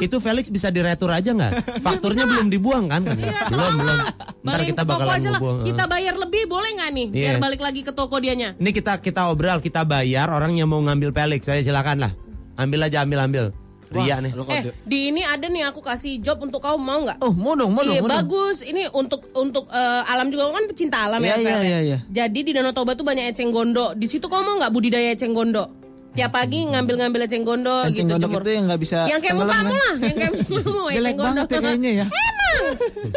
Itu 0.00 0.16
Felix 0.16 0.48
bisa 0.48 0.72
diretur 0.72 1.12
aja 1.12 1.28
nggak? 1.28 1.82
Fakturnya 1.84 2.24
belum 2.24 2.48
dibuang 2.48 2.88
kan? 2.88 3.04
Belum, 3.04 3.72
belum. 3.76 3.98
Ntar 4.40 4.60
kita 4.64 4.82
bakalan 4.88 5.20
aja 5.20 5.28
lah. 5.28 5.40
Kita 5.60 5.84
bayar 5.84 6.14
lebih 6.16 6.48
boleh 6.48 6.70
nggak 6.72 6.90
nih? 6.94 7.06
Biar 7.12 7.34
Iya. 7.36 7.42
balik 7.42 7.60
lagi 7.60 7.84
ke 7.84 7.92
toko 7.92 8.16
dianya. 8.16 8.56
Ini 8.56 8.70
kita 8.72 9.04
kita 9.04 9.28
obral, 9.28 9.60
kita 9.60 9.84
bayar 9.84 10.32
orang 10.32 10.56
yang 10.56 10.72
mau 10.72 10.80
ngambil 10.80 11.12
Felix. 11.12 11.44
Saya 11.44 11.60
silakan 11.60 12.08
lah. 12.08 12.12
Ambil 12.56 12.88
aja, 12.88 13.04
ambil, 13.04 13.20
ambil. 13.28 13.44
Ria 13.90 14.22
nih. 14.22 14.30
Eh, 14.30 14.62
di- 14.86 15.10
ini 15.10 15.26
ada 15.26 15.44
nih 15.44 15.66
aku 15.66 15.82
kasih 15.82 16.22
job 16.22 16.38
untuk 16.40 16.62
kau 16.62 16.78
mau 16.78 17.02
nggak? 17.02 17.18
Oh, 17.18 17.34
mau 17.34 17.58
dong, 17.58 17.74
mau 17.74 17.82
dong, 17.82 17.98
Iya 17.98 18.00
dong. 18.00 18.10
bagus. 18.12 18.62
Ini 18.62 18.86
untuk 18.92 19.26
untuk 19.34 19.66
eh, 19.66 20.02
alam 20.06 20.30
juga 20.30 20.46
kan 20.48 20.64
pecinta 20.64 21.10
alam 21.10 21.18
Iya, 21.18 21.34
ya. 21.34 21.36
iya, 21.36 21.50
Fel, 21.50 21.58
ya? 21.58 21.66
iya, 21.66 21.80
iya. 21.82 21.98
Jadi 22.06 22.38
di 22.40 22.50
Danau 22.54 22.70
Toba 22.70 22.94
tuh 22.94 23.02
banyak 23.02 23.34
eceng 23.34 23.50
gondo. 23.50 23.90
Di 23.92 24.06
situ 24.06 24.30
kau 24.30 24.38
mau 24.40 24.54
nggak 24.56 24.70
budidaya 24.70 25.10
eceng 25.10 25.34
gondo? 25.34 25.79
Tiap 26.10 26.30
pagi 26.30 26.66
ngambil-ngambil 26.66 27.20
eceng 27.22 27.42
gondo 27.42 27.70
Enceng 27.82 27.94
gitu 28.02 28.12
gondok 28.12 28.28
jemur. 28.28 28.40
itu 28.40 28.50
yang 28.50 28.64
nggak 28.66 28.80
bisa 28.80 28.98
Yang 29.06 29.20
kayak 29.22 29.36
mukamu 29.36 29.54
kan? 29.64 29.70
lah, 29.72 29.94
yang 30.00 30.16
kayak 30.16 30.32
eceng 30.34 30.64
Jelek 30.96 31.14
gondo. 31.14 31.24
banget 31.24 31.46
ya 31.46 31.58
kayaknya 31.60 31.90
ya. 31.92 32.06
Emang. 32.06 32.58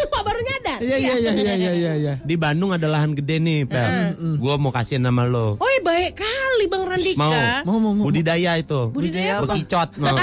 Kok 0.05 0.21
baru 0.23 0.39
nyadar? 0.39 0.77
Iya, 0.79 0.97
iya, 1.03 1.13
iya, 1.15 1.31
iya, 1.33 1.53
iya, 1.55 1.71
iya, 1.73 1.91
iya. 1.95 2.13
Di 2.19 2.35
Bandung 2.35 2.69
ada 2.69 2.85
lahan 2.85 3.11
gede 3.11 3.35
nih, 3.37 3.59
Pel. 3.65 4.13
Gua 4.37 4.55
mau 4.55 4.69
kasih 4.69 4.97
nama 4.97 5.23
lo. 5.23 5.57
Oh 5.57 5.69
baik 5.81 6.15
kali 6.15 6.65
Bang 6.65 6.85
Randika. 6.85 7.17
Mau, 7.19 7.33
Mau, 7.65 7.77
mau, 7.79 7.91
mau. 7.93 8.03
budidaya 8.05 8.55
itu. 8.55 8.89
Budidaya 8.89 9.41
apa? 9.41 9.51
Bekicot 9.51 9.89
mau. 9.97 10.17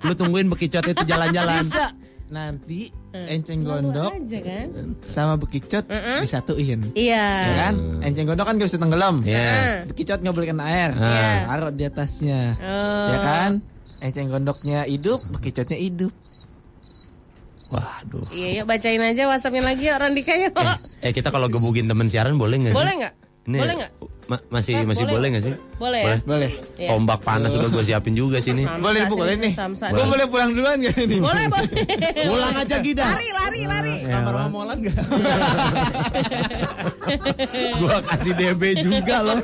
Lu 0.00 0.12
tungguin 0.14 0.46
bekicot 0.46 0.84
itu 0.84 1.02
jalan-jalan. 1.04 1.60
Bisa. 1.60 1.90
Nanti 2.28 2.94
enceng 3.10 3.66
Selalu 3.66 3.90
gondok 3.90 4.12
aja 4.14 4.38
kan? 4.38 4.66
sama 5.06 5.34
bekicot 5.34 5.84
disatuin. 6.22 6.80
Iya. 6.94 7.26
Ya 7.26 7.54
kan? 7.66 7.74
Enceng 8.06 8.26
gondok 8.30 8.46
kan 8.46 8.54
gak 8.58 8.68
bisa 8.70 8.78
tenggelam. 8.78 9.16
Iya. 9.26 9.82
Bekicot 9.90 10.22
nggak 10.22 10.34
boleh 10.34 10.48
kena 10.54 10.64
air. 10.70 10.90
Iya. 10.94 11.30
Taruh 11.50 11.70
di 11.74 11.84
atasnya. 11.86 12.40
Oh. 12.62 13.08
Ya 13.10 13.18
kan? 13.18 13.50
Enceng 14.00 14.30
gondoknya 14.30 14.86
hidup, 14.86 15.20
bekicotnya 15.34 15.76
hidup. 15.76 16.14
Waduh. 17.70 18.26
Iya, 18.34 18.62
yuk 18.62 18.66
bacain 18.66 18.98
aja 18.98 19.30
WhatsAppnya 19.30 19.62
lagi 19.62 19.86
yuk 19.86 19.98
Randika 19.98 20.34
yuk. 20.34 20.54
Eh 21.06 21.14
kita 21.14 21.30
kalau 21.30 21.46
gebukin 21.46 21.86
temen 21.86 22.10
siaran 22.10 22.34
boleh 22.34 22.58
nggak 22.66 22.74
sih? 22.74 22.78
Boleh 22.78 22.94
nggak? 22.98 23.14
Ini 23.50 23.58
Boleh 23.58 23.74
nggak? 23.76 23.90
ma- 24.30 24.44
masih 24.48 24.72
Hah, 24.72 24.86
masih 24.86 25.02
boleh 25.02 25.10
boleh 25.10 25.28
nggak? 25.28 25.42
nggak 25.42 25.58
sih? 25.58 25.74
Boleh 25.74 26.00
ya? 26.00 26.16
Boleh. 26.22 26.50
Iya. 26.76 26.88
Tombak 26.88 27.18
panas 27.20 27.50
udah 27.50 27.66
gue 27.68 27.82
siapin 27.82 28.14
juga 28.14 28.38
sini. 28.38 28.62
Samsa 28.62 28.78
Boleh, 28.78 29.00
Bu, 29.02 29.10
sini, 29.10 29.18
boleh 29.18 29.34
nih. 29.36 29.52
Gue 29.58 29.90
nih. 29.90 30.06
boleh 30.06 30.26
pulang 30.28 30.50
duluan 30.52 30.76
gak 30.78 30.94
ini? 30.96 31.16
Boleh, 31.18 31.44
boleh. 31.46 31.70
Pulang 32.22 32.54
aja 32.54 32.76
Gida. 32.78 33.04
Lari, 33.04 33.28
lari, 33.32 33.60
lari. 33.66 33.94
Kamar 34.06 34.34
omolan 34.46 34.78
gak? 34.80 34.96
Gua 37.76 37.98
kasih 38.04 38.32
DB 38.32 38.62
juga 38.78 39.16
loh. 39.20 39.38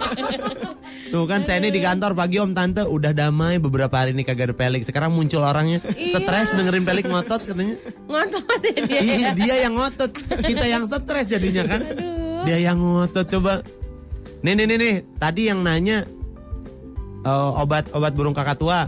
Tuh 1.07 1.25
kan 1.25 1.43
saya 1.43 1.59
ini 1.59 1.71
di 1.71 1.79
kantor 1.79 2.15
pagi 2.15 2.39
om 2.39 2.51
tante 2.51 2.83
udah 2.83 3.11
damai 3.11 3.59
beberapa 3.59 3.91
hari 3.93 4.11
ini 4.11 4.23
kagak 4.23 4.51
ada 4.51 4.57
pelik. 4.57 4.83
Sekarang 4.83 5.11
muncul 5.11 5.41
orangnya 5.41 5.79
Iya. 5.89 6.15
stres 6.17 6.51
dengerin 6.53 6.83
pelik 6.83 7.07
ngotot 7.07 7.43
katanya. 7.43 7.75
Ngotot 8.05 8.45
deh 8.61 8.75
dia. 8.85 8.99
Iya 9.01 9.29
dia 9.33 9.55
yang 9.61 9.75
ngotot, 9.75 10.11
kita 10.43 10.63
yang 10.65 10.85
stres 10.85 11.27
jadinya 11.27 11.63
kan. 11.65 11.81
Dia 12.45 12.59
yang 12.61 12.79
ngotot 12.79 13.27
coba. 13.29 13.63
Nih 14.47 14.55
nih 14.55 14.67
nih 14.71 14.79
nih, 14.79 14.97
tadi 15.19 15.51
yang 15.51 15.67
nanya 15.67 16.07
eh, 17.27 17.51
obat 17.59 17.91
obat 17.91 18.15
burung 18.15 18.31
kakak 18.31 18.55
tua. 18.55 18.87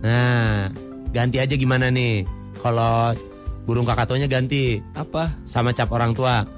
Nah 0.00 0.72
ganti 1.12 1.36
aja 1.36 1.52
gimana 1.52 1.92
nih? 1.92 2.24
Kalau 2.64 3.12
burung 3.68 3.84
kakak 3.84 4.08
tuanya 4.08 4.24
ganti 4.24 4.80
Apa? 4.96 5.36
sama 5.44 5.76
cap 5.76 5.92
orang 5.92 6.16
tua. 6.16 6.48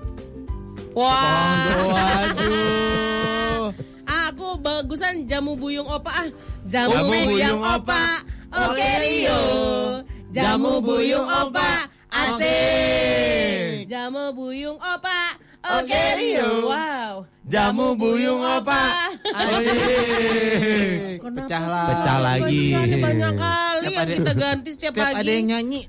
Wah. 0.94 1.74
Waduh. 1.90 3.74
Aku 4.30 4.54
bagusan 4.62 5.26
jamu 5.26 5.58
buyung 5.58 5.90
opa 5.90 6.22
ah. 6.22 6.28
Jamu, 6.62 6.94
Jamu 6.94 7.10
buyung, 7.10 7.26
buyung 7.34 7.60
opa. 7.66 8.22
Oke 8.54 8.90
Rio. 9.02 9.42
Jamu 10.30 10.78
buyung 10.78 11.26
opa. 11.26 11.90
Asik. 12.06 13.90
Jamu 13.90 14.30
buyung 14.30 14.78
opa. 14.78 15.34
Oke 15.82 16.02
Rio. 16.22 16.70
Wow. 16.70 17.26
Jamu 17.48 17.96
buyung 17.96 18.40
opa. 18.40 19.08
Kenapa 21.18 21.48
Pecah 21.48 21.64
lah. 21.64 21.86
Pecah 21.88 22.18
lagi. 22.20 22.64
Banyak 22.94 23.32
kali 23.34 23.86
Setiap 23.88 23.96
yang 23.98 24.08
kita 24.14 24.32
ganti 24.34 24.70
setiap, 24.72 24.92
Setiap 24.92 25.06
pagi. 25.08 25.18
ada 25.18 25.30
yang 25.30 25.46
nyanyi, 25.48 25.80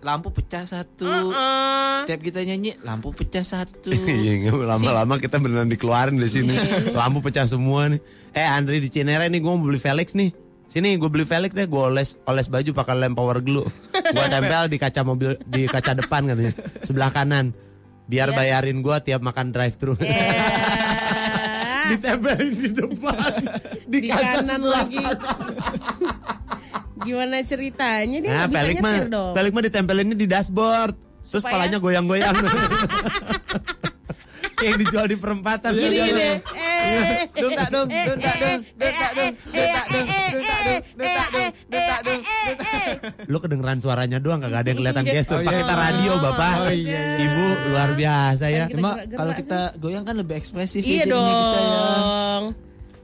lampu 0.00 0.28
pecah 0.30 0.64
satu. 0.64 1.04
Uh-uh. 1.04 2.04
Setiap 2.04 2.20
kita 2.22 2.40
nyanyi, 2.42 2.70
lampu 2.80 3.12
pecah 3.12 3.44
satu. 3.44 3.92
Iya, 4.24 4.48
lama-lama 4.50 5.16
kita 5.16 5.36
beneran 5.36 5.68
dikeluarin 5.68 6.16
dari 6.16 6.30
sini. 6.30 6.56
Lampu 6.90 7.20
pecah 7.20 7.44
semua 7.44 7.88
nih. 7.88 8.00
Eh, 8.32 8.44
Andri 8.44 8.80
di 8.80 8.88
Cinere 8.88 9.28
nih 9.28 9.40
gue 9.40 9.50
mau 9.50 9.60
beli 9.60 9.76
Felix 9.76 10.12
nih. 10.12 10.32
Sini 10.64 10.96
gue 10.96 11.06
beli 11.06 11.22
Felix 11.22 11.52
deh, 11.52 11.64
gue 11.64 11.78
oles 11.78 12.16
oles 12.24 12.48
baju 12.48 12.70
pakai 12.72 12.96
lem 12.96 13.12
power 13.12 13.40
glue. 13.40 13.68
Gue 13.92 14.24
tempel 14.26 14.66
di 14.66 14.76
kaca 14.76 15.00
mobil 15.00 15.36
di 15.44 15.64
kaca 15.64 15.92
depan 15.94 16.24
katanya, 16.26 16.52
sebelah 16.80 17.12
kanan. 17.12 17.52
Biar 18.04 18.28
Iya. 18.28 18.36
bayarin 18.36 18.78
gue 18.80 18.96
tiap 19.00 19.20
makan 19.20 19.48
drive 19.48 19.76
thru. 19.76 19.96
Eh, 19.96 20.73
Ditempelin 21.92 22.52
di 22.56 22.68
depan, 22.72 23.32
di, 23.92 23.98
di 24.00 24.08
kaca 24.08 24.40
kanan 24.40 24.62
lagi. 24.64 25.04
Gimana 27.04 27.42
ceritanya 27.44 28.18
dia 28.22 28.30
Nah, 28.32 28.46
Felix 28.48 28.80
mah. 28.80 28.96
Felix 29.36 29.52
mah 29.52 29.64
ditempelinnya 29.66 30.16
di 30.16 30.26
dashboard. 30.30 30.94
Terus 31.24 31.40
Supaya? 31.40 31.56
palanya 31.56 31.78
goyang-goyang. 31.80 32.36
Kayak 34.54 34.68
yang 34.68 34.78
dijual 34.80 35.06
di 35.06 35.16
perempatan. 35.16 35.70
Gini 35.70 35.82
Iya, 35.90 36.04
gini. 36.04 36.20
iya. 36.20 36.32
Eh, 36.84 37.16
Dong 37.34 37.52
tak 37.52 37.68
dong, 37.68 37.88
dong 37.88 38.18
tak 38.18 38.36
dong, 38.36 38.60
dong 38.72 38.94
tak 38.94 39.12
dong, 39.12 39.32
dong 39.48 39.64
tak 39.64 39.86
dong, 39.88 40.02
dong 40.04 40.44
tak 40.44 40.58
dong, 40.60 40.80
dong 40.94 41.10
tak 41.10 41.28
dong, 41.28 41.50
dong 41.66 41.84
tak 41.84 42.00
dong. 42.00 42.20
Lu 43.24 43.38
kedengeran 43.38 43.78
suaranya 43.78 44.18
doang 44.18 44.38
kagak 44.38 44.60
ada 44.60 44.68
yang 44.68 44.78
kelihatan 44.78 45.04
Iya. 45.04 45.14
gestur. 45.14 45.36
Oh, 45.36 45.42
Pak 45.42 45.50
iya. 45.50 45.60
kita 45.60 45.74
radio 45.74 46.12
Bapak. 46.18 46.54
Oh, 46.54 46.68
iya, 46.68 46.76
iya. 46.76 47.00
Ibu 47.20 47.44
luar 47.68 47.90
biasa 47.94 48.44
ya. 48.46 48.64
Cuma 48.68 48.90
gerak-gerak 48.94 49.16
kalau 49.16 49.32
kita 49.34 49.58
goyang 49.76 50.04
kan 50.04 50.14
lebih 50.14 50.34
ekspresif 50.34 50.80
Iya 50.80 50.92
ya 50.94 51.00
ya. 51.00 51.10
dong. 51.10 52.42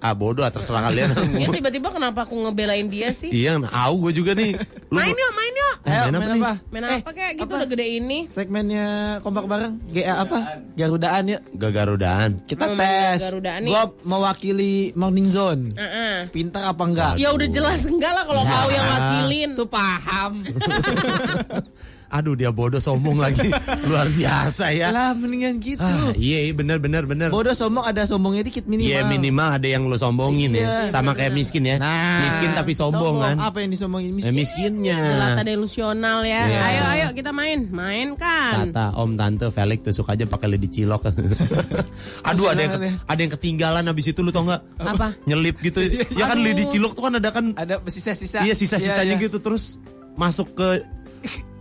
Ah 0.00 0.16
bodoh 0.16 0.48
terserah 0.48 0.88
kalian. 0.88 1.12
Ya 1.44 1.48
tiba-tiba 1.52 1.92
kenapa 1.92 2.24
aku 2.24 2.32
ngebelain 2.32 2.88
dia 2.88 3.12
sih? 3.12 3.28
iya, 3.28 3.60
au 3.60 3.94
gue 4.00 4.12
juga 4.12 4.32
nih. 4.32 4.56
Lu 4.88 4.96
Main 4.96 5.12
yuk, 5.12 5.32
main 5.32 5.52
yuk. 5.52 5.76
Eh, 5.80 5.92
main 5.92 6.14
apa 6.16 6.28
nih? 6.32 6.42
Main 6.72 6.82
Eh, 6.82 7.00
apa 7.00 7.10
kayak 7.12 7.32
gitu 7.36 7.44
apa? 7.44 7.56
udah 7.60 7.68
gede 7.68 7.86
ini? 8.00 8.18
Segmennya 8.26 8.88
kompak 9.20 9.44
bareng 9.44 9.76
GA 9.92 10.24
apa? 10.24 10.64
Garudaan 10.72 11.22
yuk. 11.28 11.42
Gagarudaan. 11.52 12.30
Kita 12.48 12.64
Mau 12.66 12.80
main 12.80 12.88
tes. 12.88 13.20
Garudaan 13.28 13.60
nih. 13.64 13.72
Gua 13.72 13.82
mewakili 14.02 14.74
Morning 14.96 15.28
Zone. 15.28 15.76
Heeh. 15.76 16.32
Pintar 16.32 16.64
apa 16.64 16.82
enggak? 16.82 17.12
Ya 17.20 17.36
udah 17.36 17.48
jelas 17.52 17.84
enggak 17.84 18.12
lah 18.16 18.24
kalau 18.24 18.42
kau 18.42 18.68
yang 18.72 18.86
wakilin. 18.88 19.50
Tuh 19.52 19.68
paham. 19.68 20.32
Aduh 22.10 22.34
dia 22.34 22.50
bodoh 22.50 22.78
sombong 22.78 23.16
lagi. 23.16 23.54
Luar 23.88 24.10
biasa 24.10 24.74
ya. 24.74 24.90
lah 24.90 25.14
mendingan 25.14 25.62
gitu. 25.62 25.78
Ah, 25.78 26.10
iya, 26.12 26.42
iya, 26.42 26.52
bener 26.52 26.76
bener 26.76 27.06
bener. 27.06 27.30
Bodoh 27.30 27.54
sombong 27.54 27.82
ada 27.82 28.02
sombongnya 28.02 28.42
dikit 28.42 28.66
minimal. 28.66 28.90
Iya 28.90 29.00
minimal 29.04 29.48
ada 29.48 29.64
yang 29.64 29.86
lu 29.86 29.94
sombongin 29.94 30.50
Iya, 30.52 30.90
ya. 30.90 30.90
Sama 30.90 31.14
kayak 31.14 31.30
miskin 31.32 31.62
ya. 31.64 31.78
Nah, 31.78 32.26
miskin 32.26 32.50
tapi 32.50 32.74
sombong, 32.74 33.22
kan. 33.22 33.36
Apa 33.38 33.62
yang 33.62 33.70
disombongin 33.70 34.10
Eh, 34.10 34.16
miskin? 34.18 34.34
miskinnya. 34.34 34.98
Jelata 35.06 35.42
delusional 35.42 36.18
ya. 36.22 36.42
Iya. 36.44 36.60
Ayo 36.60 36.82
ayo 36.90 37.06
kita 37.12 37.30
main. 37.30 37.70
Main 37.70 38.18
kan. 38.18 38.74
Kata 38.74 38.98
om 38.98 39.14
tante 39.14 39.46
Felix 39.48 39.78
tusuk 39.80 40.10
aja 40.10 40.26
pakai 40.26 40.50
lidi 40.50 40.66
cilok. 40.68 41.14
Aduh 42.28 42.46
ada 42.48 42.60
yang 42.60 42.72
ya. 42.76 42.92
ada 43.06 43.20
yang 43.20 43.32
ketinggalan 43.32 43.86
habis 43.86 44.10
itu 44.10 44.18
lu 44.18 44.28
tau 44.28 44.42
nggak? 44.42 44.62
Apa? 44.78 45.14
Nyelip 45.24 45.62
gitu. 45.62 45.78
ya 46.18 46.26
kan 46.26 46.42
lidi 46.42 46.66
cilok 46.66 46.92
tuh 46.92 47.06
kan 47.06 47.14
ada 47.14 47.30
kan 47.30 47.54
Ada 47.54 47.78
sisa-sisa. 47.86 48.42
iya 48.42 48.52
sisa-sisanya 48.52 49.14
Iya, 49.14 49.14
iya. 49.14 49.24
gitu 49.24 49.38
terus 49.38 49.78
masuk 50.14 50.52
ke 50.52 50.82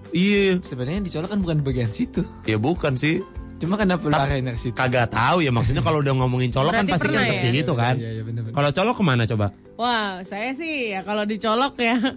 Iya, 0.10 0.57
Sebenarnya 0.62 0.97
yang 1.01 1.07
dicolok 1.07 1.30
kan 1.30 1.39
bukan 1.39 1.57
bagian 1.62 1.89
situ. 1.89 2.26
ya 2.43 2.57
bukan 2.57 2.97
sih. 2.97 3.22
Cuma 3.60 3.76
kenapa 3.76 4.07
lu 4.07 4.16
arahin 4.16 4.55
ke 4.55 4.55
situ? 4.55 4.72
Kagak 4.72 5.12
tahu 5.12 5.43
ya 5.43 5.51
maksudnya 5.51 5.84
kalau 5.84 5.99
udah 5.99 6.16
ngomongin 6.16 6.47
colok 6.47 6.72
kan 6.72 6.88
pasti 6.88 7.12
kan 7.12 7.28
ke 7.28 7.36
ya? 7.36 7.51
situ 7.51 7.74
kan. 7.76 7.95
Iya, 7.99 8.10
iya. 8.16 8.24
Kalau 8.55 8.70
colok 8.72 8.95
ke 8.95 9.03
mana 9.03 9.24
coba? 9.28 9.51
Wah, 9.76 10.24
saya 10.24 10.55
sih 10.55 10.95
ya 10.95 11.03
kalau 11.03 11.28
dicolok 11.28 11.76
ya 11.76 11.99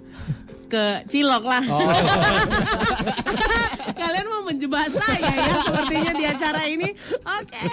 ke 0.73 1.05
Cilok 1.05 1.45
lah. 1.45 1.61
Oh. 1.69 1.81
Kalian 4.01 4.25
mau 4.25 4.43
menjebak 4.49 4.89
saya 4.89 5.29
ya 5.37 5.55
sepertinya 5.69 6.13
di 6.17 6.25
acara 6.25 6.63
ini. 6.65 6.89
Oke, 7.21 7.69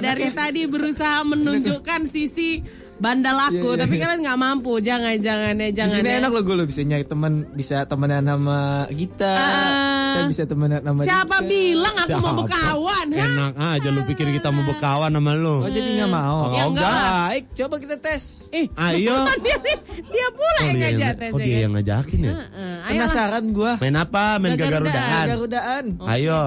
dari 0.00 0.32
tadi 0.32 0.64
berusaha 0.64 1.20
menunjukkan 1.20 2.08
sisi 2.08 2.64
bandel 3.04 3.36
aku, 3.38 3.52
Iya, 3.52 3.68
iya, 3.68 3.80
tapi 3.84 3.94
iya. 3.94 4.02
kalian 4.02 4.20
nggak 4.22 4.38
mampu. 4.40 4.72
Jangan, 4.78 5.14
jangan 5.18 5.54
ya, 5.54 5.66
Di 5.66 5.76
jangan. 5.76 5.94
sini 5.94 6.08
ya. 6.08 6.16
enak 6.18 6.30
loh 6.30 6.42
gue 6.42 6.54
lo 6.54 6.64
bisa 6.64 6.80
nyari 6.80 7.04
teman, 7.04 7.32
bisa 7.52 7.76
temenan 7.84 8.24
sama 8.24 8.58
Gita, 8.90 9.28
Ah. 9.28 10.08
kita 10.08 10.20
bisa 10.26 10.42
temenan 10.44 10.80
sama 10.80 11.00
Siapa 11.02 11.36
Dika. 11.36 11.46
bilang 11.46 11.94
aku 11.96 12.08
mau 12.08 12.24
Siapa? 12.24 12.40
berkawan? 12.40 13.06
ha? 13.10 13.20
Enak 13.22 13.52
aja 13.58 13.88
lu 13.90 14.00
pikir 14.04 14.26
kita 14.32 14.48
mau 14.48 14.64
berkawan 14.64 15.10
sama 15.10 15.32
lu. 15.34 15.56
Oh 15.58 15.68
jadi 15.68 15.88
nggak 15.92 16.10
mau? 16.10 16.38
Oh, 16.40 16.50
Ya, 16.50 16.62
enggak. 16.64 16.88
Baik, 16.88 17.44
coba 17.54 17.74
kita 17.76 17.96
tes. 17.98 18.22
Eh, 18.48 18.66
Ayo. 18.74 19.18
dia, 19.44 19.56
dia 19.92 20.28
pula 20.30 20.50
Oh, 20.54 20.62
yang 20.62 20.72
dia 20.72 20.82
ngajak 20.86 21.02
yang, 21.04 21.16
tes 21.18 21.30
oh, 21.30 21.38
dia 21.38 21.50
ya. 21.50 21.58
yang 21.60 21.72
ngajakin 21.74 22.18
ya? 22.20 22.32
Heeh, 22.32 22.74
ayo 22.80 22.80
lah. 22.80 22.88
Penasaran 23.04 23.44
gue. 23.50 23.72
Main 23.78 23.96
apa? 23.98 24.24
Main 24.38 24.52
Gagarudaan. 24.54 25.26
gagarudaan. 25.26 25.84
Garudaan. 25.84 25.84
Ayo, 26.08 26.40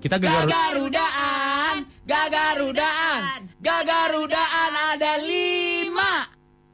kita 0.00 0.16
gagarudaan. 0.16 0.48
Gagarudaan, 0.48 1.76
gagarudaan, 2.08 3.38
gagarudaan 3.60 4.70
ada 4.90 5.12
lima. 5.20 5.79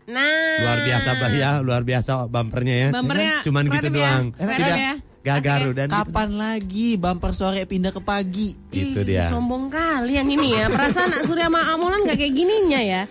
Nah. 0.06 0.62
Luar 0.62 0.78
biasa 0.80 1.08
bah 1.16 1.30
ya, 1.30 1.50
luar 1.60 1.82
biasa 1.82 2.10
bumpernya 2.26 2.74
ya. 2.76 2.88
Bumpernya 2.90 3.34
Cuman 3.42 3.64
kreatif 3.64 3.82
gitu 3.82 3.90
ya. 3.92 4.06
doang. 4.06 4.24
Kreatif 4.32 4.54
Tidak 4.56 4.78
ya. 4.78 4.94
gagarudan. 5.20 5.86
gitu. 5.86 5.96
Kapan 5.98 6.30
lagi 6.32 6.88
bumper 6.94 7.32
sore 7.32 7.62
pindah 7.64 7.90
ke 7.90 7.98
pagi? 7.98 8.54
Itu 8.70 9.02
Ih, 9.02 9.04
dia. 9.04 9.26
Sombong 9.26 9.66
kali 9.66 10.14
yang 10.14 10.28
ini 10.28 10.54
ya. 10.54 10.70
Perasaan 10.70 11.26
Surya 11.26 11.46
sama 11.46 11.58
Amulan 11.68 12.06
gak 12.06 12.14
kayak 12.14 12.32
gininya 12.32 12.78
ya. 12.78 13.02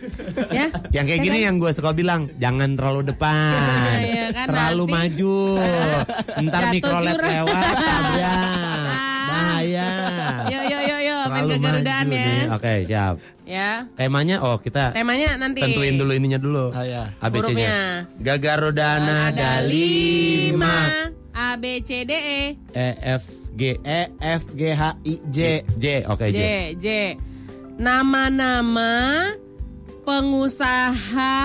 Ya. 0.50 0.66
Yang 0.94 1.06
kayak 1.06 1.20
Ya 1.20 1.26
gini 1.26 1.38
kan? 1.38 1.46
yang 1.46 1.56
gue 1.58 1.72
suka 1.74 1.92
bilang, 1.92 2.32
jangan 2.38 2.70
terlalu 2.74 3.02
depan, 3.06 3.96
Iya 4.00 4.28
kan, 4.32 4.48
terlalu 4.48 4.84
nanti- 4.86 4.96
maju, 4.96 5.38
ntar 6.42 6.64
mikrolet 6.72 7.16
lewat, 7.18 7.76
ya, 8.16 8.36
bahaya. 9.30 9.90
Yo 10.48 10.60
yo 10.64 10.80
yo 10.82 10.95
gagarudaan 11.44 12.06
maju 12.08 12.16
ya. 12.16 12.24
nih. 12.24 12.40
Oke 12.56 12.74
siap. 12.88 13.16
Ya. 13.46 13.72
Temanya, 13.94 14.42
oh 14.42 14.58
kita 14.58 14.90
Temanya 14.96 15.38
nanti. 15.38 15.62
tentuin 15.62 16.00
dulu 16.00 16.12
ininya 16.16 16.40
dulu. 16.42 16.74
Ah, 16.74 16.82
ya. 16.82 17.04
ABC-nya. 17.22 18.08
Gagarudana 18.18 19.30
ada 19.30 19.62
lima. 19.62 21.12
A 21.36 21.60
B 21.60 21.84
C 21.84 22.08
D 22.08 22.12
E 22.16 22.42
E 22.72 22.88
F 23.20 23.24
G 23.60 23.76
E 23.84 24.02
F 24.24 24.48
G 24.56 24.62
H 24.72 24.84
I 25.04 25.14
J. 25.28 25.40
J. 25.76 25.86
Oke 26.08 26.32
J 26.32 26.40
J. 26.40 26.42
J. 26.80 26.88
Nama-nama 27.76 29.36
pengusaha 30.08 31.36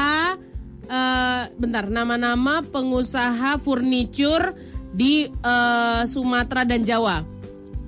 eh 0.90 1.42
bentar 1.54 1.86
nama-nama 1.86 2.62
pengusaha 2.62 3.58
furniture 3.58 4.54
di 4.90 5.26
eh, 5.26 6.02
Sumatera 6.06 6.62
dan 6.62 6.82
Jawa. 6.82 7.22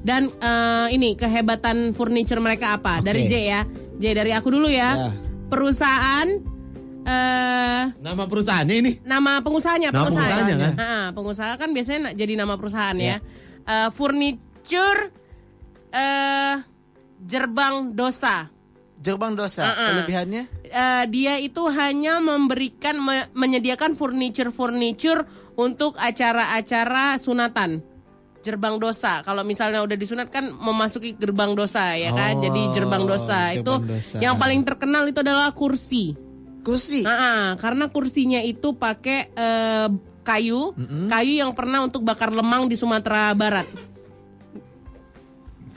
Dan 0.02 0.26
eh, 0.28 0.86
ini 0.90 1.14
kehebatan 1.14 1.94
furniture 1.94 2.38
mereka 2.38 2.74
apa? 2.74 2.98
Dari 2.98 3.22
Oke. 3.22 3.30
J 3.30 3.34
ya. 3.44 3.60
J 3.96 4.04
dari 4.12 4.30
aku 4.30 4.50
dulu 4.50 4.66
ya. 4.66 4.98
Ya. 4.98 5.10
Perusahaan 5.46 6.28
eh 7.02 7.82
Nama 7.92 8.24
perusahaannya 8.24 8.76
ini? 8.78 8.92
nama 9.02 9.38
pengusahanya, 9.38 9.90
Nama 9.90 9.98
pengusaha. 10.00 10.22
pengusahanya 10.22 10.54
kan? 10.56 10.72
Ha, 10.78 10.90
pengusaha 11.10 11.52
kan 11.56 11.68
biasanya 11.70 11.98
jadi 12.12 12.32
nama 12.34 12.54
perusahaan 12.54 12.94
Iya. 12.94 13.06
ya. 13.06 13.16
Eh, 13.62 13.88
furniture 13.90 15.00
eh 15.90 16.54
Jerbang 17.20 17.90
Dosa. 17.92 18.50
Gerbang 18.98 19.34
dosa. 19.34 19.66
Ah. 19.66 19.90
Kelebihannya? 19.90 20.42
Eh, 20.62 21.04
dia 21.10 21.34
itu 21.36 21.58
hanya 21.68 22.18
memberikan 22.18 22.94
me- 22.96 23.26
menyediakan 23.32 23.98
furniture-furniture 23.98 25.26
untuk 25.54 25.98
acara-acara 25.98 27.18
sunatan. 27.18 27.82
Jerbang 28.42 28.76
dosa. 28.82 29.22
Kalau 29.22 29.46
misalnya 29.46 29.80
udah 29.86 29.94
disunat 29.94 30.28
kan 30.28 30.50
memasuki 30.50 31.14
gerbang 31.14 31.54
dosa 31.54 31.94
ya 31.94 32.10
kan. 32.10 32.38
Oh, 32.38 32.42
Jadi 32.42 32.60
jerbang 32.74 33.06
dosa 33.06 33.54
itu 33.54 33.62
gerbang 33.62 33.86
dosa. 34.02 34.16
yang 34.18 34.34
paling 34.34 34.60
terkenal 34.66 35.06
itu 35.06 35.22
adalah 35.22 35.54
kursi. 35.54 36.18
Kursi. 36.62 37.02
Ah, 37.02 37.54
karena 37.58 37.90
kursinya 37.90 38.38
itu 38.42 38.74
pakai 38.74 39.30
eh, 39.34 39.88
kayu, 40.22 40.74
kayu 41.10 41.32
yang 41.42 41.50
pernah 41.54 41.82
untuk 41.82 42.06
bakar 42.06 42.30
lemang 42.30 42.70
di 42.70 42.78
Sumatera 42.78 43.34
Barat. 43.34 43.66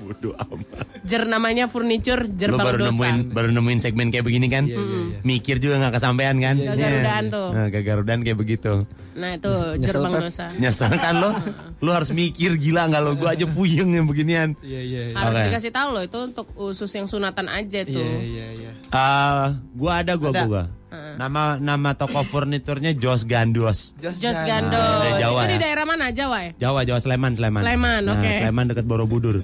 Bodoh 0.06 0.38
amat. 0.38 0.86
Jer 1.02 1.26
namanya 1.26 1.66
furniture 1.66 2.24
Lo 2.24 2.38
Jerbang 2.38 2.62
baru 2.64 2.78
Dosa. 2.78 2.90
nemuin 2.94 3.16
baru 3.34 3.50
nemuin 3.50 3.80
segmen 3.80 4.08
kayak 4.08 4.22
begini 4.22 4.46
kan? 4.48 4.70
Mikir 5.22 5.58
juga 5.58 5.82
nggak 5.82 5.98
kesampaian 5.98 6.38
kan? 6.38 6.56
Gagarudaan 6.56 7.24
Iya. 7.24 7.34
tuh. 7.34 7.50
Nah, 7.52 7.68
gagarudaan 7.68 8.20
kayak 8.22 8.38
begitu. 8.38 8.74
Nah 9.16 9.32
itu 9.34 9.52
Pep. 9.80 10.22
Dosa. 10.22 10.46
Nyesel 10.54 10.94
kan 10.94 11.18
lo? 11.18 11.32
Lo 11.80 11.92
harus 11.92 12.12
mikir 12.12 12.54
gila 12.56 12.86
nggak 12.86 13.02
lo? 13.02 13.12
Gue 13.16 13.30
aja 13.32 13.46
puyeng 13.48 13.90
yang 13.92 14.06
beginian. 14.06 14.54
Iya 14.60 14.82
iya 14.82 15.02
iya. 15.10 15.16
Harus 15.16 15.36
Oke. 15.36 15.46
dikasih 15.50 15.72
tahu 15.72 15.90
loh 15.90 16.04
itu 16.04 16.18
untuk 16.22 16.46
usus 16.56 16.92
yang 16.92 17.08
sunatan 17.08 17.48
aja 17.48 17.82
tuh. 17.82 17.98
Iya 17.98 18.20
iya 18.22 18.48
iya. 18.54 18.72
Eh, 18.86 19.46
gua 19.74 19.92
ada 20.00 20.14
gua 20.16 20.30
Ada. 20.30 20.44
gua. 20.46 20.64
Nama 20.96 21.60
nama 21.60 21.92
toko 21.92 22.24
furniturnya 22.24 22.92
Jos 22.94 23.24
Gandos. 23.24 23.96
Jos 23.98 24.16
Jos 24.16 24.32
Gandhi. 24.38 24.72
Gando. 24.72 24.80
Dari 25.02 25.14
Jawa 25.18 25.40
itu 25.42 25.48
di 25.48 25.54
ya? 25.54 25.60
daerah 25.62 25.84
mana 25.84 26.06
Jawa 26.10 26.38
ya? 26.40 26.52
Jawa 26.58 26.80
Jawa 26.84 27.00
Sleman 27.00 27.32
Sleman. 27.34 27.62
Sleman, 27.62 28.02
Nah, 28.02 28.14
oke. 28.16 28.32
Sleman 28.32 28.66
dekat 28.70 28.86
Borobudur. 28.86 29.36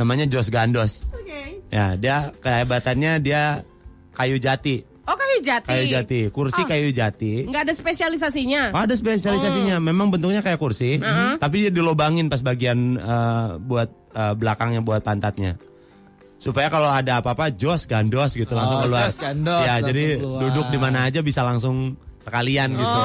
Namanya 0.00 0.24
Jos 0.24 0.48
Gandos. 0.48 1.04
Oke. 1.12 1.60
Ya 1.68 1.94
dia 1.94 2.32
kehebatannya 2.40 3.20
dia 3.20 3.62
kayu 4.10 4.40
jati. 4.40 4.88
Oh 5.04 5.12
kayu 5.12 5.38
jati. 5.40 5.68
Kayu 5.68 5.84
jati. 5.86 6.20
Kursi 6.30 6.62
Oh. 6.62 6.66
kayu 6.66 6.88
jati. 6.88 7.44
Nggak 7.44 7.62
ada 7.68 7.74
spesialisasinya. 7.74 8.62
Oh, 8.72 8.80
ada 8.80 8.94
spesialisasinya. 8.94 9.76
Memang 9.76 10.08
bentuknya 10.08 10.40
kayak 10.40 10.56
kursi, 10.56 10.96
tapi 11.36 11.66
dia 11.66 11.70
dilobangin 11.70 12.26
pas 12.26 12.40
bagian 12.40 12.96
eh, 12.96 13.48
buat 13.58 13.90
eh, 14.10 14.34
belakangnya 14.34 14.80
buat 14.80 15.02
pantatnya. 15.02 15.60
Supaya 16.40 16.72
kalau 16.72 16.88
ada 16.88 17.20
apa-apa 17.20 17.52
jos 17.52 17.84
gandos 17.84 18.32
gitu 18.32 18.56
langsung 18.56 18.80
Oh, 18.80 18.84
keluar. 18.88 19.12
jos 19.12 19.20
gandos, 19.20 19.60
ya, 19.60 19.76
langsung 19.76 19.88
jadi 19.92 20.04
keluar. 20.16 20.40
duduk 20.40 20.66
di 20.72 20.78
mana 20.80 20.98
aja 21.04 21.20
bisa 21.20 21.44
langsung 21.44 22.00
sekalian 22.20 22.68
gitu. 22.72 22.98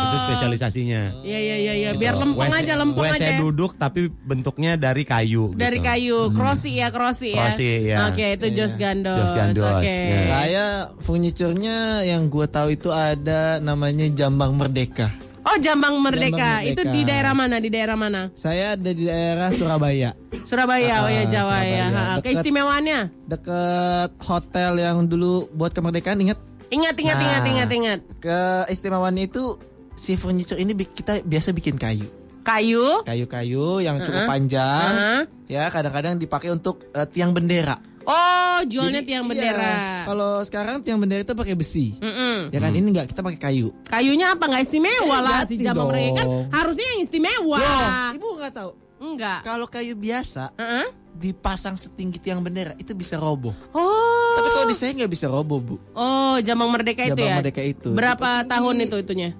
Itu 0.00 0.16
spesialisasinya. 0.18 1.02
Iya 1.22 1.38
iya 1.38 1.56
iya 1.56 1.72
iya. 1.76 1.90
Biar 1.92 2.16
lempeng 2.16 2.50
WC 2.50 2.56
aja 2.56 2.74
lempeng 2.74 3.04
WC 3.04 3.14
aja. 3.14 3.28
ya. 3.30 3.38
duduk 3.38 3.70
tapi 3.76 4.00
bentuknya 4.10 4.74
dari 4.74 5.04
kayu. 5.04 5.52
Dari 5.52 5.78
gitu. 5.78 5.86
kayu, 5.86 6.18
crossy 6.32 6.80
ya, 6.80 6.88
crossy 6.88 7.30
ya. 7.30 7.46
Crossy, 7.46 7.70
ya. 7.86 7.96
Oke, 8.08 8.26
itu 8.34 8.46
Jos 8.50 8.74
Gandos. 8.74 9.14
Jos 9.14 9.32
Gandos, 9.32 9.62
Oke. 9.78 9.86
ya. 9.86 10.22
Saya 10.26 10.64
furniturnya 10.98 11.76
yang 12.02 12.26
gue 12.26 12.46
tahu 12.46 12.72
itu 12.72 12.88
ada 12.88 13.58
namanya 13.58 14.08
Jambang 14.08 14.56
Merdeka. 14.56 15.12
Oh, 15.40 15.56
Jambang 15.56 15.96
Merdeka. 15.98 16.36
Jambang 16.60 16.68
Itu 16.68 16.82
Merdeka. 16.82 16.94
di 16.94 17.00
daerah 17.02 17.32
mana? 17.32 17.56
Di 17.58 17.68
daerah 17.68 17.96
mana? 17.96 18.20
Saya 18.34 18.74
ada 18.74 18.90
di 18.90 19.04
daerah 19.04 19.48
Surabaya. 19.50 20.10
Surabaya, 20.44 20.94
oh 21.00 21.08
ya 21.08 21.22
Ah, 21.22 21.26
Jawa 21.26 21.58
ya. 21.60 21.62
Surabaya. 21.62 21.84
Ha, 21.86 22.02
Deket- 22.18 22.24
Keistimewaannya? 22.26 23.00
Deket 23.26 24.10
hotel 24.20 24.72
yang 24.76 24.98
dulu 25.04 25.48
buat 25.50 25.70
kemerdekaan 25.70 26.20
ingat? 26.20 26.38
Ingat, 26.70 26.94
ingat, 26.96 27.16
Nah. 27.16 27.26
ingat, 27.26 27.42
ingat, 27.44 27.70
ingat. 27.70 28.00
Keistimewaannya 28.20 29.26
itu 29.26 29.58
si 29.92 30.14
furniture 30.14 30.54
ini 30.54 30.72
kita 30.74 31.20
biasa 31.20 31.50
bikin 31.50 31.74
kayu. 31.74 32.06
Kayu. 32.40 33.04
Kayu-kayu 33.04 33.82
yang 33.82 34.00
cukup 34.00 34.24
Uh-uh. 34.24 34.30
panjang. 34.30 34.90
Uh-uh. 34.90 35.20
Ya, 35.44 35.66
kadang-kadang 35.68 36.16
dipakai 36.16 36.48
untuk 36.48 36.86
eh, 36.90 37.04
tiang 37.04 37.34
bendera. 37.34 37.76
Oh, 38.00 38.58
jualnya 38.64 39.04
Jadi, 39.04 39.08
tiang 39.12 39.24
iya, 39.24 39.30
bendera. 39.30 39.74
Kalau 40.08 40.32
sekarang 40.40 40.80
tiang 40.80 40.98
bendera 40.98 41.20
itu 41.20 41.34
pakai 41.36 41.52
besi. 41.52 41.94
Mm-mm. 42.00 42.48
Ya 42.48 42.58
kan 42.58 42.72
ini 42.72 42.86
enggak, 42.88 43.12
kita 43.12 43.20
pakai 43.20 43.38
kayu. 43.38 43.74
Kayunya 43.84 44.32
apa? 44.32 44.48
Nggak 44.48 44.62
istimewa 44.66 45.16
Eh, 45.16 45.20
lah 45.20 45.38
si 45.44 45.54
Jambang 45.60 45.92
Merdeka 45.92 46.16
kan 46.16 46.26
harusnya 46.48 46.86
yang 46.86 47.00
istimewa. 47.04 47.60
Loh, 47.60 48.16
ibu 48.16 48.28
nggak 48.40 48.52
tahu. 48.56 48.70
Enggak. 49.00 49.38
Kalau 49.44 49.66
kayu 49.68 49.94
biasa 49.96 50.52
Heeh. 50.56 50.86
Dipasang 51.20 51.76
setinggi 51.76 52.16
tiang 52.16 52.40
bendera 52.40 52.72
itu 52.80 52.96
bisa 52.96 53.20
roboh. 53.20 53.52
Oh. 53.76 54.34
Tapi 54.40 54.48
kalau 54.56 54.66
di 54.72 54.76
saya 54.76 54.96
nggak 54.96 55.12
bisa 55.12 55.28
roboh 55.28 55.60
bu. 55.60 55.76
Oh, 55.92 56.40
Jambang 56.40 56.72
Merdeka 56.72 57.04
itu 57.04 57.12
Jambang 57.12 57.28
ya. 57.28 57.36
Merdeka 57.44 57.60
itu. 57.60 57.92
Berapa 57.92 58.40
Tinggi. 58.40 58.50
tahun 58.56 58.74
itu 58.88 58.96
itunya? 59.04 59.30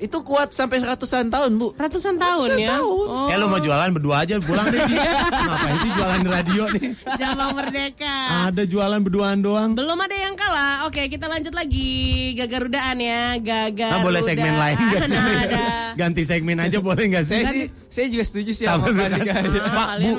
Itu 0.00 0.24
kuat 0.24 0.50
sampai 0.50 0.80
ratusan 0.80 1.28
tahun 1.28 1.60
bu. 1.60 1.76
Ratusan 1.76 2.16
tahun 2.16 2.48
Ratusan 2.48 2.58
ya. 2.58 2.68
tahun. 2.74 3.06
Oh. 3.06 3.28
Eh 3.28 3.36
lu 3.36 3.46
mau 3.46 3.60
jualan 3.60 3.90
berdua 3.92 4.24
aja 4.24 4.40
pulang 4.40 4.66
deh. 4.66 4.80
Ngapain 5.44 5.76
sih 5.78 5.90
jualan 5.92 6.18
di 6.18 6.28
radio 6.30 6.62
nih? 6.70 6.88
Jambang 7.14 7.50
Merdeka. 7.52 8.16
Ada 8.48 8.62
jualan 8.64 9.00
berduaan 9.00 9.38
doang. 9.38 9.70
Belum 9.76 9.94
ada 9.94 10.16
yang 10.16 10.32
kalah. 10.34 10.88
Oke, 10.88 11.04
kita 11.06 11.28
lanjut 11.28 11.52
lagi 11.52 11.88
gagarudaan 12.32 12.96
ya. 12.96 13.36
Gagarudaan. 13.36 13.92
Ah 13.92 14.00
boleh 14.00 14.20
segmen 14.22 14.54
lain 14.56 14.76
gak 14.88 15.02
sih? 15.04 15.14
Nah, 15.14 15.36
ada. 15.38 15.64
Ganti 16.00 16.22
segmen 16.24 16.56
aja 16.56 16.78
boleh 16.80 17.04
gak 17.10 17.24
sih? 17.26 17.44
Saya, 17.44 17.52
sih, 17.52 17.66
saya 17.86 18.06
juga 18.08 18.24
setuju 18.24 18.50
sih 18.50 18.64
Sama 18.64 18.88
kan? 18.88 19.10
Pak 19.12 19.20
Ah, 19.60 19.68
Pak 19.68 19.90
Bu. 20.00 20.10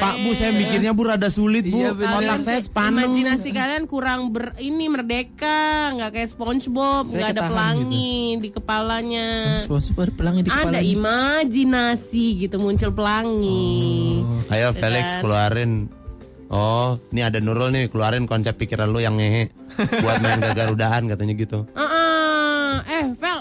Pak 0.00 0.14
Bu 0.24 0.30
saya 0.32 0.50
mikirnya 0.50 0.92
Bu 0.92 1.04
rada 1.04 1.28
sulit 1.28 1.68
Bu. 1.68 1.76
Iya, 1.76 1.92
bener. 1.92 2.24
Otak 2.24 2.40
saya 2.40 2.58
sepaneng. 2.58 3.12
Imajinasi 3.12 3.48
kalian 3.50 3.84
kurang 3.84 4.32
ber 4.32 4.56
ini 4.56 4.88
merdeka, 4.88 5.60
nggak 5.92 6.10
kayak 6.10 6.28
SpongeBob, 6.30 7.04
nggak 7.06 7.36
ada 7.36 7.42
pelangi 7.44 8.38
di 8.38 8.48
kepalanya. 8.48 9.09
Sponsor 9.60 9.92
ada 9.98 10.12
pelangi 10.12 10.40
di 10.42 10.48
Ada 10.48 10.70
kepala. 10.70 10.80
imajinasi 10.80 12.24
gitu 12.38 12.56
muncul 12.56 12.90
pelangi. 12.90 14.22
Ayo 14.46 14.68
Ya 14.68 14.74
Felix 14.74 15.14
kan? 15.14 15.20
keluarin. 15.20 15.72
Oh, 16.46 16.98
ini 17.08 17.20
ada 17.20 17.38
Nurul 17.38 17.70
nih 17.70 17.86
keluarin 17.86 18.24
konsep 18.24 18.54
pikiran 18.54 18.86
lu 18.86 18.98
yang 18.98 19.14
ngehe 19.14 19.54
buat 20.02 20.18
main 20.18 20.38
gagarudaan 20.40 21.06
katanya 21.06 21.34
gitu. 21.34 21.62
Eh, 21.68 21.78
Vel, 21.80 21.94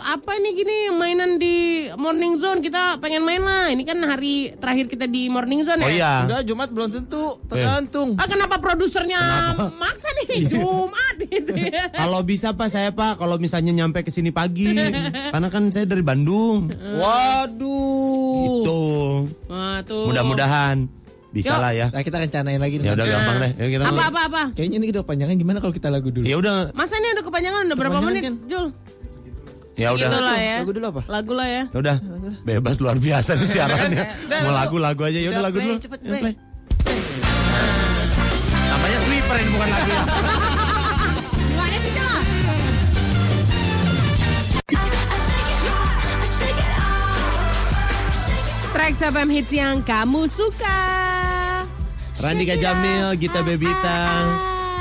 apa 0.10 0.42
ini 0.42 0.50
gini 0.58 0.78
mainan 0.90 1.38
di 1.38 1.86
Morning 1.94 2.42
Zone? 2.42 2.66
Kita 2.66 2.98
pengen 2.98 3.22
main 3.22 3.46
lah. 3.46 3.70
Ini 3.70 3.84
kan 3.86 4.02
hari 4.02 4.58
terakhir 4.58 4.90
kita 4.90 5.06
di 5.06 5.30
Morning 5.30 5.62
Zone 5.62 5.86
Oh 5.86 5.90
ya. 5.90 5.94
iya. 5.94 6.14
Enggak, 6.26 6.42
Jumat 6.50 6.70
belum 6.74 6.90
tentu, 6.90 7.38
tergantung. 7.46 8.18
Ah, 8.18 8.26
kenapa 8.26 8.58
produsernya 8.58 9.22
maksa 9.78 10.10
nih 10.26 10.46
Jumat 10.52 11.16
gitu 11.22 11.52
ya? 11.54 11.94
Kalau 11.94 12.26
bisa 12.26 12.58
Pak 12.58 12.70
saya 12.74 12.90
Pak, 12.90 13.22
kalau 13.22 13.38
misalnya 13.38 13.70
nyampe 13.70 14.02
ke 14.02 14.10
sini 14.10 14.34
pagi. 14.34 14.74
Karena 15.34 15.48
kan 15.54 15.70
saya 15.70 15.86
dari 15.86 16.02
Bandung. 16.02 16.74
Waduh. 16.74 18.42
Gitu. 18.66 18.82
Wah, 19.46 19.86
tuh. 19.86 20.10
Mudah-mudahan 20.10 20.90
bisa 21.30 21.54
Yuk. 21.54 21.62
lah 21.62 21.72
ya. 21.78 21.88
Nah, 21.94 22.02
kita 22.02 22.18
rencanain 22.18 22.58
lagi 22.58 22.82
nih. 22.82 22.90
Ya 22.90 22.94
udah 22.98 23.06
gampang 23.06 23.36
deh. 23.38 23.52
Yuk 23.62 23.70
kita 23.78 23.84
Apa 23.86 24.04
apa 24.10 24.22
apa? 24.26 24.44
Kayaknya 24.58 24.78
ini 24.82 24.88
udah 24.90 25.04
panjangan 25.06 25.36
gimana 25.38 25.58
kalau 25.62 25.74
kita 25.74 25.94
lagu 25.94 26.10
dulu? 26.10 26.26
Ya 26.26 26.42
udah, 26.42 26.74
Masa 26.74 26.98
ini 26.98 27.14
udah 27.14 27.26
kepanjangan 27.30 27.62
udah 27.70 27.78
berapa 27.78 28.00
menit, 28.02 28.22
kan? 28.26 28.36
Jul? 28.50 28.74
Ya 29.80 29.96
udah. 29.96 30.10
Lah 30.20 30.36
ya. 30.36 30.58
Lagu 30.60 30.72
dulu 30.76 30.86
apa? 30.92 31.02
Lagu 31.08 31.32
lah 31.32 31.48
ya. 31.48 31.64
Ya 31.72 31.78
udah. 31.80 31.98
Bebas 32.44 32.76
luar 32.84 33.00
biasa 33.00 33.40
nih 33.40 33.48
siarannya. 33.48 34.04
Mau 34.44 34.52
lagu-lagu 34.52 35.02
aja 35.08 35.20
ya 35.20 35.32
udah 35.32 35.44
lagu 35.48 35.58
dulu. 35.64 35.80
cepet, 35.80 36.00
play. 36.04 36.36
Namanya 38.68 39.00
sweeper 39.08 39.36
ini 39.40 39.50
bukan 39.56 39.68
lagu. 39.72 39.92
Gimana? 41.50 41.78
Trax 48.70 49.02
FM 49.02 49.30
hits 49.34 49.52
yang 49.52 49.82
kamu 49.82 50.30
suka. 50.30 50.80
Randika 52.20 52.60
Jamil, 52.60 53.16
Gita 53.16 53.42
Bebita, 53.48 54.00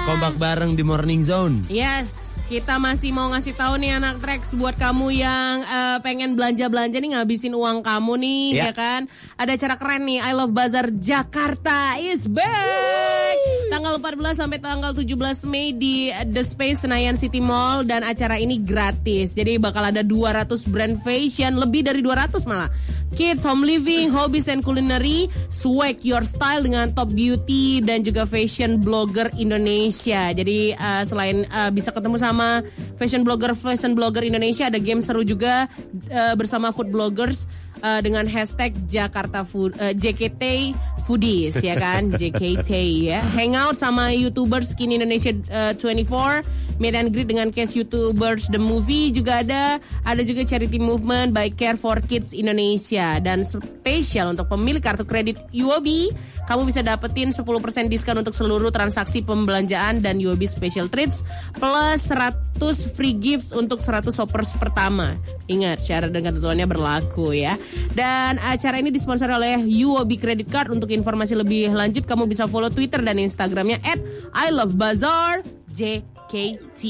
kompak 0.05 0.35
bareng 0.37 0.75
di 0.75 0.83
Morning 0.83 1.23
Zone. 1.23 1.65
Yes, 1.71 2.28
kita 2.49 2.81
masih 2.81 3.13
mau 3.13 3.29
ngasih 3.29 3.53
tahu 3.53 3.77
nih 3.77 4.01
anak 4.01 4.25
Trax 4.25 4.57
buat 4.57 4.73
kamu 4.73 5.21
yang 5.21 5.55
eh, 5.63 5.99
pengen 6.01 6.33
belanja-belanja 6.33 6.97
nih 6.97 7.13
ngabisin 7.13 7.53
uang 7.53 7.85
kamu 7.85 8.13
nih, 8.17 8.45
Ya. 8.57 8.65
ya 8.65 8.73
kan? 8.73 9.05
Ada 9.37 9.53
acara 9.53 9.77
keren 9.77 10.09
nih, 10.09 10.25
I 10.25 10.33
Love 10.33 10.57
Bazar 10.57 10.89
Jakarta 10.89 12.01
is 12.01 12.25
back. 12.25 13.37
Tanggal 13.79 13.95
14 14.03 14.43
sampai 14.43 14.59
tanggal 14.59 14.91
17 14.91 15.47
Mei 15.47 15.71
di 15.71 16.11
The 16.11 16.43
Space 16.43 16.83
Senayan 16.83 17.15
City 17.15 17.39
Mall 17.39 17.87
dan 17.87 18.03
acara 18.03 18.35
ini 18.35 18.59
gratis. 18.59 19.39
Jadi 19.39 19.55
bakal 19.55 19.95
ada 19.95 20.03
200 20.03 20.67
brand 20.67 20.99
fashion, 21.07 21.55
lebih 21.55 21.87
dari 21.87 22.03
200 22.03 22.43
malah. 22.43 22.67
Kids, 23.15 23.39
home 23.47 23.63
living, 23.63 24.11
hobbies 24.11 24.51
and 24.51 24.67
culinary, 24.67 25.31
swag 25.47 26.03
your 26.03 26.27
style 26.27 26.67
dengan 26.67 26.91
top 26.91 27.15
beauty 27.15 27.79
dan 27.79 28.03
juga 28.03 28.27
fashion 28.27 28.83
blogger 28.83 29.31
Indonesia. 29.39 30.35
Jadi 30.35 30.75
uh, 30.75 31.07
selain 31.07 31.47
uh, 31.47 31.71
bisa 31.71 31.95
ketemu 31.95 32.19
sama 32.19 32.67
fashion 32.99 33.23
blogger 33.23 33.55
fashion 33.55 33.95
blogger 33.95 34.27
Indonesia, 34.27 34.67
ada 34.67 34.83
game 34.83 34.99
seru 34.99 35.23
juga 35.23 35.71
uh, 36.11 36.35
bersama 36.35 36.75
food 36.75 36.91
bloggers 36.91 37.47
uh, 37.81 38.01
dengan 38.03 38.27
hashtag 38.27 38.75
Jakarta 38.87 39.43
Food 39.43 39.77
uh, 39.79 39.95
JKT 39.95 40.75
Foodies 41.09 41.57
ya 41.65 41.73
kan 41.81 42.13
JKT 42.21 42.71
ya. 43.09 43.25
Hangout 43.33 43.81
sama 43.81 44.13
YouTubers 44.13 44.77
Skin 44.77 44.93
Indonesia 44.93 45.33
uh, 45.49 45.73
24, 45.73 46.45
meet 46.77 46.93
and 46.93 47.09
greet 47.17 47.33
dengan 47.33 47.49
case 47.49 47.73
YouTubers 47.73 48.53
The 48.53 48.61
Movie 48.61 49.09
juga 49.09 49.41
ada. 49.41 49.81
Ada 50.05 50.21
juga 50.21 50.45
charity 50.45 50.77
movement 50.77 51.33
by 51.33 51.49
Care 51.57 51.81
for 51.81 51.97
Kids 52.05 52.37
Indonesia 52.37 53.17
dan 53.25 53.41
spesial 53.41 54.37
untuk 54.37 54.53
pemilik 54.53 54.85
kartu 54.85 55.09
kredit 55.09 55.41
UOB, 55.57 56.13
kamu 56.45 56.69
bisa 56.69 56.85
dapetin 56.85 57.33
10% 57.33 57.45
diskon 57.89 58.21
untuk 58.21 58.37
seluruh 58.37 58.69
transaksi 58.69 59.25
pembelanjaan 59.25 60.05
dan 60.05 60.21
UOB 60.21 60.45
Special 60.45 60.93
Treats 60.93 61.25
plus 61.57 62.05
100 62.09 62.97
free 62.97 63.17
gifts 63.17 63.57
untuk 63.57 63.81
100 63.81 64.13
shoppers 64.13 64.53
pertama. 64.61 65.17
Ingat, 65.49 65.81
syarat 65.81 66.13
dan 66.13 66.29
ketentuannya 66.29 66.69
berlaku 66.69 67.33
ya. 67.33 67.57
Dan 67.93 68.39
acara 68.39 68.79
ini 68.79 68.89
disponsori 68.89 69.33
oleh 69.33 69.57
UOB 69.63 70.11
Credit 70.17 70.47
Card. 70.47 70.71
Untuk 70.71 70.89
informasi 70.89 71.35
lebih 71.35 71.73
lanjut, 71.73 72.05
kamu 72.05 72.27
bisa 72.27 72.47
follow 72.47 72.69
Twitter 72.69 73.03
dan 73.03 73.19
Instagramnya 73.19 73.81
at 73.83 73.99
I 74.33 74.49
Love 74.51 74.75
Bazaar 74.75 75.43
JKT 75.71 76.81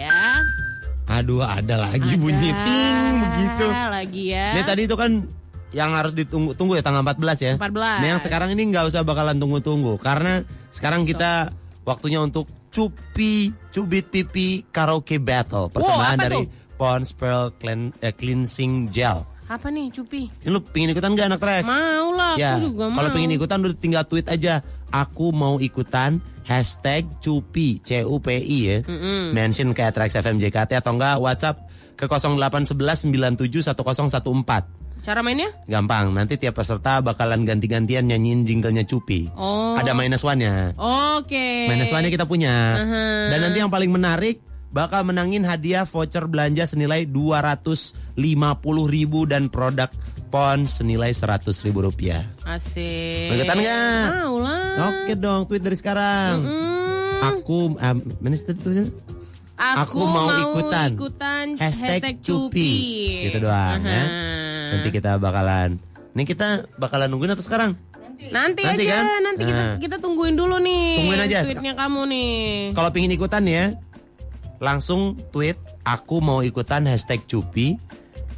ya. 0.00 0.40
Aduh, 1.04 1.44
ada 1.44 1.84
lagi 1.84 2.16
bunyi 2.16 2.50
ting 2.64 2.96
begitu. 3.20 3.66
Lagi 3.68 4.24
ya. 4.32 4.56
Nih 4.56 4.64
tadi 4.64 4.88
itu 4.88 4.96
kan 4.96 5.28
yang 5.74 5.90
harus 5.92 6.14
ditunggu 6.14 6.54
tunggu 6.54 6.78
ya 6.78 6.82
tanggal 6.86 7.02
14 7.04 7.44
ya. 7.44 7.52
14. 7.60 8.00
Nah, 8.00 8.08
yang 8.08 8.20
sekarang 8.24 8.48
ini 8.54 8.72
nggak 8.72 8.88
usah 8.88 9.04
bakalan 9.04 9.36
tunggu-tunggu 9.36 10.00
karena 10.00 10.46
sekarang 10.72 11.04
kita 11.04 11.52
waktunya 11.84 12.22
untuk 12.22 12.48
cupi 12.72 13.52
cubit 13.70 14.08
pipi 14.10 14.64
karaoke 14.70 15.20
battle 15.20 15.68
persembahan 15.70 16.18
apa 16.18 16.24
dari? 16.26 16.42
Pond's 16.74 17.14
Pearl 17.14 17.54
Clean- 17.54 17.94
eh, 18.02 18.10
Cleansing 18.10 18.90
Gel. 18.90 19.22
Apa 19.54 19.70
nih 19.70 19.86
Cupi? 19.94 20.26
Ini 20.42 20.50
lu 20.50 20.58
pingin 20.58 20.90
ikutan 20.90 21.14
gak 21.14 21.30
anak 21.30 21.38
Trax? 21.38 21.62
Mau 21.62 22.10
lah, 22.10 22.34
aku 22.34 22.42
Ya, 22.42 22.58
juga 22.58 22.90
mau. 22.90 22.98
kalau 22.98 23.10
pengen 23.14 23.30
ikutan 23.32 23.62
udah 23.62 23.78
tinggal 23.78 24.02
tweet 24.02 24.26
aja. 24.26 24.66
Aku 24.90 25.30
mau 25.30 25.62
ikutan 25.62 26.18
hashtag 26.42 27.06
cupi 27.18 27.78
C 27.78 28.02
U 28.02 28.18
P 28.18 28.34
I 28.34 28.58
ya. 28.66 28.78
Mention 29.30 29.70
kayak 29.70 29.94
Trax 29.94 30.18
FM 30.18 30.38
JKT 30.38 30.74
atau 30.74 30.98
enggak 30.98 31.22
WhatsApp 31.22 31.62
ke 31.94 32.10
0811 32.10 33.06
97 33.38 33.62
1014. 33.62 34.66
Cara 35.04 35.20
mainnya? 35.20 35.52
Gampang, 35.68 36.10
nanti 36.10 36.34
tiap 36.34 36.56
peserta 36.56 36.98
bakalan 36.98 37.44
ganti-gantian 37.44 38.08
nyanyiin 38.08 38.42
jinglenya 38.42 38.82
Cupi. 38.82 39.28
Oh. 39.36 39.76
Ada 39.76 39.92
minus 39.92 40.24
one-nya. 40.24 40.72
Oke. 41.14 41.68
Minus 41.70 41.92
one-nya 41.92 42.08
kita 42.08 42.24
punya. 42.24 42.80
Aha. 42.80 43.04
Dan 43.30 43.38
nanti 43.38 43.60
yang 43.60 43.68
paling 43.68 43.92
menarik 43.92 44.40
bakal 44.74 45.06
menangin 45.06 45.46
hadiah 45.46 45.86
voucher 45.86 46.26
belanja 46.26 46.66
senilai 46.66 47.06
250 47.06 48.18
ribu 48.90 49.22
dan 49.22 49.46
produk 49.46 49.86
Pons 50.34 50.82
senilai 50.82 51.14
100 51.14 51.46
ribu 51.62 51.86
rupiah. 51.86 52.26
Asik. 52.42 53.30
Mau 53.30 53.38
ikutan 53.38 53.54
nggak? 53.54 54.02
Mau 54.18 54.34
lah. 54.42 54.90
Oke 54.90 55.14
dong, 55.14 55.46
tweet 55.46 55.62
dari 55.62 55.78
sekarang. 55.78 56.42
Aku, 57.22 57.78
um, 57.78 57.96
mana 58.18 58.34
tulisannya? 58.34 58.90
Aku 59.54 60.02
mau 60.02 60.26
ikutan. 60.58 60.98
Hashtag 61.54 62.18
cupi. 62.18 62.70
Gitu 63.30 63.38
doang 63.38 63.78
ya. 63.86 63.94
Aha. 63.94 64.74
Nanti 64.74 64.88
kita 64.90 65.22
bakalan. 65.22 65.78
Nih 66.18 66.26
kita 66.26 66.66
bakalan 66.82 67.14
nungguin 67.14 67.38
atau 67.38 67.46
sekarang? 67.46 67.78
Nanti, 68.34 68.62
Nanti 68.62 68.86
aja, 68.90 69.02
kan? 69.02 69.22
nanti 69.22 69.42
kita 69.46 69.62
Nah. 69.62 69.76
kita 69.78 69.96
tungguin 70.02 70.34
dulu 70.34 70.58
nih. 70.58 70.98
Tungguin 70.98 71.22
aja. 71.22 71.38
Tweetnya 71.46 71.74
kamu 71.78 72.00
nih. 72.10 72.34
Kalau 72.74 72.90
pingin 72.90 73.14
ikutan 73.14 73.42
ya, 73.46 73.74
langsung 74.64 75.20
tweet 75.28 75.60
aku 75.84 76.24
mau 76.24 76.40
ikutan 76.40 76.88
hashtag 76.88 77.20
cupi, 77.28 77.76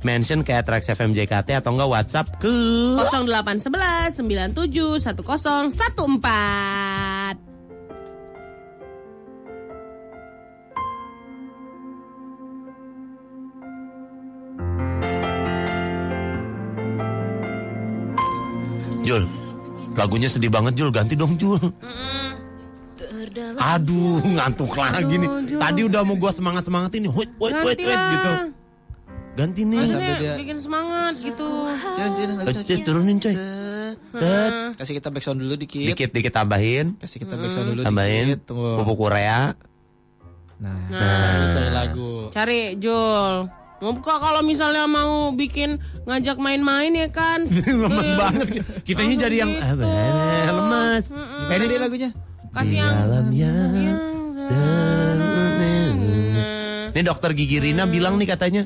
mention 0.03 0.43
ke 0.43 0.59
Trax 0.59 0.90
FM 0.90 1.15
JKT 1.15 1.62
atau 1.62 1.78
enggak 1.78 1.86
WhatsApp 1.86 2.27
ke 2.43 2.51
0811 2.98 4.19
97 4.19 5.07
1014. 5.07 7.39
Jul. 19.07 19.23
Lagunya 19.94 20.27
sedih 20.27 20.51
banget 20.51 20.74
Jul, 20.74 20.90
ganti 20.90 21.15
dong 21.15 21.39
Jul. 21.39 21.62
Aduh, 23.56 24.20
ngantuk 24.22 24.72
lagi 24.72 25.14
nih. 25.16 25.30
Tadi 25.56 25.80
udah 25.84 26.00
mau 26.04 26.16
gua 26.16 26.30
semangat-semangat 26.30 26.92
ini. 26.94 27.08
Wait, 27.08 27.32
wait, 27.40 27.56
wait, 27.64 27.78
wait 27.80 28.00
gitu. 28.12 28.32
Ganti 29.36 29.62
nih. 29.64 29.80
Maksudnya 29.84 30.34
bikin 30.40 30.58
semangat 30.60 31.14
gitu. 31.20 31.48
Jangan, 31.92 32.48
Eh, 32.48 32.54
Cik, 32.64 32.78
turunin 32.84 33.20
coy. 33.20 33.36
Tet. 34.16 34.52
Kasih 34.80 34.94
kita 34.96 35.08
backsound 35.12 35.44
dulu 35.44 35.54
dikit. 35.60 35.92
Dikit 35.92 36.10
dikit 36.12 36.32
tambahin. 36.32 36.96
Kasih 36.96 37.20
kita 37.20 37.36
backsound 37.36 37.76
dulu 37.76 37.80
Tambahin 37.84 38.32
dikit. 38.32 38.48
Tunggu. 38.48 38.80
pupuk 38.80 38.96
Korea. 38.96 39.52
Nah, 40.56 40.88
Nah. 40.88 41.52
cari 41.52 41.68
lagu. 41.68 42.12
Cari 42.32 42.60
Jul. 42.80 43.44
Muka 43.76 44.16
kalau 44.16 44.40
misalnya 44.40 44.88
mau 44.88 45.36
bikin 45.36 45.76
ngajak 46.08 46.40
main-main 46.40 46.96
ya 46.96 47.12
kan. 47.12 47.44
lemas 47.84 48.08
banget. 48.16 48.64
Kitanya 48.88 49.28
jadi 49.28 49.36
yang 49.44 49.52
ah, 49.60 49.72
bener, 49.76 50.48
lemas. 50.48 51.04
Ini 51.52 51.64
dia 51.68 51.80
lagunya. 51.84 52.10
Kasih 52.56 52.76
yang 52.80 52.94
dalam 53.04 53.26
yang 53.36 53.98
Ini 56.96 57.04
dokter 57.04 57.36
gigi 57.36 57.60
Rina 57.60 57.84
bilang 57.84 58.16
nih 58.16 58.24
katanya 58.24 58.64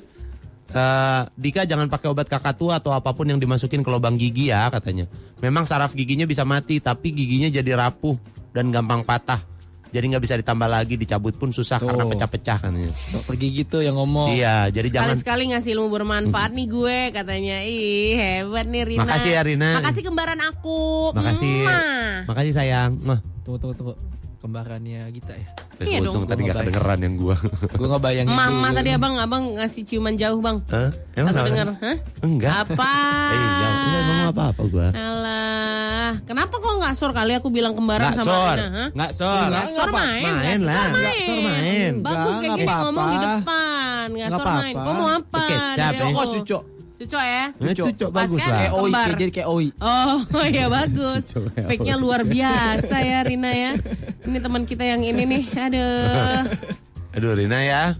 eh, 0.71 1.23
Dika 1.35 1.67
jangan 1.67 1.91
pakai 1.91 2.15
obat 2.15 2.31
kakak 2.31 2.55
tua 2.55 2.79
atau 2.79 2.95
apa 2.95 3.11
pun 3.11 3.27
yang 3.27 3.43
dimasukin 3.43 3.83
ke 3.83 3.91
lubang 3.91 4.15
gigi 4.15 4.55
ya 4.55 4.71
katanya. 4.71 5.11
Memang 5.43 5.67
saraf 5.67 5.99
giginya 5.99 6.31
bisa 6.31 6.47
mati 6.47 6.79
tapi 6.79 7.11
giginya 7.11 7.51
jadi 7.51 7.75
rapuh 7.75 8.15
dan 8.55 8.71
gampang 8.71 9.03
patah. 9.03 9.43
Jadi 9.91 10.07
nggak 10.15 10.23
bisa 10.23 10.39
ditambah 10.39 10.71
lagi, 10.71 10.95
dicabut 10.95 11.35
pun 11.35 11.51
susah 11.51 11.83
karena 11.83 12.07
Tuh. 12.07 12.15
pecah-pecah 12.15 12.59
katanya. 12.63 12.95
Dokter 12.95 13.35
gigi 13.35 13.67
tuh 13.67 13.83
yang 13.83 13.99
ngomong. 13.99 14.31
Iya, 14.31 14.71
jadi 14.71 14.87
jangan 14.87 15.19
Sekali-sekali 15.19 15.45
ngasih 15.51 15.71
ilmu 15.75 15.89
bermanfaat 15.91 16.55
nih 16.55 16.67
gue 16.71 16.99
katanya. 17.11 17.57
Ih, 17.67 18.15
hebat 18.15 18.71
nih 18.71 18.87
Rina. 18.87 19.03
Makasih 19.03 19.31
ya, 19.35 19.43
Rina. 19.43 19.83
Makasih 19.83 20.03
kembaran 20.07 20.39
aku. 20.47 21.11
Makasih. 21.11 21.67
Mwah. 21.67 22.17
Makasih 22.31 22.53
sayang. 22.55 23.03
Wah, 23.03 23.19
Tunggu, 23.41 23.59
tunggu, 23.59 23.75
tunggu. 23.77 23.95
Kembarannya 24.41 25.05
Gita 25.13 25.37
ya. 25.37 25.49
Iya 25.81 26.01
untung 26.01 26.25
dong. 26.25 26.33
tadi 26.33 26.41
Gua 26.41 26.49
gak 26.49 26.55
nggak 26.57 26.65
kedengeran 26.65 26.99
yang 27.01 27.15
gua. 27.17 27.37
Gue 27.81 27.89
ngebayangin 27.89 28.33
Mama 28.33 28.69
dulu. 28.69 28.77
tadi 28.81 28.91
abang 28.93 29.15
abang 29.17 29.45
ngasih 29.53 29.83
ciuman 29.85 30.17
jauh 30.17 30.41
bang. 30.41 30.57
Hah? 30.65 30.89
Emang 31.13 31.29
Aku 31.29 31.37
kenapa? 31.37 31.49
denger, 31.49 31.69
hah? 31.77 31.97
Enggak. 32.25 32.55
Apa? 32.65 32.93
Eh, 33.29 33.37
enggak, 33.37 33.71
enggak 33.71 34.01
emang 34.01 34.21
apa-apa 34.33 34.63
gua. 34.65 34.89
Alah, 34.93 36.11
kenapa 36.25 36.55
kok 36.57 36.73
nggak 36.73 36.95
sor 36.97 37.13
kali 37.13 37.33
aku 37.37 37.49
bilang 37.49 37.77
kembaran 37.77 38.13
Nggak 38.13 38.17
sama 38.17 38.33
sor. 38.33 38.57
Hah? 38.57 38.89
Nggak 38.97 39.13
sor. 39.13 39.49
Nggak 39.53 39.67
sor 39.69 39.89
Apa? 39.89 40.01
main. 40.01 40.33
Main 40.41 40.61
lah. 40.65 40.77
sor 40.81 40.97
Nggak 40.97 41.17
sor 41.21 41.39
main. 41.45 41.93
Bagus 42.01 42.35
kayak 42.41 42.51
gini 42.57 42.65
ngomong 42.81 43.05
di 43.07 43.19
depan. 43.21 44.05
Nggak 44.09 44.29
Nggak 44.29 44.41
sor 44.41 44.47
main. 44.57 44.75
Kau 44.75 44.93
mau 44.97 45.09
apa? 45.13 45.43
Aku? 45.77 46.05
Oh, 46.17 46.27
cucok. 46.33 46.63
Cucok 47.01 47.17
ya? 47.19 47.45
Eh, 47.57 47.73
cucok 47.73 48.11
Pas 48.13 48.19
bagus 48.23 48.39
kan? 48.39 48.47
lah. 48.47 48.59
Kayak 48.61 48.73
oi, 48.75 48.91
kayak 48.93 49.17
jadi 49.17 49.33
kayak 49.33 49.49
oi. 49.49 49.67
Oh, 49.81 50.17
ya 50.47 50.67
bagus. 50.69 51.23
Cucok 51.33 51.65
Fake-nya 51.65 51.97
luar 51.97 52.21
biasa 52.23 52.97
ya 53.01 53.19
Rina 53.23 53.51
ya. 53.51 53.73
Ini 54.21 54.39
teman 54.39 54.63
kita 54.63 54.85
yang 54.85 55.01
ini 55.01 55.25
nih. 55.25 55.45
Aduh. 55.49 56.45
Aduh 57.17 57.33
Rina 57.35 57.59
ya. 57.59 57.97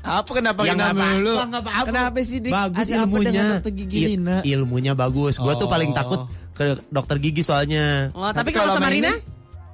Apa 0.00 0.30
kenapa 0.32 0.64
Ya, 0.64 0.72
Rina 0.72 0.80
nggak 0.80 0.92
apa-apa, 0.96 1.12
dulu? 1.14 1.32
apa-apa. 1.36 1.70
Kenapa 1.84 2.18
sih 2.22 2.40
Dik? 2.40 2.48
Bagus 2.50 2.78
Ada 2.80 2.92
apa 2.96 3.04
ilmunya. 3.12 3.44
dokter 3.52 3.72
gigi 3.76 3.96
Il- 3.98 4.08
Rina? 4.16 4.36
ilmunya 4.42 4.92
bagus. 4.94 5.34
Gua 5.36 5.52
tuh 5.54 5.68
Oh. 5.68 5.70
paling 5.70 5.92
takut 5.92 6.20
ke 6.50 6.64
dokter 6.88 7.16
gigi 7.20 7.42
soalnya. 7.42 8.08
Oh, 8.10 8.24
tapi, 8.26 8.48
Tapi 8.48 8.50
kalau 8.56 8.72
kalau 8.72 8.80
sama 8.80 8.88
Rina? 8.88 9.12
ini? 9.12 9.20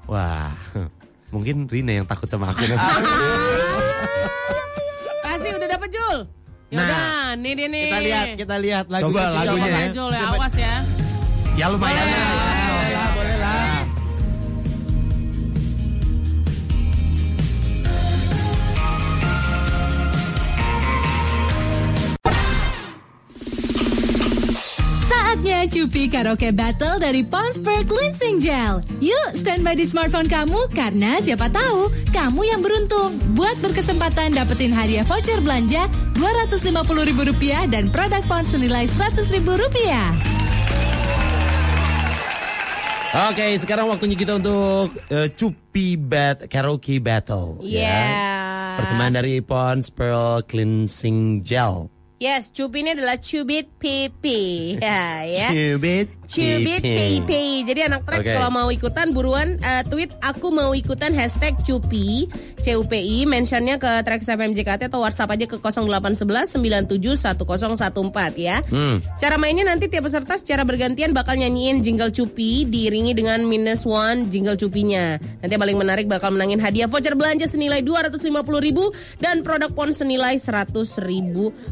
Wah, 0.06 0.51
mungkin 1.30 1.70
Rina 1.70 1.93
yang 1.94 2.06
takut 2.10 2.26
sama 2.26 2.51
aku. 2.51 2.66
Kasih 6.66 6.78
udah 6.78 6.86
dapet 6.88 7.06
Jul. 7.06 7.14
Ya 7.16 7.26
Nah, 7.26 7.30
nih 7.36 7.52
dia 7.55 7.68
nih. 7.70 7.84
Kita 7.86 7.98
lihat, 8.02 8.26
kita 8.34 8.56
lihat 8.59 8.84
lagunya. 8.90 9.06
Coba 9.06 9.22
lagunya 9.38 9.70
Coba 9.94 10.10
ya. 10.10 10.18
Ya, 10.18 10.24
awas 10.26 10.55
ya. 10.56 10.74
ya 11.55 11.66
lumayan 11.70 11.94
Boleh. 11.97 12.18
lah. 12.18 12.55
Saatnya 25.36 25.68
Cupi 25.68 26.08
Karaoke 26.08 26.48
Battle 26.48 26.96
dari 26.96 27.20
Pond's 27.20 27.60
Per 27.60 27.84
Cleansing 27.84 28.40
Gel. 28.40 28.80
Yuk, 29.04 29.36
standby 29.36 29.76
di 29.76 29.84
smartphone 29.84 30.32
kamu 30.32 30.64
karena 30.72 31.20
siapa 31.20 31.52
tahu 31.52 31.92
kamu 32.08 32.40
yang 32.48 32.64
beruntung. 32.64 33.20
Buat 33.36 33.60
berkesempatan 33.60 34.32
dapetin 34.32 34.72
hadiah 34.72 35.04
voucher 35.04 35.36
belanja 35.44 35.92
Rp250.000 36.16 37.68
dan 37.68 37.92
produk 37.92 38.24
Pond 38.24 38.48
senilai 38.48 38.88
Rp100.000. 38.96 39.76
Oke, 43.28 43.46
sekarang 43.60 43.92
waktunya 43.92 44.16
kita 44.16 44.40
untuk 44.40 44.88
eh, 45.12 45.28
Cupi 45.36 46.00
Bat 46.00 46.48
Karaoke 46.48 46.96
Battle. 46.96 47.60
Iya. 47.60 47.84
ya. 47.84 48.08
Persembahan 48.80 49.20
dari 49.20 49.44
Pond's 49.44 49.92
Pearl 49.92 50.40
Cleansing 50.48 51.44
Gel. 51.44 51.92
Yes, 52.16 52.48
cup 52.48 52.72
ini 52.72 52.97
adalah 52.97 53.20
cubit 53.20 53.68
pipi. 53.76 54.72
Ya, 54.80 55.20
ya. 55.28 55.48
Cubit 55.52 56.09
Cubit 56.27 56.82
pipi. 56.82 57.62
Jadi 57.66 57.81
anak 57.86 58.03
Trax 58.03 58.27
Oke. 58.27 58.35
kalau 58.35 58.51
mau 58.51 58.69
ikutan 58.69 59.15
buruan 59.15 59.57
eh, 59.62 59.82
tweet 59.86 60.11
aku 60.20 60.51
mau 60.51 60.74
ikutan 60.74 61.15
hashtag 61.15 61.55
cupi 61.62 62.27
CUPI 62.61 63.31
mentionnya 63.31 63.78
ke 63.78 64.03
Trax 64.03 64.27
FM 64.27 64.51
JKT 64.59 64.90
atau 64.90 65.07
WhatsApp 65.07 65.39
aja 65.39 65.47
ke 65.47 65.57
0811 65.62 66.59
971014 66.59 68.43
ya. 68.43 68.59
Hmm. 68.66 68.98
Cara 69.23 69.39
mainnya 69.39 69.62
nanti 69.70 69.86
tiap 69.86 70.11
peserta 70.11 70.35
secara 70.35 70.66
bergantian 70.66 71.15
bakal 71.15 71.39
nyanyiin 71.39 71.81
jingle 71.86 72.11
cupi 72.11 72.66
diiringi 72.66 73.15
dengan 73.15 73.47
minus 73.47 73.86
one 73.86 74.27
jingle 74.27 74.59
cupinya. 74.59 75.20
Nanti 75.40 75.53
yang 75.55 75.62
paling 75.62 75.78
menarik 75.78 76.07
bakal 76.11 76.35
menangin 76.35 76.59
hadiah 76.59 76.90
voucher 76.90 77.15
belanja 77.15 77.47
senilai 77.47 77.86
250.000 77.86 79.23
dan 79.23 79.47
produk 79.47 79.70
pon 79.70 79.94
senilai 79.94 80.43
100.000 80.43 80.74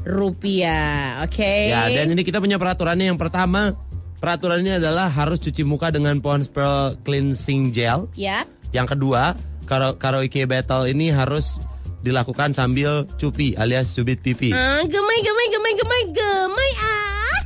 rupiah. 0.06 1.26
Oke. 1.26 1.74
Ya, 1.74 1.90
dan 1.90 2.14
ini 2.14 2.22
kita 2.22 2.38
punya 2.38 2.60
peraturannya 2.60 3.10
yang 3.10 3.18
pertama. 3.18 3.74
Peraturannya 4.24 4.80
adalah 4.80 5.12
harus 5.12 5.36
cuci 5.36 5.68
muka 5.68 5.92
dengan 5.92 6.16
Pond's 6.16 6.48
Pearl 6.48 6.96
Cleansing 7.04 7.76
Gel. 7.76 8.08
Ya. 8.16 8.48
Yang 8.72 8.96
kedua, 8.96 9.36
karo 9.68 10.00
karaoke 10.00 10.48
battle 10.48 10.88
ini 10.88 11.12
harus 11.12 11.60
dilakukan 12.00 12.56
sambil 12.56 13.04
cupi 13.20 13.52
alias 13.60 13.92
cubit 13.92 14.24
pipi. 14.24 14.48
Ah, 14.56 14.80
gemai, 14.80 15.20
gemai, 15.20 15.46
gemai, 15.52 15.72
gemai, 15.76 16.02
gemai 16.16 16.70
ah. 16.80 17.36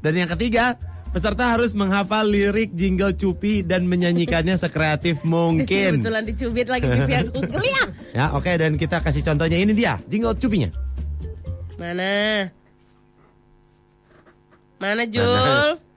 Dan 0.00 0.16
yang 0.16 0.32
ketiga, 0.32 0.80
peserta 1.12 1.52
harus 1.52 1.76
menghafal 1.76 2.24
lirik 2.24 2.72
jingle 2.72 3.12
cupi 3.12 3.60
dan 3.60 3.84
menyanyikannya 3.84 4.56
sekreatif 4.56 5.20
mungkin. 5.28 6.00
Kebetulan 6.00 6.24
dicubit 6.24 6.72
lagi 6.72 6.88
pipi 6.88 7.12
aku. 7.12 7.44
Geliang. 7.60 7.88
Ya, 8.16 8.32
oke 8.32 8.48
dan 8.56 8.80
kita 8.80 9.04
kasih 9.04 9.20
contohnya 9.20 9.60
ini 9.60 9.76
dia, 9.76 10.00
jingle 10.08 10.32
cupinya. 10.32 10.72
Mana? 11.76 12.48
Mana 14.80 15.04
Jul? 15.04 15.76
Cupi 15.76 15.89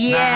Iya. 0.00 0.32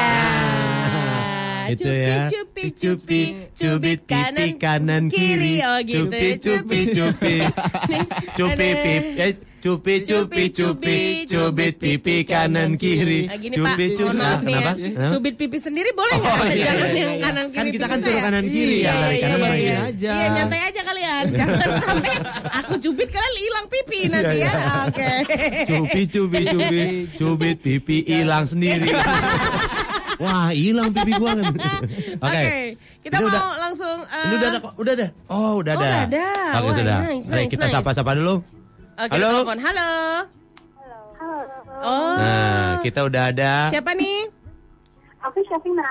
Itu 1.73 1.89
ya. 1.89 2.29
Cupi, 2.29 2.63
cupi, 2.77 3.21
cubit 3.57 4.01
pipi 4.05 4.61
kanan 4.61 5.09
kiri. 5.09 5.65
Oh 5.65 5.81
gitu. 5.81 6.13
Cupi, 6.13 6.29
cupi, 6.37 6.79
cupi. 6.93 7.37
Cupi, 8.37 8.69
pip, 8.85 9.05
eh, 9.65 9.71
cupi, 9.73 9.95
cupi, 10.05 10.43
cupi, 10.53 10.97
cubit 11.25 11.75
pipi 11.81 12.15
kanan 12.23 12.77
kiri. 12.77 13.25
Gini, 13.33 13.57
mohon 13.57 13.81
maaf 14.13 14.45
Nah, 14.45 14.53
ya. 14.53 14.61
kenapa? 14.61 14.73
Kenapa? 14.77 15.09
Cubit 15.09 15.35
pipi 15.41 15.57
sendiri 15.57 15.89
boleh 15.91 16.21
nggak? 16.21 16.37
Oh, 16.37 16.45
iya, 16.45 16.65
Jangan 16.69 16.89
iya, 16.93 17.01
yang 17.01 17.17
iya. 17.17 17.25
kanan 17.25 17.47
kiri. 17.49 17.57
Kan 17.57 17.67
kita 17.73 17.87
kan 17.89 17.99
suruh 17.99 18.21
kanan 18.21 18.45
kiri 18.45 18.77
ya, 18.77 18.85
Iya, 18.85 18.93
dari 19.01 19.17
iya, 19.17 19.25
kanan 19.25 19.41
iya, 19.41 19.57
iya. 19.57 19.77
aja. 19.89 20.13
Iya, 20.13 20.27
nyantai 20.31 20.61
aja 20.63 20.81
kalian. 20.85 21.25
Jangan 21.41 21.69
sampai 21.81 22.15
aku 22.55 22.75
cubit 22.79 23.09
kalian 23.09 23.35
hilang 23.35 23.67
pipi 23.67 24.01
nanti 24.07 24.37
Iya, 24.37 24.45
ya. 24.45 24.53
iya. 24.53 24.73
Oke. 24.85 25.11
Cupi, 25.65 26.01
cupi, 26.07 26.41
cupi, 26.45 26.81
cubit 27.17 27.57
pipi 27.59 27.97
hilang 28.05 28.45
sendiri. 28.45 28.93
Wah, 30.15 30.53
hilang 30.53 30.93
pipi 30.93 31.13
gua 31.17 31.33
kan. 31.35 31.55
Oke. 32.21 32.45
Kita 33.01 33.17
mau 33.19 33.29
udah- 33.29 33.57
langsung 33.61 33.99
eh, 34.03 34.25
Ini 34.25 34.35
udah 34.39 34.51
kok, 34.61 34.73
udah 34.77 34.93
ada. 34.95 35.07
Oh, 35.29 35.53
udah 35.61 35.73
Oh, 35.73 35.81
ada. 35.81 35.89
udah 36.09 36.33
ada. 36.53 36.59
Oke, 36.59 36.71
sudah. 36.75 36.99
nice, 37.03 37.27
nice, 37.27 37.49
kita 37.49 37.65
nice. 37.65 37.75
sapa-sapa 37.75 38.13
dulu. 38.15 38.35
Oke, 38.95 39.11
Halo. 39.11 39.29
telepon. 39.43 39.59
Halo. 39.61 39.91
Oh. 41.85 42.17
Nah, 42.17 42.81
kita 42.81 43.01
udah 43.03 43.29
ada 43.29 43.69
Siapa 43.69 43.93
nih? 43.93 44.31
Aku 45.21 45.39
Syafina. 45.43 45.89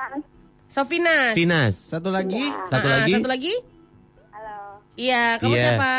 Sofinas. 0.65 1.33
Finas. 1.33 1.73
Satu 1.91 2.09
lagi. 2.09 2.41
Satu 2.65 2.87
Ah, 2.87 2.93
lagi. 2.97 3.13
Satu 3.13 3.29
lagi? 3.29 3.53
Halo. 4.31 4.57
Iya, 4.95 5.37
kamu 5.37 5.53
Iya. 5.53 5.63
siapa? 5.67 5.95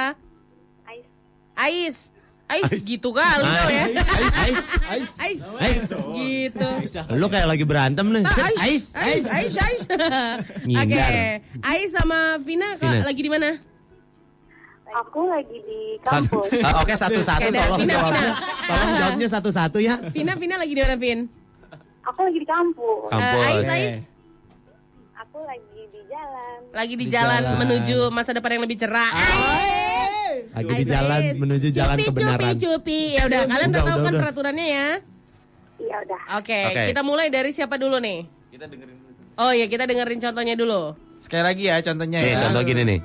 Ais. 0.84 1.06
Ais. 1.54 1.98
Ais 2.44 2.82
gitu 2.82 3.08
kali 3.10 3.42
Ais. 3.42 3.54
kau 3.54 3.70
ya. 3.70 3.84
Ais, 3.86 4.34
ais, 4.36 4.58
Ais. 4.84 5.08
Ais. 5.16 5.40
Ais. 5.56 5.80
Gitu. 5.88 6.68
Lu 7.12 7.26
kayak 7.26 7.48
lagi 7.48 7.64
berantem 7.64 8.06
nih. 8.08 8.24
Ah, 8.24 8.34
Ais, 8.60 8.84
Ais, 8.94 9.24
Ais, 9.24 9.54
Ais. 9.54 9.80
Oke, 9.88 10.66
Ngindar. 10.66 11.10
Ais 11.62 11.90
sama 11.90 12.18
Vina 12.38 12.68
kak, 12.74 12.82
Finas. 12.82 13.04
lagi 13.04 13.20
di 13.20 13.30
mana? 13.30 13.50
Aku 14.94 15.26
lagi 15.26 15.58
di 15.58 15.98
Satu. 16.00 16.38
kampus. 16.46 16.62
Ah, 16.66 16.72
Oke, 16.80 16.94
satu-satu 16.94 17.42
Oke, 17.42 17.50
dah. 17.50 17.64
tolong 17.66 17.80
Vina, 17.80 17.92
jawabnya. 17.92 18.30
Vina. 18.30 18.62
Tolong 18.64 18.92
jawabnya 18.94 19.28
satu-satu 19.28 19.78
ya. 19.78 19.94
Vina, 20.08 20.32
Vina 20.34 20.54
lagi 20.54 20.72
di 20.72 20.80
mana, 20.80 20.94
Vin? 20.94 21.20
Aku 22.04 22.20
lagi 22.22 22.38
di 22.38 22.46
kampus. 22.46 23.08
Kampus. 23.08 23.34
Eh, 23.34 23.48
Ais, 23.48 23.68
Ais. 23.68 23.96
Aku 25.16 25.38
lagi 25.42 25.62
di 25.84 26.00
jalan. 26.06 26.58
Lagi 26.70 26.94
di, 26.94 26.98
Di 27.00 27.10
jalan, 27.10 27.42
jalan. 27.42 27.58
menuju 27.58 27.96
masa 28.08 28.30
depan 28.30 28.50
yang 28.52 28.62
lebih 28.62 28.78
cerah. 28.78 29.10
Lagi 30.52 30.70
di 30.70 30.76
Ais, 30.78 30.86
jalan 30.86 31.20
Ais. 31.20 31.36
menuju 31.36 31.68
jalan 31.70 31.96
cupi, 31.96 32.06
kebenaran. 32.06 32.52
Cupi, 32.52 32.62
cupi. 32.62 33.00
Ya 33.12 33.22
udah, 33.26 33.40
kalian 33.44 33.68
udah, 33.68 33.74
Udah, 33.74 33.82
tahu 33.82 33.96
udah, 33.96 33.98
kan 33.98 34.12
udah. 34.12 34.20
peraturannya 34.22 34.66
ya? 34.68 34.88
Iya 35.74 35.96
udah. 36.00 36.20
Oke, 36.38 36.60
Oke. 36.70 36.82
kita 36.92 37.02
mulai 37.02 37.26
dari 37.28 37.50
siapa 37.50 37.74
dulu 37.74 37.98
nih? 37.98 38.18
Kita 38.48 38.70
dengerin 38.70 38.94
dulu. 38.94 39.12
Oh 39.34 39.50
iya, 39.50 39.66
kita 39.66 39.84
dengerin 39.84 40.20
contohnya 40.20 40.54
dulu. 40.54 40.82
Sekali 41.18 41.42
lagi 41.42 41.64
ya 41.66 41.82
contohnya 41.82 42.18
Nih, 42.20 42.30
ya. 42.30 42.38
contoh 42.38 42.62
gini 42.62 42.82
nih. 42.84 43.00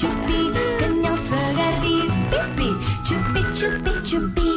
Cupi 0.00 0.48
kenyal 0.80 1.12
segar 1.14 1.74
di 1.78 2.08
pipi 2.32 2.68
Cupi 3.04 3.42
cupi 3.52 3.92
cupi 4.00 4.52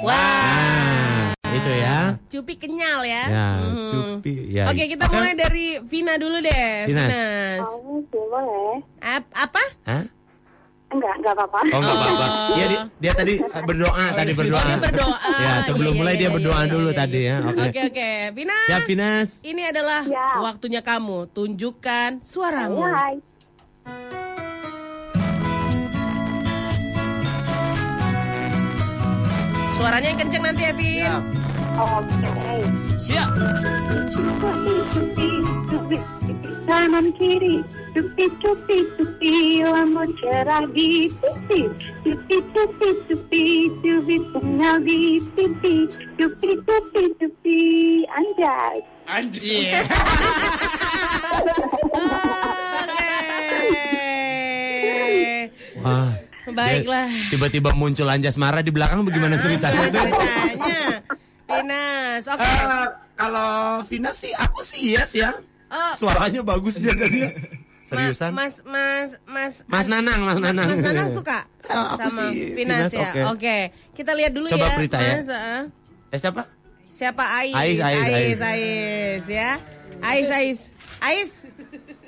Wah, 0.00 1.30
Itu 1.46 1.70
ya. 1.76 2.18
cupi 2.26 2.58
kenyal 2.58 3.04
ya. 3.04 3.22
Ya, 3.28 3.48
Mhm. 3.62 3.86
cupi. 3.86 4.34
Ya. 4.50 4.66
Oke, 4.66 4.88
kita 4.88 5.06
Oke. 5.06 5.14
mulai 5.14 5.36
dari 5.44 5.78
Vina 5.84 6.18
dulu 6.18 6.42
deh. 6.42 6.90
Boleh? 6.90 8.82
Ap- 8.98 9.30
apa? 9.30 9.62
Hah? 9.84 10.02
Enggak, 10.92 11.14
enggak 11.18 11.32
apa-apa. 11.34 11.58
Oh 11.72 11.78
enggak 11.80 11.96
apa-apa. 11.96 12.26
Oh. 12.26 12.54
Dia, 12.62 12.66
dia 13.00 13.12
tadi 13.16 13.34
berdoa, 13.40 14.04
tadi 14.14 14.32
berdoa. 14.36 14.60
Oh, 14.60 14.68
dia 14.68 14.78
berdoa. 14.78 15.16
Ya, 15.40 15.52
sebelum 15.66 15.92
Iya, 15.92 15.98
mulai 15.98 16.12
iya, 16.14 16.20
dia 16.20 16.28
iya, 16.28 16.36
berdoa 16.36 16.60
iya, 16.60 16.70
dulu 16.70 16.88
iya, 16.92 16.98
tadi 17.00 17.20
iya. 17.24 17.32
ya. 17.34 17.48
Oke. 17.48 17.62
Oke, 17.66 17.80
oke. 17.90 18.10
Vina. 18.36 18.58
Siap, 18.68 18.82
Finas. 18.86 19.28
Ini 19.42 19.62
adalah 19.72 20.02
Ya. 20.06 20.28
waktunya 20.44 20.80
kamu. 20.84 21.18
Tunjukkan 21.32 22.10
suaramu. 22.22 22.84
Hai. 22.84 23.14
Suaranya 29.74 30.08
yang 30.14 30.20
kenceng 30.20 30.42
nanti 30.44 30.62
ya, 30.62 30.72
Vin. 30.76 31.12
Oke. 31.74 32.30
Siap. 33.00 33.28
Cupi, 34.12 34.74
cupi, 34.92 35.28
cupi, 35.66 35.98
cupi, 36.22 36.50
kanan 36.68 37.06
kiri. 37.16 37.56
Cupi, 37.92 38.24
cupi, 38.40 38.88
cupi, 38.96 39.60
lambut 39.68 40.08
cerah 40.16 40.64
di 40.72 41.12
pipi. 41.12 41.60
Cupi, 42.00 42.36
cupi, 42.56 42.88
cupi, 43.04 43.44
cupi, 43.84 44.16
kenyal 44.32 44.80
di 44.80 45.20
pipi. 45.36 45.84
Cupi, 46.16 46.50
cupi, 46.64 47.02
cupi, 47.20 47.60
anjay. 48.08 48.76
Anjir. 49.12 49.84
Oke. 52.80 53.12
Wah. 55.84 56.16
Baiklah. 56.48 57.08
Tiba-tiba 57.28 57.76
muncul 57.76 58.08
Anjas 58.08 58.40
Mara 58.40 58.64
di 58.64 58.72
belakang 58.72 59.04
bagaimana 59.04 59.36
ceritanya? 59.36 59.88
Gimana 59.88 60.00
ceritanya? 60.00 60.96
Finas. 61.44 62.24
Oke. 62.24 62.40
Eh, 62.40 62.86
kalau 63.20 63.52
Finas 63.84 64.16
sih 64.16 64.32
aku 64.32 64.64
sih 64.64 64.96
yes 64.96 65.12
ya. 65.12 65.36
Oh. 65.72 65.92
Suaranya 65.96 66.40
bagus 66.44 66.76
dia 66.80 66.96
tadi. 66.96 67.20
ya. 67.94 68.10
Seriusan? 68.10 68.30
Mas, 68.32 68.54
Mas, 68.64 69.10
Mas, 69.24 69.52
Mas 69.64 69.86
Nanang, 69.86 70.20
Mas 70.22 70.38
Nanang. 70.38 70.68
Mas 70.68 70.80
Nanang 70.80 71.10
suka 71.12 71.38
Eh, 71.62 71.70
aku 71.70 71.94
sama 71.96 72.22
sih 72.28 72.52
Finas, 72.52 72.90
Finas, 72.90 72.92
ya. 72.92 73.00
oke. 73.06 73.20
Oke, 73.38 73.56
kita 73.92 74.12
lihat 74.12 74.32
dulu 74.32 74.46
Coba 74.48 74.66
ya. 74.66 74.74
Prita 74.74 74.98
ya. 74.98 75.12
Mas, 75.14 75.28
ah. 75.28 75.62
Eh 76.10 76.18
siapa? 76.18 76.42
siapa 76.88 77.24
Ais? 77.24 77.54
Ais, 77.54 77.78
Ais, 77.78 78.02
Ais, 78.02 78.12
Ais. 78.12 78.40
Ais, 78.42 79.24
ya. 79.26 79.50
Ais, 80.02 80.28
Ais, 80.28 80.58
Ais, 81.00 81.30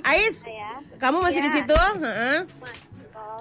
Ais. 0.03 0.37
Ya. 0.43 0.71
Kamu 0.99 1.23
masih 1.23 1.41
di 1.41 1.49
Ya. 1.49 1.57
situ? 1.57 1.79
Heeh. 2.01 2.39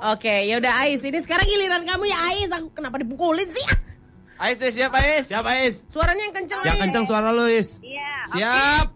Oke, 0.05 0.35
ya 0.45 0.55
udah 0.57 0.73
Ais. 0.81 1.01
Ini 1.01 1.19
sekarang 1.19 1.43
giliran 1.43 1.83
kamu 1.83 2.05
ya 2.05 2.17
Ais. 2.29 2.49
Aku 2.51 2.69
kenapa 2.71 2.95
dipukulin 2.97 3.49
sih? 3.49 3.67
Ais 4.35 4.57
deh 4.57 4.69
siap 4.69 4.91
Ais. 4.93 5.27
Siapa 5.27 5.55
Is? 5.61 5.87
Suaranya 5.87 6.27
yang 6.27 6.35
kenceng. 6.35 6.59
Yang 6.61 6.75
Ais. 6.75 6.83
kencang 6.83 7.05
suara 7.05 7.29
lu 7.31 7.47
Is. 7.47 7.79
Iya. 7.79 8.11
Siap. 8.29 8.87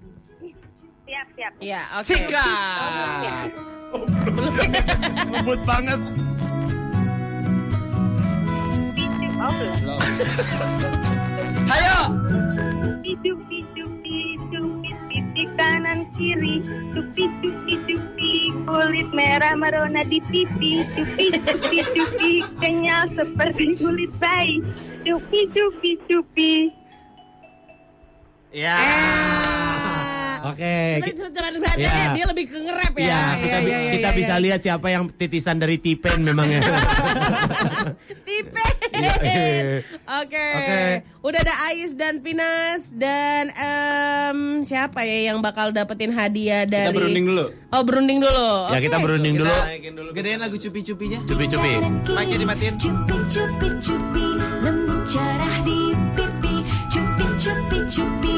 Siap, 1.07 1.27
siap. 1.39 1.51
Iya, 1.63 1.81
oke. 1.95 2.03
Sikat. 2.03 3.49
Ngebut 5.31 5.61
banget. 5.63 5.99
Cupi, 8.91 9.27
oh 9.39 9.51
belum. 9.55 10.01
Ayo. 11.71 11.99
Cupi, 13.23 13.59
cupi, 13.71 14.19
pipi 15.07 15.43
kanan 15.55 16.03
kiri. 16.11 16.59
Cupi, 16.91 17.23
cupi, 17.39 17.73
cupi, 17.87 18.31
kulit 18.67 19.07
merah 19.15 19.55
merona 19.55 20.03
di 20.03 20.19
pipi. 20.27 20.83
Cupi, 20.91 21.39
cupi, 21.39 21.77
cupi, 21.95 22.33
kenyal 22.59 23.07
seperti 23.15 23.79
kulit 23.79 24.11
bayi. 24.19 24.59
Cupi, 25.07 25.47
cupi, 25.55 25.91
cupi. 26.03 26.53
Ya. 28.51 28.75
Oke. 30.49 30.77
Sebentar, 31.07 31.43
berarti 31.49 31.81
Ya. 31.81 32.11
dia 32.11 32.25
lebih 32.25 32.45
ke 32.45 32.57
nge-rap 32.57 32.93
ya. 32.93 33.03
Ya, 33.03 33.21
kita, 33.35 33.57
bi- 33.57 33.67
Iya, 33.67 33.77
iya, 33.77 33.91
kita 33.93 34.09
iya, 34.09 34.17
bisa 34.17 34.33
iya. 34.33 34.43
lihat 34.43 34.59
siapa 34.61 34.87
yang 34.87 35.03
titisan 35.09 35.57
dari 35.57 35.77
Tipen 35.77 36.19
memang 36.21 36.47
ya. 36.47 36.61
Tipe. 38.23 38.65
Iya, 38.87 39.13
iya. 39.19 39.61
Oke. 40.19 40.47
Oke. 40.53 40.81
Udah 41.21 41.39
ada 41.41 41.55
Ais 41.67 41.91
dan 41.93 42.19
Pinas 42.19 42.87
dan 42.89 43.51
em, 43.51 44.37
siapa 44.61 45.03
ya 45.03 45.29
yang 45.29 45.39
bakal 45.39 45.69
dapetin 45.69 46.09
hadiah 46.09 46.63
dari 46.63 46.87
Kita 46.87 46.97
berunding 46.97 47.25
dulu. 47.25 47.45
Oh, 47.67 47.83
berunding 47.83 48.19
dulu. 48.19 48.49
Ya 48.67 48.71
Oke. 48.73 48.83
kita 48.85 48.97
berunding 48.97 49.35
dulu. 49.35 49.55
Gedein 50.13 50.39
lagu 50.39 50.55
cupi-cupinya. 50.55 51.19
Cupi-cupi. 51.23 51.71
Mic-nya 52.07 52.37
dimatiin. 52.37 52.75
Cupi 52.77 53.17
cupi 53.77 54.25
lembut 54.63 55.01
cerah 55.05 55.57
di 55.61 55.79
pipi 56.15 56.55
Cupi 57.37 57.79
cupi 57.85 58.36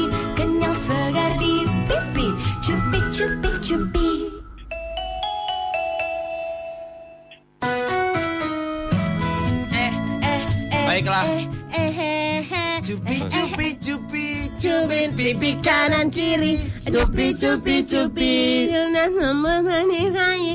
Baiklah. 11.00 11.24
Eh, 11.24 11.48
eh, 11.72 11.90
eh, 11.96 12.40
eh. 12.44 12.76
Cupi 12.84 13.16
cupi 13.24 13.68
cupi 13.80 14.24
Cubin 14.60 15.16
pipi 15.16 15.56
kanan 15.64 16.12
kiri 16.12 16.60
Cupi 16.84 17.32
cupi 17.32 17.80
cupi 17.88 18.32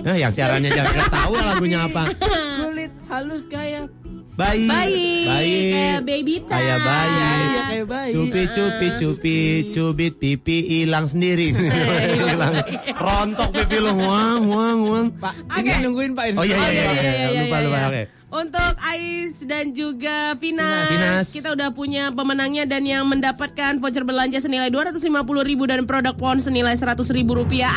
Nah, 0.06 0.14
yang 0.14 0.30
siarannya 0.30 0.70
jangan 0.70 1.10
tahu 1.10 1.34
lagunya 1.50 1.90
apa. 1.90 2.14
kulit 2.62 2.94
halus 3.10 3.50
kayak 3.50 3.90
Bayi. 4.36 4.68
Bayi 4.68 5.08
Bayi. 5.26 5.60
Kayak 5.72 6.02
baby 6.04 6.36
time 6.44 6.60
Kayak 6.60 6.80
bayi. 6.84 7.16
Iya, 7.16 7.62
kayak 7.66 7.86
bayi. 7.88 8.12
Cupi 8.12 8.42
cupi 8.52 8.88
cupi 9.00 9.38
cubit 9.72 10.14
pipi 10.20 10.58
hilang 10.68 11.08
sendiri. 11.08 11.56
Hilang. 12.20 12.56
Rontok 13.00 13.50
pipi 13.56 13.80
lu. 13.80 13.96
Wang 13.96 14.52
wang 14.52 14.80
wang. 14.92 15.08
Pak, 15.18 15.34
ini 15.64 15.72
nungguin 15.88 16.12
Pak 16.14 16.26
ini. 16.30 16.38
Oh 16.38 16.44
iya 16.44 16.60
iya 16.60 16.68
iya. 16.68 16.70
iya, 16.70 16.92
iya. 16.92 17.14
iya, 17.16 17.28
Lupa 17.48 17.58
iya, 17.58 17.66
lupa 17.66 17.78
iya. 17.80 17.88
oke. 17.88 18.04
Untuk 18.36 18.74
Ais 18.84 19.36
dan 19.48 19.72
juga 19.72 20.36
Finas. 20.36 20.92
Finas. 20.92 21.26
Kita 21.32 21.56
udah 21.56 21.72
punya 21.72 22.12
pemenangnya 22.12 22.68
dan 22.68 22.84
yang 22.84 23.08
mendapatkan 23.08 23.80
voucher 23.80 24.04
belanja 24.04 24.44
senilai 24.44 24.68
250 24.68 25.00
ribu 25.48 25.64
dan 25.64 25.88
produk 25.88 26.12
pon 26.12 26.44
senilai 26.44 26.76
100 26.76 27.00
ribu 27.16 27.40
rupiah. 27.40 27.72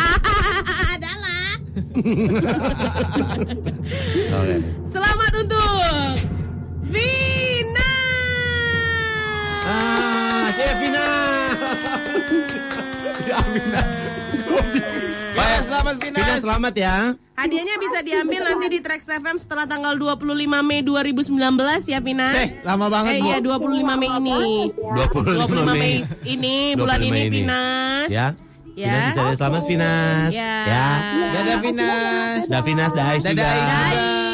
Adalah. 0.98 1.38
Oke. 4.42 4.56
Selamat 4.88 5.32
untuk 5.38 5.57
Ah, 10.88 10.96
Vina. 10.96 11.06
ya 13.28 13.38
Vina. 13.52 13.80
Vina, 15.36 15.58
selamat 15.62 15.94
Vina. 16.00 16.16
Vina 16.18 16.34
selamat 16.40 16.74
ya. 16.74 16.96
Hadiahnya 17.38 17.76
bisa 17.78 17.98
diambil 18.02 18.40
nanti 18.42 18.66
di 18.66 18.78
Trax 18.82 19.06
FM 19.06 19.36
setelah 19.38 19.70
tanggal 19.70 19.94
25 19.94 20.26
Mei 20.66 20.82
2019 20.82 21.86
ya 21.86 22.02
Pinas. 22.02 22.34
Seh, 22.34 22.48
lama 22.66 22.90
banget, 22.90 23.12
eh, 23.14 23.22
Bu. 23.22 23.26
Iya 23.30 23.38
25 23.38 23.94
Mei 23.94 24.10
ini. 24.10 24.38
25, 24.74 25.46
25 25.46 25.74
Mei 25.78 25.94
ini 26.26 26.54
bulan 26.74 26.98
25 26.98 27.06
ini 27.06 27.20
ini. 27.22 27.30
Pinas. 27.30 28.08
Ya. 28.10 28.26
Ya. 28.74 28.90
Vina 28.90 29.06
bisa 29.10 29.20
deh. 29.22 29.36
selamat 29.38 29.62
Vinas. 29.70 30.32
Ya. 30.34 30.54
Ya. 30.66 30.86
Dadah 31.36 31.58
Vinas. 31.62 32.42
Dadah 32.48 32.62
Vinas, 32.66 32.90
dah 32.90 33.04
Ais 33.06 33.22
Dadah, 33.22 33.34
juga. 33.54 34.27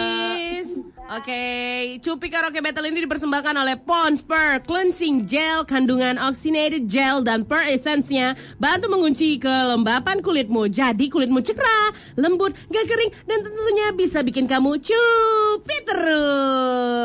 Oke, 1.05 2.01
Cupi 2.01 2.33
Karaoke 2.33 2.65
Battle 2.65 2.89
ini 2.89 3.05
dipersembahkan 3.05 3.53
oleh 3.61 3.77
Pond's 3.77 4.25
Per 4.25 4.65
Cleansing 4.65 5.29
Gel 5.29 5.69
kandungan 5.69 6.17
oxygenated 6.17 6.89
gel 6.89 7.21
dan 7.21 7.45
per 7.45 7.61
essence-nya 7.69 8.33
bantu 8.57 8.89
mengunci 8.89 9.37
kelembapan 9.37 10.25
kulitmu. 10.25 10.65
Jadi 10.73 11.13
kulitmu 11.13 11.45
cerah, 11.45 11.93
lembut, 12.17 12.57
gak 12.73 12.89
kering 12.89 13.13
dan 13.29 13.45
tentunya 13.45 13.93
bisa 13.93 14.25
bikin 14.25 14.49
kamu 14.49 14.81
cupi 14.81 15.77
terus. 15.85 17.05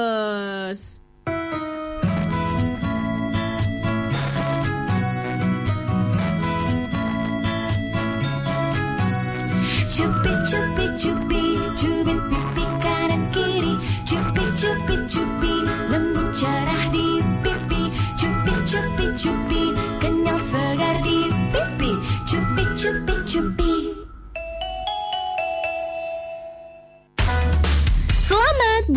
Cupi 9.92 10.32
cupi 10.48 10.86
cupi 10.96 11.39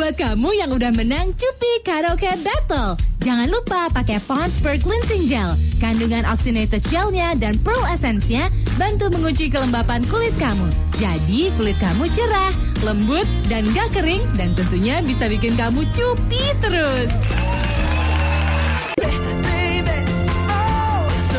buat 0.02 0.18
kamu 0.18 0.50
yang 0.58 0.74
udah 0.74 0.90
menang 0.90 1.30
Cupi 1.38 1.78
Karaoke 1.86 2.26
Battle. 2.42 2.98
Jangan 3.22 3.46
lupa 3.46 3.86
pakai 3.94 4.18
Pond's 4.26 4.58
Per 4.58 4.82
Cleansing 4.82 5.30
Gel. 5.30 5.54
Kandungan 5.78 6.26
oxygenated 6.26 6.82
gelnya 6.90 7.38
dan 7.38 7.54
pearl 7.62 7.86
essence-nya 7.86 8.50
bantu 8.74 9.14
mengunci 9.14 9.46
kelembapan 9.46 10.02
kulit 10.10 10.34
kamu. 10.42 10.66
Jadi 10.98 11.54
kulit 11.54 11.78
kamu 11.78 12.10
cerah, 12.10 12.50
lembut, 12.82 13.30
dan 13.46 13.62
gak 13.70 13.94
kering. 13.94 14.18
Dan 14.34 14.50
tentunya 14.58 14.98
bisa 15.06 15.30
bikin 15.30 15.54
kamu 15.54 15.86
cupi 15.94 16.50
terus. 16.58 17.06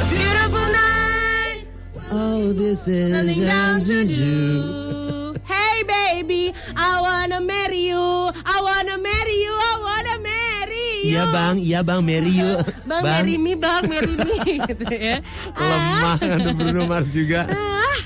Beautiful 0.08 0.68
night. 0.72 1.68
Oh, 2.16 2.56
this 2.56 2.88
is 2.88 3.12
Nothing 3.12 3.44
down 3.44 3.84
to 3.84 4.93
I 6.76 6.92
wanna 7.02 7.40
marry 7.42 7.90
you. 7.90 8.06
I 8.46 8.58
wanna 8.62 8.98
marry 8.98 9.38
you. 9.42 9.54
I 9.54 9.74
wanna 9.82 10.16
marry 10.22 10.88
you. 11.04 11.12
Iya 11.14 11.24
bang, 11.30 11.56
iya 11.60 11.80
bang, 11.84 12.02
Mary 12.02 12.32
yuk. 12.32 12.64
Bang, 12.90 13.04
marry 13.04 13.36
me, 13.36 13.54
bang, 13.60 13.84
marry 13.92 14.16
me 14.16 14.36
gitu 14.72 14.86
ya. 14.88 15.20
Lemah, 15.52 16.16
ada 16.20 16.52
Bruno 16.56 16.84
Mars 16.88 17.10
juga. 17.12 17.44
Ah, 17.54 18.00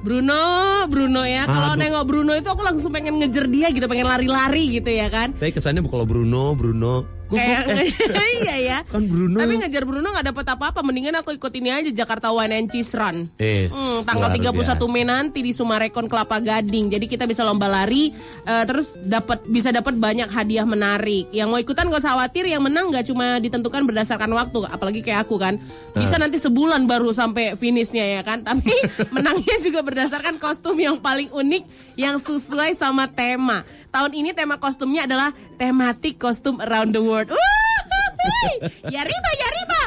Bruno, 0.00 0.40
Bruno 0.88 1.20
ya. 1.28 1.44
Kalau 1.44 1.76
nengok 1.76 2.04
Bruno 2.08 2.32
itu 2.32 2.48
aku 2.48 2.64
langsung 2.64 2.88
pengen 2.88 3.20
ngejer 3.20 3.44
dia 3.52 3.68
gitu, 3.68 3.84
pengen 3.84 4.08
lari-lari 4.08 4.80
gitu 4.80 4.88
ya 4.88 5.12
kan. 5.12 5.36
Tapi 5.36 5.52
kesannya 5.52 5.84
kalau 5.84 6.08
Bruno, 6.08 6.56
Bruno. 6.56 7.19
Kayak 7.30 7.62
eh, 7.70 8.30
iya 8.42 8.56
ya. 8.58 8.78
kan 8.84 9.02
Bruno. 9.02 9.38
Tapi 9.38 9.54
ngejar 9.56 9.84
Bruno 9.84 10.08
nggak 10.08 10.26
dapet 10.30 10.46
apa-apa. 10.48 10.80
Mendingan 10.82 11.14
aku 11.16 11.30
ikut 11.32 11.52
ini 11.52 11.70
aja 11.70 11.90
Jakarta 11.94 12.28
Wine 12.28 12.54
and 12.56 12.68
Cheese 12.68 12.92
Run. 12.92 13.22
Yes, 13.36 13.70
Hmm, 13.70 14.02
tanggal 14.02 14.28
luar 14.28 14.54
31 14.54 14.66
biasa. 14.76 14.84
Mei 14.86 15.04
nanti 15.04 15.38
di 15.40 15.52
Sumarekon 15.52 16.06
Kelapa 16.06 16.38
Gading. 16.38 16.90
Jadi 16.90 17.06
kita 17.06 17.24
bisa 17.24 17.42
lomba 17.42 17.66
lari, 17.66 18.10
eh, 18.44 18.64
terus 18.64 18.90
dapat 19.00 19.46
bisa 19.46 19.70
dapat 19.70 19.94
banyak 19.94 20.26
hadiah 20.26 20.64
menarik. 20.64 21.30
Yang 21.30 21.48
mau 21.48 21.58
ikutan 21.58 21.86
gak 21.86 22.00
usah 22.00 22.12
khawatir, 22.12 22.44
yang 22.44 22.60
menang 22.60 22.90
nggak 22.90 23.06
cuma 23.06 23.38
ditentukan 23.38 23.82
berdasarkan 23.84 24.30
waktu, 24.30 24.66
apalagi 24.66 25.00
kayak 25.00 25.24
aku 25.24 25.36
kan. 25.36 25.56
Bisa 25.92 26.16
Ah. 26.16 26.20
nanti 26.20 26.36
sebulan 26.36 26.84
baru 26.84 27.10
sampai 27.10 27.54
finishnya 27.54 28.18
ya 28.18 28.22
kan. 28.22 28.40
Tapi 28.40 28.72
menangnya 29.14 29.60
juga 29.60 29.80
berdasarkan 29.80 30.36
kostum 30.36 30.74
yang 30.74 30.96
paling 30.96 31.28
unik 31.28 31.62
yang 31.94 32.16
sesuai 32.16 32.74
sama 32.74 33.06
tema. 33.06 33.62
Tahun 33.90 34.14
ini 34.14 34.30
tema 34.30 34.54
kostumnya 34.54 35.02
adalah 35.02 35.30
tematik 35.56 36.16
kostum 36.16 36.62
around 36.62 36.90
the 36.90 37.02
world. 37.02 37.19
Wuhuy! 37.28 38.54
ya 38.94 39.02
riba, 39.04 39.30
ya 39.40 39.48
riba. 39.56 39.79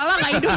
Alah 0.00 0.14
nggak 0.16 0.30
hidup. 0.32 0.50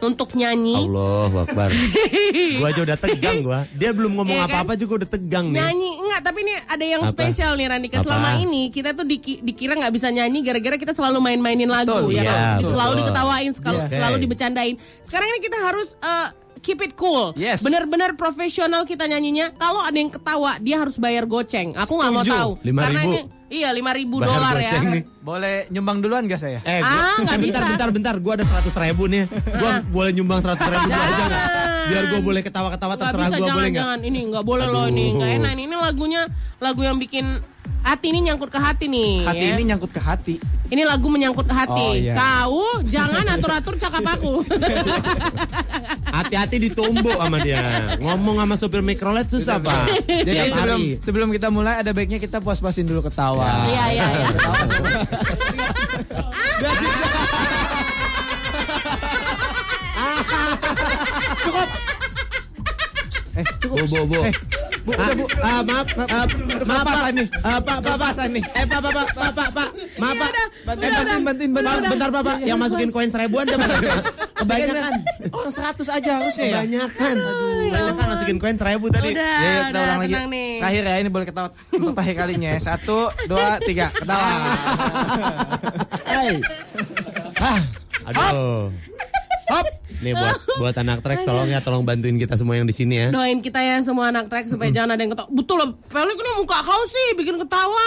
untuk 0.00 0.32
nyanyi. 0.32 0.76
Allah 0.80 1.44
Akbar. 1.44 1.70
gua 2.60 2.68
aja 2.68 2.80
udah 2.82 2.98
tegang 2.98 3.38
gua. 3.40 3.60
Dia 3.72 3.90
belum 3.90 4.12
ngomong 4.14 4.32
Iya 4.32 4.44
kan? 4.44 4.52
apa-apa 4.52 4.72
juga 4.74 4.92
udah 5.00 5.08
tegang 5.08 5.46
nih. 5.48 5.60
Nyanyi 5.60 5.90
enggak, 6.00 6.20
tapi 6.22 6.38
ini 6.40 6.54
ada 6.58 6.84
yang 6.84 7.02
Apa? 7.04 7.12
spesial 7.12 7.52
nih 7.54 7.66
Randika. 7.68 7.96
Apa? 8.00 8.04
Selama 8.06 8.30
ini 8.38 8.62
kita 8.68 8.90
tuh 8.92 9.04
diki- 9.04 9.40
dikira 9.40 9.76
nggak 9.76 9.92
bisa 9.92 10.08
nyanyi 10.08 10.40
gara-gara 10.40 10.76
kita 10.76 10.92
selalu 10.92 11.18
main-mainin 11.18 11.68
lagu 11.68 11.92
Betul, 11.92 12.12
ya 12.12 12.22
iya, 12.22 12.24
kan? 12.26 12.40
betul. 12.58 12.70
Selalu 12.72 12.92
diketawain, 12.96 13.50
selalu, 13.52 13.78
Iya. 13.78 13.88
selalu 13.92 14.16
dibecandain. 14.18 14.74
Sekarang 15.00 15.28
ini 15.28 15.40
kita 15.40 15.58
harus 15.58 15.88
eh, 15.96 16.28
keep 16.60 16.80
it 16.80 16.92
cool. 16.94 17.32
Yes. 17.34 17.60
Bener-bener 17.60 18.12
profesional 18.14 18.84
kita 18.84 19.04
nyanyinya. 19.04 19.52
Kalau 19.54 19.80
ada 19.80 19.96
yang 19.96 20.08
ketawa, 20.08 20.56
dia 20.58 20.76
harus 20.76 20.96
bayar 20.96 21.24
goceng. 21.24 21.72
Aku 21.72 21.96
nggak 21.96 22.12
mau 22.12 22.24
tahu. 22.24 22.50
Karena 22.60 23.00
ini 23.02 23.20
iya 23.50 23.68
lima 23.70 23.90
ribu 23.90 24.22
dolar 24.22 24.54
ya. 24.56 24.78
nih. 24.78 25.02
Boleh 25.20 25.66
nyumbang 25.68 25.98
duluan 25.98 26.24
gak 26.24 26.38
saya? 26.38 26.62
Eh, 26.62 26.80
gua, 26.80 26.88
Ah, 26.88 27.18
nggak 27.18 27.34
eh, 27.34 27.42
bentar, 27.42 27.60
bisa. 27.60 27.70
bentar, 27.70 27.88
bentar. 27.90 28.14
Gua 28.16 28.32
ada 28.38 28.44
seratus 28.46 28.72
ribu 28.72 29.04
nih. 29.04 29.26
Gua 29.28 29.72
boleh 29.84 30.10
nyumbang 30.14 30.40
seratus 30.40 30.64
ribu 30.64 30.86
dulu 30.86 30.96
aja 30.96 31.22
nggak? 31.26 31.42
Biar 31.84 32.04
gua 32.06 32.20
boleh 32.22 32.40
ketawa-ketawa 32.40 32.94
terserah 32.96 33.26
bisa 33.26 33.36
gua 33.36 33.48
boleh 33.50 33.68
nggak? 33.68 33.82
jangan-jangan 33.82 34.00
ini 34.06 34.20
nggak 34.30 34.44
boleh 34.46 34.66
loh 34.66 34.86
ini 34.86 35.04
Aduh. 35.04 35.16
nggak 35.18 35.30
enak 35.36 35.50
ini. 35.52 35.62
Ini 35.66 35.76
lagunya 35.76 36.20
lagu 36.56 36.80
yang 36.80 36.96
bikin 36.96 37.26
hati 37.80 38.06
ini 38.08 38.18
nyangkut 38.24 38.48
ke 38.48 38.58
hati 38.58 38.84
nih. 38.86 39.12
Hati 39.26 39.44
ya. 39.44 39.52
ini 39.58 39.62
nyangkut 39.66 39.90
ke 39.90 40.00
hati. 40.00 40.34
Ini 40.70 40.86
lagu 40.86 41.10
menyangkut 41.10 41.50
ke 41.50 41.54
hati. 41.56 41.86
Oh, 41.90 41.94
iya. 41.98 42.14
Kau 42.14 42.62
jangan 42.86 43.26
atur-atur 43.26 43.74
cakap 43.74 44.06
aku. 44.06 44.46
Hati-hati 46.30 46.62
ditumbuk 46.62 47.18
sama 47.18 47.42
dia. 47.42 47.58
Ngomong 47.98 48.38
sama 48.38 48.54
supir 48.54 48.86
mikrolet 48.86 49.26
susah, 49.26 49.58
Pak. 49.58 50.06
Jadi 50.06 50.30
Tiap 50.30 50.46
sebelum 50.54 50.78
hari. 50.78 51.02
sebelum 51.02 51.28
kita 51.34 51.50
mulai 51.50 51.82
ada 51.82 51.90
baiknya 51.90 52.22
kita 52.22 52.38
puas-puasin 52.38 52.86
dulu 52.86 53.02
ketawa. 53.02 53.66
Iya 53.66 53.84
iya 53.90 54.06
iya. 54.14 54.28
Eh, 63.30 63.44
cukup. 63.56 63.86
Bo, 63.86 63.86
bo, 63.86 64.00
bo. 64.10 64.20
Eh, 64.26 64.34
Bu, 64.80 64.96
Ah, 64.96 65.12
Bu. 65.12 65.24
ah, 65.38 65.60
maaf, 65.60 65.86
ah, 65.94 66.24
maaf 66.64 66.82
Pak. 66.82 66.88
Papasan 66.88 67.12
nih. 67.14 67.26
Ah, 67.44 67.58
Pak, 67.60 67.78
Pak, 67.78 67.94
Pak. 67.94 68.26
nih. 68.26 68.42
Eh, 68.48 68.64
Pak, 68.64 68.78
Pak, 68.80 68.90
Pak, 68.90 69.06
Pak, 69.12 69.30
Pak, 69.30 69.48
Pak. 69.52 69.68
Maaf, 70.00 70.14
Pak. 70.16 70.30
Bantuin, 70.66 70.90
bantuin, 70.90 71.20
bantuin, 71.22 71.50
Pak, 71.52 71.62
bantuin. 71.62 71.90
bentar, 71.92 72.08
Pak, 72.10 72.22
Pak. 72.24 72.36
Yang 72.42 72.58
masukin 72.58 72.88
koin 72.90 73.10
seribuan 73.12 73.44
coba. 73.46 73.66
Kebanyakan. 74.40 74.92
Orang 75.30 75.52
100 75.52 75.84
aja 75.90 76.10
harusnya 76.16 76.44
ya. 76.44 76.54
Kebanyakan. 76.56 77.14
Kebanyakan 77.66 78.04
masukin 78.08 78.36
koin 78.36 78.56
seribu 78.56 78.86
tadi. 78.88 79.08
Udah, 79.12 79.20
Ya, 79.20 79.40
ya, 79.40 79.60
kita 79.62 79.70
udah, 79.70 79.82
ulang 79.82 80.00
lagi. 80.00 80.14
nih. 80.26 80.50
Terakhir 80.58 80.82
ya, 80.82 80.94
ini 80.98 81.08
boleh 81.08 81.26
ketawa 81.26 81.48
untuk 81.70 81.92
terakhir 81.92 82.14
kalinya 82.16 82.48
ya. 82.50 82.60
Satu, 82.60 82.98
dua, 83.26 83.48
tiga, 83.60 83.86
ketawa. 83.90 84.28
Hai. 86.10 86.34
Hah, 87.36 87.60
Aduh. 88.06 88.68
hop. 89.48 89.66
Nih 90.00 90.16
buat 90.16 90.32
buat 90.56 90.74
anak 90.74 91.04
trek 91.04 91.28
tolong 91.28 91.44
ya 91.46 91.60
tolong 91.60 91.84
bantuin 91.84 92.16
kita 92.16 92.32
semua 92.32 92.56
yang 92.56 92.64
di 92.64 92.72
sini 92.72 92.96
ya. 92.96 93.08
Doain 93.12 93.38
kita 93.38 93.60
ya 93.60 93.80
semua 93.80 94.08
anak 94.08 94.28
trek 94.28 94.48
supaya 94.48 94.68
jangan 94.70 94.96
ada 94.96 95.00
yang 95.00 95.12
ketawa. 95.12 95.28
Betul 95.28 95.56
loh, 95.58 95.70
Pelik 95.86 96.16
ini 96.16 96.30
muka 96.36 96.58
kau 96.58 96.82
sih 96.86 97.08
bikin 97.14 97.36
ketawa. 97.36 97.86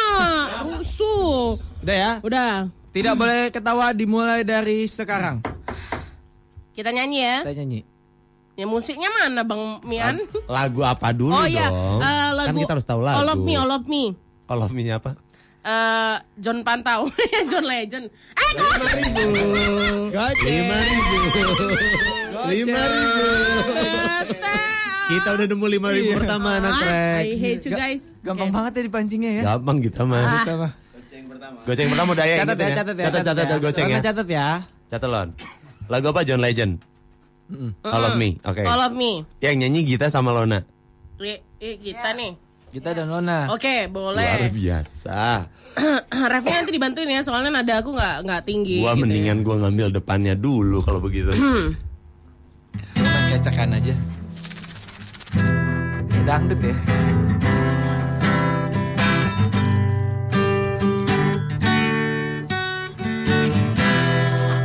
Rusuh. 0.72 1.58
Udah 1.82 1.96
ya. 1.96 2.12
Udah, 2.22 2.52
Tidak 2.94 3.18
boleh 3.18 3.50
ketawa 3.50 3.90
dimulai 3.90 4.46
dari 4.46 4.86
sekarang. 4.86 5.42
Kita 6.74 6.90
nyanyi 6.90 7.18
ya. 7.22 7.38
Kita 7.45 7.54
nyanyi. 7.62 7.82
Ya 8.54 8.66
musiknya 8.70 9.10
mana 9.10 9.41
Bang 9.41 9.82
Mian? 9.82 10.22
Lagu 10.45 10.86
apa 10.86 11.10
dulu 11.10 11.34
oh 11.34 11.45
iya, 11.50 11.74
dong? 11.74 11.98
eh, 12.06 12.30
lagu 12.38 12.54
Kan 12.54 12.62
kita 12.62 12.74
harus 12.78 12.86
tahu 12.86 13.02
lagu. 13.02 13.18
All 13.18 13.30
of 13.34 13.41
Me, 13.41 13.54
All 13.58 13.72
of 13.74 13.84
Me. 13.90 14.04
All 14.45 14.62
of 14.62 14.70
Me-nya 14.70 15.02
apa? 15.02 15.18
Eh, 15.64 16.16
John 16.38 16.62
Pantau, 16.62 17.10
John 17.50 17.66
Legend. 17.66 18.14
Eh, 18.14 18.50
kok 18.54 18.68
Lima 18.78 18.90
ribu. 18.94 19.22
Lima 20.45 20.78
ribu. 20.86 21.16
Lima 22.45 22.82
ribu. 22.84 23.24
Kita 25.04 25.30
udah 25.34 25.45
nemu 25.50 25.66
lima 25.68 25.90
ribu 25.90 26.10
pertama 26.22 26.50
anak 26.62 26.72
trek. 26.78 27.22
I 27.26 27.34
hate 27.34 27.64
you 27.66 27.74
guys. 27.74 28.04
Gampang 28.22 28.50
banget 28.54 28.72
ya 28.78 28.82
dipancingnya 28.86 29.32
ya. 29.40 29.41
Gampang 29.56 29.78
kita 29.82 30.02
mah. 30.06 30.22
Kita 30.45 30.54
mah. 30.62 30.72
Goceng 31.64 31.88
pertama 31.90 32.10
udah 32.14 32.26
ya. 32.28 32.36
Catat 32.44 32.58
ingetin 32.60 32.68
ya, 32.70 32.76
catat 32.76 32.95
ya. 32.95 33.04
Catat, 33.08 33.24
catat, 33.24 33.45
ya. 33.48 33.58
goceng 33.64 33.88
ya. 33.90 34.00
Catat 34.04 34.28
ya. 34.28 34.48
Catat 34.91 35.10
lon. 35.10 35.30
Lagu 35.94 36.10
apa 36.10 36.26
John 36.26 36.41
Legend? 36.41 36.82
All 37.86 38.03
of 38.10 38.18
Me. 38.18 38.41
Oke. 38.41 38.65
All 38.65 38.82
of 38.82 38.98
Me. 38.98 39.22
Yang 39.38 39.56
nyanyi 39.61 39.80
Gita 39.86 40.10
sama 40.10 40.34
Lona. 40.34 40.65
Ri- 41.22 41.38
ri- 41.61 41.78
kita 41.78 42.18
nih. 42.18 42.34
Kita 42.74 42.98
dan 42.98 43.06
Lona. 43.06 43.53
Oke, 43.53 43.86
Luar 43.86 44.18
boleh. 44.18 44.49
biasa. 44.49 45.45
Refnya 46.34 46.56
nanti 46.57 46.74
dibantuin 46.74 47.06
ya, 47.06 47.22
soalnya 47.22 47.61
nada 47.61 47.86
aku 47.86 47.94
nggak 47.94 48.26
nggak 48.26 48.41
tinggi. 48.41 48.82
Gua 48.82 48.98
gitu 48.98 49.06
mendingan 49.06 49.45
gua 49.45 49.61
ngambil 49.61 49.94
depannya 49.94 50.34
dulu 50.34 50.82
kalau 50.82 50.98
begitu. 50.98 51.30
Hmm. 51.38 51.78
Kecakan 53.30 53.78
aja. 53.78 53.94
Dangdut 56.26 56.57
ya. 56.57 56.74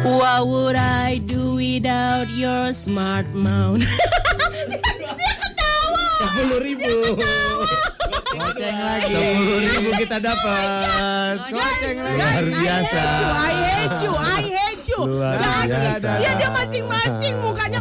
What 0.09 0.49
would 0.49 0.77
I 0.77 1.21
do 1.21 1.61
without 1.61 2.33
your 2.33 2.73
smart 2.73 3.29
mouth? 3.37 3.85
Sepuluh 6.19 6.59
ribu. 6.65 6.97
Goceng 8.39 8.79
lagi. 8.81 9.13
Sepuluh 9.13 9.61
ribu 9.69 9.91
kita 10.01 10.17
dapat. 10.17 11.53
Goceng 11.53 11.99
lagi. 12.01 12.17
Luar 12.17 12.45
biasa. 12.49 13.03
I 13.37 13.53
hate 13.53 13.99
you, 14.01 14.13
I 14.17 14.41
hate 14.41 14.87
you. 14.89 15.01
Luar 15.05 15.37
biasa. 15.37 16.11
Ya 16.25 16.31
dia 16.41 16.49
mancing-mancing 16.57 17.37
mukanya 17.45 17.81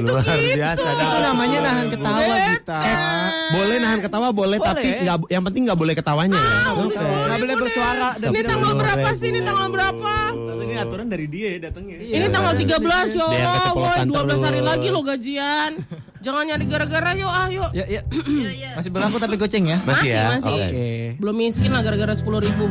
Luar 0.00 0.24
gitu-gitu. 0.24 0.56
biasa 0.56 0.88
Itu 0.88 1.18
namanya 1.20 1.58
nahan 1.60 1.86
ketawa 1.92 2.34
kita. 2.48 2.78
Boleh 3.52 3.76
nahan 3.76 4.00
ketawa 4.00 4.28
boleh, 4.32 4.56
Boleh. 4.56 4.70
tapi 4.72 4.88
nggak 5.04 5.18
yang 5.28 5.42
penting 5.44 5.62
nggak 5.68 5.78
boleh 5.78 5.94
ketawanya. 5.98 6.40
Oke. 6.72 6.96
Nggak 6.96 7.40
boleh 7.44 7.56
bersuara 7.60 8.08
dan 8.16 8.30
Ini 8.32 8.38
tidak 8.40 8.50
tanggal 8.56 8.72
berapa 8.80 9.08
sih? 9.20 9.28
Ini 9.28 9.40
tanggal 9.44 9.68
berapa? 9.68 10.14
Ini 10.62 10.74
aturan 10.80 11.06
dari 11.12 11.26
dia 11.28 11.50
datangnya. 11.60 11.96
Ini 12.00 12.26
tanggal 12.32 12.52
13 12.56 12.64
ya 12.64 13.26
Dia 13.28 13.38
yang 13.44 13.52
Allah, 13.52 13.72
woy, 13.76 14.40
12 14.40 14.46
hari 14.48 14.60
lagi 14.64 14.88
lo 14.88 15.00
gajian. 15.04 15.72
Jangan 16.22 16.42
nyari 16.46 16.64
gara-gara 16.70 17.10
yuk, 17.18 17.26
ah 17.28 17.48
yuk. 17.50 17.70
Ya, 17.74 17.84
ya. 17.90 18.00
Masih 18.78 18.90
berlaku 18.94 19.18
tapi 19.18 19.34
goceng 19.36 19.66
ya. 19.66 19.82
Masih 19.82 20.08
ya? 20.14 20.38
Masih, 20.38 20.54
masih. 20.54 20.54
Oke. 20.70 20.86
Belum 21.18 21.34
miskin 21.34 21.70
lah 21.74 21.82
gara-gara 21.82 22.14
10 22.14 22.24
ribu. 22.46 22.66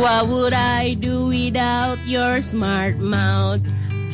What 0.00 0.28
would 0.28 0.54
I 0.54 0.94
do 0.94 1.26
without 1.26 1.98
your 2.06 2.40
smart 2.40 2.96
mouth? 3.00 3.60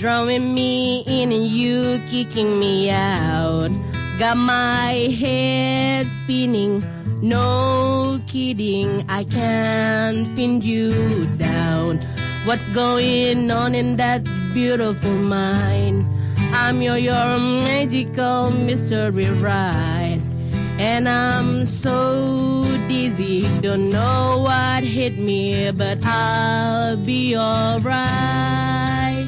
Drawing 0.00 0.52
me 0.52 1.04
in 1.06 1.30
and 1.30 1.46
you 1.46 2.00
kicking 2.10 2.58
me 2.58 2.90
out. 2.90 3.70
Got 4.18 4.36
my 4.36 5.14
head 5.14 6.06
spinning, 6.06 6.82
no 7.22 8.18
kidding, 8.26 9.08
I 9.08 9.22
can't 9.22 10.26
pin 10.34 10.60
you 10.60 11.24
down. 11.36 12.00
What's 12.46 12.68
going 12.70 13.48
on 13.52 13.76
in 13.76 13.94
that 13.94 14.24
beautiful 14.52 15.14
mind? 15.14 16.04
I'm 16.52 16.82
your, 16.82 16.98
your 16.98 17.38
magical 17.38 18.50
mystery 18.50 19.30
ride. 19.38 20.18
And 20.78 21.08
I'm 21.08 21.64
so 21.64 22.66
dizzy, 23.08 23.40
don't 23.60 23.90
know 23.90 24.40
what 24.42 24.82
hit 24.82 25.16
me, 25.18 25.70
but 25.70 26.04
I'll 26.04 26.96
be 27.04 27.36
alright. 27.36 29.26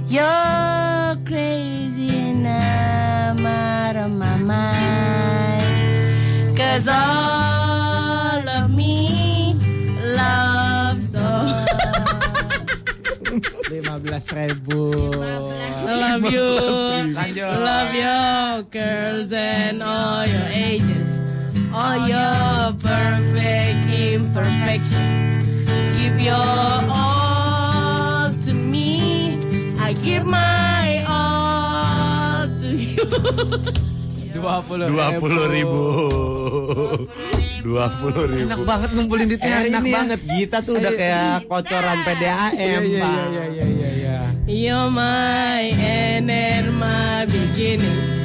You're 0.08 1.16
crazy 1.26 2.10
and 2.10 2.46
I'm 2.46 3.46
out 3.46 3.96
of 3.96 4.10
my 4.10 4.36
mind. 4.36 5.64
Cause 6.56 6.86
all 6.88 8.48
of 8.48 8.70
me 8.74 9.54
loves 10.04 11.14
all. 11.14 11.66
15 14.18 14.36
ribu. 14.36 14.87
Your 18.58 18.66
girls 18.74 19.30
and 19.32 19.82
all 19.82 20.26
your 20.26 20.48
ages. 20.50 21.10
All 21.72 22.08
your 22.10 22.74
perfect 22.74 23.86
imperfection. 23.86 25.30
Give 25.94 26.18
your 26.18 26.34
all 26.90 28.30
to 28.46 28.52
me. 28.54 29.38
I 29.78 29.92
give 30.02 30.26
my 30.26 31.04
all 31.06 32.48
to 32.62 32.68
you. 32.74 33.04
20 34.34 34.38
Dua 34.38 34.62
puluh 35.18 35.46
ribu. 35.50 35.82
Dua 37.62 37.86
puluh 37.94 38.26
ribu. 38.26 38.42
Enak 38.42 38.60
banget 38.66 38.90
ngumpulin 38.94 39.26
duitnya 39.30 39.50
hari 39.54 39.70
Enak 39.70 39.82
ini 39.82 39.90
ya. 39.90 39.96
banget. 40.02 40.20
Gita 40.26 40.58
tuh 40.66 40.74
udah 40.78 40.92
kayak 40.98 41.46
kocoran 41.46 41.98
PDAM, 42.02 42.52
Iya, 42.58 42.78
iya, 42.82 43.02
Pak. 43.02 43.18
iya, 43.30 43.44
iya, 43.46 43.64
iya, 43.66 43.90
iya. 43.94 44.18
You're 44.50 44.90
my 44.90 45.62
end 45.78 46.26
and 46.26 46.74
my 46.74 47.22
beginning. 47.30 48.17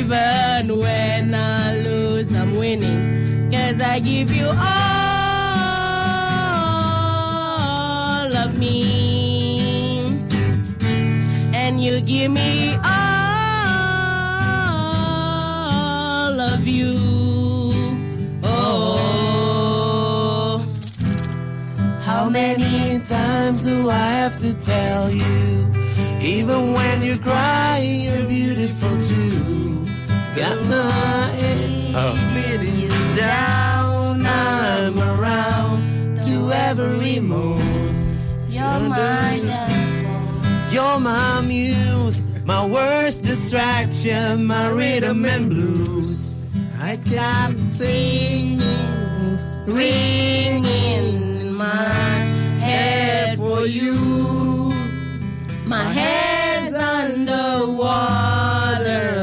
Even 0.00 0.78
when 0.78 1.34
I 1.34 1.76
lose, 1.82 2.34
I'm 2.34 2.56
winning. 2.56 3.50
Cause 3.52 3.82
I 3.82 4.00
give 4.00 4.30
you 4.30 4.46
all 4.46 4.56
of 8.34 8.58
me. 8.58 10.16
And 11.52 11.82
you 11.82 12.00
give 12.00 12.30
me 12.32 12.76
all 12.76 12.80
of 16.40 16.66
you. 16.66 16.92
Oh. 18.42 18.96
How 22.00 22.30
many 22.30 23.00
times 23.00 23.64
do 23.64 23.90
I 23.90 24.12
have 24.22 24.38
to 24.38 24.54
tell 24.54 25.10
you? 25.10 25.70
Even 26.22 26.72
when 26.72 27.02
you're 27.02 27.18
crying, 27.18 28.00
you're 28.00 28.26
beautiful 28.26 28.98
too. 29.02 29.89
Got 30.36 30.62
my 30.64 31.26
head 31.40 31.94
Oh. 31.94 32.14
beating 32.34 33.16
down. 33.16 34.24
I'm 34.24 34.96
around 34.98 35.82
to 36.22 36.52
every 36.68 37.18
mood. 37.20 37.94
You're 38.48 38.80
my 38.80 39.40
You're 40.70 41.00
my 41.00 41.40
muse, 41.40 42.22
my 42.44 42.64
worst 42.64 43.24
distraction, 43.24 44.46
my 44.46 44.68
rhythm 44.68 45.24
and 45.24 45.50
blues. 45.50 46.42
I 46.80 46.96
can't 46.96 47.58
sing, 47.66 48.60
ringing 49.66 50.64
in 50.64 51.52
my 51.54 51.92
head 52.66 53.36
for 53.36 53.66
you. 53.66 53.96
My 55.66 55.84
head's 55.92 56.74
underwater, 56.74 57.68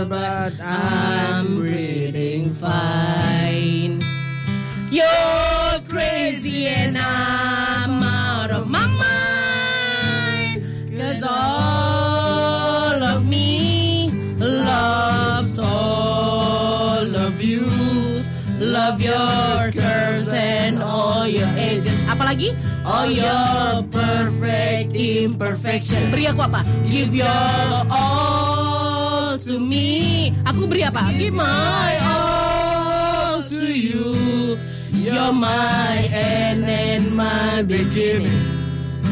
but 0.10 0.54
I'm 0.62 0.97
of 18.88 19.02
your 19.02 19.72
curves 19.76 20.32
and 20.32 20.80
all 20.80 21.28
your 21.28 21.48
edges. 21.60 22.00
Apalagi? 22.08 22.56
All 22.88 23.12
your 23.12 23.84
perfect 23.92 24.96
imperfection. 24.96 26.08
Beri 26.08 26.32
aku 26.32 26.48
apa? 26.48 26.64
Give 26.88 27.12
your 27.12 27.84
all 27.92 29.36
to 29.44 29.60
me. 29.60 30.32
Aku 30.48 30.72
beri 30.72 30.88
apa? 30.88 31.12
Give 31.20 31.36
my 31.36 32.00
all 32.00 33.44
to 33.44 33.60
you. 33.60 34.56
You're 34.96 35.36
my 35.36 36.08
end 36.16 36.64
and 36.64 37.12
my 37.12 37.68
beginning. 37.68 38.40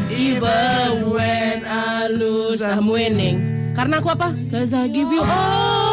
Even 0.08 1.12
when 1.12 1.68
I 1.68 2.08
lose, 2.08 2.64
I'm 2.64 2.88
winning. 2.88 3.44
Karena 3.76 4.00
aku 4.00 4.08
apa? 4.08 4.32
Cause 4.48 4.72
I 4.72 4.88
give 4.88 5.12
you 5.12 5.20
all. 5.20 5.85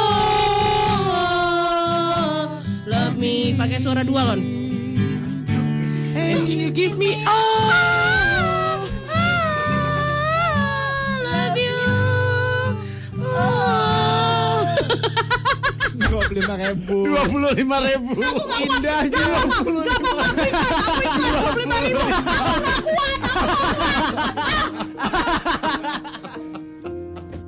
Me. 3.24 3.56
Pakai 3.56 3.80
suara 3.80 4.04
dua, 4.04 4.36
Lon. 4.36 4.44
And 6.20 6.44
you 6.44 6.68
give 6.76 7.00
me 7.00 7.24
all. 7.24 8.84
Love 11.24 11.56
you. 11.56 11.80
all. 13.24 14.68
Dua 15.96 16.22
puluh 16.28 16.44
lima 16.44 16.56
ribu. 16.60 16.98
Dua 17.08 17.24
puluh 17.32 17.52
lima 17.56 17.78
ribu. 17.80 18.20
Indah 18.60 19.08
dua 19.08 19.40
puluh 19.64 19.84
lima 19.88 20.20
ribu. 21.80 22.04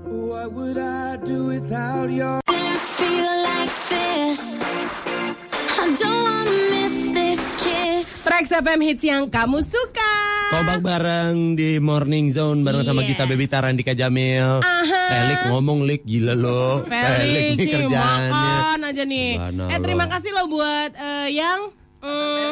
What 0.07 0.55
would 0.55 0.79
I 0.79 1.19
do 1.25 1.51
without 1.51 2.07
your 2.07 2.39
feel 2.95 3.27
like 3.43 3.75
this. 3.89 4.63
Trax 8.25 8.49
FM 8.49 8.81
hits 8.81 9.05
yang 9.05 9.29
kamu 9.29 9.61
suka. 9.61 10.13
Kompak 10.49 10.81
bareng 10.81 11.53
di 11.53 11.77
Morning 11.77 12.33
Zone 12.33 12.65
bareng 12.65 12.81
sama 12.81 12.99
Yes. 12.99 13.13
kita 13.13 13.23
Baby 13.25 13.45
Tarandika 13.45 13.93
Jamil. 13.93 14.59
Aha. 14.59 15.01
Pelik 15.05 15.41
ngomong 15.45 15.85
lik 15.85 16.01
gila 16.01 16.33
lo. 16.33 16.81
Felix 16.83 17.21
nih 17.21 17.53
nih 17.55 17.67
kerjaannya. 17.69 18.33
makan 18.33 18.79
aja 18.83 19.03
nih. 19.05 19.29
Mana 19.37 19.63
eh 19.69 19.77
terima 19.77 20.03
lo. 20.03 20.11
kasih 20.11 20.31
lo 20.31 20.43
buat 20.47 20.91
eh, 20.91 21.27
yang 21.31 21.59
mm, 22.01 22.49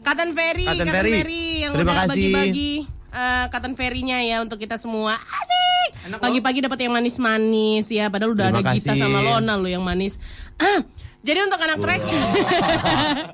Cotton 0.00 0.30
Ferry, 0.30 0.64
Cotton 0.64 0.78
Cotton 0.78 0.94
Ferry. 0.94 1.12
Ferry 1.12 1.44
yang 1.58 1.72
Terima 1.74 1.82
udah 1.84 1.96
kasih. 2.00 2.10
bagi-bagi 2.14 2.72
eh, 3.10 3.44
Cotton 3.50 3.74
Ferry-nya 3.74 4.18
ya 4.22 4.36
untuk 4.38 4.56
kita 4.56 4.78
semua. 4.78 5.18
Asik. 5.18 5.90
Pagi-pagi 6.16 6.62
dapat 6.62 6.78
yang 6.80 6.94
manis-manis 6.94 7.90
ya, 7.90 8.06
padahal 8.08 8.32
udah 8.32 8.46
Terima 8.48 8.62
ada 8.62 8.72
Gita 8.72 8.94
kasih. 8.94 9.02
sama 9.02 9.18
Lona 9.20 9.58
lo 9.58 9.66
yang 9.66 9.82
manis. 9.82 10.22
Ah, 10.56 10.80
jadi 11.20 11.44
untuk 11.44 11.60
anak 11.60 11.78
Trax 11.84 12.00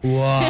Wah. 0.03 0.43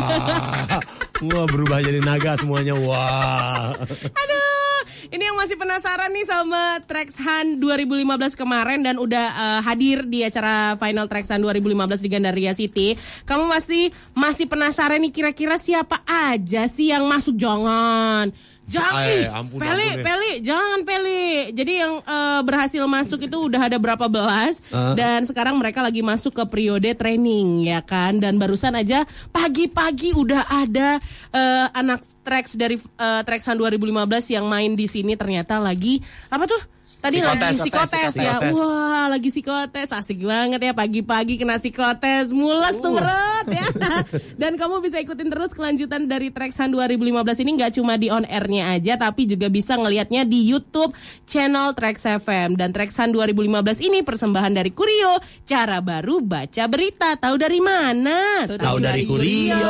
Wah 1.17 1.47
berubah 1.49 1.81
jadi 1.81 2.01
naga 2.05 2.37
semuanya. 2.37 2.77
Wah. 2.77 3.73
Aduh, 3.89 4.79
ini 5.09 5.23
yang 5.25 5.37
masih 5.37 5.57
penasaran 5.57 6.13
nih 6.13 6.29
sama 6.29 6.81
Trax 6.85 7.17
Hunt 7.17 7.57
2015 7.61 8.37
kemarin 8.37 8.85
dan 8.85 9.01
udah 9.01 9.27
eh, 9.33 9.61
hadir 9.65 10.05
di 10.05 10.25
acara 10.25 10.77
final 10.77 11.09
Trax 11.09 11.33
Hunt 11.33 11.45
2015 11.45 12.05
di 12.05 12.09
Gandaria 12.13 12.53
City. 12.53 12.89
Kamu 13.25 13.49
pasti 13.49 13.89
masih 14.13 14.45
penasaran 14.45 15.01
nih 15.01 15.13
kira-kira 15.13 15.57
siapa 15.57 16.05
aja 16.05 16.69
sih 16.69 16.93
yang 16.93 17.09
masuk 17.09 17.37
jangan. 17.37 18.29
Jangan, 18.67 19.03
ih, 19.07 19.27
ampun, 19.31 19.59
Peli, 19.63 19.87
ampun 19.87 19.95
deh. 19.95 20.05
Peli, 20.05 20.33
jangan 20.43 20.79
Peli. 20.83 21.27
Jadi 21.55 21.73
yang 21.79 21.93
eh, 22.03 22.41
berhasil 22.43 22.83
masuk 22.83 23.23
itu 23.23 23.37
udah 23.47 23.63
ada 23.71 23.79
berapa 23.79 24.11
belas 24.11 24.59
Eh. 24.75 24.95
dan 24.99 25.23
sekarang 25.23 25.55
mereka 25.55 25.87
lagi 25.87 26.03
masuk 26.03 26.35
ke 26.35 26.45
periode 26.51 26.91
training 26.99 27.63
ya 27.71 27.79
kan. 27.79 28.19
Dan 28.19 28.43
barusan 28.43 28.75
aja 28.75 29.07
pagi-pagi 29.31 30.19
udah 30.19 30.51
ada 30.51 30.99
eh, 31.31 31.67
anak 31.73 32.03
Trax 32.27 32.59
dari 32.59 32.75
uh, 32.75 33.23
Traxan 33.23 33.55
2015 33.55 34.35
yang 34.35 34.51
main 34.51 34.75
di 34.75 34.91
sini 34.91 35.15
ternyata 35.15 35.63
lagi 35.63 36.03
apa 36.27 36.51
tuh? 36.51 36.59
Tadi 37.07 37.23
Psikotes. 37.23 37.39
lagi 37.39 37.59
psikotes 37.63 38.13
ya. 38.19 38.35
Psikotes. 38.35 38.55
Wah, 38.59 39.07
lagi 39.07 39.29
psikotes. 39.31 39.89
Asik 39.95 40.19
banget 40.27 40.59
ya 40.59 40.73
pagi-pagi 40.75 41.35
kena 41.39 41.63
psikotes. 41.63 42.35
Mules 42.35 42.77
tuh 42.83 42.99
perut 42.99 43.47
ya. 43.47 43.67
Dan 44.43 44.59
kamu 44.59 44.83
bisa 44.83 44.99
ikutin 44.99 45.31
terus 45.31 45.55
kelanjutan 45.55 46.11
dari 46.11 46.35
Traxan 46.35 46.75
2015 46.75 47.43
ini 47.47 47.51
nggak 47.63 47.73
cuma 47.79 47.95
di 47.95 48.11
on 48.11 48.27
air-nya 48.27 48.75
aja 48.75 48.99
tapi 48.99 49.31
juga 49.31 49.47
bisa 49.47 49.79
ngelihatnya 49.79 50.27
di 50.27 50.51
YouTube 50.51 50.91
channel 51.31 51.71
Trax 51.79 52.03
FM 52.27 52.59
dan 52.59 52.75
Traxan 52.75 53.15
2015 53.15 53.87
ini 53.87 54.03
persembahan 54.03 54.51
dari 54.51 54.75
Kurio, 54.75 55.23
cara 55.47 55.79
baru 55.79 56.19
baca 56.19 56.65
berita. 56.67 57.15
Tahu 57.15 57.37
dari 57.39 57.61
mana? 57.63 58.51
Tahu 58.51 58.79
dari 58.83 59.07
Kurio. 59.07 59.63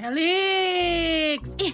Felix. 0.00 1.54
Ih, 1.60 1.72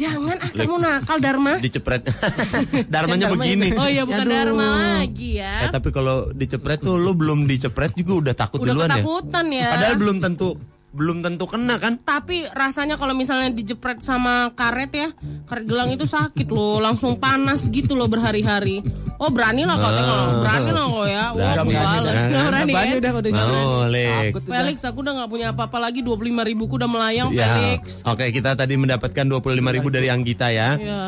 jangan 0.00 0.36
ah 0.40 0.50
kamu 0.50 0.76
nakal 0.80 1.18
Dharma. 1.20 1.52
Dicepret. 1.60 2.02
Darmanya 2.92 3.28
Dharma 3.28 3.36
begini. 3.36 3.68
Oh 3.76 3.84
iya 3.84 4.02
bukan 4.08 4.24
Aduh. 4.24 4.32
Dharma 4.32 4.66
lagi 4.96 5.30
ya. 5.36 5.68
Eh 5.68 5.70
tapi 5.70 5.92
kalau 5.92 6.32
dicepret 6.32 6.80
tuh 6.80 6.96
lu 6.96 7.12
belum 7.12 7.44
dicepret 7.44 7.92
juga 7.92 8.12
udah 8.28 8.34
takut 8.34 8.64
Udah 8.64 8.72
duluan 8.72 8.88
ya. 8.88 8.94
ketakutan 8.96 9.46
ya. 9.52 9.68
Padahal 9.76 9.94
belum 10.00 10.16
tentu 10.18 10.48
belum 10.90 11.22
tentu 11.22 11.46
kena 11.46 11.78
kan? 11.78 11.96
Tapi 11.96 12.50
rasanya 12.50 12.98
kalau 12.98 13.14
misalnya 13.14 13.50
dijepret 13.50 14.02
sama 14.02 14.50
karet 14.52 14.90
ya, 14.90 15.08
karet 15.44 15.64
gelang 15.64 15.90
itu 15.90 16.02
sakit 16.02 16.46
loh, 16.46 16.78
langsung 16.78 17.14
panas 17.14 17.66
gitu 17.66 17.94
loh 17.94 18.06
berhari-hari. 18.06 18.82
Oh 19.16 19.28
berani 19.28 19.62
lah 19.62 19.76
kau 19.76 19.86
tengok, 19.86 20.24
berani 20.40 20.70
lah 20.72 20.84
kau 20.86 21.04
ya. 21.04 21.24
Wah, 21.30 21.52
Berani. 21.52 21.70
balas. 21.70 21.92
Berani. 22.10 22.26
Nggak 22.26 22.44
berani 22.44 22.72
Berani 22.72 22.90
ya. 22.90 22.98
udah 22.98 23.12
udah 23.12 23.30
Mau, 23.30 23.72
Lek. 23.86 24.32
Felix, 24.40 24.76
aku 24.82 24.98
udah 25.00 25.12
nggak 25.14 25.30
punya 25.30 25.46
apa-apa 25.52 25.78
lagi, 25.78 26.00
25 26.00 26.16
ribuku 26.42 26.74
udah 26.74 26.88
melayang, 26.88 27.28
Ya. 27.30 27.46
Felix. 27.52 28.00
Oke, 28.02 28.32
kita 28.32 28.56
tadi 28.56 28.74
mendapatkan 28.74 29.24
25.000 29.24 29.76
ribu 29.76 29.88
dari 29.88 30.08
Anggita 30.08 30.48
ya. 30.48 30.74
Ya. 30.74 31.02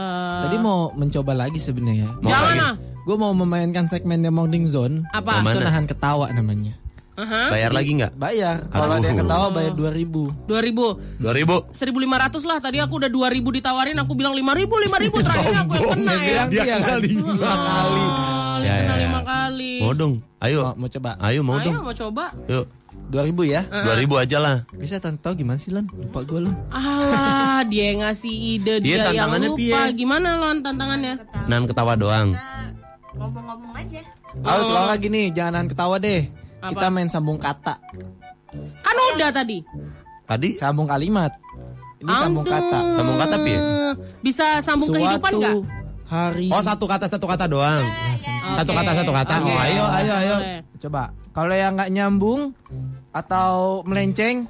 Tadi 0.44 0.56
mau 0.58 0.92
mencoba 0.92 1.32
lagi 1.32 1.56
sebenarnya. 1.56 2.06
Jangan 2.20 2.52
lagi? 2.52 2.60
ah. 2.62 2.74
Gue 3.02 3.16
mau 3.16 3.32
memainkan 3.32 3.90
segmen 3.90 4.22
The 4.22 4.30
Morning 4.30 4.62
Zone. 4.64 5.02
Apa? 5.10 5.42
Itu 5.42 5.58
nahan 5.58 5.90
ketawa 5.90 6.30
namanya. 6.30 6.78
Aha. 7.22 7.42
Bayar 7.48 7.70
lagi 7.70 7.90
nggak? 7.94 8.12
Bayar. 8.14 8.66
Kalau 8.66 8.92
ada 8.92 9.06
yang 9.06 9.14
ketawa 9.16 9.46
bayar 9.48 9.72
2000. 9.72 10.42
2000 10.42 11.22
2000. 11.22 11.70
1500 11.70 12.42
lah 12.42 12.58
tadi 12.58 12.78
aku 12.78 12.98
udah 12.98 13.06
2000 13.06 13.38
ditawarin 13.54 13.96
aku 13.96 14.12
bilang 14.12 14.34
5000 14.34 14.66
5000 14.66 15.22
terakhir 15.26 15.54
aku 15.56 15.72
yang 15.72 15.88
kena 15.94 16.14
ya. 16.18 16.42
Dia 16.48 16.62
kena 16.76 16.94
lima 16.98 17.32
kali. 17.54 18.04
Ya, 18.62 18.74
kena 18.74 18.74
ya, 18.74 18.74
ya. 18.74 18.94
lima 19.00 19.20
kali. 19.22 19.72
Mau 19.78 19.92
dong. 19.92 20.12
Ayo. 20.38 20.58
Mau, 20.64 20.74
mau 20.76 20.88
coba. 20.90 21.10
Ayo 21.16 21.40
mau 21.40 21.56
Ayo 21.56 21.64
dong. 21.64 21.74
mau 21.80 21.94
coba. 21.94 22.24
Yuk. 22.46 22.66
2000 23.08 23.44
ya. 23.46 23.62
2000 23.68 24.08
aja 24.18 24.38
lah. 24.38 24.56
Bisa 24.72 24.96
tante 24.98 25.20
tahu 25.20 25.34
gimana 25.36 25.56
sih 25.56 25.70
Lan? 25.70 25.86
Lupa 25.86 26.20
gue 26.22 26.40
Lan. 26.40 26.54
Alah, 26.68 27.60
dia 27.64 27.92
yang 27.92 28.02
ngasih 28.02 28.32
ide 28.56 28.74
Iya, 28.74 28.80
dia 28.80 28.90
yang 28.90 29.06
tantangannya 29.06 29.48
lupa. 29.48 29.58
piye? 29.60 29.80
Gimana 29.94 30.28
lon 30.34 30.56
tantangannya? 30.58 31.12
Nan 31.46 31.62
ketawa 31.64 31.92
doang. 31.94 32.28
Ngomong-ngomong 33.12 33.72
aja. 33.76 34.00
Oh, 34.34 34.60
coba 34.64 34.88
lagi 34.88 35.06
nih, 35.06 35.28
jangan 35.30 35.52
nahan 35.54 35.68
ketawa 35.68 35.96
deh. 36.00 36.24
Apa? 36.62 36.70
Kita 36.70 36.86
main 36.88 37.10
sambung 37.10 37.36
kata. 37.36 37.74
Kan 38.82 38.96
udah 39.16 39.34
tadi. 39.34 39.58
Tadi 40.22 40.48
Sambung 40.56 40.86
kalimat. 40.86 41.34
Ini 41.98 42.12
sambung 42.14 42.46
Aduh. 42.46 42.54
kata. 42.54 42.78
sambung 42.94 43.18
kata 43.18 43.36
piye? 43.42 43.58
Bisa 44.22 44.46
sambung 44.58 44.90
kehidupan 44.90 45.30
Suatu 45.30 45.40
nggak? 45.42 45.54
hari. 46.06 46.46
Oh, 46.50 46.62
satu 46.62 46.84
kata 46.86 47.06
satu 47.06 47.26
kata 47.26 47.44
doang. 47.46 47.82
Satu 48.54 48.70
Oke. 48.70 48.78
kata 48.78 48.90
satu 48.94 49.12
kata. 49.12 49.34
Oke. 49.38 49.48
Oh, 49.48 49.58
ayo 49.58 49.84
ayo 49.90 50.12
ayo. 50.14 50.36
Coba. 50.78 51.10
Kalau 51.32 51.54
yang 51.54 51.74
nggak 51.74 51.90
nyambung 51.90 52.40
atau 53.10 53.80
melenceng, 53.82 54.44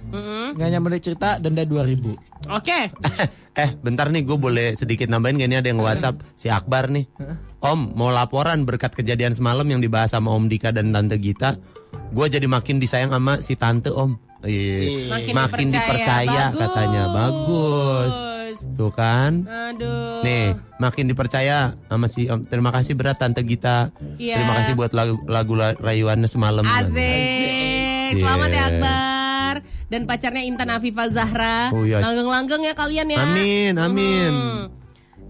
nggak 0.57 0.69
nyambung 0.69 0.93
dari 0.93 1.03
cerita, 1.03 1.37
denda 1.39 1.65
2000. 1.65 2.13
Oke. 2.53 2.79
Eh, 3.53 3.69
bentar 3.85 4.09
nih 4.09 4.25
gue 4.25 4.41
boleh 4.41 4.73
sedikit 4.81 5.13
nambahin 5.13 5.37
gak 5.37 5.45
ini 5.45 5.61
ada 5.61 5.69
yang 5.69 5.85
WhatsApp 5.85 6.25
si 6.33 6.49
Akbar 6.49 6.89
nih. 6.89 7.05
Om, 7.63 7.95
mau 7.95 8.11
laporan 8.11 8.67
berkat 8.67 8.91
kejadian 8.91 9.31
semalam 9.31 9.63
yang 9.65 9.79
dibahas 9.79 10.11
sama 10.11 10.35
Om 10.35 10.51
Dika 10.51 10.75
dan 10.75 10.91
Tante 10.91 11.15
Gita. 11.15 11.55
Gue 12.11 12.27
jadi 12.27 12.45
makin 12.45 12.77
disayang 12.77 13.09
sama 13.09 13.39
si 13.39 13.55
Tante 13.55 13.89
Om. 13.89 14.19
Iya. 14.43 15.07
Makin 15.09 15.33
Makin, 15.33 15.67
dipercaya. 15.71 15.71
dipercaya, 15.71 16.45
Bagus. 16.49 16.59
katanya. 16.59 17.03
Bagus. 17.09 18.15
Tuh 18.75 18.91
kan. 18.91 19.33
Aduh. 19.47 20.21
Nih, 20.21 20.47
makin 20.77 21.07
dipercaya 21.07 21.79
sama 21.87 22.07
si 22.07 22.27
Om. 22.27 22.43
Terima 22.45 22.75
kasih 22.75 22.93
berat 22.93 23.17
Tante 23.17 23.41
Gita. 23.41 23.95
Iya. 24.19 24.35
Terima 24.37 24.59
kasih 24.59 24.73
buat 24.75 24.91
lagu, 24.91 25.23
lagu 25.25 25.55
la- 25.55 25.79
rayuannya 25.79 26.27
semalam. 26.27 26.67
Asik. 26.67 28.19
Selamat 28.19 28.51
ya 28.51 28.59
Yeah. 28.59 28.69
Akbar. 28.69 29.55
Dan 29.87 30.01
pacarnya 30.05 30.43
Intan 30.43 30.69
Afifah 30.69 31.09
Zahra. 31.09 31.71
Oh, 31.71 31.87
iya. 31.87 32.03
Langgeng-langgeng 32.03 32.65
ya 32.65 32.75
kalian 32.75 33.07
ya. 33.07 33.23
Amin, 33.23 33.79
amin. 33.79 34.33
Hmm. 34.33 34.82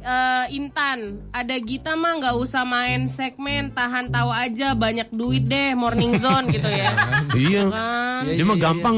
Eh, 0.02 0.46
Intan, 0.52 0.98
ada 1.30 1.54
Gita 1.56 1.94
mah 1.94 2.18
nggak 2.18 2.34
usah 2.34 2.66
main 2.66 3.06
segmen 3.06 3.70
tahan 3.70 4.10
tawa 4.10 4.42
aja 4.42 4.74
banyak 4.74 5.06
duit 5.14 5.46
deh 5.46 5.78
morning 5.78 6.18
zone 6.18 6.50
gitu 6.50 6.66
ya. 6.66 6.90
Iya. 7.38 7.62
Kan? 7.70 8.22
Dia 8.26 8.44
mah 8.44 8.58
gampang. 8.58 8.96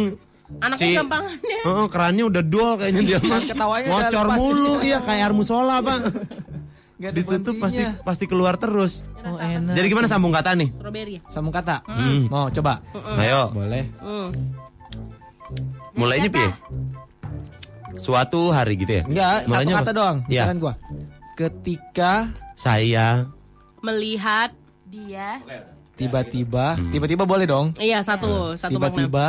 Anaknya 0.61 0.87
Si- 0.87 0.97
gampangannya. 0.97 1.59
Oh, 1.65 1.87
kerannya 1.87 2.25
udah 2.25 2.43
dol 2.43 2.73
kayaknya 2.77 3.03
dia 3.05 3.19
mah. 3.21 3.41
Ketawanya 3.43 3.89
Ngocor 3.91 4.27
mulu, 4.33 4.75
iya 4.81 4.99
kayak 5.01 5.21
air 5.23 5.33
musola, 5.33 5.85
Pak. 5.85 5.99
Ditutup 7.05 7.61
pasti 7.61 7.85
pasti 8.01 8.25
keluar 8.25 8.57
terus. 8.57 9.05
Oh, 9.21 9.37
enak. 9.37 9.77
Jadi 9.77 9.87
gimana 9.87 10.09
sambung 10.09 10.33
kata 10.33 10.57
nih? 10.57 10.73
Strawberry. 10.73 11.17
Sambung 11.29 11.53
kata. 11.53 11.85
Hmm. 11.85 12.33
Mau 12.33 12.49
coba? 12.49 12.81
Ayo. 13.21 13.53
Boleh. 13.53 13.85
Hmm. 14.01 14.29
Mulainya 15.95 16.33
piye? 16.33 16.49
Suatu 17.97 18.51
hari 18.51 18.75
gitu 18.77 18.93
ya? 18.93 19.03
Enggak, 19.05 19.47
Mulainya 19.47 19.65
satu 19.71 19.81
kata 19.81 19.91
apa? 19.91 19.93
doang. 19.93 20.17
Ya. 20.25 20.45
Misalkan 20.45 20.59
gua. 20.59 20.75
Ketika 21.35 22.13
Saya 22.55 23.27
Melihat 23.81 24.55
Dia 24.87 25.43
tiba-tiba, 25.95 26.79
tiba-tiba 26.91 27.23
boleh 27.23 27.45
dong. 27.45 27.75
Iya 27.77 28.01
satu 28.01 28.55
Satu 28.55 28.79
makna 28.79 28.95
Tiba-tiba 28.95 29.27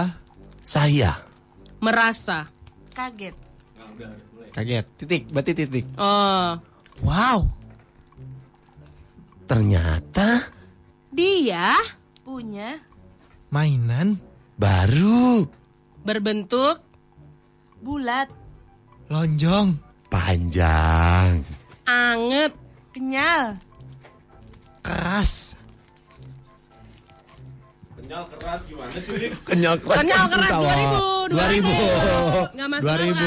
saya 0.61 1.13
Merasa 1.77 2.49
kaget. 2.93 3.33
kaget. 4.49 4.85
Titik, 4.95 5.21
berarti 5.29 5.51
titik. 5.53 5.85
Oh 5.95 6.57
Wow. 7.01 7.49
ternyata 9.45 10.47
Dia 11.09 11.75
Punya 12.21 12.79
Mainan 13.49 14.17
baru 14.55 15.45
Berbentuk 16.01 16.81
bulat, 17.77 18.25
lonjong. 19.07 19.67
panjang. 20.05 21.43
Anget 21.83 22.53
kenyal, 22.89 23.57
Keras. 24.79 25.57
Kenyal 27.95 28.23
keras 28.29 28.61
gimana 28.63 28.93
sih? 28.93 29.33
Kenyal 29.43 29.75
keras. 29.81 29.97
Kenyal 29.97 30.23
kan 30.23 30.29
keras 30.31 30.45
susah, 30.45 30.59
Wak. 30.61 30.77
2000 31.33 31.33
2000. 31.33 32.53
2000 32.53 32.55
Nggak 32.55 32.67
masuk 32.69 32.85
2000. 32.85 33.01
akal. 33.01 33.17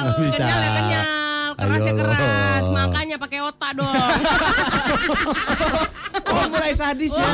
Nggak 0.00 0.14
bisa. 0.16 0.38
Kenyal 0.38 0.60
ya 0.60 0.70
kenyal 0.72 1.06
Kerasnya 1.60 1.92
Ayo 1.92 1.98
keras. 2.00 2.64
Makanya 2.70 3.16
pakai 3.18 3.40
otak 3.42 3.70
dong 3.76 3.90
Oh 6.30 6.46
mulai 6.48 6.72
sadis 6.72 7.10
ya. 7.10 7.26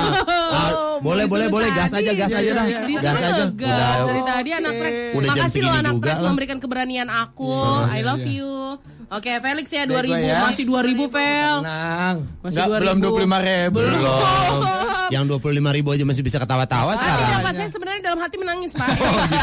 Ah, 0.48 0.70
boleh 0.98 1.24
boleh 1.24 1.46
boleh 1.46 1.68
gas 1.70 1.92
aja 1.92 2.10
gas 2.10 2.32
aja 2.32 2.50
dah. 2.52 2.66
Disuruh 2.82 3.02
Gas 3.04 3.16
aja. 3.22 3.42
Udah. 3.46 3.96
Dari 4.02 4.22
tadi 4.22 4.50
anak 4.52 4.72
jam 4.74 5.24
Makasih 5.36 5.60
lo 5.60 5.70
anak 5.70 5.94
lah. 5.98 6.20
memberikan 6.24 6.56
keberanian 6.56 7.08
aku 7.08 7.52
I 7.86 8.00
love 8.00 8.22
you 8.22 8.80
Oke 9.06 9.30
Felix 9.38 9.70
ya 9.70 9.84
Dari 9.84 10.10
2000 10.10 10.10
gua 10.10 10.18
ya. 10.18 10.38
Masih 10.42 10.64
2000 10.66 11.06
Fel 11.06 11.56
Tenang. 11.62 12.16
Masih 12.40 12.56
Nggak, 12.56 12.66
2000. 12.66 12.82
belum 12.82 12.96
25 12.98 13.46
ribu. 13.46 13.78
Belum. 13.78 14.60
Yang 15.06 15.24
25 15.30 15.76
ribu 15.78 15.88
aja 15.92 16.04
masih 16.04 16.22
bisa 16.24 16.36
ketawa-tawa 16.36 16.90
Ah, 16.90 16.98
sekarang. 16.98 17.28
iya, 17.28 17.36
Pak, 17.38 17.52
saya 17.54 17.68
sebenarnya 17.70 18.02
dalam 18.02 18.18
hati 18.18 18.36
menangis, 18.36 18.74
Pak. 18.74 18.88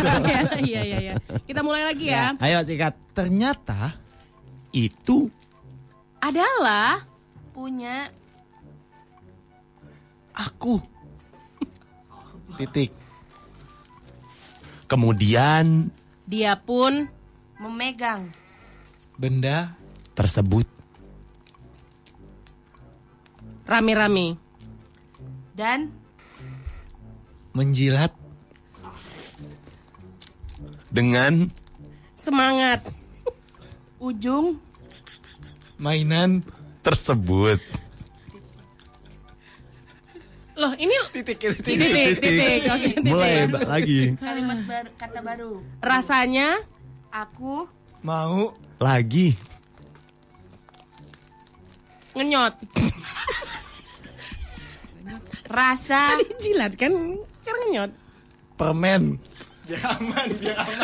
Iya, 0.60 0.82
iya, 0.84 0.98
iya. 1.02 1.14
Kita 1.42 1.64
mulai 1.64 1.88
lagi 1.88 2.12
ya. 2.12 2.36
Ayo 2.38 2.60
sikat. 2.62 2.92
Ternyata 3.14 3.96
Itu 4.70 5.32
Adalah 6.20 7.08
punya 7.52 8.12
aku. 10.34 10.82
Titik. 12.58 12.92
kemudian 14.84 15.90
dia 16.24 16.54
pun 16.54 17.10
memegang, 17.58 18.30
Benda 19.18 19.74
tersebut 20.14 20.70
rame-rame. 23.66 24.38
dan 25.58 25.90
menjilat 27.54 28.14
dengan 30.94 31.50
Semangat. 32.14 32.86
ujung 33.98 34.62
mainan 35.82 36.46
tersebut. 36.86 37.60
Loh, 40.54 40.70
ini 40.76 40.94
titik 41.12 41.42
titik, 41.42 41.66
titik, 41.66 42.14
titik. 42.16 42.62
Oke, 42.68 42.88
titik. 42.94 43.10
Mulai 43.10 43.48
ba- 43.48 43.66
lagi. 43.68 44.14
kalimat 44.16 44.60
baru, 44.64 44.90
kata 44.96 45.20
baru. 45.20 45.52
Rasanya 45.80 46.62
Aku 47.10 47.66
mau 48.02 48.54
Lagi. 48.78 49.34
ngenyot. 52.14 52.54
rasa 55.46 56.00
Tadi 56.12 56.26
jilat 56.40 56.74
kan, 56.74 56.94
sekarang 57.40 57.62
ngenyot. 57.64 57.92
permen. 58.54 59.18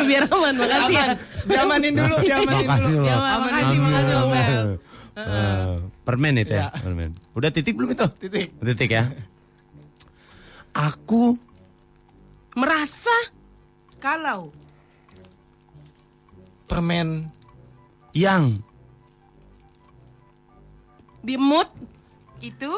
Biar 0.00 0.24
aman, 0.26 0.54
makasih 0.60 0.94
ya. 0.96 1.06
Diamanin 1.44 1.92
dulu, 1.92 2.16
diamanin 2.24 2.64
Makasih 2.64 2.86
dulu. 2.88 2.96
loh. 2.96 3.06
Ya, 3.06 3.16
makasih, 3.36 3.78
makasih, 3.78 4.14
Bang 4.16 4.30
Fel. 4.32 4.68
Eh, 5.12 5.72
permen 6.00 6.34
itu 6.36 6.52
ya, 6.52 6.62
Ya. 6.64 6.68
permen. 6.72 7.10
Udah 7.32 7.50
titik 7.50 7.74
belum 7.74 7.92
itu? 7.92 8.06
Titik. 8.18 8.46
Titik 8.56 8.90
ya. 8.90 9.04
Aku 10.74 11.36
Merasa 12.54 13.14
kalau 13.98 14.50
Permen 16.66 17.26
yang 18.14 18.58
di 21.20 21.34
mood 21.34 21.66
itu 22.40 22.70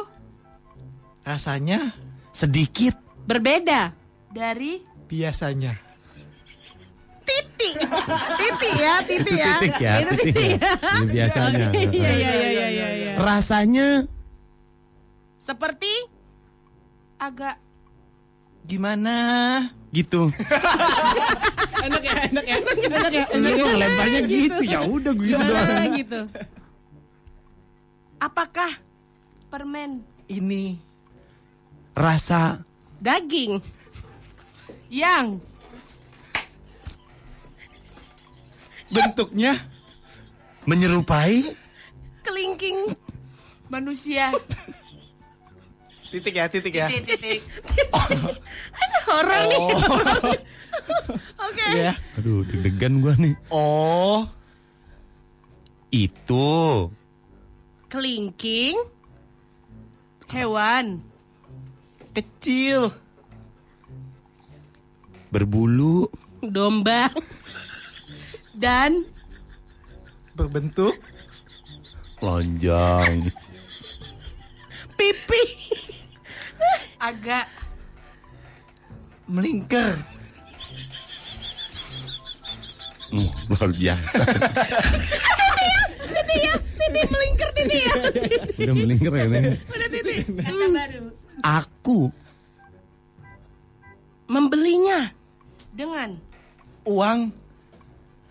rasanya 1.22 1.92
sedikit 2.32 2.96
berbeda. 3.28 3.92
dari 4.32 4.80
biasanya. 5.12 5.76
Titik. 7.22 7.76
Titik 8.40 8.74
ya, 8.80 8.94
titik 9.08 9.36
ya. 9.36 9.52
titik 9.60 9.76
ya, 9.76 9.94
Itu 10.00 10.14
titik 10.16 10.34
ya. 10.40 10.72
Biasanya. 11.04 11.66
Iya, 11.76 11.88
iya, 11.92 12.10
iya, 12.16 12.32
iya, 12.32 12.66
iya, 12.72 12.88
iya. 12.96 13.12
Rasanya 13.20 14.08
Seperti 15.36 15.92
agak 17.20 17.60
Gimana? 18.64 19.16
gitu. 19.92 20.32
Enak 21.84 22.00
ya, 22.00 22.14
enak 22.32 22.44
ya. 22.46 22.56
Enak 22.88 23.12
ya. 23.12 23.24
Ini 23.28 23.50
ngelemparnya 23.52 24.20
gitu 24.24 24.62
ya 24.64 24.80
udah 24.82 25.12
gitu 25.12 25.26
gimana 25.28 25.52
doang. 25.52 25.92
gitu. 25.98 26.20
apakah 28.16 28.70
permen 29.50 30.00
Ini 30.24 30.78
Rasa 31.92 32.62
Daging. 32.96 33.60
yang 34.88 35.36
bentuknya 38.88 39.58
menyerupai 40.64 41.52
Kelingking. 42.22 42.94
manusia 43.68 44.30
titik 46.12 46.34
ya, 46.36 46.44
titik 46.46 46.74
ya. 46.76 46.86
titik 46.92 47.40
Horor 49.08 49.42
nih. 49.48 49.56
Oh. 49.58 49.72
Oke. 51.48 51.66
ya. 51.74 51.92
Aduh, 52.16 52.44
deg-degan 52.44 53.00
gua 53.00 53.16
nih. 53.16 53.34
Oh, 53.48 54.28
Itu 55.88 56.88
Kelingking. 57.88 58.76
hewan 60.28 61.04
kecil. 62.12 62.92
berbulu 65.28 66.08
Domba. 66.40 67.08
dan 68.52 69.00
Berbentuk 70.32 70.96
lonjong. 72.20 73.28
Pipi. 74.94 75.42
Agak 77.02 77.50
melingkar. 79.26 79.98
Hmm, 83.12 83.28
luar 83.50 83.70
biasa. 83.74 84.22
Titik 86.12 86.40
ya. 86.40 86.54
Titik 86.78 87.06
melingkar 87.10 87.48
titik 87.52 87.82
ya. 87.82 87.94
Udah 88.62 88.74
melingkar 88.78 89.12
ya 89.18 89.24
ini. 89.28 89.52
Udah 89.68 89.88
titik. 89.90 90.22
kata 90.32 90.66
baru 90.70 91.02
Aku 91.42 91.98
Membelinya. 94.30 95.12
dengan 95.72 96.16
Uang 96.88 97.32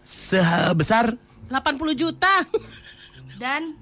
sebesar 0.02 1.14
80 1.50 1.94
juta. 1.94 2.46
dan 3.38 3.74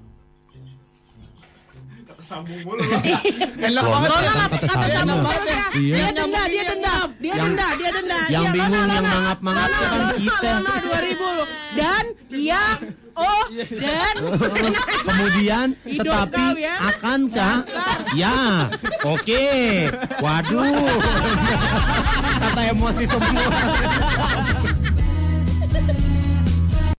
enak 2.30 3.82
Loh, 3.82 3.90
banget. 3.90 4.10
kata- 4.10 4.22
Lola 4.22 4.44
kata 4.46 4.56
sambung. 4.66 4.94
sambung 4.94 5.20
terus 5.26 5.46
ya. 5.50 5.66
Iya. 5.74 5.94
Dia 5.96 6.08
denda, 6.14 6.42
dia 6.46 6.62
denda. 6.64 6.94
Dia 7.20 7.28
Yang- 7.30 7.42
denda, 7.42 7.66
dia 7.74 7.90
denda. 7.90 8.20
yang 8.30 8.42
Iya, 8.42 8.50
bingung, 8.54 8.88
yang 8.88 9.06
mangap-mangap 9.06 9.68
kan 9.70 10.00
kita. 10.16 10.50
Lola, 10.54 10.74
2000 10.80 11.26
loh. 11.36 11.46
Dan 11.70 12.04
iya 12.30 12.64
oh 13.14 13.44
dan 13.52 14.14
Kemudian 15.06 15.66
Hidup 15.84 16.02
tetapi 16.06 16.38
kau 16.40 16.54
ya. 16.58 16.74
akankah? 16.88 17.56
Ya. 18.14 18.38
Oke. 19.04 19.44
Waduh. 20.18 20.66
Kata 22.42 22.60
emosi 22.70 23.04
semua. 23.04 23.44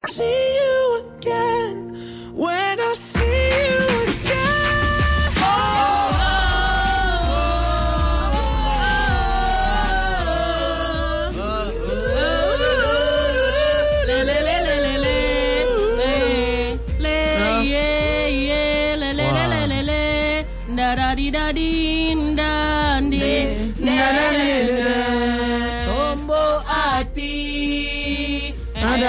see 0.07 0.23
you 0.59 0.77
again 1.17 1.75
when 2.35 2.75
I 2.77 2.91
see 2.93 3.23
you 3.23 3.80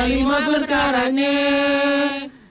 Ada 0.03 0.11
lima 0.19 0.39
perkaranya 0.51 1.39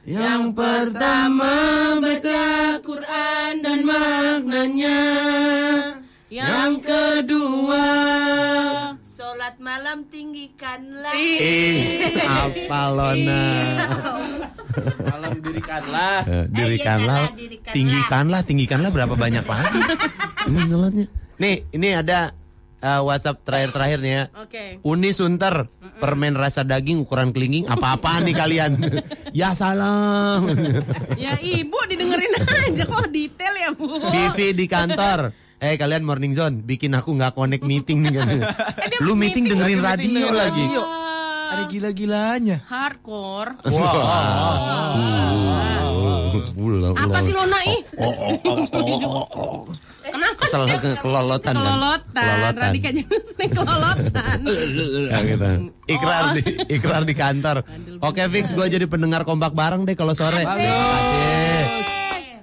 Yang 0.08 0.44
pertama 0.56 1.56
baca 2.00 2.44
Quran 2.80 3.52
dan 3.60 3.80
maknanya 3.84 5.00
Yang 6.32 6.74
kedua 6.80 7.88
Sholat 9.04 9.60
malam 9.60 10.08
tinggikanlah. 10.08 11.12
Ih, 11.12 12.24
apa 12.24 12.82
Lona? 12.88 13.44
Malam 15.12 15.44
dirikanlah. 15.44 16.24
Eh, 16.24 16.46
dirikanlah, 16.56 17.20
salah, 17.28 17.36
dirikanlah. 17.36 17.76
tinggikanlah, 17.76 18.42
tinggikanlah 18.48 18.90
berapa 18.96 19.16
banyak 19.20 19.44
lagi? 19.44 19.82
Ini 20.48 20.60
sholatnya. 20.72 21.06
Nih, 21.36 21.68
ini 21.76 21.90
ada 22.00 22.32
eh, 22.82 23.02
WhatsApp 23.02 23.38
terakhir-terakhir 23.46 24.00
nih 24.02 24.12
ya. 24.12 24.24
Oke. 24.36 24.64
Uni 24.82 25.14
Sunter, 25.14 25.70
permen 25.98 26.34
rasa 26.34 26.66
daging 26.66 27.06
ukuran 27.06 27.32
kelingking, 27.32 27.70
apa-apaan 27.70 28.26
nih 28.26 28.36
kalian? 28.36 28.72
ya 29.38 29.54
salam. 29.54 30.50
Ya 31.16 31.38
ibu 31.38 31.78
didengerin 31.86 32.34
aja 32.42 32.84
kok 32.84 33.08
detail 33.10 33.54
ya 33.56 33.70
bu. 33.72 34.02
TV 34.10 34.38
di 34.52 34.66
kantor. 34.66 35.30
Eh 35.62 35.78
kalian 35.78 36.02
morning 36.02 36.34
zone, 36.34 36.66
bikin 36.66 36.90
aku 36.98 37.14
nggak 37.14 37.38
connect 37.38 37.62
meeting 37.62 38.02
nih 38.02 38.18
kan. 38.18 38.50
Lu 39.06 39.14
meeting 39.14 39.46
dengerin 39.46 39.78
Lagi 39.78 40.10
meeting 40.10 40.18
radio 40.18 40.26
dengerin 40.26 40.42
lagi. 40.42 40.64
radio. 40.66 40.82
Ada 41.54 41.64
gila-gilanya. 41.70 42.58
Hardcore. 42.66 43.62
Apa 43.62 43.78
Apa 47.06 47.18
sih 47.22 47.34
Lona 47.38 47.62
ih? 47.62 47.78
Kenapa 50.12 50.42
Kesel 50.44 50.62
sih? 50.68 50.78
kelolotan 51.00 51.56
kan? 51.56 51.64
Kelolotan. 51.64 52.54
Radika 52.60 52.90
jangan 52.92 53.22
sering 53.32 53.52
kelolotan. 53.52 54.38
Ya, 55.08 55.20
gitu. 55.24 55.50
Ikrar 55.88 56.24
di 56.36 56.42
ikrar 56.68 57.02
di 57.08 57.16
kantor. 57.16 57.58
Oke 58.04 58.22
fix 58.28 58.52
gue 58.52 58.66
jadi 58.68 58.86
pendengar 58.86 59.24
kompak 59.24 59.56
bareng 59.56 59.88
deh 59.88 59.96
kalau 59.96 60.12
sore. 60.12 60.44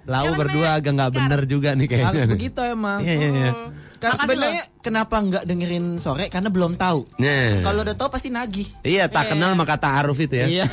Lau 0.08 0.32
berdua 0.32 0.80
agak 0.80 0.92
nggak 0.96 1.12
bener 1.12 1.40
juga 1.44 1.76
nih 1.76 1.84
kayaknya. 1.84 2.08
Harus 2.24 2.32
begitu 2.32 2.60
emang. 2.64 3.04
Iya 3.04 3.14
iya 3.14 3.28
iya. 3.28 3.52
Karena 3.98 4.14
Makasih, 4.14 4.30
sebenarnya 4.30 4.62
kenapa 4.78 5.16
nggak 5.18 5.44
dengerin 5.44 5.86
sore? 5.98 6.30
Karena 6.30 6.48
belum 6.54 6.78
tahu. 6.78 7.18
Nah. 7.18 7.66
Kalau 7.66 7.82
udah 7.82 7.96
tahu 7.98 8.08
pasti 8.14 8.30
nagih. 8.30 8.70
Iya 8.86 9.10
tak 9.10 9.34
kenal 9.34 9.58
maka 9.58 9.74
ta'aruf 9.74 10.16
itu 10.22 10.38
ya. 10.38 10.46
Iya. 10.46 10.64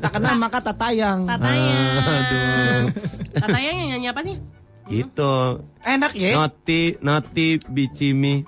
tak 0.00 0.16
kenal 0.16 0.34
maka 0.40 0.58
tak 0.64 0.80
tayang. 0.80 1.28
Tatayang. 1.28 1.92
Aduh. 2.02 2.82
Tatayang 3.36 3.74
yang 3.84 3.88
nyanyi 3.94 4.08
apa 4.10 4.20
sih? 4.24 4.36
Itu 4.86 5.32
Enak 5.80 6.12
ya? 6.12 6.30
Noti 6.34 6.96
Noti 6.98 7.48
Bicimi. 7.62 8.44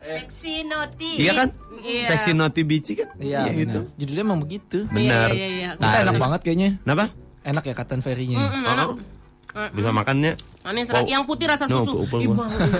Seksi 0.00 0.64
noti. 0.64 1.10
Iya 1.18 1.32
kan? 1.34 1.48
Iya. 1.78 2.02
Seksi 2.06 2.32
Noti 2.32 2.62
Bici 2.62 2.96
kan? 2.96 3.12
Iya, 3.18 3.52
itu. 3.52 3.60
benar. 3.62 3.82
Judulnya 3.94 4.22
emang 4.24 4.40
begitu. 4.40 4.88
Benar. 4.88 5.28
Iya, 5.28 5.36
iya, 5.36 5.48
iya. 5.48 5.70
Kita 5.76 5.96
enak 6.02 6.14
banget 6.16 6.40
kayaknya. 6.42 6.70
Kenapa? 6.80 7.04
Enak 7.40 7.62
ya 7.62 7.74
katan 7.74 8.00
ferinya. 8.00 8.36
Mm, 8.36 8.48
mm, 8.50 8.64
enak. 8.66 8.88
Bisa 9.70 9.90
makannya? 9.90 10.32
Manis 10.60 10.88
Wow. 10.88 11.04
yang 11.04 11.24
putih 11.24 11.46
rasa 11.46 11.64
No, 11.64 11.82
susu. 11.82 12.04
upel 12.04 12.18
Ih, 12.20 12.26
gua. 12.26 12.44
bagus. 12.46 12.72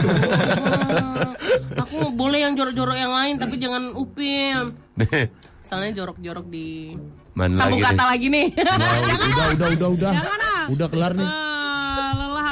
Aku 1.79 2.13
boleh 2.13 2.39
yang 2.41 2.53
jorok-jorok 2.55 2.95
yang 2.95 3.11
lain 3.11 3.35
tapi 3.37 3.55
jangan 3.57 3.93
upil. 3.93 4.73
Soalnya 5.67 5.93
jorok-jorok 5.95 6.47
di 6.47 6.97
Mana 7.33 7.57
sambung 7.57 7.79
lagi 7.79 7.89
kata 7.89 8.03
nih? 8.03 8.09
lagi 8.09 8.27
nih. 8.27 8.47
Udah, 8.51 8.75
udah, 8.75 9.17
udah, 9.53 9.69
udah, 9.71 9.89
udah. 9.91 10.13
Jangan 10.13 10.41
ah. 10.43 10.65
Udah 10.69 10.87
kelar 10.89 11.13
nih. 11.15 11.29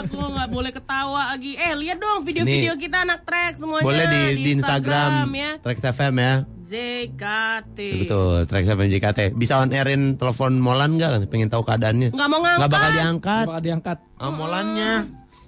Aku 0.06 0.16
nggak 0.16 0.48
boleh 0.48 0.70
ketawa 0.70 1.34
lagi. 1.34 1.58
Eh 1.58 1.74
lihat 1.74 1.98
dong 1.98 2.22
video-video 2.22 2.78
kita 2.78 3.02
anak 3.02 3.26
trek 3.26 3.58
semuanya 3.58 3.84
Boleh 3.84 4.04
di, 4.06 4.22
di 4.38 4.50
Instagram, 4.54 5.26
ya. 5.34 5.50
Trax 5.58 5.78
FM 5.82 6.14
ya. 6.16 6.34
JKT. 6.66 7.78
Ya, 7.78 8.00
Betul, 8.02 8.38
Trax 8.46 8.62
FM 8.66 8.88
JKT. 8.90 9.20
Bisa 9.34 9.62
on 9.62 9.70
airin 9.70 10.14
telepon 10.14 10.58
Molan 10.58 10.98
nggak? 10.98 11.26
Pengen 11.30 11.50
tahu 11.50 11.62
keadaannya? 11.62 12.10
Nggak 12.10 12.28
mau 12.30 12.40
ngangkat. 12.42 12.58
Nggak 12.58 12.72
bakal 12.72 12.90
diangkat. 12.90 13.44
Bakal 13.46 13.62
diangkat. 13.62 13.98
Ah, 14.18 14.32
Molannya. 14.32 14.92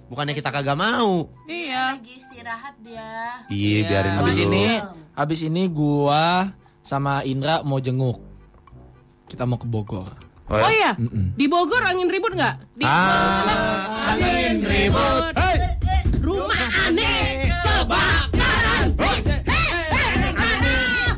Bukannya 0.09 0.33
kita 0.33 0.49
kagak 0.49 0.73
mau. 0.73 1.29
Iya. 1.45 1.99
Lagi 1.99 2.13
istirahat 2.17 2.75
dia. 2.81 3.45
Iya, 3.47 3.77
biarin 3.85 4.13
Habis 4.17 4.35
dulu. 4.35 4.45
ini, 4.49 4.65
habis 5.13 5.39
ini 5.45 5.63
gua 5.69 6.49
sama 6.81 7.21
Indra 7.21 7.61
mau 7.61 7.77
jenguk. 7.77 8.17
Kita 9.29 9.45
mau 9.45 9.61
ke 9.61 9.69
Bogor. 9.69 10.28
Oh, 10.49 10.57
Oh 10.57 10.65
ya? 10.65 10.73
iya, 10.73 10.91
di 11.37 11.45
Bogor 11.45 11.85
angin 11.85 12.09
ribut 12.09 12.33
nggak? 12.33 12.55
Di 12.73 12.81
Ah, 12.81 14.09
angin 14.09 14.65
ribut. 14.65 15.33
Rumah 16.19 16.57
aneh 16.83 17.53
kebakaran. 17.55 18.85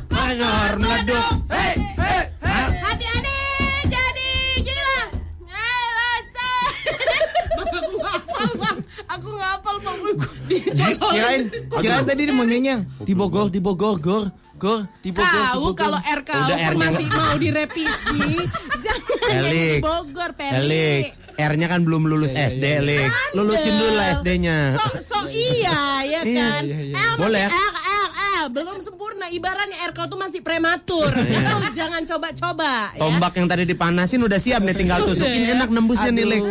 Manor 0.07 0.71
meleduk. 0.77 1.27
Hati 2.75 3.05
aneh 3.07 3.47
jadi 3.87 4.31
gila. 4.59 4.99
Eh, 5.47 5.85
masa. 5.95 6.51
Aku 7.55 7.87
nggak 7.95 8.11
hafal 8.11 8.51
bang. 8.53 8.77
Aku 9.07 9.27
nggak 9.31 9.51
hafal 9.53 9.75
bang. 9.79 9.99
Kirain, 11.07 11.41
kirain 11.73 12.03
tadi 12.03 12.21
dia 12.21 12.35
mau 12.35 12.43
nyenyang. 12.43 12.83
Di 12.99 13.13
Bogor, 13.13 13.47
di 13.47 13.59
Bogor, 13.59 13.95
Gor, 13.97 14.27
Bogor, 14.61 14.85
di 15.01 15.09
Tahu 15.09 15.73
kalau 15.73 15.97
RKU 15.97 16.37
Udah, 16.37 16.57
R-nya 16.69 16.77
masih 16.85 17.07
mau 17.09 17.33
direvisi, 17.33 18.21
jangan 18.85 19.17
yang 19.25 19.45
di. 19.49 19.65
Bogor, 19.81 20.29
Peri. 20.37 20.53
Elix. 20.55 21.17
R-nya 21.33 21.65
kan 21.65 21.81
belum 21.81 22.05
lulus 22.05 22.29
SD, 22.29 22.61
Elix. 22.77 23.09
Lulusin 23.33 23.73
dulu 23.73 23.93
lah 23.97 24.13
SD-nya. 24.13 24.77
So, 24.77 24.85
so 25.01 25.19
iya 25.25 25.73
ya 26.05 26.19
Iya, 26.21 26.45
kan. 26.53 26.61
iya, 26.61 26.77
iya. 26.83 26.93
Eh, 26.93 27.09
Boleh. 27.17 27.41
masih 27.41 27.57
R, 27.57 27.73
R, 27.73 28.09
R, 28.13 28.45
belum 28.53 28.77
sempurna. 28.79 29.25
Ibaratnya 29.27 29.77
RKU 29.89 30.05
tuh 30.07 30.19
masih 30.21 30.39
prematur. 30.39 31.09
Kamu 31.09 31.67
jangan 31.73 32.01
coba-coba. 32.05 32.93
ya. 32.93 33.01
Tombak 33.01 33.33
yang 33.33 33.49
tadi 33.49 33.65
dipanasin 33.65 34.21
udah 34.21 34.37
siap 34.37 34.61
nih 34.61 34.77
tinggal 34.77 35.01
tusukin 35.03 35.41
Udah. 35.41 35.53
enak 35.57 35.69
nembusnya 35.73 36.13
nih, 36.13 36.25
Lek. 36.27 36.41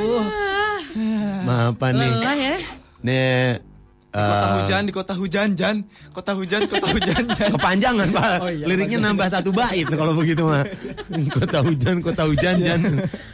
Maaf 1.47 1.78
nih. 1.78 2.11
Lelah 2.11 2.35
ya. 2.35 2.57
Nih 3.01 3.69
Kota 4.11 4.43
eh, 4.43 4.53
hujan 4.59 4.81
di 4.82 4.93
kota 4.93 5.15
hujan, 5.15 5.49
Jan. 5.55 5.77
Kota 6.11 6.35
hujan, 6.35 6.66
kota 6.66 6.87
hujan, 6.99 7.23
Jan. 7.31 7.51
Kepanjangan 7.55 8.09
pak, 8.11 8.32
Oh 8.43 8.51
iya, 8.51 8.66
liriknya 8.66 8.99
nambah 8.99 9.31
satu 9.31 9.55
bait 9.55 9.87
kalau 9.87 10.19
begitu 10.19 10.43
mah. 10.43 10.66
Kota 11.39 11.62
hujan, 11.62 12.03
kota 12.03 12.23
hujan, 12.27 12.59
jan. 12.62 12.81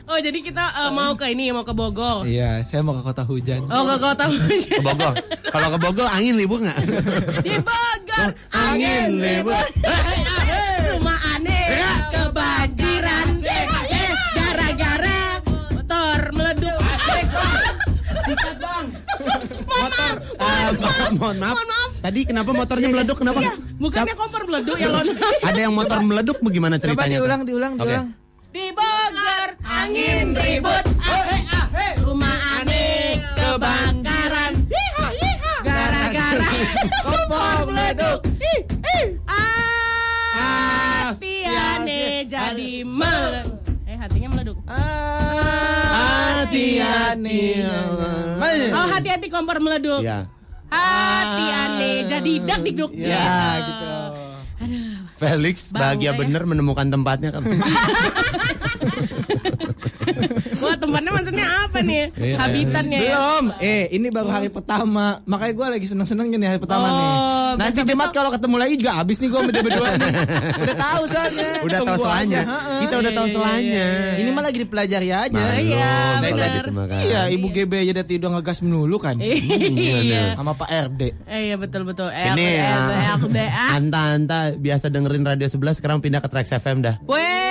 Oh 0.05 0.17
jadi 0.21 0.37
kita 0.41 0.65
eh, 0.85 0.91
mau 0.93 1.17
ke 1.17 1.33
ini, 1.33 1.49
mau 1.53 1.65
ke 1.65 1.73
Bogor. 1.73 2.29
Iya, 2.29 2.61
saya 2.65 2.85
mau 2.85 2.93
ke 2.97 3.03
kota 3.05 3.25
hujan. 3.25 3.65
Oh 3.69 3.85
ke 3.89 3.97
kota 4.01 4.25
Ke 4.29 4.81
Bogor. 4.85 5.15
Kalau 5.49 5.69
ke 5.73 5.79
Bogor 5.81 6.09
angin 6.13 6.37
libur 6.37 6.61
nggak? 6.61 6.79
Di 7.41 7.57
Bogor 7.61 8.29
Angin 8.53 9.17
libur. 9.17 9.57
Rumah 9.81 10.03
aneh 10.13 10.76
Ah, 20.39 20.71
mohon 21.13 21.37
maaf. 21.39 21.55
Mohon 21.57 21.69
maaf. 21.69 21.89
Tadi 22.01 22.21
kenapa 22.23 22.51
motornya 22.53 22.89
meleduk? 22.89 23.17
Kenapa? 23.19 23.41
Bukannya 23.77 24.15
kompor 24.15 24.43
meleduk 24.47 24.77
ya 24.77 24.89
Lon? 24.89 25.07
Ada 25.43 25.61
yang 25.61 25.75
motor 25.75 25.99
meleduk? 26.01 26.37
Bagaimana 26.41 26.77
Coba 26.77 26.85
ceritanya? 26.87 27.17
diulang, 27.19 27.41
diulang, 27.43 27.73
Oke. 27.77 27.85
diulang. 27.85 28.07
Di 28.53 28.67
Bogor 28.73 29.49
Angin 29.65 30.27
ribut. 30.33 30.85
Rumah 32.01 32.37
aneh 32.61 33.21
Kebakaran. 33.35 34.53
Gara-gara 35.61 36.51
Kompor 37.03 37.59
meleduk. 37.69 38.21
Hati 41.07 41.35
aneh 41.45 42.27
jadi 42.27 42.83
meleduk 42.83 43.61
Eh 43.85 43.97
hatinya 43.97 44.29
meleduk 44.33 44.59
Hati-hati. 46.47 47.43
Oh 48.71 48.87
hati-hati 48.87 49.27
kompor 49.27 49.59
meleduk 49.59 49.99
Ya. 50.07 50.31
Hati 50.71 51.47
aneh 51.51 52.07
jadi 52.07 52.33
dak 52.47 52.63
dikduk 52.63 52.95
Ya, 52.95 53.59
gitu. 53.67 53.91
Felix 55.17 55.71
bahagia 55.71 56.13
ya. 56.13 56.13
bener 56.13 56.43
menemukan 56.45 56.87
tempatnya 56.87 57.31
kan. 57.33 57.43
Wah 60.57 60.75
tempatnya 60.75 61.11
maksudnya 61.13 61.47
apa 61.63 61.79
nih 61.81 62.11
Iya. 62.17 62.37
Habitatnya 62.39 62.99
ya 62.99 63.11
Belum. 63.13 63.45
Eh, 63.59 63.85
ini 63.93 64.09
baru 64.09 64.29
hari 64.29 64.49
pertama. 64.49 65.21
Makanya 65.25 65.53
gue 65.53 65.67
lagi 65.79 65.87
seneng-senengnya 65.87 66.37
nih 66.37 66.49
hari 66.49 66.61
pertama 66.61 66.87
Oh, 66.87 66.95
nih. 66.95 67.11
Nanti 67.57 67.81
Jumat 67.85 68.11
kalau 68.11 68.31
ketemu 68.31 68.57
lagi 68.57 68.75
juga 68.77 68.93
habis 68.95 69.17
nih 69.19 69.29
gue 69.29 69.39
sama 69.39 69.51
dia 69.51 69.63
berdua 69.63 69.89
nih. 69.95 70.13
Udah 70.59 70.77
tahu 70.77 71.03
soalnya. 71.07 71.49
Udah 71.67 71.79
tahu 71.79 71.97
selanya. 71.99 72.41
Kita 72.79 72.95
udah 72.97 73.13
tahu 73.13 73.27
Iya, 73.27 73.35
selanya. 73.35 73.87
Ini 74.17 74.31
mah 74.31 74.43
lagi 74.43 74.59
dipelajari 74.59 75.09
aja. 75.11 75.45
Iya, 75.57 75.95
diterima 76.21 76.83
Iya, 76.89 77.21
Ibu 77.31 77.47
GB 77.49 77.73
aja 77.79 77.93
dari 77.97 78.15
udah 78.17 78.31
ngegas 78.35 78.59
melulu 78.63 78.97
kan. 78.99 79.17
Iya 79.21 80.35
Sama 80.37 80.53
Pak 80.55 80.69
RD. 80.91 81.03
Eh, 81.27 81.41
Iya 81.47 81.55
betul-betul 81.57 82.09
Ini 82.11 82.47
ya. 82.57 82.75
Anta-anta 83.73 84.55
biasa 84.57 84.89
dengerin 85.07 85.23
Radio 85.23 85.47
11 85.47 85.79
sekarang 85.79 86.03
pindah 86.03 86.19
ke 86.19 86.27
Trax 86.27 86.51
FM 86.51 86.83
dah. 86.83 86.99
Weh 87.07 87.47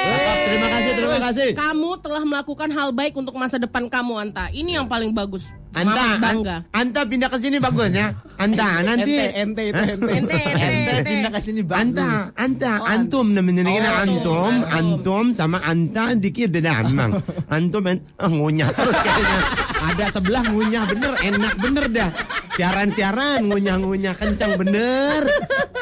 Terima 0.45 0.67
kasih, 0.69 0.91
terima 0.93 1.17
kasih. 1.17 1.49
Kamu 1.55 1.91
telah 2.03 2.23
melakukan 2.27 2.69
hal 2.69 2.91
baik 2.91 3.15
untuk 3.15 3.33
masa 3.39 3.57
depan 3.57 3.89
kamu 3.89 4.29
Anta 4.29 4.53
Ini 4.53 4.77
yang 4.77 4.85
paling 4.85 5.15
bagus 5.15 5.47
Anta, 5.75 6.05
bangga. 6.23 6.55
an- 6.71 6.95
Anta 6.95 7.01
pindah 7.03 7.27
ke 7.27 7.37
sini 7.37 7.59
bagus 7.59 7.91
ya. 7.91 8.15
Anta 8.39 8.79
nanti 8.87 9.11
Ente, 9.19 9.35
ente 9.43 9.63
itu 9.75 9.83
ente. 9.83 10.11
Ente, 10.15 10.39
ente. 10.55 10.93
Pindah 11.03 11.31
ke 11.35 11.39
sini 11.43 11.61
bagus. 11.67 11.81
Anta, 11.83 12.09
Anta, 12.39 12.71
antum 12.87 13.27
namanya 13.35 13.67
kan 13.67 14.07
antum, 14.07 14.53
antum 14.71 15.25
sama 15.35 15.59
Anta 15.59 16.15
dikit 16.15 16.55
beda 16.55 16.87
emang. 16.87 17.19
Antum 17.55 17.83
ah, 17.91 18.29
ngunyah 18.31 18.71
terus 18.71 18.95
kayaknya. 18.95 19.39
Ada 19.85 20.05
sebelah 20.15 20.43
ngunyah 20.47 20.83
bener, 20.87 21.13
enak 21.19 21.53
bener 21.59 21.85
dah. 21.91 22.09
Siaran-siaran 22.55 23.51
ngunyah-ngunyah 23.51 24.15
kencang 24.15 24.55
bener. 24.55 25.27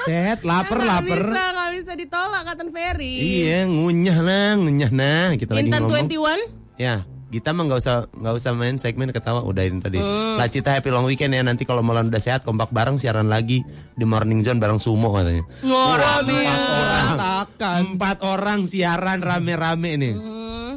Set, 0.04 0.42
lapar 0.42 0.82
lapar. 0.82 1.22
bisa, 1.22 1.44
nggak 1.54 1.70
bisa 1.80 1.92
ditolak 1.94 2.42
kata 2.44 2.64
Ferry. 2.74 3.14
Iya, 3.46 3.70
ngunyah 3.70 4.18
lah, 4.20 4.50
ngunyah 4.58 4.92
nah. 4.92 5.30
Kita 5.38 5.54
lagi 5.54 5.70
Intan 5.70 5.86
ngomong. 5.86 6.10
21 6.10 6.82
Ya, 6.82 7.06
kita 7.34 7.50
mah 7.50 7.66
nggak 7.66 7.82
usah 7.82 8.06
nggak 8.14 8.36
usah 8.38 8.52
main 8.54 8.78
segmen 8.78 9.10
ketawa 9.10 9.42
udahin 9.42 9.82
tadi. 9.82 9.98
Hmm. 9.98 10.38
Lah 10.38 10.46
Cita 10.46 10.78
happy 10.78 10.94
long 10.94 11.10
weekend 11.10 11.34
ya 11.34 11.42
nanti 11.42 11.66
kalau 11.66 11.82
malam 11.82 12.14
udah 12.14 12.22
sehat 12.22 12.46
kompak 12.46 12.70
bareng 12.70 13.02
siaran 13.02 13.26
lagi 13.26 13.66
di 13.98 14.06
Morning 14.06 14.46
Zone 14.46 14.62
bareng 14.62 14.78
Sumo 14.78 15.10
katanya. 15.18 15.42
Wah, 15.66 16.22
empat 16.22 17.50
orang, 17.58 17.82
empat 17.98 18.18
orang 18.22 18.60
siaran 18.70 19.26
rame-rame 19.26 19.92
nih. 19.98 20.14
Hmm. 20.14 20.74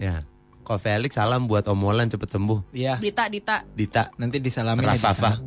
Ya, 0.00 0.26
kok 0.66 0.82
Felix 0.82 1.14
salam 1.14 1.46
buat 1.46 1.62
Om 1.70 1.78
Molan 1.78 2.10
cepet 2.10 2.26
sembuh. 2.26 2.74
Iya. 2.74 2.98
Dita, 2.98 3.30
Dita. 3.30 3.62
Dita, 3.70 4.10
Nanti 4.18 4.42
disalamin 4.42 4.90
ya, 4.90 4.98
Rafafa, 4.98 5.38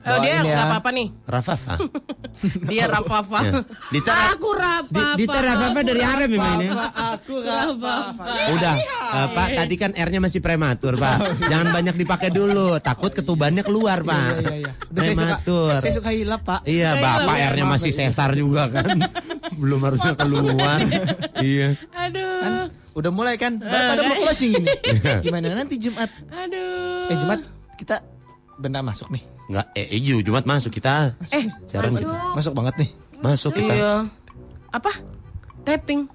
Oh, 0.00 0.16
dia 0.24 0.40
ya. 0.40 0.40
nggak 0.40 0.66
apa-apa 0.72 0.90
nih. 0.96 1.06
Rafafa. 1.28 1.74
Dia 2.72 2.88
Rafafa. 2.88 3.40
Ya. 3.44 3.52
Dita, 3.92 4.12
Aku 4.32 4.48
Rafafa. 4.56 4.88
Di- 5.12 5.28
Dita 5.28 5.38
Rafafa 5.44 5.80
dari 5.84 6.00
Arab 6.00 6.28
memang 6.32 6.56
ini. 6.56 6.72
Aku 6.72 7.36
Rafafa. 7.36 8.24
Udah, 8.56 8.74
eh, 8.80 9.28
Pak. 9.36 9.48
Tadi 9.60 9.74
kan 9.76 9.90
R-nya 9.92 10.20
masih 10.24 10.40
prematur, 10.40 10.96
Pak. 10.96 11.44
Jangan 11.52 11.68
banyak 11.68 12.00
dipakai 12.00 12.32
dulu. 12.32 12.80
Takut 12.80 13.12
ketubannya 13.12 13.60
keluar, 13.60 14.00
Pak. 14.00 14.40
Iya, 14.40 14.40
iya, 14.40 14.56
iya. 14.64 14.72
Udah 14.88 15.02
saya 15.04 15.12
suka, 15.12 15.26
Prematur. 15.36 15.78
saya 15.84 15.92
suka 15.92 16.10
hilap, 16.16 16.40
Pak. 16.48 16.60
Iya, 16.64 16.90
bapak 16.96 17.36
iya. 17.36 17.46
R-nya 17.52 17.64
masih 17.68 17.92
sesar 17.92 18.30
juga 18.32 18.62
kan. 18.72 18.88
Belum 19.60 19.80
harusnya 19.84 20.16
keluar. 20.16 20.80
iya. 21.44 21.76
Aduh. 21.92 22.40
Kan 22.40 22.52
udah 22.96 23.10
mulai 23.12 23.36
kan? 23.36 23.60
Pada 23.60 24.00
mau 24.00 24.16
closing 24.16 24.56
ini. 24.56 24.68
Gimana 25.20 25.52
nanti 25.52 25.76
Jumat? 25.76 26.08
Aduh. 26.32 27.12
Eh 27.12 27.16
Jumat 27.20 27.40
kita 27.76 28.00
benar 28.60 28.82
masuk 28.82 29.08
nih. 29.08 29.22
Enggak, 29.48 29.66
eh, 29.74 29.86
eh, 29.88 29.98
Ju, 29.98 30.20
Jumat 30.20 30.44
masuk 30.44 30.70
kita. 30.70 31.16
Eh, 31.28 31.48
masuk. 31.74 31.98
kita. 31.98 32.18
Masuk 32.32 32.52
banget 32.54 32.74
nih. 32.76 32.90
Masuk 33.18 33.52
kita. 33.52 33.72
Iya. 33.72 33.92
Apa? 34.70 34.92
Tapping. 35.60 36.06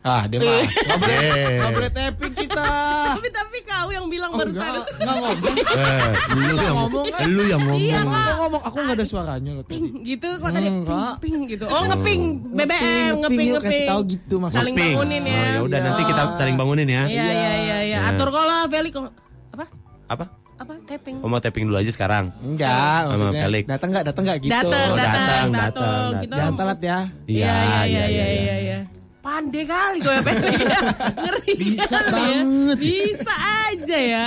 Ah, 0.00 0.22
dia 0.22 0.38
mah. 0.38 0.62
Enggak 0.62 0.98
boleh, 1.02 1.18
Eh. 1.18 1.50
nggak 1.58 1.70
boleh 1.74 1.90
tapping 1.90 2.34
kita. 2.36 2.62
Tapi 3.10 3.28
tapi 3.28 3.58
kau 3.60 3.88
yang 3.90 4.06
bilang 4.06 4.30
barusan. 4.30 4.86
Enggak 4.94 5.16
ngomong. 5.18 5.54
Eh, 5.58 6.10
lu 6.30 6.54
yang 6.56 6.76
ngomong. 6.78 7.04
lu 7.26 7.42
yang 7.44 7.62
Iya, 7.74 7.98
ngomong. 8.06 8.22
Aku 8.22 8.38
ngomong, 8.38 8.62
aku 8.62 8.76
enggak 8.78 8.96
ada 8.96 9.04
suaranya 9.04 9.50
loh 9.52 9.64
tadi. 9.66 9.82
gitu 10.06 10.28
kok 10.38 10.46
tadi 10.46 10.62
ping 10.62 10.78
Enggak. 10.78 11.12
ping 11.18 11.36
gitu. 11.50 11.64
Oh, 11.66 11.82
ngeping 11.84 12.22
BBM, 12.54 13.12
ngeping 13.18 13.48
ngeping. 13.50 13.66
kasih 13.66 13.82
tahu 13.84 14.00
gitu 14.06 14.34
maksudnya. 14.38 14.62
Saling 14.62 14.74
bangunin 14.78 15.22
ya. 15.26 15.34
Oh, 15.34 15.42
ya 15.42 15.60
udah 15.66 15.78
nanti 15.82 16.02
kita 16.06 16.22
saling 16.38 16.54
bangunin 16.54 16.86
ya. 16.86 17.02
Iya, 17.04 17.26
iya, 17.26 17.32
iya, 17.34 17.76
iya. 17.82 17.98
Ya. 17.98 18.10
Atur 18.14 18.28
kok 18.30 18.44
lah 18.46 18.60
Feli 18.70 18.90
kok. 18.94 19.10
Apa? 19.50 19.64
Apa? 20.06 20.24
Apa? 20.66 20.82
Tapping. 20.82 21.16
Oh, 21.22 21.28
mau 21.30 21.38
tapping 21.38 21.64
dulu 21.70 21.78
aja 21.78 21.92
sekarang. 21.94 22.34
Enggak, 22.42 23.06
Sama 23.06 23.14
maksudnya. 23.14 23.42
Felix. 23.46 23.64
Datang 23.70 23.88
enggak? 23.94 24.04
Datang 24.10 24.22
enggak 24.26 24.38
gitu. 24.42 24.50
Datang, 24.50 24.66
Oh, 24.66 24.96
datang, 24.98 25.46
datang, 25.46 25.46
datang. 25.54 26.10
Jangan 26.26 26.52
telat 26.58 26.80
ya. 26.82 26.98
Iya, 27.24 27.54
iya, 27.54 27.82
iya, 27.86 28.04
iya, 28.10 28.26
iya, 28.26 28.56
iya. 28.58 28.78
Pandai 29.22 29.62
kali 29.62 29.98
kau 30.02 30.10
ya 30.10 30.22
Feli. 30.22 30.54
Ngeri. 31.22 31.50
Bisa 31.54 31.98
kali 32.02 32.18
ya. 32.18 32.42
banget. 32.42 32.76
Bisa 32.82 33.34
aja 33.62 33.98
ya. 33.98 34.26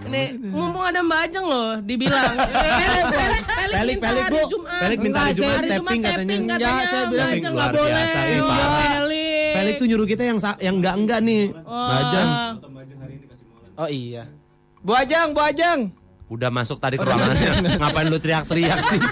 Nih, 0.00 0.26
mumpung 0.32 0.80
ada 0.80 1.00
Mbak 1.04 1.20
Ajeng 1.28 1.44
loh, 1.44 1.76
dibilang. 1.80 2.32
Pelik, 3.76 4.00
pelik, 4.00 4.24
Bu. 4.32 4.40
Pelik 4.64 4.98
minta 5.00 5.28
hari 5.28 5.36
Jumat, 5.36 5.60
tapping 5.60 6.00
katanya. 6.00 6.34
Enggak, 6.40 6.60
saya 6.60 7.04
Mbak 7.04 7.10
bilang 7.12 7.28
Ajeng 7.28 7.52
luar 7.52 7.68
nggak 7.68 7.72
boleh. 7.76 8.04
Iya. 8.04 8.40
Pelik. 8.96 9.52
Felix 9.56 9.74
tuh 9.76 9.86
nyuruh 9.88 10.08
kita 10.08 10.22
yang 10.24 10.38
yang 10.56 10.76
enggak 10.80 10.94
enggak 10.96 11.18
nih. 11.20 11.42
Wah. 11.64 11.88
Bajang. 11.88 12.28
Oh 13.76 13.88
iya. 13.88 14.24
Bu 14.80 14.92
Ajeng, 14.96 15.36
Bu 15.36 15.40
Ajeng. 15.44 15.92
Udah 16.30 16.48
masuk 16.48 16.78
tadi 16.78 16.94
ke 16.94 17.04
ruangannya. 17.04 17.52
Ngapain 17.82 18.06
lu 18.06 18.18
teriak-teriak 18.22 18.80
sih? 18.88 19.00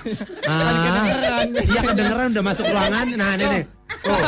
Ah, 0.49 1.45
iya 1.45 1.85
kedengeran 1.85 2.33
udah 2.33 2.41
masuk 2.41 2.65
ruangan. 2.73 3.05
Nah, 3.21 3.37
ini 3.37 3.45
nih. 3.53 3.65
Oh. 4.09 4.23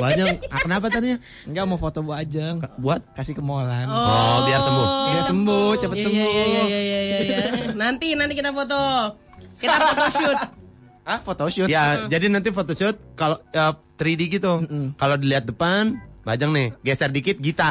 Bajang, 0.00 0.40
ah, 0.48 0.60
kenapa 0.64 0.88
tadinya? 0.88 1.20
Enggak 1.44 1.64
mau 1.68 1.76
foto 1.76 2.00
Bu 2.00 2.16
Ajeng. 2.16 2.64
Buat 2.80 3.04
Kasih 3.12 3.36
ke 3.36 3.42
Molan. 3.44 3.84
Oh, 3.92 4.48
biar 4.48 4.60
sembuh. 4.64 4.86
Biar 4.88 5.24
sembuh, 5.28 5.68
cepet 5.76 5.96
Iya, 6.00 6.04
sembuh. 6.08 6.32
Iya, 6.32 6.40
iya, 6.48 6.62
iya, 6.64 6.80
iya, 6.80 6.98
iya, 7.04 7.18
iya. 7.28 7.38
Nanti, 7.76 8.16
nanti 8.16 8.32
kita 8.32 8.56
foto. 8.56 8.80
Kita 9.60 9.76
foto 9.76 10.06
shoot. 10.16 10.38
Ah, 11.04 11.18
foto 11.20 11.44
shoot. 11.52 11.68
Ya, 11.68 12.08
jadi 12.08 12.32
nanti 12.32 12.48
photoshoot 12.56 12.96
kalau 13.20 13.36
ya, 13.52 13.76
3D 14.00 14.32
gitu. 14.32 14.52
Kalau 14.96 15.16
dilihat 15.20 15.44
depan, 15.44 16.00
Bajang 16.26 16.50
nih, 16.50 16.74
geser 16.82 17.12
dikit 17.14 17.38
Gita. 17.38 17.70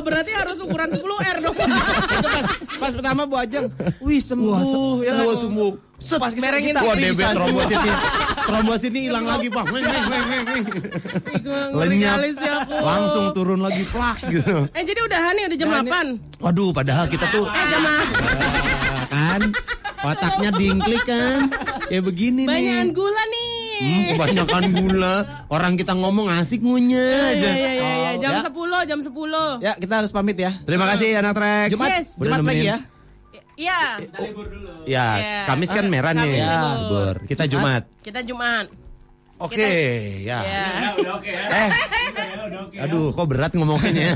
Wah, 0.00 0.08
berarti 0.08 0.32
harus 0.32 0.56
ukuran 0.58 0.88
10R 0.88 1.36
dong. 1.44 1.56
Itu 2.16 2.24
pas 2.24 2.46
pas 2.80 2.92
pertama 2.96 3.28
Bu 3.28 3.36
Ajeng. 3.36 3.68
Wih, 4.00 4.16
sembuh. 4.16 4.56
ya 5.04 5.12
kan? 5.12 5.28
Wah, 5.28 5.36
sembuh. 5.36 5.72
Set, 6.00 6.16
Pas 6.16 6.32
kita- 6.32 6.48
Merengin 6.48 6.72
kita 6.72 6.80
Wah, 6.80 6.96
debet 6.96 7.28
trombositnya. 7.36 7.94
Trombositnya 8.40 9.00
hilang 9.04 9.26
lagi, 9.28 9.52
Pak. 9.52 9.64
Weng, 9.68 9.84
weng, 9.84 10.06
weng, 10.08 10.24
weng, 10.48 10.64
Lenyap. 11.76 12.18
Langsung 12.80 13.36
turun 13.36 13.60
lagi 13.60 13.84
plak 13.84 14.24
gitu. 14.24 14.64
Eh, 14.72 14.80
jadi 14.80 15.00
udahan 15.04 15.36
nih, 15.36 15.44
udah 15.46 15.58
jam 15.60 15.68
8. 15.68 16.40
Waduh, 16.40 16.72
padahal 16.72 17.04
kita 17.04 17.28
tuh 17.28 17.44
Eh, 17.44 17.64
jam 17.68 17.84
8. 17.84 17.92
Ah, 19.04 19.12
kan 19.12 19.40
otaknya 20.02 20.50
dingklik 20.56 21.04
kan. 21.04 21.52
Kayak 21.84 22.04
begini 22.06 22.48
Banyakan 22.48 22.80
nih. 22.82 22.96
gula 22.96 23.24
nih. 23.28 23.49
Hmm, 23.80 24.02
kebanyakan 24.12 24.62
gula. 24.70 25.14
Orang 25.48 25.72
kita 25.74 25.96
ngomong 25.96 26.28
asik 26.30 26.60
ngunyah 26.60 27.32
aja. 27.32 27.48
Iya, 27.48 27.52
iya, 27.56 27.70
iya, 27.72 27.90
iya. 27.96 28.10
Jam 28.20 28.32
Ya. 28.32 28.40
10, 28.44 28.80
jam 28.84 28.98
10. 29.00 29.58
Ya, 29.58 29.72
kita 29.74 29.94
harus 30.04 30.12
pamit 30.12 30.36
ya. 30.36 30.52
Terima 30.62 30.84
kasih 30.86 31.16
anak 31.16 31.32
Trax. 31.32 31.68
Jumat, 31.72 31.88
Yes. 31.88 32.08
Jumat 32.14 32.38
lagi 32.44 32.66
ya. 32.66 32.78
Iya. 33.60 33.80
Ya, 34.88 35.06
Iya. 35.16 35.44
Kamis 35.44 35.68
kan 35.68 35.84
merah 35.84 36.16
nih. 36.16 36.40
Ya, 36.40 36.48
libur. 36.48 36.76
libur. 36.80 37.14
Kita 37.28 37.44
Jumat. 37.44 37.82
Kita 38.00 38.20
Jumat. 38.20 38.72
Oke, 39.40 39.72
ya. 40.20 40.44
Ya. 40.44 40.92
Eh, 41.48 41.70
aduh, 42.84 43.08
kok 43.16 43.24
berat 43.24 43.56
ngomongnya. 43.56 44.12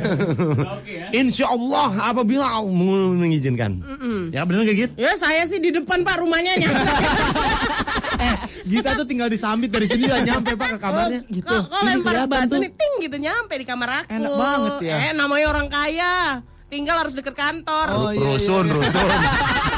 Insya 1.16 1.48
Allah 1.48 2.12
apabila 2.12 2.44
Allah 2.44 3.16
mengizinkan. 3.16 3.80
Ya 4.28 4.44
benar 4.44 4.68
kayak 4.68 4.78
gitu. 4.84 4.92
Ya 5.01 5.16
saya 5.16 5.48
sih 5.48 5.56
di 5.56 5.72
depan 5.72 6.05
Pak 6.05 6.20
rumahnya 6.20 6.60
nyampe. 6.60 6.92
Gita 8.68 8.96
tuh 8.96 9.05
tinggal 9.09 9.28
disambit 9.28 9.68
dari 9.68 9.84
sini 9.84 10.09
gak 10.09 10.24
nyampe 10.24 10.56
pak 10.56 10.76
ke 10.76 10.78
kamarnya. 10.80 11.20
gitu. 11.28 11.52
Kok 11.52 11.82
lempar 11.84 12.24
batu 12.24 12.56
nih 12.56 12.72
ting 12.72 12.92
gitu 13.05 13.16
nyampe 13.20 13.55
di 13.60 13.66
kamar 13.68 14.05
aku. 14.05 14.09
Enak 14.09 14.32
banget 14.32 14.74
ya. 14.88 14.96
Eh 15.09 15.12
namanya 15.12 15.46
orang 15.52 15.68
kaya. 15.68 16.40
Tinggal 16.72 17.05
harus 17.05 17.12
deket 17.12 17.36
kantor. 17.36 17.86
Oh, 17.92 18.10
iya, 18.10 18.24
rusun, 18.24 18.64
iya. 18.66 18.74
rusun. 18.74 19.05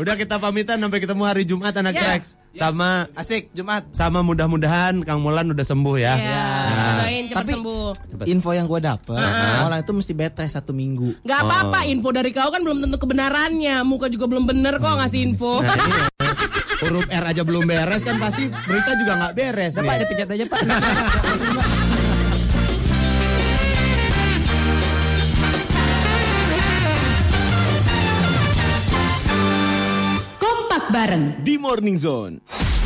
Udah 0.00 0.16
kita 0.16 0.40
pamitan 0.40 0.80
sampai 0.80 0.96
ketemu 0.96 1.22
hari 1.22 1.44
Jumat 1.44 1.76
anak 1.76 1.92
Yes. 1.92 2.04
Rex. 2.08 2.22
Sama 2.50 3.04
Asik, 3.12 3.52
Jumat. 3.52 3.92
sama 3.92 4.24
mudah-mudahan 4.24 5.04
Kang 5.04 5.20
Molan 5.20 5.52
udah 5.52 5.60
sembuh 5.62 5.96
ya. 5.96 6.16
Ya, 6.16 6.40
Nah, 6.66 6.96
doain 6.98 7.24
cepat 7.28 7.44
Tapi- 7.44 7.52
sembuh. 7.54 7.88
Info 8.26 8.50
yang 8.50 8.66
gue 8.66 8.80
dapet, 8.80 9.14
Ah. 9.14 9.68
orang 9.68 9.84
itu 9.84 9.92
mesti 9.92 10.12
rest 10.16 10.56
satu 10.56 10.72
minggu. 10.72 11.20
Gak 11.22 11.36
apa-apa, 11.38 11.84
info 11.84 12.10
dari 12.10 12.32
kau 12.32 12.48
kan 12.48 12.58
belum 12.58 12.80
tentu 12.80 12.96
kebenarannya. 12.96 13.84
Muka 13.84 14.08
juga 14.08 14.24
belum 14.24 14.48
bener 14.48 14.80
kok 14.80 14.98
ngasih 14.98 15.20
info. 15.22 15.60
Nah, 15.60 15.76
iya. 15.76 16.08
Huruf 16.80 17.04
R 17.06 17.24
aja 17.28 17.44
belum 17.44 17.68
beres 17.68 18.00
kan 18.00 18.16
pasti 18.16 18.48
berita 18.48 18.96
juga 18.96 19.12
nggak 19.14 19.32
beres 19.36 19.76
Pak, 19.76 19.84
nih. 19.84 19.98
dipencet 20.00 20.28
aja 20.32 20.44
Pak. 20.48 20.60
Bareng. 30.90 31.38
di 31.40 31.54
Morning 31.56 31.96
Zone. 31.96 32.79